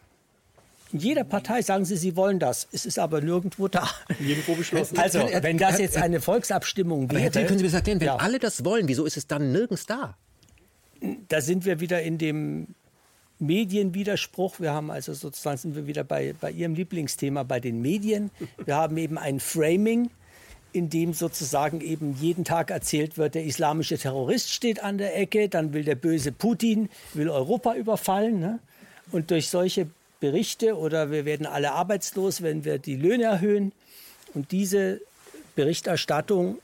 [0.95, 2.69] In jeder Partei sagen sie, sie wollen das.
[2.71, 3.85] Es ist aber nirgendwo da.
[4.17, 4.97] Nirgendwo beschlossen.
[4.97, 7.99] Also, Herr- wenn das jetzt eine Volksabstimmung Aber Herr wäre, können Sie mir das erklären,
[7.99, 8.15] wenn Ja.
[8.15, 10.15] alle das wollen, wieso ist es dann nirgends da?
[11.27, 12.67] da sind wir wieder in dem
[13.39, 14.61] Medienwiderspruch.
[14.61, 18.31] Wir haben also sozusagen sind wir wieder bei, bei Ihrem Lieblingsthema, bei den Medien.
[18.63, 20.09] Wir haben eben ein Framing,
[20.71, 25.49] in dem sozusagen eben jeden Tag erzählt wird, der islamische Terrorist steht an der Ecke,
[25.49, 28.39] dann will der böse Putin, will Europa überfallen.
[28.39, 28.59] Ne?
[29.11, 29.87] Und durch solche
[30.25, 33.73] Berichte oder wir werden alle arbeitslos, wenn wir die Löhne erhöhen.
[34.33, 35.01] Und diese
[35.55, 36.57] Berichterstattung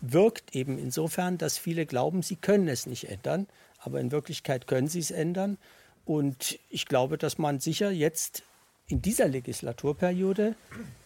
[0.00, 3.46] wirkt eben insofern, dass viele glauben, sie können es nicht ändern,
[3.78, 5.56] aber in Wirklichkeit können sie es ändern.
[6.04, 8.42] Und ich glaube, dass man sicher jetzt
[8.88, 10.56] in dieser Legislaturperiode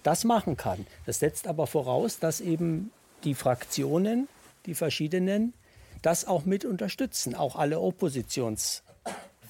[0.03, 0.87] das machen kann.
[1.05, 2.93] Das setzt aber voraus, dass eben
[3.25, 4.27] die Fraktionen,
[4.65, 5.53] die verschiedenen,
[6.01, 7.79] das auch mit unterstützen, auch alle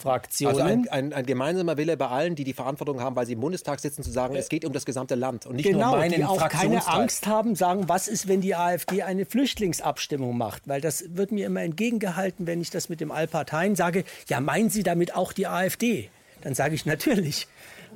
[0.00, 0.60] Oppositionsfraktionen.
[0.60, 3.40] Also ein, ein, ein gemeinsamer Wille bei allen, die die Verantwortung haben, weil sie im
[3.40, 6.14] Bundestag sitzen, zu sagen, es geht um das gesamte Land und nicht genau, nur meinen
[6.14, 6.86] die auch keine.
[6.86, 10.66] Angst haben, sagen, was ist, wenn die AfD eine Flüchtlingsabstimmung macht?
[10.66, 14.70] Weil das wird mir immer entgegengehalten, wenn ich das mit dem Allparteien sage, ja, meinen
[14.70, 16.08] Sie damit auch die AfD?
[16.42, 17.46] Dann sage ich natürlich.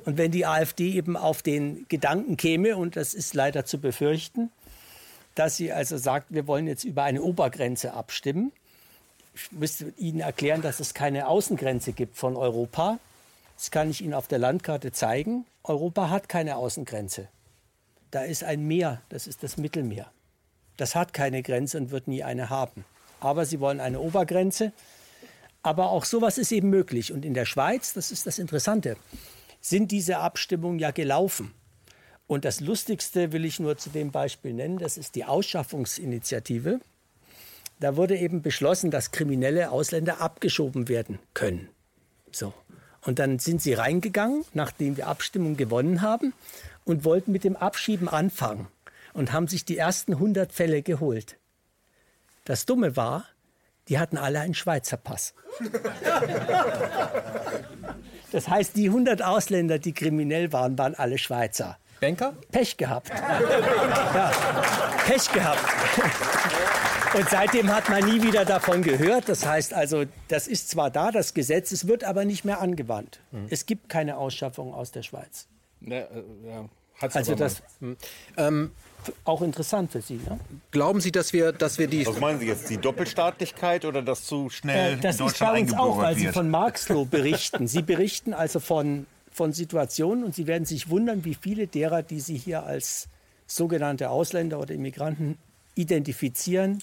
[0.05, 4.51] Und wenn die AfD eben auf den Gedanken käme, und das ist leider zu befürchten,
[5.33, 8.51] dass sie also sagt, wir wollen jetzt über eine Obergrenze abstimmen.
[9.35, 12.99] Ich müsste Ihnen erklären, dass es keine Außengrenze gibt von Europa.
[13.57, 15.45] Das kann ich Ihnen auf der Landkarte zeigen.
[15.65, 17.27] Europa hat keine Außengrenze.
[18.11, 20.09] Da ist ein Meer, das ist das Mittelmeer.
[20.77, 22.85] Das hat keine Grenze und wird nie eine haben.
[23.19, 24.71] Aber sie wollen eine Obergrenze.
[25.63, 27.11] Aber auch sowas ist eben möglich.
[27.11, 28.95] Und in der Schweiz, das ist das Interessante,
[29.59, 31.53] sind diese Abstimmungen ja gelaufen.
[32.25, 36.79] Und das Lustigste will ich nur zu dem Beispiel nennen, das ist die Ausschaffungsinitiative.
[37.79, 41.69] Da wurde eben beschlossen, dass kriminelle Ausländer abgeschoben werden können.
[42.31, 42.53] So.
[43.01, 46.33] Und dann sind sie reingegangen, nachdem wir Abstimmung gewonnen haben,
[46.85, 48.67] und wollten mit dem Abschieben anfangen
[49.13, 51.37] und haben sich die ersten 100 Fälle geholt.
[52.45, 53.25] Das Dumme war,
[53.87, 55.33] die hatten alle einen Schweizer Pass.
[58.31, 61.77] Das heißt, die 100 Ausländer, die kriminell waren, waren alle Schweizer.
[61.99, 62.33] Banker?
[62.51, 63.09] Pech gehabt.
[64.15, 64.31] Ja,
[65.05, 65.59] Pech gehabt.
[67.15, 69.29] Und seitdem hat man nie wieder davon gehört.
[69.29, 73.19] Das heißt also, das ist zwar da, das Gesetz, es wird aber nicht mehr angewandt.
[73.49, 75.47] Es gibt keine Ausschaffung aus der Schweiz.
[75.81, 76.65] Ne, äh, ja,
[77.01, 77.95] hat's Also das mal.
[78.37, 78.71] Ähm,
[79.23, 80.15] auch interessant für Sie.
[80.15, 80.39] Ne?
[80.71, 84.23] glauben Sie, dass wir, dass wir die Was meinen Sie jetzt, die Doppelstaatlichkeit oder das
[84.25, 86.33] zu schnell Äh, das in ist bei Deutschland uns auch, weil Sie wird?
[86.33, 87.67] von Marxloh berichten.
[87.67, 89.05] Sie berichten also von,
[89.35, 93.09] von Situationen und Sie werden sich wundern, wie viele derer, die Sie hier als
[93.45, 95.37] sogenannte Ausländer oder Immigranten
[95.75, 96.81] identifizieren,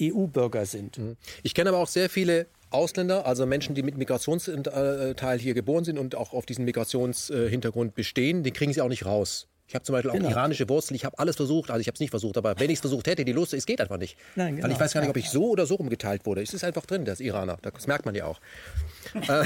[0.00, 1.00] EU-Bürger sind.
[1.44, 5.98] Ich kenne aber auch sehr viele Ausländer, also Menschen, die mit Migrationsteil hier geboren sind
[5.98, 9.46] und auch auf diesen Migrationshintergrund bestehen, den kriegen sie auch nicht raus.
[9.68, 10.30] Ich habe zum Beispiel auch Genau.
[10.30, 10.94] iranische Wurzel.
[10.96, 11.70] Ich habe alles versucht.
[11.70, 13.66] Also ich habe es nicht versucht, aber wenn ich es versucht hätte, die Lust, es
[13.66, 14.16] geht einfach nicht.
[14.34, 14.74] Nein, Weil genau.
[14.74, 16.42] ich weiß gar nicht, ob ich so oder so rumgeteilt wurde.
[16.42, 17.58] Es ist einfach drin, das Iraner.
[17.62, 18.40] Das merkt man ja auch.
[19.14, 19.44] äh,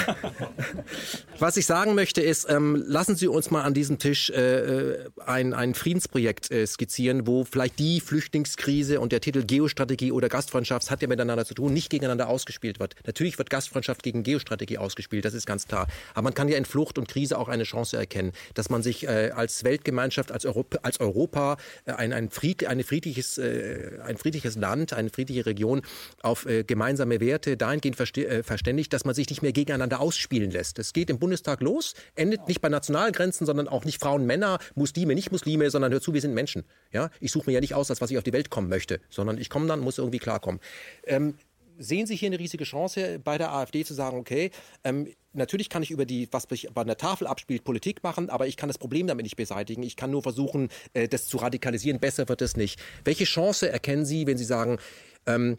[1.39, 5.11] was ich sagen möchte ist, ähm, lassen Sie uns mal an diesem Tisch äh, äh,
[5.27, 10.91] ein, ein Friedensprojekt äh, skizzieren, wo vielleicht die Flüchtlingskrise und der Titel Geostrategie oder Gastfreundschaft
[10.91, 12.95] hat ja miteinander zu tun, nicht gegeneinander ausgespielt wird.
[13.07, 15.89] Natürlich wird Gastfreundschaft gegen Geostrategie ausgespielt, das ist ganz klar.
[16.15, 19.07] Aber man kann ja in Flucht und Krise auch eine Chance erkennen, dass man sich
[19.09, 24.17] äh, als Weltgemeinschaft, als Europa, als Europa äh, ein, ein, Fried, eine friedliches, äh, ein
[24.17, 25.83] friedliches Land, eine friedliche Region
[26.23, 30.79] auf äh, gemeinsame Werte dahingehend verständigt, dass man sich nicht mehr gegeneinander ausspielen lässt.
[30.79, 35.15] Das geht im Bundestag los, endet nicht bei Nationalgrenzen, sondern auch nicht Frauen, Männer, Muslime,
[35.15, 36.65] nicht Muslime, sondern hör zu, wir sind Menschen.
[36.93, 37.11] Ja?
[37.21, 39.39] Ich suche mir ja nicht aus, als was ich auf die Welt kommen möchte, sondern
[39.39, 40.61] ich komme dann, muss irgendwie klarkommen.
[41.05, 41.35] Ähm,
[41.79, 44.51] sehen Sie hier eine riesige Chance bei der AfD zu sagen, okay,
[44.85, 48.47] ähm, natürlich kann ich über die, was sich bei einer Tafel abspielt, Politik machen, aber
[48.47, 49.83] ich kann das Problem damit nicht beseitigen.
[49.83, 52.01] Ich kann nur versuchen, äh, das zu radikalisieren.
[52.01, 52.81] Besser wird es nicht.
[53.05, 54.79] Welche Chance erkennen Sie, wenn Sie sagen,
[55.27, 55.59] ähm,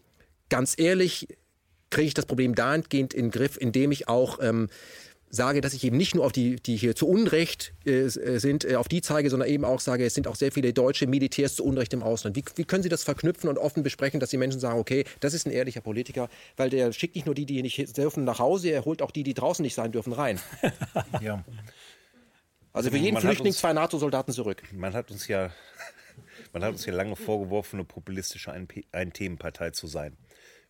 [0.49, 1.27] ganz ehrlich,
[1.89, 4.69] kriege ich das Problem dahingehend in den Griff, indem ich auch ähm,
[5.35, 8.75] sage, dass ich eben nicht nur auf die, die hier zu Unrecht äh, sind, äh,
[8.75, 11.65] auf die zeige, sondern eben auch sage, es sind auch sehr viele deutsche Militärs zu
[11.65, 12.35] Unrecht im Ausland.
[12.35, 15.33] Wie, wie können Sie das verknüpfen und offen besprechen, dass die Menschen sagen, okay, das
[15.33, 18.69] ist ein ehrlicher Politiker, weil der schickt nicht nur die, die nicht dürfen nach Hause,
[18.69, 20.39] er holt auch die, die draußen nicht sein dürfen, rein.
[21.21, 21.43] Ja.
[22.71, 24.61] Also für jeden Man Flüchtling uns- zwei NATO-Soldaten zurück.
[24.71, 25.51] Man hat uns ja,
[26.53, 30.15] man hat uns ja lange vorgeworfen, eine populistische Ein- Ein-Themenpartei zu sein.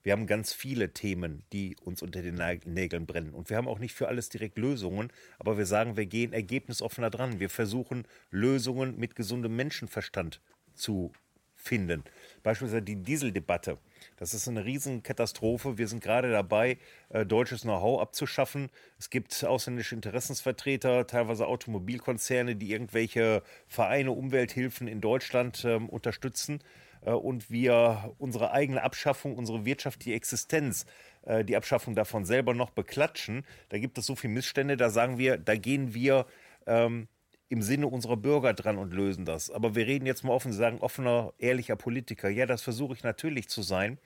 [0.04, 3.34] Wir haben ganz viele Themen, die uns unter den Nä- Nägeln brennen.
[3.34, 7.10] Und wir haben auch nicht für alles direkt Lösungen, aber wir sagen, wir gehen ergebnisoffener
[7.10, 7.40] dran.
[7.40, 10.42] Wir versuchen, Lösungen mit gesundem Menschenverstand
[10.74, 11.14] zu
[11.56, 12.04] finden.
[12.44, 13.78] Beispielsweise die Dieseldebatte.
[14.18, 15.78] Das ist eine Riesenkatastrophe.
[15.78, 16.78] Wir sind gerade dabei,
[17.08, 18.70] äh, deutsches Know-how abzuschaffen.
[19.00, 26.60] Es gibt ausländische Interessensvertreter, teilweise Automobilkonzerne, die irgendwelche Vereine, Umwelthilfen in Deutschland ähm, unterstützen.
[27.06, 30.86] Äh, und wir unsere eigene Abschaffung, unsere wirtschaftliche Existenz,
[31.24, 33.46] äh, die Abschaffung davon selber noch beklatschen.
[33.70, 36.26] Da gibt es so viele Missstände, da sagen wir, da gehen wir
[36.68, 37.08] ähm,
[37.50, 39.52] im Sinne unserer Bürger dran und lösen das.
[39.52, 42.30] Aber wir reden jetzt mal offen, Sie sagen offener, ehrlicher Politiker.
[42.30, 44.00] Ja, das versuche ich natürlich zu sein.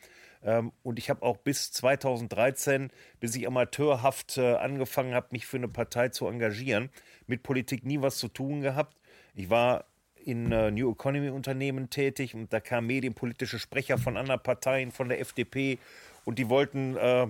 [0.44, 5.57] Ähm, und ich habe auch bis 2013, bis ich amateurhaft äh, angefangen habe, mich für
[5.57, 6.90] eine Partei zu engagieren,
[7.26, 8.98] mit Politik nie was zu tun gehabt.
[9.34, 9.86] Ich war
[10.28, 15.08] in äh, New Economy Unternehmen tätig und da kamen medienpolitische Sprecher von anderen Parteien, von
[15.08, 15.80] der FDP
[16.26, 17.28] und die wollten äh,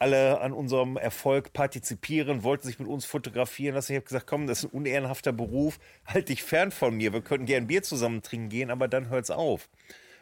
[0.00, 3.76] alle an unserem Erfolg partizipieren, wollten sich mit uns fotografieren.
[3.76, 7.12] Also ich habe gesagt, komm, das ist ein unehrenhafter Beruf, halt dich fern von mir.
[7.12, 9.68] Wir können gern Bier zusammen trinken gehen, aber dann hört's auf.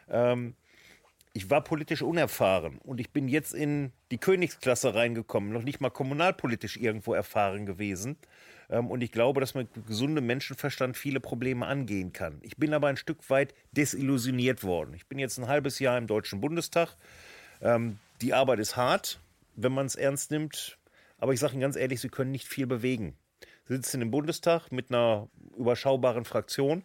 [0.09, 0.53] Ähm,
[1.33, 5.89] ich war politisch unerfahren und ich bin jetzt in die Königsklasse reingekommen, noch nicht mal
[5.89, 8.17] kommunalpolitisch irgendwo erfahren gewesen.
[8.69, 12.39] Ähm, und ich glaube, dass man mit gesundem Menschenverstand viele Probleme angehen kann.
[12.41, 14.93] Ich bin aber ein Stück weit desillusioniert worden.
[14.93, 16.95] Ich bin jetzt ein halbes Jahr im Deutschen Bundestag.
[17.61, 19.19] Ähm, die Arbeit ist hart,
[19.55, 20.77] wenn man es ernst nimmt.
[21.17, 23.15] Aber ich sage Ihnen ganz ehrlich, Sie können nicht viel bewegen.
[23.65, 26.83] Sie sitzen im Bundestag mit einer überschaubaren Fraktion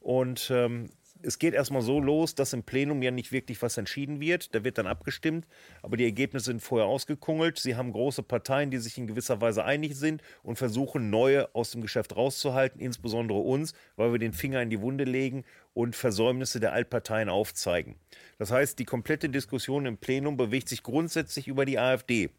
[0.00, 0.90] und ähm,
[1.24, 4.54] es geht erstmal so los, dass im Plenum ja nicht wirklich was entschieden wird.
[4.54, 5.46] Da wird dann abgestimmt,
[5.82, 7.58] aber die Ergebnisse sind vorher ausgekungelt.
[7.58, 11.70] Sie haben große Parteien, die sich in gewisser Weise einig sind und versuchen, neue aus
[11.70, 16.60] dem Geschäft rauszuhalten, insbesondere uns, weil wir den Finger in die Wunde legen und Versäumnisse
[16.60, 17.96] der Altparteien aufzeigen.
[18.38, 22.30] Das heißt, die komplette Diskussion im Plenum bewegt sich grundsätzlich über die AfD.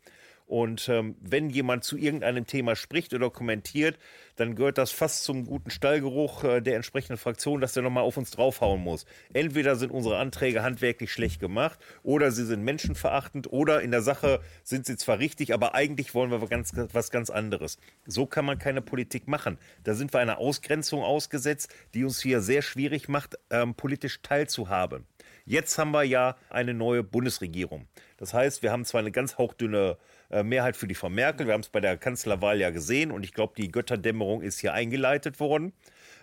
[0.47, 3.97] Und ähm, wenn jemand zu irgendeinem Thema spricht oder kommentiert,
[4.35, 8.17] dann gehört das fast zum guten Stallgeruch äh, der entsprechenden Fraktion, dass der nochmal auf
[8.17, 9.05] uns draufhauen muss.
[9.34, 14.39] Entweder sind unsere Anträge handwerklich schlecht gemacht oder sie sind menschenverachtend oder in der Sache
[14.63, 17.80] sind sie zwar richtig, aber eigentlich wollen wir ganz, was ganz anderes.
[18.05, 19.57] So kann man keine Politik machen.
[19.84, 25.07] Da sind wir einer Ausgrenzung ausgesetzt, die uns hier sehr schwierig macht, ähm, politisch teilzuhaben.
[25.47, 27.88] Jetzt haben wir ja eine neue Bundesregierung.
[28.17, 29.97] Das heißt, wir haben zwar eine ganz hauchdünne
[30.30, 33.23] äh, Mehrheit für die Frau Merkel, wir haben es bei der Kanzlerwahl ja gesehen und
[33.23, 35.73] ich glaube, die Götterdämmerung ist hier eingeleitet worden.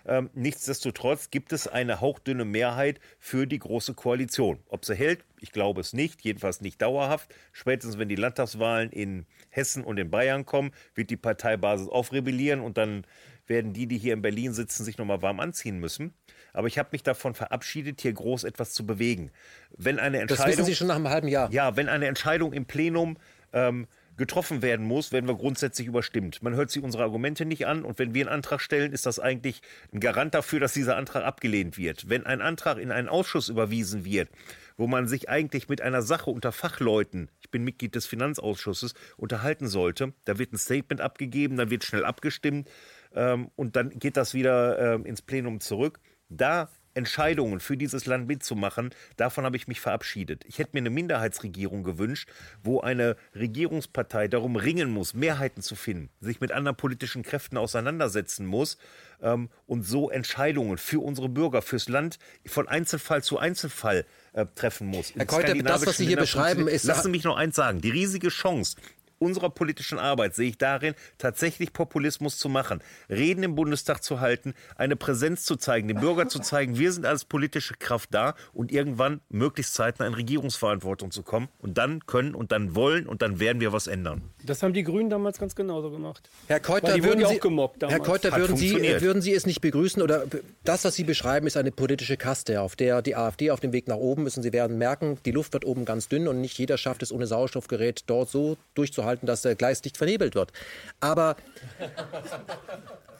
[0.05, 4.59] Ähm, nichtsdestotrotz gibt es eine hauchdünne Mehrheit für die Große Koalition.
[4.67, 7.33] Ob sie hält, ich glaube es nicht, jedenfalls nicht dauerhaft.
[7.53, 12.77] Spätestens wenn die Landtagswahlen in Hessen und in Bayern kommen, wird die Parteibasis aufrebellieren und
[12.77, 13.05] dann
[13.47, 16.13] werden die, die hier in Berlin sitzen, sich nochmal warm anziehen müssen.
[16.53, 19.31] Aber ich habe mich davon verabschiedet, hier groß etwas zu bewegen.
[19.75, 21.51] Wenn eine Das Entscheidung, wissen Sie schon nach einem halben Jahr.
[21.51, 23.17] ja, wenn eine Entscheidung im Plenum
[23.53, 26.43] ähm, getroffen werden muss, werden wir grundsätzlich überstimmt.
[26.43, 29.19] Man hört sich unsere Argumente nicht an und wenn wir einen Antrag stellen, ist das
[29.19, 29.61] eigentlich
[29.91, 32.09] ein Garant dafür, dass dieser Antrag abgelehnt wird.
[32.09, 34.29] Wenn ein Antrag in einen Ausschuss überwiesen wird,
[34.77, 39.67] wo man sich eigentlich mit einer Sache unter Fachleuten, ich bin Mitglied des Finanzausschusses, unterhalten
[39.67, 42.69] sollte, da wird ein Statement abgegeben, dann wird schnell abgestimmt
[43.15, 45.99] ähm, und dann geht das wieder ähm, ins Plenum zurück.
[46.29, 50.43] Da Entscheidungen für dieses Land mitzumachen, davon habe ich mich verabschiedet.
[50.45, 52.29] Ich hätte mir eine Minderheitsregierung gewünscht,
[52.63, 58.45] wo eine Regierungspartei darum ringen muss, Mehrheiten zu finden, sich mit anderen politischen Kräften auseinandersetzen
[58.45, 58.77] muss
[59.21, 64.87] ähm, und so Entscheidungen für unsere Bürger, fürs Land von Einzelfall zu Einzelfall äh, treffen
[64.87, 65.13] muss.
[65.15, 67.81] Herr Keuter, das, was Sie hier beschreiben, ist- Lassen Sie mich noch eins sagen.
[67.81, 68.77] Die riesige Chance
[69.23, 74.53] unserer politischen Arbeit sehe ich darin, tatsächlich Populismus zu machen, Reden im Bundestag zu halten,
[74.75, 78.71] eine Präsenz zu zeigen, dem Bürger zu zeigen, wir sind als politische Kraft da und
[78.71, 81.47] irgendwann möglichst zeitnah in Regierungsverantwortung zu kommen.
[81.59, 84.21] Und dann können und dann wollen und dann werden wir was ändern.
[84.43, 86.29] Das haben die Grünen damals ganz genauso gemacht.
[86.47, 87.97] Herr Keuter, würden Sie, auch gemobbt damals.
[87.97, 90.25] Herr Keuter, würden Sie, würden Sie es nicht begrüßen oder
[90.63, 93.87] das, was Sie beschreiben, ist eine politische Kaste, auf der die AfD auf dem Weg
[93.87, 96.57] nach oben ist und Sie werden merken, die Luft wird oben ganz dünn und nicht
[96.57, 100.51] jeder schafft es ohne Sauerstoffgerät dort so durchzuhalten, dass der Gleis nicht vernebelt wird.
[100.99, 101.35] Aber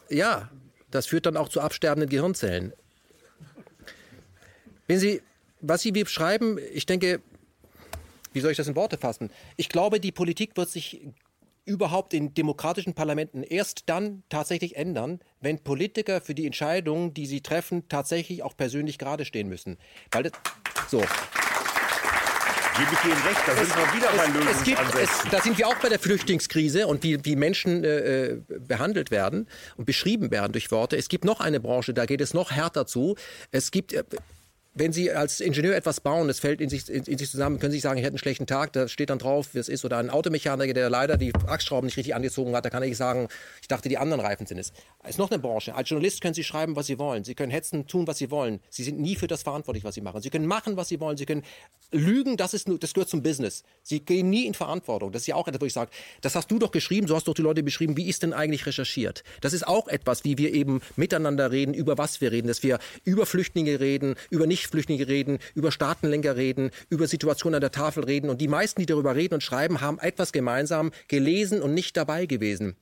[0.10, 0.49] ja,
[0.91, 2.74] das führt dann auch zu absterbenden Gehirnzellen.
[4.88, 5.22] Wenn Sie,
[5.61, 7.22] was Sie beschreiben, ich denke,
[8.34, 9.32] wie soll ich das in Worte fassen?
[9.57, 11.07] Ich glaube, die Politik wird sich
[11.65, 17.41] überhaupt in demokratischen Parlamenten erst dann tatsächlich ändern, wenn Politiker für die Entscheidungen, die sie
[17.41, 19.78] treffen, tatsächlich auch persönlich gerade stehen müssen.
[20.11, 20.34] Weil das,
[20.90, 21.02] so.
[22.75, 25.25] Gebe ich Ihnen recht, da sind wir wieder bei Es, es gibt, Lösungsansätzen.
[25.25, 29.11] es, da sind wir auch bei der Flüchtlingskrise und wie, wie Menschen äh, äh, behandelt
[29.11, 29.47] werden
[29.77, 30.97] und beschrieben werden durch Worte.
[30.97, 33.15] Es gibt noch eine Branche, da geht es noch härter zu.
[33.51, 34.03] Es gibt, äh,
[34.75, 37.71] wenn Sie als Ingenieur etwas bauen, es fällt in sich, in, in sich zusammen, können
[37.71, 39.85] Sie sich sagen, ich hätte einen schlechten Tag, da steht dann drauf, wie es ist.
[39.85, 43.27] Oder ein Automechaniker, der leider die Achsschrauben nicht richtig angezogen hat, da kann ich sagen,
[43.61, 44.73] ich dachte, die anderen Reifen sind es.
[45.03, 45.75] Es ist noch eine Branche.
[45.75, 47.23] Als Journalist können Sie schreiben, was Sie wollen.
[47.23, 48.59] Sie können hetzen, tun, was Sie wollen.
[48.69, 50.21] Sie sind nie für das verantwortlich, was Sie machen.
[50.21, 51.17] Sie können machen, was Sie wollen.
[51.17, 51.43] Sie können
[51.91, 53.63] lügen, das, ist, das gehört zum Business.
[53.83, 55.11] Sie gehen nie in Verantwortung.
[55.11, 55.91] Das ist ja auch etwas, wo ich sage,
[56.21, 58.65] das hast du doch geschrieben, so hast doch die Leute beschrieben, wie ist denn eigentlich
[58.65, 59.23] recherchiert?
[59.41, 62.79] Das ist auch etwas, wie wir eben miteinander reden, über was wir reden, dass wir
[63.03, 68.30] über Flüchtlinge reden, über Nicht-Flüchtlinge reden, über Staatenlenker reden, über Situationen an der Tafel reden.
[68.30, 72.26] Und die meisten, die darüber reden und schreiben, haben etwas gemeinsam gelesen und nicht dabei
[72.26, 72.76] gewesen.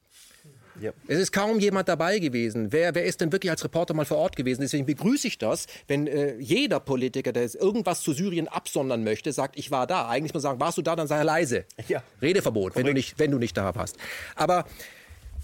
[0.80, 0.91] Ja.
[1.08, 2.72] Es ist kaum jemand dabei gewesen.
[2.72, 4.62] Wer, wer ist denn wirklich als Reporter mal vor Ort gewesen?
[4.62, 9.60] Deswegen begrüße ich das, wenn äh, jeder Politiker, der irgendwas zu Syrien absondern möchte, sagt,
[9.60, 10.08] ich war da.
[10.08, 11.66] Eigentlich muss man sagen, warst du da, dann sei er leise.
[11.88, 12.03] Ja.
[12.22, 13.98] Redeverbot, wenn du, nicht, wenn du nicht da warst.
[14.36, 14.66] Aber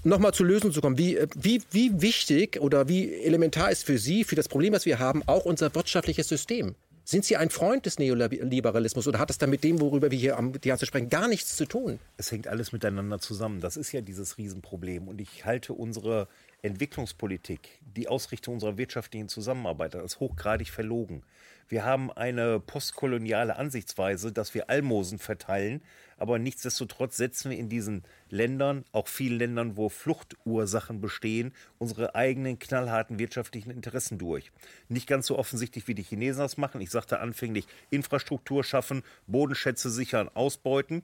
[0.03, 0.97] nochmal zur Lösung zu kommen.
[0.97, 4.85] Wie, äh, wie, wie wichtig oder wie elementar ist für Sie, für das Problem, was
[4.85, 6.75] wir haben, auch unser wirtschaftliches System?
[7.03, 10.37] Sind Sie ein Freund des Neoliberalismus oder hat das dann mit dem, worüber wir hier
[10.37, 11.99] am ganze sprechen, gar nichts zu tun?
[12.17, 13.61] Es hängt alles miteinander zusammen.
[13.61, 15.07] Das ist ja dieses Riesenproblem.
[15.07, 16.27] Und ich halte unsere
[16.63, 21.23] Entwicklungspolitik, die Ausrichtung unserer wirtschaftlichen Zusammenarbeit als hochgradig verlogen.
[21.69, 25.81] Wir haben eine postkoloniale Ansichtsweise, dass wir Almosen verteilen,
[26.17, 32.59] aber nichtsdestotrotz setzen wir in diesen Ländern, auch vielen Ländern, wo Fluchtursachen bestehen, unsere eigenen
[32.59, 34.51] knallharten wirtschaftlichen Interessen durch.
[34.89, 36.81] Nicht ganz so offensichtlich, wie die Chinesen das machen.
[36.81, 41.03] Ich sagte anfänglich, Infrastruktur schaffen, Bodenschätze sichern, ausbeuten.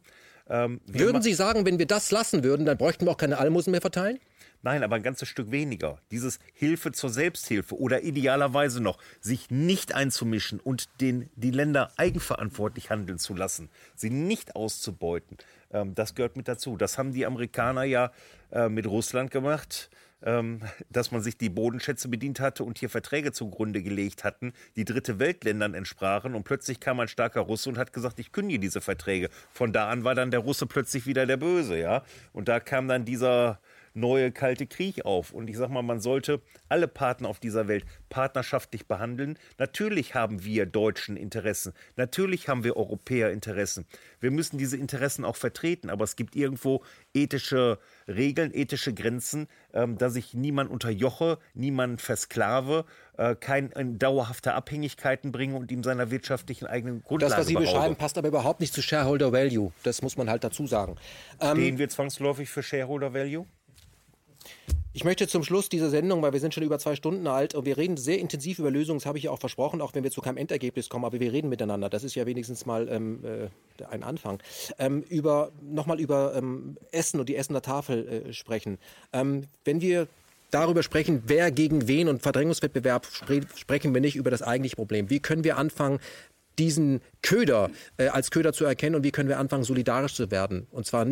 [0.50, 3.72] Ähm, Würden Sie sagen, wenn wir das lassen würden, dann bräuchten wir auch keine Almosen
[3.72, 4.20] mehr verteilen?
[4.64, 6.00] Nein, aber ein ganzes Stück weniger.
[6.10, 12.90] Dieses Hilfe zur Selbsthilfe oder idealerweise noch, sich nicht einzumischen und den, die Länder eigenverantwortlich
[12.90, 15.38] handeln zu lassen, sie nicht auszubeuten,
[15.74, 16.78] ähm, das gehört mit dazu.
[16.78, 18.12] Das haben die Amerikaner ja
[18.52, 19.90] äh, mit Russland gemacht,
[20.22, 24.86] ähm, dass man sich die Bodenschätze bedient hatte und hier Verträge zugrunde gelegt hatten, die
[24.86, 28.80] dritte Weltländern entsprachen und plötzlich kam ein starker Russe und hat gesagt, ich kündige diese
[28.80, 29.30] Verträge.
[29.52, 32.04] Von da an war dann der Russe plötzlich wieder der Böse, ja.
[32.32, 33.60] Und da kam dann dieser
[33.94, 35.32] neue kalte Krieg auf.
[35.32, 39.38] Und ich sag mal, man sollte alle Partner auf dieser Welt partnerschaftlich behandeln.
[39.58, 41.74] Natürlich haben wir Deutschen Interessen.
[41.96, 43.86] Natürlich haben wir Europäer Interessen.
[44.20, 45.90] Wir müssen diese Interessen auch vertreten.
[45.90, 46.84] Aber es gibt irgendwo
[47.14, 52.86] ethische Regeln, ethische Grenzen, ähm, dass ich niemand unterjoche, niemanden versklave,
[53.18, 57.56] äh, kein in dauerhafte Abhängigkeiten bringe und ihm seiner wirtschaftlichen eigenen Grundlagen Das, was Sie
[57.56, 59.72] beschreiben, passt aber überhaupt nicht zu Shareholder Value.
[59.84, 60.96] Das muss man halt dazu sagen.
[61.40, 63.46] Ähm, Stehen wir zwangsläufig für Shareholder Value?
[64.96, 67.66] Ich möchte zum Schluss dieser Sendung, weil wir sind schon über zwei Stunden alt und
[67.66, 70.12] wir reden sehr intensiv über Lösungen, das habe ich ja auch versprochen, auch wenn wir
[70.12, 71.90] zu keinem Endergebnis kommen, aber wir reden miteinander.
[71.90, 74.40] Das ist ja wenigstens mal ähm, äh, ein Anfang.
[74.78, 78.78] Ähm, über nochmal über ähm, Essen und die Essener Tafel äh, sprechen.
[79.14, 80.08] Ähm, wenn wir
[80.52, 85.10] darüber sprechen, wer gegen wen und Verdrängungswettbewerb, spre sprechen wir nicht über das eigentliche Problem.
[85.10, 86.00] Wie können wir anfangen,
[86.60, 90.68] diesen Köder äh, als Köder zu erkennen und wie können wir anfangen, solidarisch zu werden.
[90.72, 91.06] Und zwar,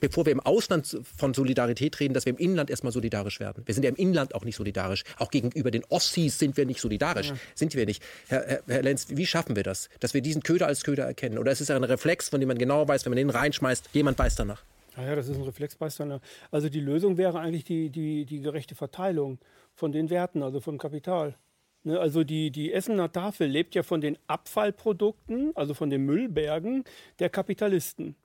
[0.00, 3.62] bevor wir im Ausland von Solidarität reden, dass wir im Inland erstmal solidarisch werden.
[3.66, 5.04] Wir sind ja im Inland auch nicht solidarisch.
[5.18, 7.32] Auch gegenüber den Ossis sind wir nicht solidarisch.
[7.54, 8.02] Sind wir nicht.
[8.28, 9.88] Herr, Herr, Herr Lenz, wie schaffen wir das?
[10.00, 11.38] Dass wir diesen Köder als Köder erkennen?
[11.38, 14.18] Oder ist es ein Reflex, von dem man genau weiß, wenn man den reinschmeißt, jemand
[14.18, 14.62] weiß danach?
[14.96, 16.20] Naja, das ist ein Reflexbeißer.
[16.50, 19.38] Also die Lösung wäre eigentlich die, die, die gerechte Verteilung
[19.74, 21.36] von den Werten, also von Kapital.
[21.82, 26.84] Ne, also die, die Essener Tafel lebt ja von den Abfallprodukten, also von den Müllbergen
[27.18, 28.16] der Kapitalisten.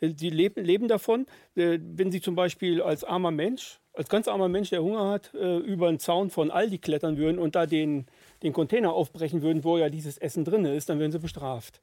[0.00, 4.28] Äh, Die leben, leben davon, äh, wenn sie zum Beispiel als armer Mensch, als ganz
[4.28, 7.66] armer Mensch, der Hunger hat, äh, über einen Zaun von Aldi klettern würden und da
[7.66, 8.06] den,
[8.44, 11.82] den Container aufbrechen würden, wo ja dieses Essen drin ist, dann werden sie bestraft.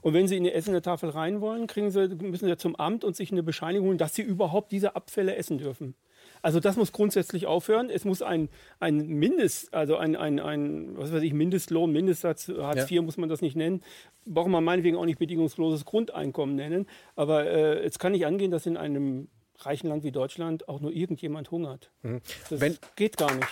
[0.00, 3.02] Und wenn Sie in die Essener Tafel rein wollen, kriegen Sie, müssen Sie zum Amt
[3.02, 5.96] und sich eine Bescheinigung holen, dass Sie überhaupt diese Abfälle essen dürfen.
[6.42, 7.90] Also das muss grundsätzlich aufhören.
[7.90, 8.48] Es muss ein,
[8.80, 13.28] ein Mindest, also ein, ein, ein was weiß ich, Mindestlohn, Mindestsatz, Hartz IV muss man
[13.28, 13.82] das nicht nennen.
[14.24, 16.86] Braucht man meinetwegen auch nicht bedingungsloses Grundeinkommen nennen.
[17.16, 19.28] Aber äh, es kann nicht angehen, dass in einem
[19.60, 21.90] reichen Land wie Deutschland auch nur irgendjemand hungert.
[22.48, 23.48] Das Wenn- geht gar nicht.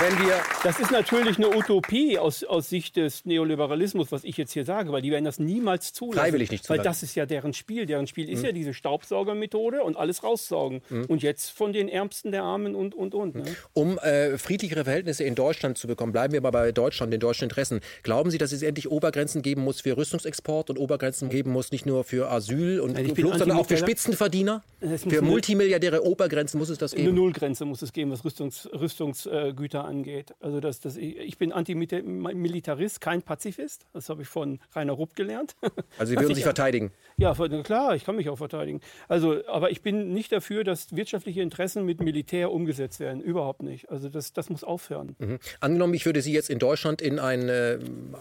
[0.00, 0.34] Wenn wir.
[0.62, 4.92] Das ist natürlich eine Utopie aus, aus Sicht des Neoliberalismus, was ich jetzt hier sage,
[4.92, 6.20] weil die werden das niemals zulassen.
[6.20, 6.78] Freiwillig nicht zulassen.
[6.78, 7.86] Weil das ist ja deren Spiel.
[7.86, 8.46] Deren Spiel ist mhm.
[8.46, 10.82] ja diese Staubsaugermethode und alles raussaugen.
[10.88, 11.04] Mhm.
[11.06, 13.34] Und jetzt von den Ärmsten der Armen und, und, und.
[13.34, 13.44] Ne?
[13.72, 17.44] Um äh, friedlichere Verhältnisse in Deutschland zu bekommen, bleiben wir mal bei Deutschland, den deutschen
[17.44, 17.80] Interessen.
[18.02, 21.86] Glauben Sie, dass es endlich Obergrenzen geben muss für Rüstungsexport und Obergrenzen geben muss, nicht
[21.86, 24.62] nur für Asyl und also Flucht, sondern auch für Spitzenverdiener?
[25.08, 27.08] Für Multimilliardäre Obergrenzen muss es das geben?
[27.08, 30.34] Eine Nullgrenze muss es geben, was Rüstungs, Rüstungsgüter angeht.
[30.40, 33.86] Also das, das, ich bin Antimilitarist, kein Pazifist.
[33.92, 35.56] Das habe ich von Rainer Rupp gelernt.
[35.96, 36.92] Also Sie würden sich verteidigen?
[37.16, 38.80] Ja, klar, ich kann mich auch verteidigen.
[39.08, 43.20] Also, aber ich bin nicht dafür, dass wirtschaftliche Interessen mit Militär umgesetzt werden.
[43.20, 43.90] Überhaupt nicht.
[43.90, 45.14] Also das, das muss aufhören.
[45.18, 45.38] Mhm.
[45.60, 47.78] Angenommen, ich würde Sie jetzt in Deutschland in ein äh,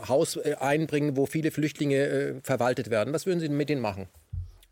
[0.08, 3.14] Haus äh, einbringen, wo viele Flüchtlinge äh, verwaltet werden.
[3.14, 4.08] Was würden Sie mit denen machen?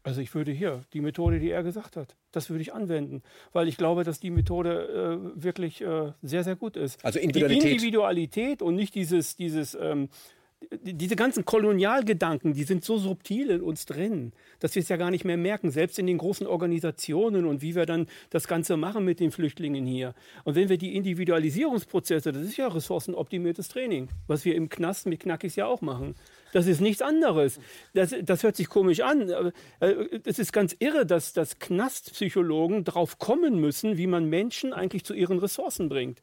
[0.03, 3.21] Also ich würde hier die Methode, die er gesagt hat, das würde ich anwenden,
[3.53, 7.03] weil ich glaube, dass die Methode äh, wirklich äh, sehr, sehr gut ist.
[7.05, 7.63] Also Individualität.
[7.63, 10.09] Die Individualität und nicht dieses, dieses ähm,
[10.69, 15.11] diese ganzen Kolonialgedanken, die sind so subtil in uns drin, dass wir es ja gar
[15.11, 19.03] nicht mehr merken, selbst in den großen Organisationen und wie wir dann das Ganze machen
[19.03, 20.13] mit den Flüchtlingen hier.
[20.43, 25.21] Und wenn wir die Individualisierungsprozesse, das ist ja ressourcenoptimiertes Training, was wir im Knast mit
[25.21, 26.15] Knackis ja auch machen.
[26.53, 27.59] Das ist nichts anderes.
[27.93, 29.51] Das, das hört sich komisch an.
[30.23, 35.13] Es ist ganz irre, dass, dass Knastpsychologen drauf kommen müssen, wie man Menschen eigentlich zu
[35.13, 36.21] ihren Ressourcen bringt.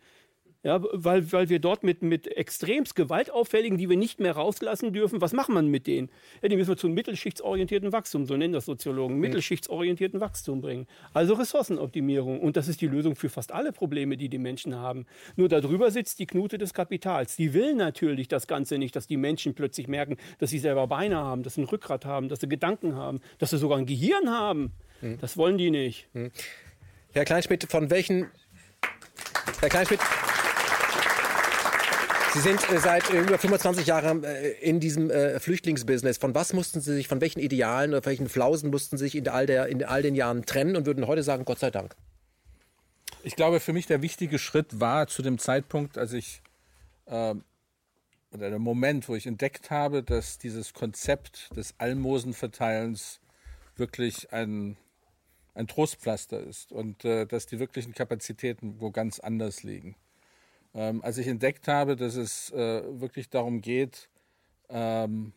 [0.64, 5.20] Ja, weil, weil wir dort mit, mit extremst gewaltauffälligen, die wir nicht mehr rauslassen dürfen,
[5.20, 6.10] was macht man mit denen?
[6.42, 9.20] Ja, die müssen wir zu mittelschichtsorientierten Wachstum, so nennen das Soziologen, mhm.
[9.20, 10.88] mittelschichtsorientierten Wachstum bringen.
[11.14, 12.40] Also Ressourcenoptimierung.
[12.40, 15.06] Und das ist die Lösung für fast alle Probleme, die die Menschen haben.
[15.36, 17.36] Nur darüber sitzt die Knute des Kapitals.
[17.36, 21.18] Die will natürlich das Ganze nicht, dass die Menschen plötzlich merken, dass sie selber Beine
[21.18, 24.28] haben, dass sie ein Rückgrat haben, dass sie Gedanken haben, dass sie sogar ein Gehirn
[24.28, 24.72] haben.
[25.02, 25.18] Mhm.
[25.20, 26.08] Das wollen die nicht.
[26.14, 26.32] Mhm.
[27.12, 28.26] Herr Kleinschmidt, von welchen
[29.60, 30.00] Herr Kleinschmidt,
[32.34, 36.18] Sie sind äh, seit äh, über 25 Jahren äh, in diesem Flüchtlingsbusiness.
[36.18, 39.28] Von was mussten Sie sich, von welchen Idealen oder welchen Flausen mussten Sie sich in
[39.28, 41.96] all, der, in all den Jahren trennen und würden heute sagen, Gott sei Dank?
[43.22, 46.42] Ich glaube, für mich der wichtige Schritt war zu dem Zeitpunkt, als ich,
[47.06, 47.34] äh,
[48.30, 53.20] oder der Moment, wo ich entdeckt habe, dass dieses Konzept des Almosenverteilens
[53.76, 54.76] wirklich ein,
[55.54, 59.96] ein Trostpflaster ist und äh, dass die wirklichen Kapazitäten wo ganz anders liegen.
[60.78, 64.08] Ähm, als ich entdeckt habe, dass es äh, wirklich darum geht,
[64.68, 65.32] ähm,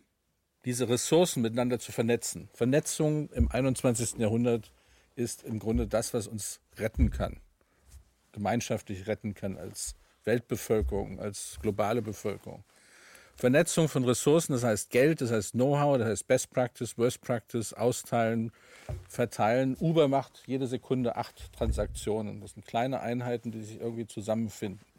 [0.65, 2.47] diese Ressourcen miteinander zu vernetzen.
[2.53, 4.19] Vernetzung im 21.
[4.19, 4.71] Jahrhundert
[5.15, 7.41] ist im Grunde das, was uns retten kann,
[8.33, 9.95] gemeinschaftlich retten kann als
[10.25, 12.63] Weltbevölkerung, als globale Bevölkerung.
[13.35, 17.73] Vernetzung von Ressourcen, das heißt Geld, das heißt Know-how, das heißt Best Practice, Worst Practice,
[17.73, 18.51] austeilen,
[19.09, 19.75] verteilen.
[19.79, 22.41] Uber macht jede Sekunde acht Transaktionen.
[22.41, 24.90] Das sind kleine Einheiten, die sich irgendwie zusammenfinden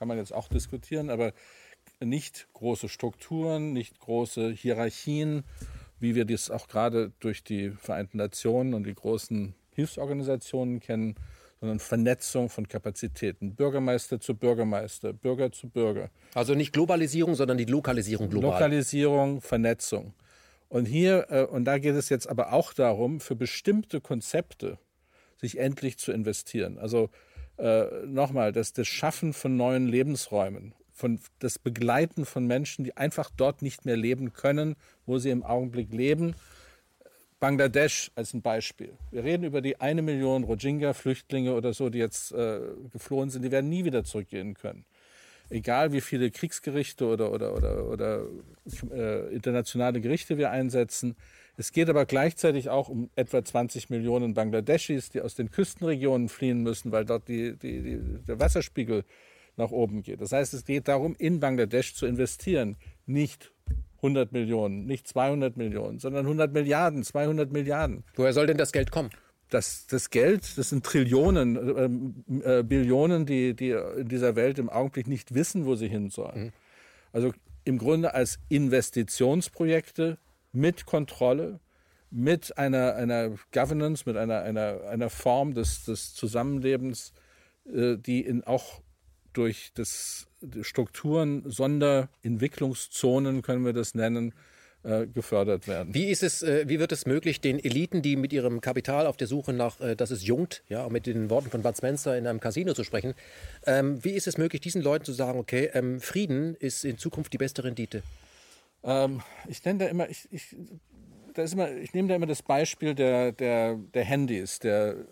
[0.00, 1.34] kann man jetzt auch diskutieren, aber
[2.02, 5.44] nicht große Strukturen, nicht große Hierarchien,
[5.98, 11.16] wie wir das auch gerade durch die Vereinten Nationen und die großen Hilfsorganisationen kennen,
[11.60, 13.54] sondern Vernetzung von Kapazitäten.
[13.54, 16.08] Bürgermeister zu Bürgermeister, Bürger zu Bürger.
[16.32, 18.52] Also nicht Globalisierung, sondern die Lokalisierung global.
[18.52, 20.14] Lokalisierung, Vernetzung.
[20.70, 24.78] Und hier, äh, und da geht es jetzt aber auch darum, für bestimmte Konzepte
[25.36, 26.78] sich endlich zu investieren.
[26.78, 27.10] Also
[27.60, 33.30] äh, nochmal, dass das Schaffen von neuen Lebensräumen, von das Begleiten von Menschen, die einfach
[33.36, 36.34] dort nicht mehr leben können, wo sie im Augenblick leben.
[37.38, 38.92] Bangladesch als ein Beispiel.
[39.10, 42.60] Wir reden über die eine Million Rohingya-Flüchtlinge oder so, die jetzt äh,
[42.92, 44.84] geflohen sind, die werden nie wieder zurückgehen können.
[45.48, 48.22] Egal wie viele Kriegsgerichte oder, oder, oder, oder
[48.92, 51.16] äh, internationale Gerichte wir einsetzen,
[51.60, 56.62] es geht aber gleichzeitig auch um etwa 20 Millionen Bangladeschis, die aus den Küstenregionen fliehen
[56.62, 59.04] müssen, weil dort die, die, die, der Wasserspiegel
[59.56, 60.22] nach oben geht.
[60.22, 63.52] Das heißt, es geht darum, in Bangladesch zu investieren, nicht
[63.96, 68.04] 100 Millionen, nicht 200 Millionen, sondern 100 Milliarden, 200 Milliarden.
[68.14, 69.10] Woher soll denn das Geld kommen?
[69.50, 74.70] Das, das Geld, das sind Trillionen, äh, äh, Billionen, die, die in dieser Welt im
[74.70, 76.44] Augenblick nicht wissen, wo sie hin sollen.
[76.44, 76.52] Mhm.
[77.12, 77.32] Also
[77.64, 80.16] im Grunde als Investitionsprojekte
[80.52, 81.60] mit Kontrolle,
[82.10, 87.12] mit einer, einer Governance, mit einer, einer, einer Form des, des Zusammenlebens,
[87.72, 88.80] äh, die in auch
[89.32, 90.26] durch das
[90.62, 94.34] Strukturen, Sonderentwicklungszonen, können wir das nennen,
[94.82, 95.92] äh, gefördert werden.
[95.94, 99.18] Wie ist es, äh, wie wird es möglich, den Eliten, die mit ihrem Kapital auf
[99.18, 102.16] der Suche nach, äh, dass es jungt, ja, um mit den Worten von Bud Spencer
[102.16, 103.12] in einem Casino zu sprechen,
[103.66, 107.32] ähm, wie ist es möglich, diesen Leuten zu sagen, okay, ähm, Frieden ist in Zukunft
[107.34, 108.02] die beste Rendite?
[108.82, 110.56] Ähm, ich nenne da immer, ich, ich,
[111.34, 115.06] da ist immer, ich nehme da immer das Beispiel der, der, der Handys, der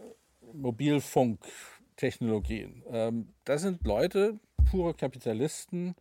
[0.52, 2.82] Mobilfunktechnologien.
[2.90, 4.38] Ähm, da sind Leute,
[4.70, 5.94] pure Kapitalisten,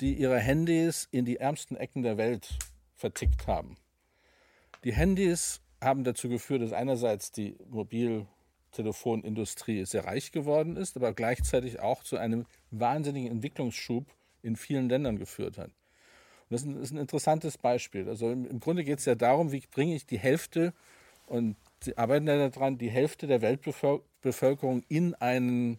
[0.00, 2.58] die ihre Handys in die ärmsten Ecken der Welt
[2.94, 3.76] vertickt haben.
[4.82, 11.78] Die Handys haben dazu geführt, dass einerseits die Mobiltelefonindustrie sehr reich geworden ist, aber gleichzeitig
[11.80, 14.06] auch zu einem wahnsinnigen Entwicklungsschub
[14.42, 15.70] in vielen Ländern geführt hat.
[16.50, 18.08] Das ist ein, ist ein interessantes Beispiel.
[18.08, 20.72] Also im, im Grunde geht es ja darum, wie bringe ich die Hälfte,
[21.26, 25.78] und sie arbeiten ja daran, die Hälfte der Weltbevölkerung in einen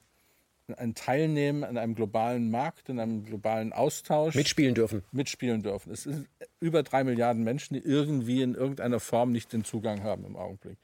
[0.78, 4.34] ein Teilnehmen an einem globalen Markt, in einem globalen Austausch.
[4.34, 5.04] Mitspielen dürfen.
[5.12, 5.94] Mitspielen dürfen.
[5.94, 6.28] Es sind
[6.60, 10.80] über drei Milliarden Menschen, die irgendwie in irgendeiner Form nicht den Zugang haben im Augenblick.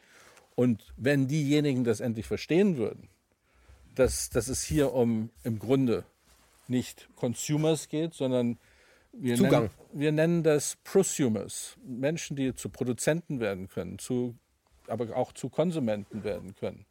[0.54, 3.10] Und wenn diejenigen das endlich verstehen würden,
[3.96, 6.06] dass, dass es hier um im Grunde
[6.68, 8.60] nicht Consumers geht, sondern
[9.14, 9.64] wir Zugang.
[9.64, 14.36] Nennen, wir nennen das Prosumers, Menschen, die zu Produzenten werden können, zu,
[14.88, 16.86] aber auch zu Konsumenten werden können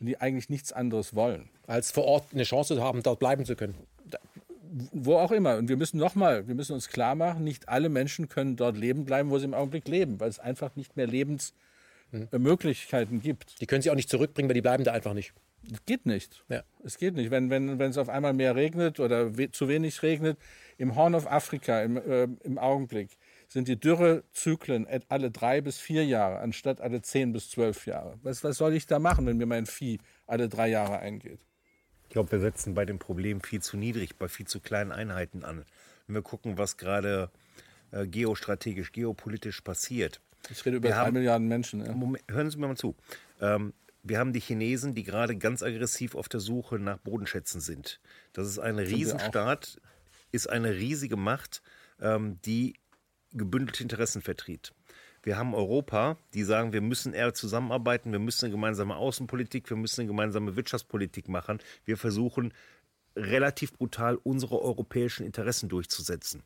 [0.00, 1.50] und die eigentlich nichts anderes wollen.
[1.66, 3.74] Als vor Ort eine Chance haben, dort bleiben zu können.
[4.92, 5.56] Wo auch immer.
[5.56, 9.04] Und wir müssen nochmal, wir müssen uns klar machen, nicht alle Menschen können dort leben
[9.04, 13.60] bleiben, wo sie im Augenblick leben, weil es einfach nicht mehr Lebensmöglichkeiten gibt.
[13.60, 15.32] Die können sie auch nicht zurückbringen, weil die bleiben da einfach nicht.
[15.72, 16.44] Es geht nicht.
[16.48, 16.62] Ja.
[16.82, 17.30] Es geht nicht.
[17.30, 20.38] Wenn, wenn, wenn es auf einmal mehr regnet oder we zu wenig regnet,
[20.78, 23.10] im Horn of Afrika im, äh, im Augenblick
[23.48, 28.18] sind die Dürrezyklen alle drei bis vier Jahre, anstatt alle zehn bis zwölf Jahre.
[28.22, 31.38] Was, was soll ich da machen, wenn mir mein Vieh alle drei Jahre eingeht?
[32.04, 35.44] Ich glaube, wir setzen bei dem Problem viel zu niedrig, bei viel zu kleinen Einheiten
[35.44, 35.64] an.
[36.06, 37.30] Wenn wir gucken, was gerade
[37.92, 40.20] äh, geostrategisch, geopolitisch passiert.
[40.50, 41.84] Ich rede über Wir drei haben- Milliarden Menschen.
[41.84, 41.92] Ja.
[41.92, 42.94] Moment, hören Sie mir mal zu.
[43.40, 43.72] Ähm,
[44.04, 48.00] wir haben die Chinesen, die gerade ganz aggressiv auf der Suche nach Bodenschätzen sind.
[48.32, 48.78] Das ist ein.
[48.78, 49.80] Riesenstaat,
[50.30, 51.62] ist eine riesige Macht,
[52.00, 52.74] ähm, die
[53.32, 54.72] gebündelte Interessen vertritt.
[55.22, 59.76] Wir haben Europa, die sagen, wir müssen eher zusammenarbeiten, wir müssen eine gemeinsame Außenpolitik, wir
[59.76, 61.60] müssen eine gemeinsame Wirtschaftspolitik machen.
[61.86, 62.52] Wir versuchen
[63.16, 66.42] relativ brutal unsere europäischen Interessen durchzusetzen.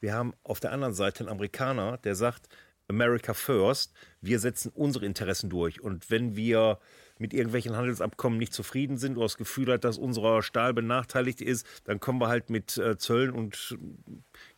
[0.00, 2.48] Wir haben auf der anderen Seite einen Amerikaner, der sagt,
[2.92, 5.80] America first, wir setzen unsere Interessen durch.
[5.80, 6.78] Und wenn wir
[7.18, 11.66] mit irgendwelchen Handelsabkommen nicht zufrieden sind oder das Gefühl hat, dass unser Stahl benachteiligt ist,
[11.84, 13.78] dann kommen wir halt mit äh, Zöllen und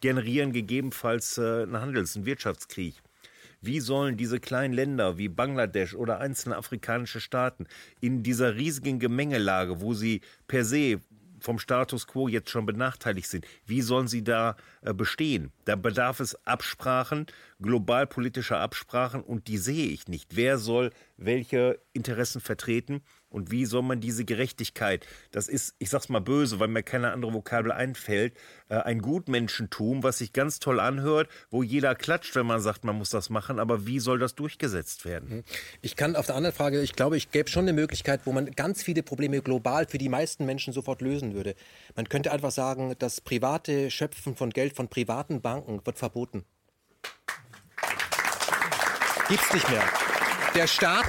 [0.00, 2.96] generieren gegebenenfalls äh, einen Handels-, einen Wirtschaftskrieg.
[3.60, 7.66] Wie sollen diese kleinen Länder wie Bangladesch oder einzelne afrikanische Staaten
[8.00, 11.00] in dieser riesigen Gemengelage, wo sie per se
[11.44, 15.52] vom Status quo jetzt schon benachteiligt sind, wie sollen sie da äh, bestehen?
[15.66, 17.26] Da bedarf es Absprachen,
[17.60, 20.36] globalpolitischer Absprachen und die sehe ich nicht.
[20.36, 23.02] Wer soll welche Interessen vertreten
[23.34, 27.10] und wie soll man diese Gerechtigkeit, das ist, ich sag's mal böse, weil mir keine
[27.10, 28.34] andere Vokabel einfällt,
[28.68, 32.96] äh, ein Gutmenschentum, was sich ganz toll anhört, wo jeder klatscht, wenn man sagt, man
[32.96, 35.42] muss das machen, aber wie soll das durchgesetzt werden?
[35.82, 38.52] Ich kann auf der anderen Frage, ich glaube, ich gäbe schon eine Möglichkeit, wo man
[38.52, 41.56] ganz viele Probleme global für die meisten Menschen sofort lösen würde.
[41.96, 46.44] Man könnte einfach sagen, das private Schöpfen von Geld von privaten Banken wird verboten.
[49.28, 50.13] Gibt's nicht mehr.
[50.54, 51.06] Der Staat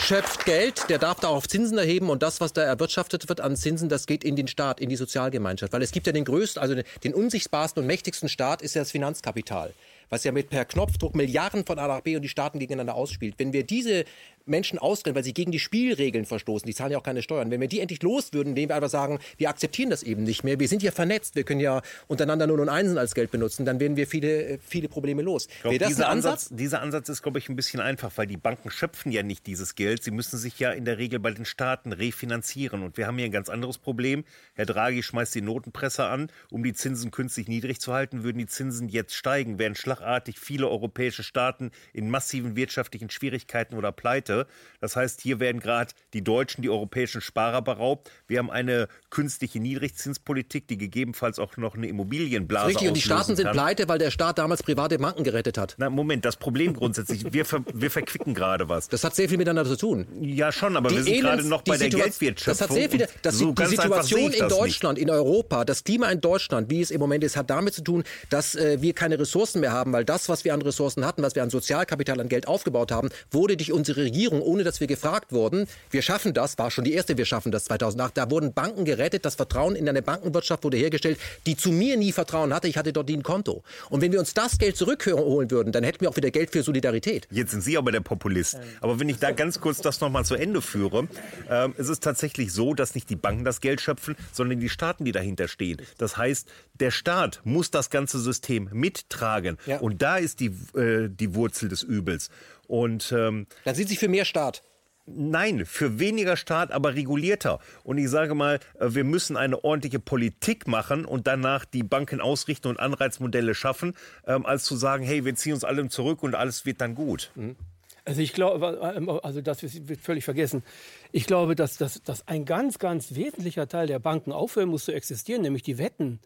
[0.00, 3.88] schöpft Geld, der darf darauf Zinsen erheben und das, was da erwirtschaftet wird an Zinsen,
[3.88, 5.72] das geht in den Staat, in die Sozialgemeinschaft.
[5.72, 8.90] Weil es gibt ja den größten, also den, unsichtbarsten und mächtigsten Staat ist ja das
[8.90, 9.72] Finanzkapital,
[10.10, 13.36] was ja mit per Knopfdruck Milliarden von A nach B und die Staaten gegeneinander ausspielt.
[13.38, 14.04] Wenn wir diese
[14.46, 17.60] Menschen ausgrenzen, weil sie gegen die Spielregeln verstoßen, die zahlen ja auch keine Steuern, wenn
[17.60, 20.58] wir die endlich los würden, indem wir einfach sagen, wir akzeptieren das eben nicht mehr,
[20.60, 23.80] wir sind ja vernetzt, wir können ja untereinander nur und Einsen als Geld benutzen, dann
[23.80, 25.46] wären wir viele, viele Probleme los.
[25.46, 28.36] Ich glaub, dieser, ein Ansatz, dieser Ansatz ist, glaube ich, ein bisschen einfach, weil die
[28.36, 30.02] Banken schöpfen ja nicht dieses Geld.
[30.02, 32.82] Sie müssen sich ja in der Regel bei den Staaten refinanzieren.
[32.82, 34.24] Und wir haben hier ein ganz anderes Problem.
[34.54, 38.24] Herr Draghi schmeißt die Notenpresse an, um die Zinsen künstlich niedrig zu halten.
[38.24, 43.92] Würden die Zinsen jetzt steigen, wären schlagartig viele europäische Staaten in massiven wirtschaftlichen Schwierigkeiten oder
[43.92, 44.31] Pleite.
[44.80, 48.10] Das heißt, hier werden gerade die Deutschen, die europäischen Sparer beraubt.
[48.26, 53.36] Wir haben eine künstliche Niedrigzinspolitik, die gegebenenfalls auch noch eine Immobilienblase Richtig, und die Staaten
[53.36, 55.74] sind pleite, weil der Staat damals private Banken gerettet hat.
[55.78, 58.88] Na, Moment, das Problem grundsätzlich, wir, ver, wir verquicken gerade was.
[58.88, 60.06] Das hat sehr viel miteinander zu tun.
[60.20, 62.48] Ja, schon, aber Die wir sind gerade noch bei der Situa- Geldwirtschaft.
[62.48, 66.20] Das hat sehr viele, das, so die Situation in Deutschland, in Europa, das Klima in
[66.20, 69.60] Deutschland, wie es im Moment ist, hat damit zu tun, dass äh, wir keine Ressourcen
[69.60, 72.48] mehr haben, weil das, was wir an Ressourcen hatten, was wir an Sozialkapital, an Geld
[72.48, 76.70] aufgebaut haben, wurde durch unsere Regierung, ohne dass wir gefragt wurden, wir schaffen das, war
[76.70, 80.02] schon die erste, wir schaffen das 2008, da wurden Banken gerettet, das Vertrauen in eine
[80.02, 83.62] Bankenwirtschaft wurde hergestellt, die zu mir nie Vertrauen hatte, ich hatte dort nie ein Konto.
[83.90, 86.62] Und wenn wir uns das Geld zurückholen würden, dann hätten wir auch wieder Geld für
[86.62, 87.26] Solidarität.
[87.30, 88.58] Jetzt sind Sie aber der Populist.
[88.80, 91.08] Aber wenn ich da ganz kurz das nochmal zu Ende führe,
[91.50, 95.04] ähm, es ist tatsächlich so, dass nicht die Banken das Geld schöpfen, sondern die Staaten,
[95.04, 95.78] die dahinter stehen.
[95.98, 96.48] Das heißt,
[96.82, 99.56] der Staat muss das ganze System mittragen.
[99.66, 99.78] Ja.
[99.78, 102.28] Und da ist die, äh, die Wurzel des Übels.
[102.66, 104.62] Und ähm, Dann sind sie für mehr Staat.
[105.06, 107.58] Nein, für weniger Staat, aber regulierter.
[107.82, 112.20] Und ich sage mal, äh, wir müssen eine ordentliche Politik machen und danach die Banken
[112.20, 113.94] ausrichten und Anreizmodelle schaffen,
[114.26, 117.30] ähm, als zu sagen, hey, wir ziehen uns alle zurück und alles wird dann gut.
[117.36, 117.56] Mhm.
[118.04, 120.64] Also ich glaube, also das wird völlig vergessen.
[121.12, 124.92] Ich glaube, dass, dass, dass ein ganz, ganz wesentlicher Teil der Banken aufhören muss zu
[124.92, 126.18] existieren, nämlich die Wetten.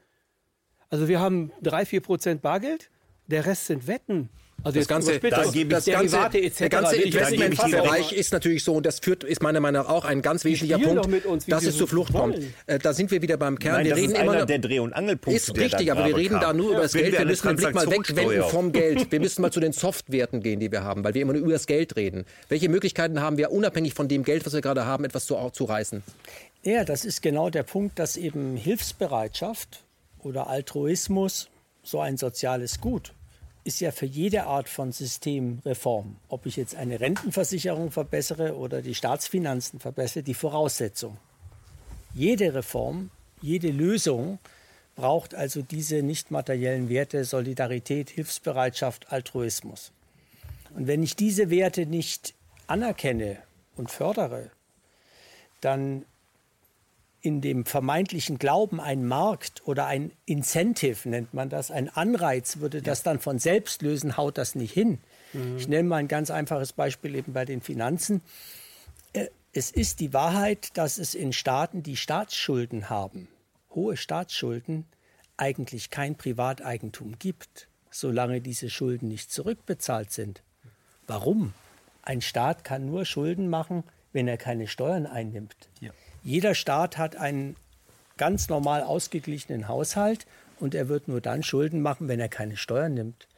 [0.90, 2.90] Also wir haben drei, vier Prozent Bargeld,
[3.26, 4.28] der Rest sind Wetten.
[4.62, 9.23] Also das ganze, das, das ganze, der ganze Investmentbereich ist natürlich so, und das führt,
[9.23, 12.32] ist meiner Meinung nach auch ein ganz wesentlicher Punkt, uns, dass es zur Flucht wollen.
[12.32, 12.47] kommt.
[12.66, 13.74] Äh, da sind wir wieder beim Kern.
[13.74, 15.36] Nein, wir das reden ist immer einer der Dreh- und Angelpunkte.
[15.36, 16.40] Ist richtig, aber wir reden kam.
[16.40, 16.73] da nur ja.
[16.73, 17.12] über das Geld.
[17.12, 19.12] Wir, wir müssen den Blick mal wegwenden vom Geld.
[19.12, 21.52] Wir müssen mal zu den Softwerten gehen, die wir haben, weil wir immer nur über
[21.52, 22.24] das Geld reden.
[22.48, 25.65] Welche Möglichkeiten haben wir, unabhängig von dem Geld, was wir gerade haben, etwas zu, zu
[25.65, 26.02] reißen?
[26.65, 29.84] Ja, das ist genau der Punkt, dass eben Hilfsbereitschaft
[30.26, 31.48] oder Altruismus
[31.82, 33.14] so ein soziales Gut
[33.66, 38.94] ist ja für jede Art von Systemreform, ob ich jetzt eine Rentenversicherung verbessere oder die
[38.94, 41.18] Staatsfinanzen verbessere, die Voraussetzung.
[42.14, 43.10] Jede Reform,
[43.42, 44.38] jede Lösung
[44.94, 49.90] braucht also diese nicht materiellen Werte Solidarität, Hilfsbereitschaft, Altruismus.
[50.74, 52.34] Und wenn ich diese Werte nicht
[52.68, 53.38] anerkenne
[53.76, 54.52] und fördere,
[55.60, 56.05] dann
[57.26, 62.82] in dem vermeintlichen Glauben, ein Markt oder ein Incentive nennt man das, ein Anreiz würde
[62.82, 65.00] das dann von selbst lösen, haut das nicht hin.
[65.32, 65.56] Mhm.
[65.56, 68.22] Ich nenne mal ein ganz einfaches Beispiel eben bei den Finanzen.
[69.12, 73.26] Äh, es ist die Wahrheit, dass es in Staaten, die Staatsschulden haben,
[73.74, 74.84] hohe Staatsschulden,
[75.36, 80.44] eigentlich kein Privateigentum gibt, solange diese Schulden nicht zurückbezahlt sind.
[81.08, 81.55] Warum?
[82.02, 83.82] Ein Staat kann nur Schulden machen,
[84.12, 85.56] wenn er keine Steuern einnimmt.
[85.80, 85.90] Ja.
[86.26, 87.55] Jeder Staat hat einen
[88.16, 90.26] ganz normal ausgeglichenen Haushalt
[90.58, 93.28] und er wird nur dann Schulden machen, wenn er keine Steuern nimmt.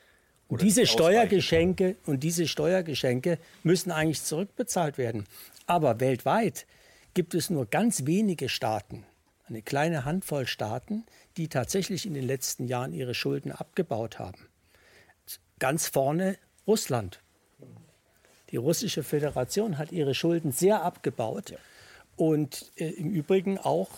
[0.49, 5.27] Und diese Steuergeschenke und diese Steuergeschenke müssen eigentlich zurückbezahlt werden.
[5.67, 6.65] Aber weltweit
[7.13, 9.05] gibt es nur ganz wenige Staaten,
[9.51, 11.05] eine kleine Handvoll Staaten,
[11.37, 14.49] die tatsächlich in den letzten Jahren ihre Schulden abgebaut haben.
[15.59, 17.21] Ganz vorne Russland.
[18.49, 21.51] Die russische Föderation hat ihre Schulden sehr abgebaut.
[21.51, 21.59] Ja.
[22.19, 23.89] Und äh, im Übrigen auch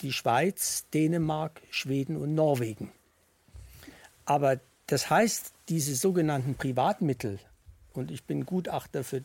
[0.00, 2.90] die Schweiz, Dänemark, Schweden und Norwegen.
[4.24, 7.38] Aber das heißt, diese sogenannten Privatmittel,
[7.92, 9.22] und ich bin Gutachter für,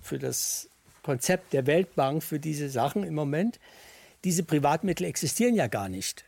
[0.00, 0.70] für das
[1.02, 3.60] Konzept der Weltbank für diese Sachen im Moment,
[4.24, 6.24] diese Privatmittel existieren ja gar nicht,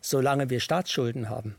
[0.00, 1.56] solange wir Staatsschulden haben.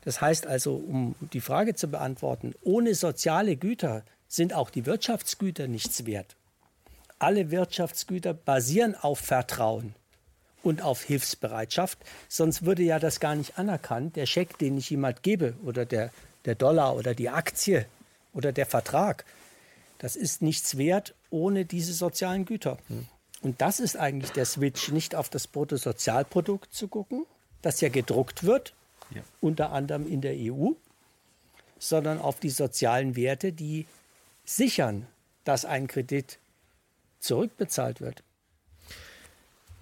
[0.00, 5.68] Das heißt also, um die Frage zu beantworten, ohne soziale Güter sind auch die Wirtschaftsgüter
[5.68, 6.36] nichts wert
[7.20, 9.94] alle Wirtschaftsgüter basieren auf Vertrauen
[10.62, 11.98] und auf Hilfsbereitschaft.
[12.28, 14.16] Sonst würde ja das gar nicht anerkannt.
[14.16, 16.10] Der Scheck, den ich jemand gebe, oder der,
[16.44, 17.86] der Dollar oder die Aktie
[18.32, 19.24] oder der Vertrag,
[19.98, 22.78] das ist nichts wert ohne diese sozialen Güter.
[22.88, 23.06] Hm.
[23.42, 27.24] Und das ist eigentlich der Switch, nicht auf das Bruttosozialprodukt zu gucken,
[27.62, 28.74] das ja gedruckt wird,
[29.14, 29.22] ja.
[29.40, 30.72] unter anderem in der EU,
[31.78, 33.86] sondern auf die sozialen Werte, die
[34.44, 35.06] sichern,
[35.44, 36.38] dass ein Kredit
[37.20, 38.22] zurückbezahlt wird.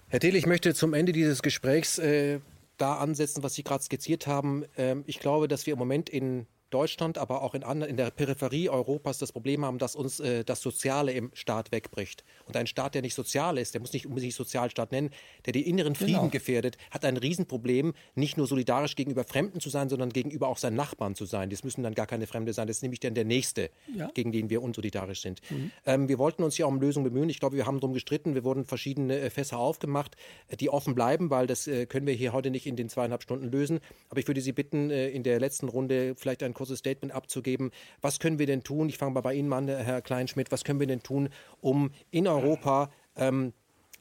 [0.09, 2.39] Herr Thiel, ich möchte zum Ende dieses Gesprächs äh,
[2.77, 4.65] da ansetzen, was Sie gerade skizziert haben.
[4.77, 8.69] Ähm, ich glaube, dass wir im Moment in Deutschland, aber auch in, in der Peripherie
[8.69, 12.23] Europas das Problem haben, dass uns äh, das Soziale im Staat wegbricht.
[12.45, 15.09] Und ein Staat, der nicht sozial ist, der muss nicht unbedingt Sozialstaat nennen,
[15.45, 16.29] der den inneren Frieden genau.
[16.29, 20.75] gefährdet, hat ein Riesenproblem, nicht nur solidarisch gegenüber Fremden zu sein, sondern gegenüber auch seinen
[20.75, 21.49] Nachbarn zu sein.
[21.49, 24.09] Das müssen dann gar keine Fremde sein, das ist nämlich dann der Nächste, ja.
[24.13, 25.41] gegen den wir unsolidarisch sind.
[25.49, 25.71] Mhm.
[25.85, 27.29] Ähm, wir wollten uns ja um Lösungen bemühen.
[27.29, 28.35] Ich glaube, wir haben darum gestritten.
[28.35, 30.15] Wir wurden verschiedene äh, Fässer aufgemacht,
[30.47, 33.23] äh, die offen bleiben, weil das äh, können wir hier heute nicht in den zweieinhalb
[33.23, 33.79] Stunden lösen.
[34.09, 37.71] Aber ich würde Sie bitten, äh, in der letzten Runde vielleicht ein kurzes Statement abzugeben.
[38.01, 38.89] Was können wir denn tun?
[38.89, 40.51] Ich fange mal bei Ihnen an, Herr Kleinschmidt.
[40.51, 41.29] Was können wir denn tun,
[41.61, 43.53] um in Europa ähm,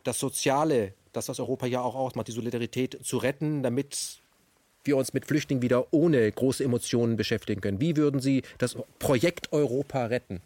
[0.03, 4.21] das Soziale, das was Europa ja auch ausmacht, die Solidarität zu retten, damit
[4.83, 7.81] wir uns mit Flüchtlingen wieder ohne große Emotionen beschäftigen können?
[7.81, 10.43] Wie würden Sie das Projekt Europa retten?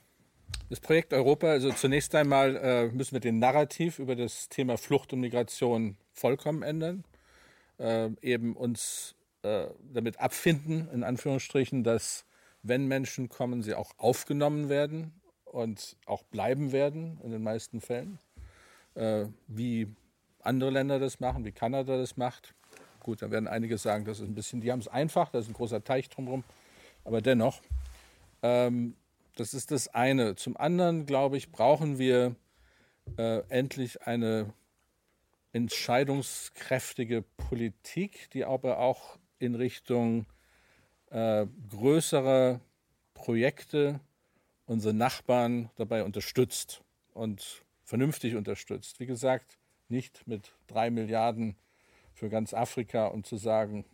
[0.69, 5.15] Das Projekt Europa, also zunächst einmal äh, müssen wir den Narrativ über das Thema Flucht
[5.15, 7.05] und Migration vollkommen ändern.
[7.79, 12.25] Äh, eben uns äh, damit abfinden, in Anführungsstrichen, dass
[12.63, 18.19] wenn Menschen kommen, sie auch aufgenommen werden und auch bleiben werden in den meisten Fällen.
[18.95, 19.89] Äh, wie
[20.41, 22.55] andere Länder das machen, wie Kanada das macht.
[23.01, 25.49] Gut, da werden einige sagen, das ist ein bisschen, die haben es einfach, da ist
[25.49, 26.45] ein großer Teich drumherum.
[27.05, 27.61] Aber dennoch,
[28.43, 28.95] ähm,
[29.37, 30.37] das ist das eine.
[30.37, 32.37] Zum anderen, glaube ich, brauchen wir
[33.17, 34.53] äh, endlich eine
[35.53, 40.27] entscheidungskräftige Politik, die aber auch in Richtung
[41.11, 42.61] äh, größere
[43.15, 44.01] Projekte
[44.67, 46.83] unsere Nachbarn dabei unterstützt.
[47.13, 49.01] und vernünftig unterstützt.
[49.01, 49.59] Wie gesagt,
[49.91, 51.57] nicht mit drei Milliarden
[52.15, 53.85] für ganz Afrika und zu sagen,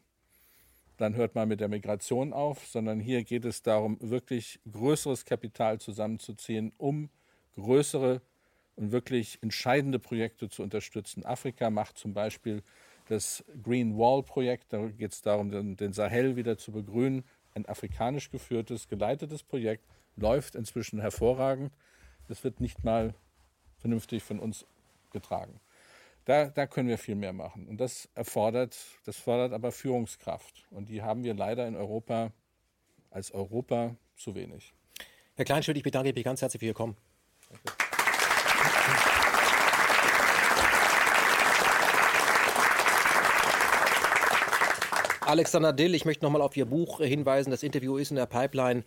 [0.98, 5.80] dann hört man mit der Migration auf, sondern hier geht es darum, wirklich größeres Kapital
[5.80, 7.08] zusammenzuziehen, um
[7.56, 8.20] größere
[8.76, 11.24] und wirklich entscheidende Projekte zu unterstützen.
[11.24, 12.62] Afrika macht zum Beispiel
[13.08, 17.24] das Green Wall Projekt, da geht es darum, den, den Sahel wieder zu begrünen.
[17.54, 19.84] Ein afrikanisch geführtes, geleitetes Projekt,
[20.16, 21.72] läuft inzwischen hervorragend.
[22.28, 23.14] Das wird nicht mal
[23.78, 24.66] vernünftig von uns
[25.10, 25.60] getragen.
[26.26, 27.66] Da, da können wir viel mehr machen.
[27.66, 30.66] Und das erfordert, das fordert aber Führungskraft.
[30.70, 32.32] Und die haben wir leider in Europa
[33.10, 34.74] als Europa zu wenig.
[35.36, 36.96] Herr Kleinschmidt, ich bedanke mich ganz herzlich für Ihr Kommen.
[37.48, 37.77] Danke.
[45.28, 47.50] Alexander Dill, ich möchte nochmal auf Ihr Buch hinweisen.
[47.50, 48.82] Das Interview ist in der Pipeline.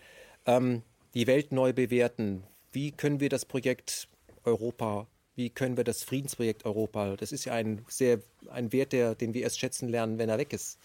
[0.46, 0.82] Ähm,
[1.14, 2.44] die Welt neu bewerten.
[2.72, 4.08] Wie können wir das Projekt
[4.44, 9.16] Europa wie können wir das Friedensprojekt Europa, das ist ja ein sehr ein Wert, der,
[9.16, 10.78] den wir erst schätzen lernen, wenn er weg ist.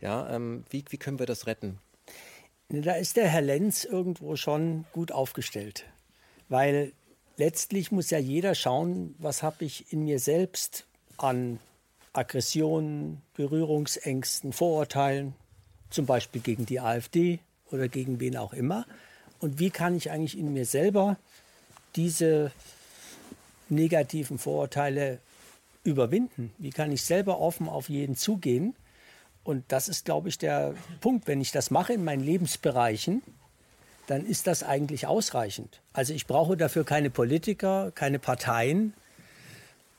[0.00, 1.78] Ja, ähm, wie, wie können wir das retten?
[2.68, 5.84] Da ist der Herr Lenz irgendwo schon gut aufgestellt,
[6.48, 6.92] weil
[7.36, 10.86] letztlich muss ja jeder schauen, was habe ich in mir selbst
[11.18, 11.60] an
[12.12, 15.34] Aggressionen, Berührungsängsten, Vorurteilen,
[15.90, 17.38] zum Beispiel gegen die AfD
[17.70, 18.86] oder gegen wen auch immer.
[19.40, 21.16] Und wie kann ich eigentlich in mir selber
[21.96, 22.52] diese
[23.68, 25.18] negativen Vorurteile
[25.84, 26.52] überwinden?
[26.58, 28.74] Wie kann ich selber offen auf jeden zugehen?
[29.44, 31.26] Und das ist, glaube ich, der Punkt.
[31.26, 33.22] Wenn ich das mache in meinen Lebensbereichen,
[34.06, 35.80] dann ist das eigentlich ausreichend.
[35.92, 38.94] Also ich brauche dafür keine Politiker, keine Parteien.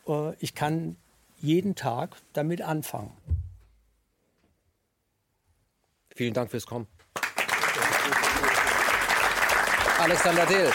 [0.08, 0.96] Äh, ich kann
[1.44, 3.12] jeden Tag damit anfangen.
[6.16, 6.88] Vielen Dank fürs Kommen.
[10.00, 10.72] Alexander Dill.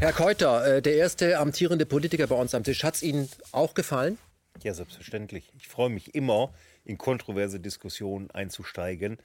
[0.00, 3.74] Herr Keuter, äh, der erste amtierende Politiker bei uns am Tisch, hat es Ihnen auch
[3.74, 4.18] gefallen?
[4.62, 5.52] Ja, selbstverständlich.
[5.56, 6.52] Ich freue mich immer,
[6.84, 9.18] in kontroverse Diskussionen einzusteigen.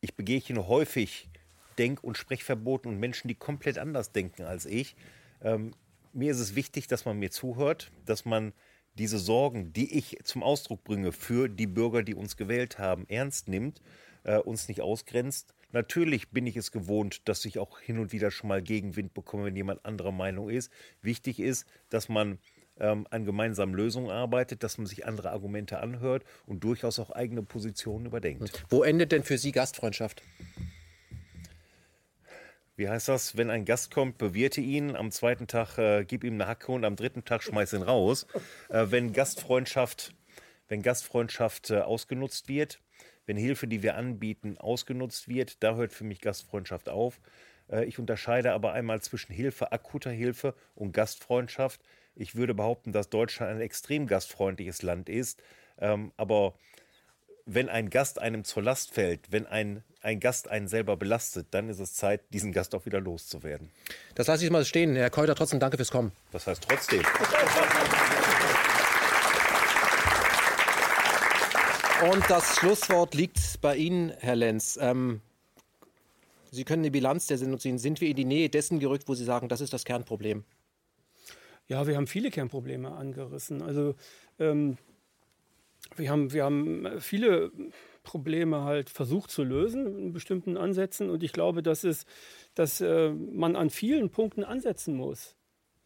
[0.00, 1.28] Ich begegne häufig
[1.78, 4.96] Denk- und Sprechverboten und Menschen, die komplett anders denken als ich.
[5.42, 5.72] Ähm,
[6.12, 8.52] mir ist es wichtig, dass man mir zuhört, dass man
[8.94, 13.48] diese Sorgen, die ich zum Ausdruck bringe für die Bürger, die uns gewählt haben, ernst
[13.48, 13.80] nimmt,
[14.24, 18.30] äh, uns nicht ausgrenzt Natürlich bin ich es gewohnt, dass ich auch hin und wieder
[18.30, 20.70] schon mal Gegenwind bekomme, wenn jemand anderer Meinung ist.
[21.00, 22.38] Wichtig ist, dass man
[22.78, 27.42] ähm, an gemeinsamen Lösungen arbeitet, dass man sich andere Argumente anhört und durchaus auch eigene
[27.42, 28.64] Positionen überdenkt.
[28.68, 30.22] Wo endet denn für Sie Gastfreundschaft?
[32.76, 33.36] Wie heißt das?
[33.36, 36.84] Wenn ein Gast kommt, bewirte ihn, am zweiten Tag äh, gib ihm eine Hacke und
[36.84, 38.26] am dritten Tag schmeiß ihn raus.
[38.70, 40.14] Äh, wenn Gastfreundschaft,
[40.68, 42.80] wenn Gastfreundschaft äh, ausgenutzt wird,
[43.26, 47.20] wenn Hilfe, die wir anbieten, ausgenutzt wird, da hört für mich Gastfreundschaft auf.
[47.70, 51.80] Äh, ich unterscheide aber einmal zwischen Hilfe, akuter Hilfe und Gastfreundschaft.
[52.14, 55.42] Ich würde behaupten, dass Deutschland ein extrem gastfreundliches Land ist.
[55.78, 56.54] Ähm, aber
[57.46, 61.68] wenn ein Gast einem zur Last fällt, wenn ein, ein Gast einen selber belastet, dann
[61.68, 63.70] ist es Zeit, diesen Gast auch wieder loszuwerden.
[64.14, 64.96] Das lasse ich mal stehen.
[64.96, 66.12] Herr Keuter, trotzdem danke fürs Kommen.
[66.32, 67.02] Das heißt trotzdem.
[72.10, 74.76] Und das Schlusswort liegt bei Ihnen, Herr Lenz.
[74.80, 75.20] Ähm,
[76.50, 77.78] Sie können eine Bilanz der Sendung ziehen.
[77.78, 80.44] Sind wir in die Nähe dessen gerückt, wo Sie sagen, das ist das Kernproblem?
[81.68, 83.62] Ja, wir haben viele Kernprobleme angerissen.
[83.62, 83.94] Also
[84.40, 84.78] ähm,
[85.94, 87.52] wir, haben, wir haben viele
[88.02, 91.10] Probleme halt versucht zu lösen in bestimmten Ansätzen.
[91.10, 92.04] Und ich glaube, dass, es,
[92.54, 95.36] dass äh, man an vielen Punkten ansetzen muss.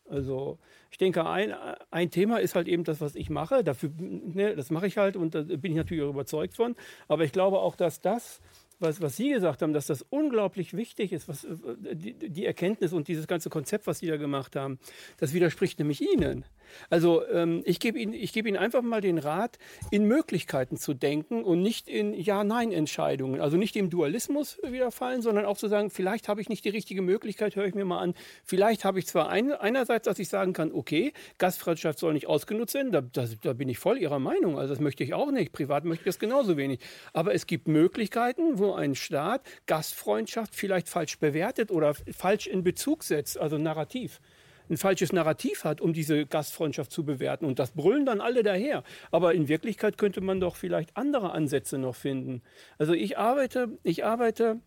[0.08, 0.58] Also
[0.90, 1.52] ich denke, ein,
[1.90, 3.64] ein Thema ist halt eben das, was ich mache.
[3.64, 6.76] Dafür, ne, das mache ich halt und da bin ich natürlich auch überzeugt von.
[7.08, 8.40] Aber ich glaube auch, dass das
[8.78, 11.46] was, was Sie gesagt haben, dass das unglaublich wichtig ist, was,
[11.92, 14.78] die, die Erkenntnis und dieses ganze Konzept, was Sie da gemacht haben,
[15.16, 16.44] das widerspricht nämlich Ihnen.
[16.90, 19.58] Also ähm, ich gebe Ihnen, gebe Ihnen einfach mal den Rat,
[19.90, 23.40] in Möglichkeiten zu denken und nicht in Ja-Nein-Entscheidungen.
[23.40, 27.02] Also nicht dem Dualismus widerfallen, sondern auch zu sagen, vielleicht habe ich nicht die richtige
[27.02, 28.14] Möglichkeit, höre ich mir mal an.
[28.44, 32.74] Vielleicht habe ich zwar ein, einerseits, dass ich sagen kann, okay, Gastfreundschaft soll nicht ausgenutzt
[32.74, 34.58] werden, da, da, da bin ich voll Ihrer Meinung.
[34.58, 35.52] Also das möchte ich auch nicht.
[35.52, 36.80] Privat möchte ich das genauso wenig.
[37.12, 43.02] Aber es gibt Möglichkeiten, wo ein Staat Gastfreundschaft vielleicht falsch bewertet oder falsch in Bezug
[43.02, 44.20] setzt, also narrativ
[44.68, 47.44] ein falsches Narrativ hat, um diese Gastfreundschaft zu bewerten.
[47.44, 48.82] Und das brüllen dann alle daher.
[49.10, 52.42] Aber in Wirklichkeit könnte man doch vielleicht andere Ansätze noch finden.
[52.78, 54.60] Also ich arbeite, ich arbeite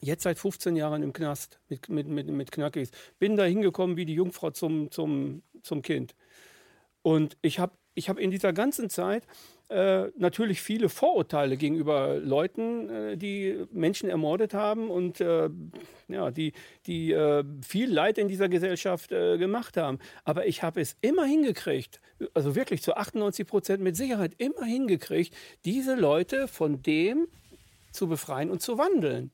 [0.00, 2.90] jetzt seit 15 Jahren im Knast mit, mit, mit, mit Knackis.
[3.18, 6.14] Bin da hingekommen wie die Jungfrau zum, zum, zum Kind.
[7.02, 9.26] Und ich habe ich hab in dieser ganzen Zeit
[9.72, 15.48] äh, natürlich viele Vorurteile gegenüber Leuten, äh, die Menschen ermordet haben und äh,
[16.08, 16.52] ja, die,
[16.86, 19.98] die äh, viel Leid in dieser Gesellschaft äh, gemacht haben.
[20.24, 22.00] Aber ich habe es immer hingekriegt,
[22.34, 25.34] also wirklich zu 98 Prozent mit Sicherheit immer hingekriegt,
[25.64, 27.26] diese Leute von dem
[27.92, 29.30] zu befreien und zu wandeln.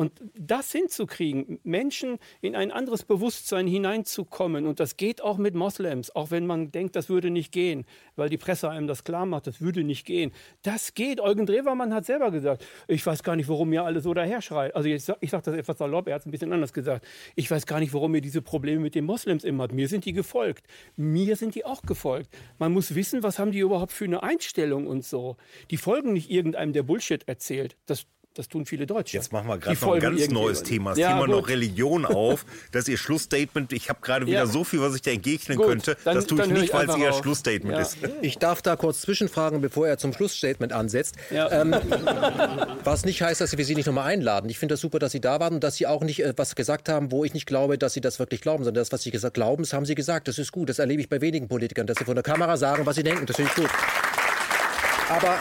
[0.00, 6.16] Und das hinzukriegen, Menschen in ein anderes Bewusstsein hineinzukommen, und das geht auch mit Moslems,
[6.16, 7.84] auch wenn man denkt, das würde nicht gehen,
[8.16, 10.32] weil die Presse einem das klar macht, das würde nicht gehen.
[10.62, 11.20] Das geht.
[11.20, 14.72] Eugen Drewermann hat selber gesagt, ich weiß gar nicht, warum mir alle so daher schreien.
[14.74, 17.06] Also ich, sage das etwas salopp, er hat es ein bisschen anders gesagt.
[17.36, 19.72] Ich weiß gar nicht, warum ihr diese Probleme mit den Moslems immer hat.
[19.72, 20.66] Mir sind die gefolgt.
[20.96, 22.30] Mir sind die auch gefolgt.
[22.58, 25.36] Man muss wissen, was haben die überhaupt für eine Einstellung und so.
[25.70, 27.76] Die folgen nicht irgendeinem, der Bullshit erzählt.
[27.84, 29.16] Das das tun viele Deutsche.
[29.16, 30.90] Jetzt machen wir gerade noch ein ganz neues Thema.
[30.90, 31.30] Das ja, Thema gut.
[31.30, 32.44] noch Religion auf.
[32.72, 33.72] Das ist Ihr Schlussstatement.
[33.72, 34.46] Ich habe gerade wieder ja.
[34.46, 35.96] so viel, was ich da entgegnen gut, könnte.
[36.04, 37.12] Dann, das tue ich nicht, weil es Ihr.
[37.12, 37.82] Schlussstatement ja.
[37.82, 37.98] ist.
[38.22, 41.16] Ich darf da kurz zwischenfragen, bevor er zum Schlussstatement ansetzt.
[41.30, 41.74] Ähm,
[42.84, 44.48] was nicht heißt, dass wir Sie nicht nochmal einladen.
[44.50, 46.54] Ich finde das super, dass Sie da waren und dass Sie auch nicht äh, was
[46.54, 49.10] gesagt haben, wo ich nicht glaube, dass Sie das wirklich glauben, sondern das, was Sie
[49.10, 50.28] gesagt glauben, das haben Sie gesagt.
[50.28, 50.68] Das ist gut.
[50.68, 53.26] Das erlebe ich bei wenigen Politikern, dass sie vor der Kamera sagen, was sie denken.
[53.26, 53.70] Das finde ich gut.
[55.08, 55.38] Aber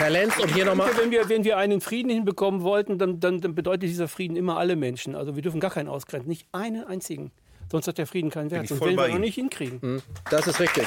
[0.00, 0.96] Herr Lenz, und hier nochmal.
[0.96, 4.56] Wenn wir, wenn wir einen Frieden hinbekommen wollten, dann, dann, dann, bedeutet dieser Frieden immer
[4.56, 5.14] alle Menschen.
[5.14, 7.32] Also wir dürfen gar keinen ausgrenzen, nicht einen einzigen.
[7.70, 8.66] Sonst hat der Frieden keinen Wert.
[8.66, 9.82] Sonst werden wir noch nicht hinkriegen.
[9.82, 10.86] Hm, das ist richtig.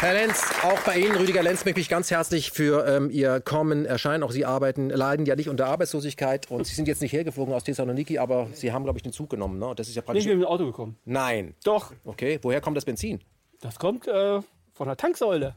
[0.00, 3.86] Herr Lenz, auch bei Ihnen, Rüdiger Lenz, möchte ich ganz herzlich für ähm, Ihr Kommen
[3.86, 4.24] erscheinen.
[4.24, 7.62] Auch Sie arbeiten, leiden ja nicht unter Arbeitslosigkeit und Sie sind jetzt nicht hergeflogen aus
[7.62, 9.60] Thessaloniki, aber Sie haben, glaube ich, den Zug genommen.
[9.60, 9.72] Ne?
[9.76, 10.24] Das ist ja praktisch.
[10.24, 10.96] Sind mit dem Auto gekommen.
[11.04, 11.54] Nein.
[11.62, 11.92] Doch.
[12.04, 13.20] Okay, woher kommt das Benzin?
[13.60, 14.40] Das kommt äh,
[14.74, 15.54] von der Tanksäule.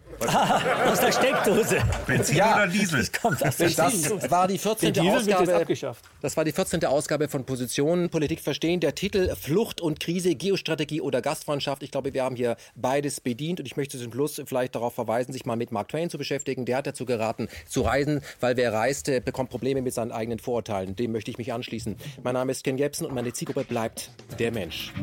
[0.88, 1.78] aus der Steckdose.
[2.06, 3.00] Benzin ja, oder Diesel?
[3.00, 5.00] Das, kommt aus das war die 14.
[5.00, 5.96] Ausgabe.
[6.22, 6.86] Das war die 14.
[6.86, 8.82] Ausgabe von Positionen Politik verstehen.
[8.82, 11.82] Der Titel Flucht und Krise, Geostrategie oder Gastfreundschaft.
[11.84, 15.32] Ich glaube, wir haben hier beides bedient und ich möchte zum Schluss vielleicht darauf verweisen,
[15.32, 16.66] sich mal mit Mark Twain zu beschäftigen.
[16.66, 20.96] Der hat dazu geraten, zu reisen, weil wer reist, bekommt Probleme mit seinen eigenen Vorurteilen.
[20.96, 21.96] Dem möchte ich mich anschließen.
[22.24, 24.94] Mein Name ist Ken Jebsen und meine Zielgruppe bleibt der Mensch.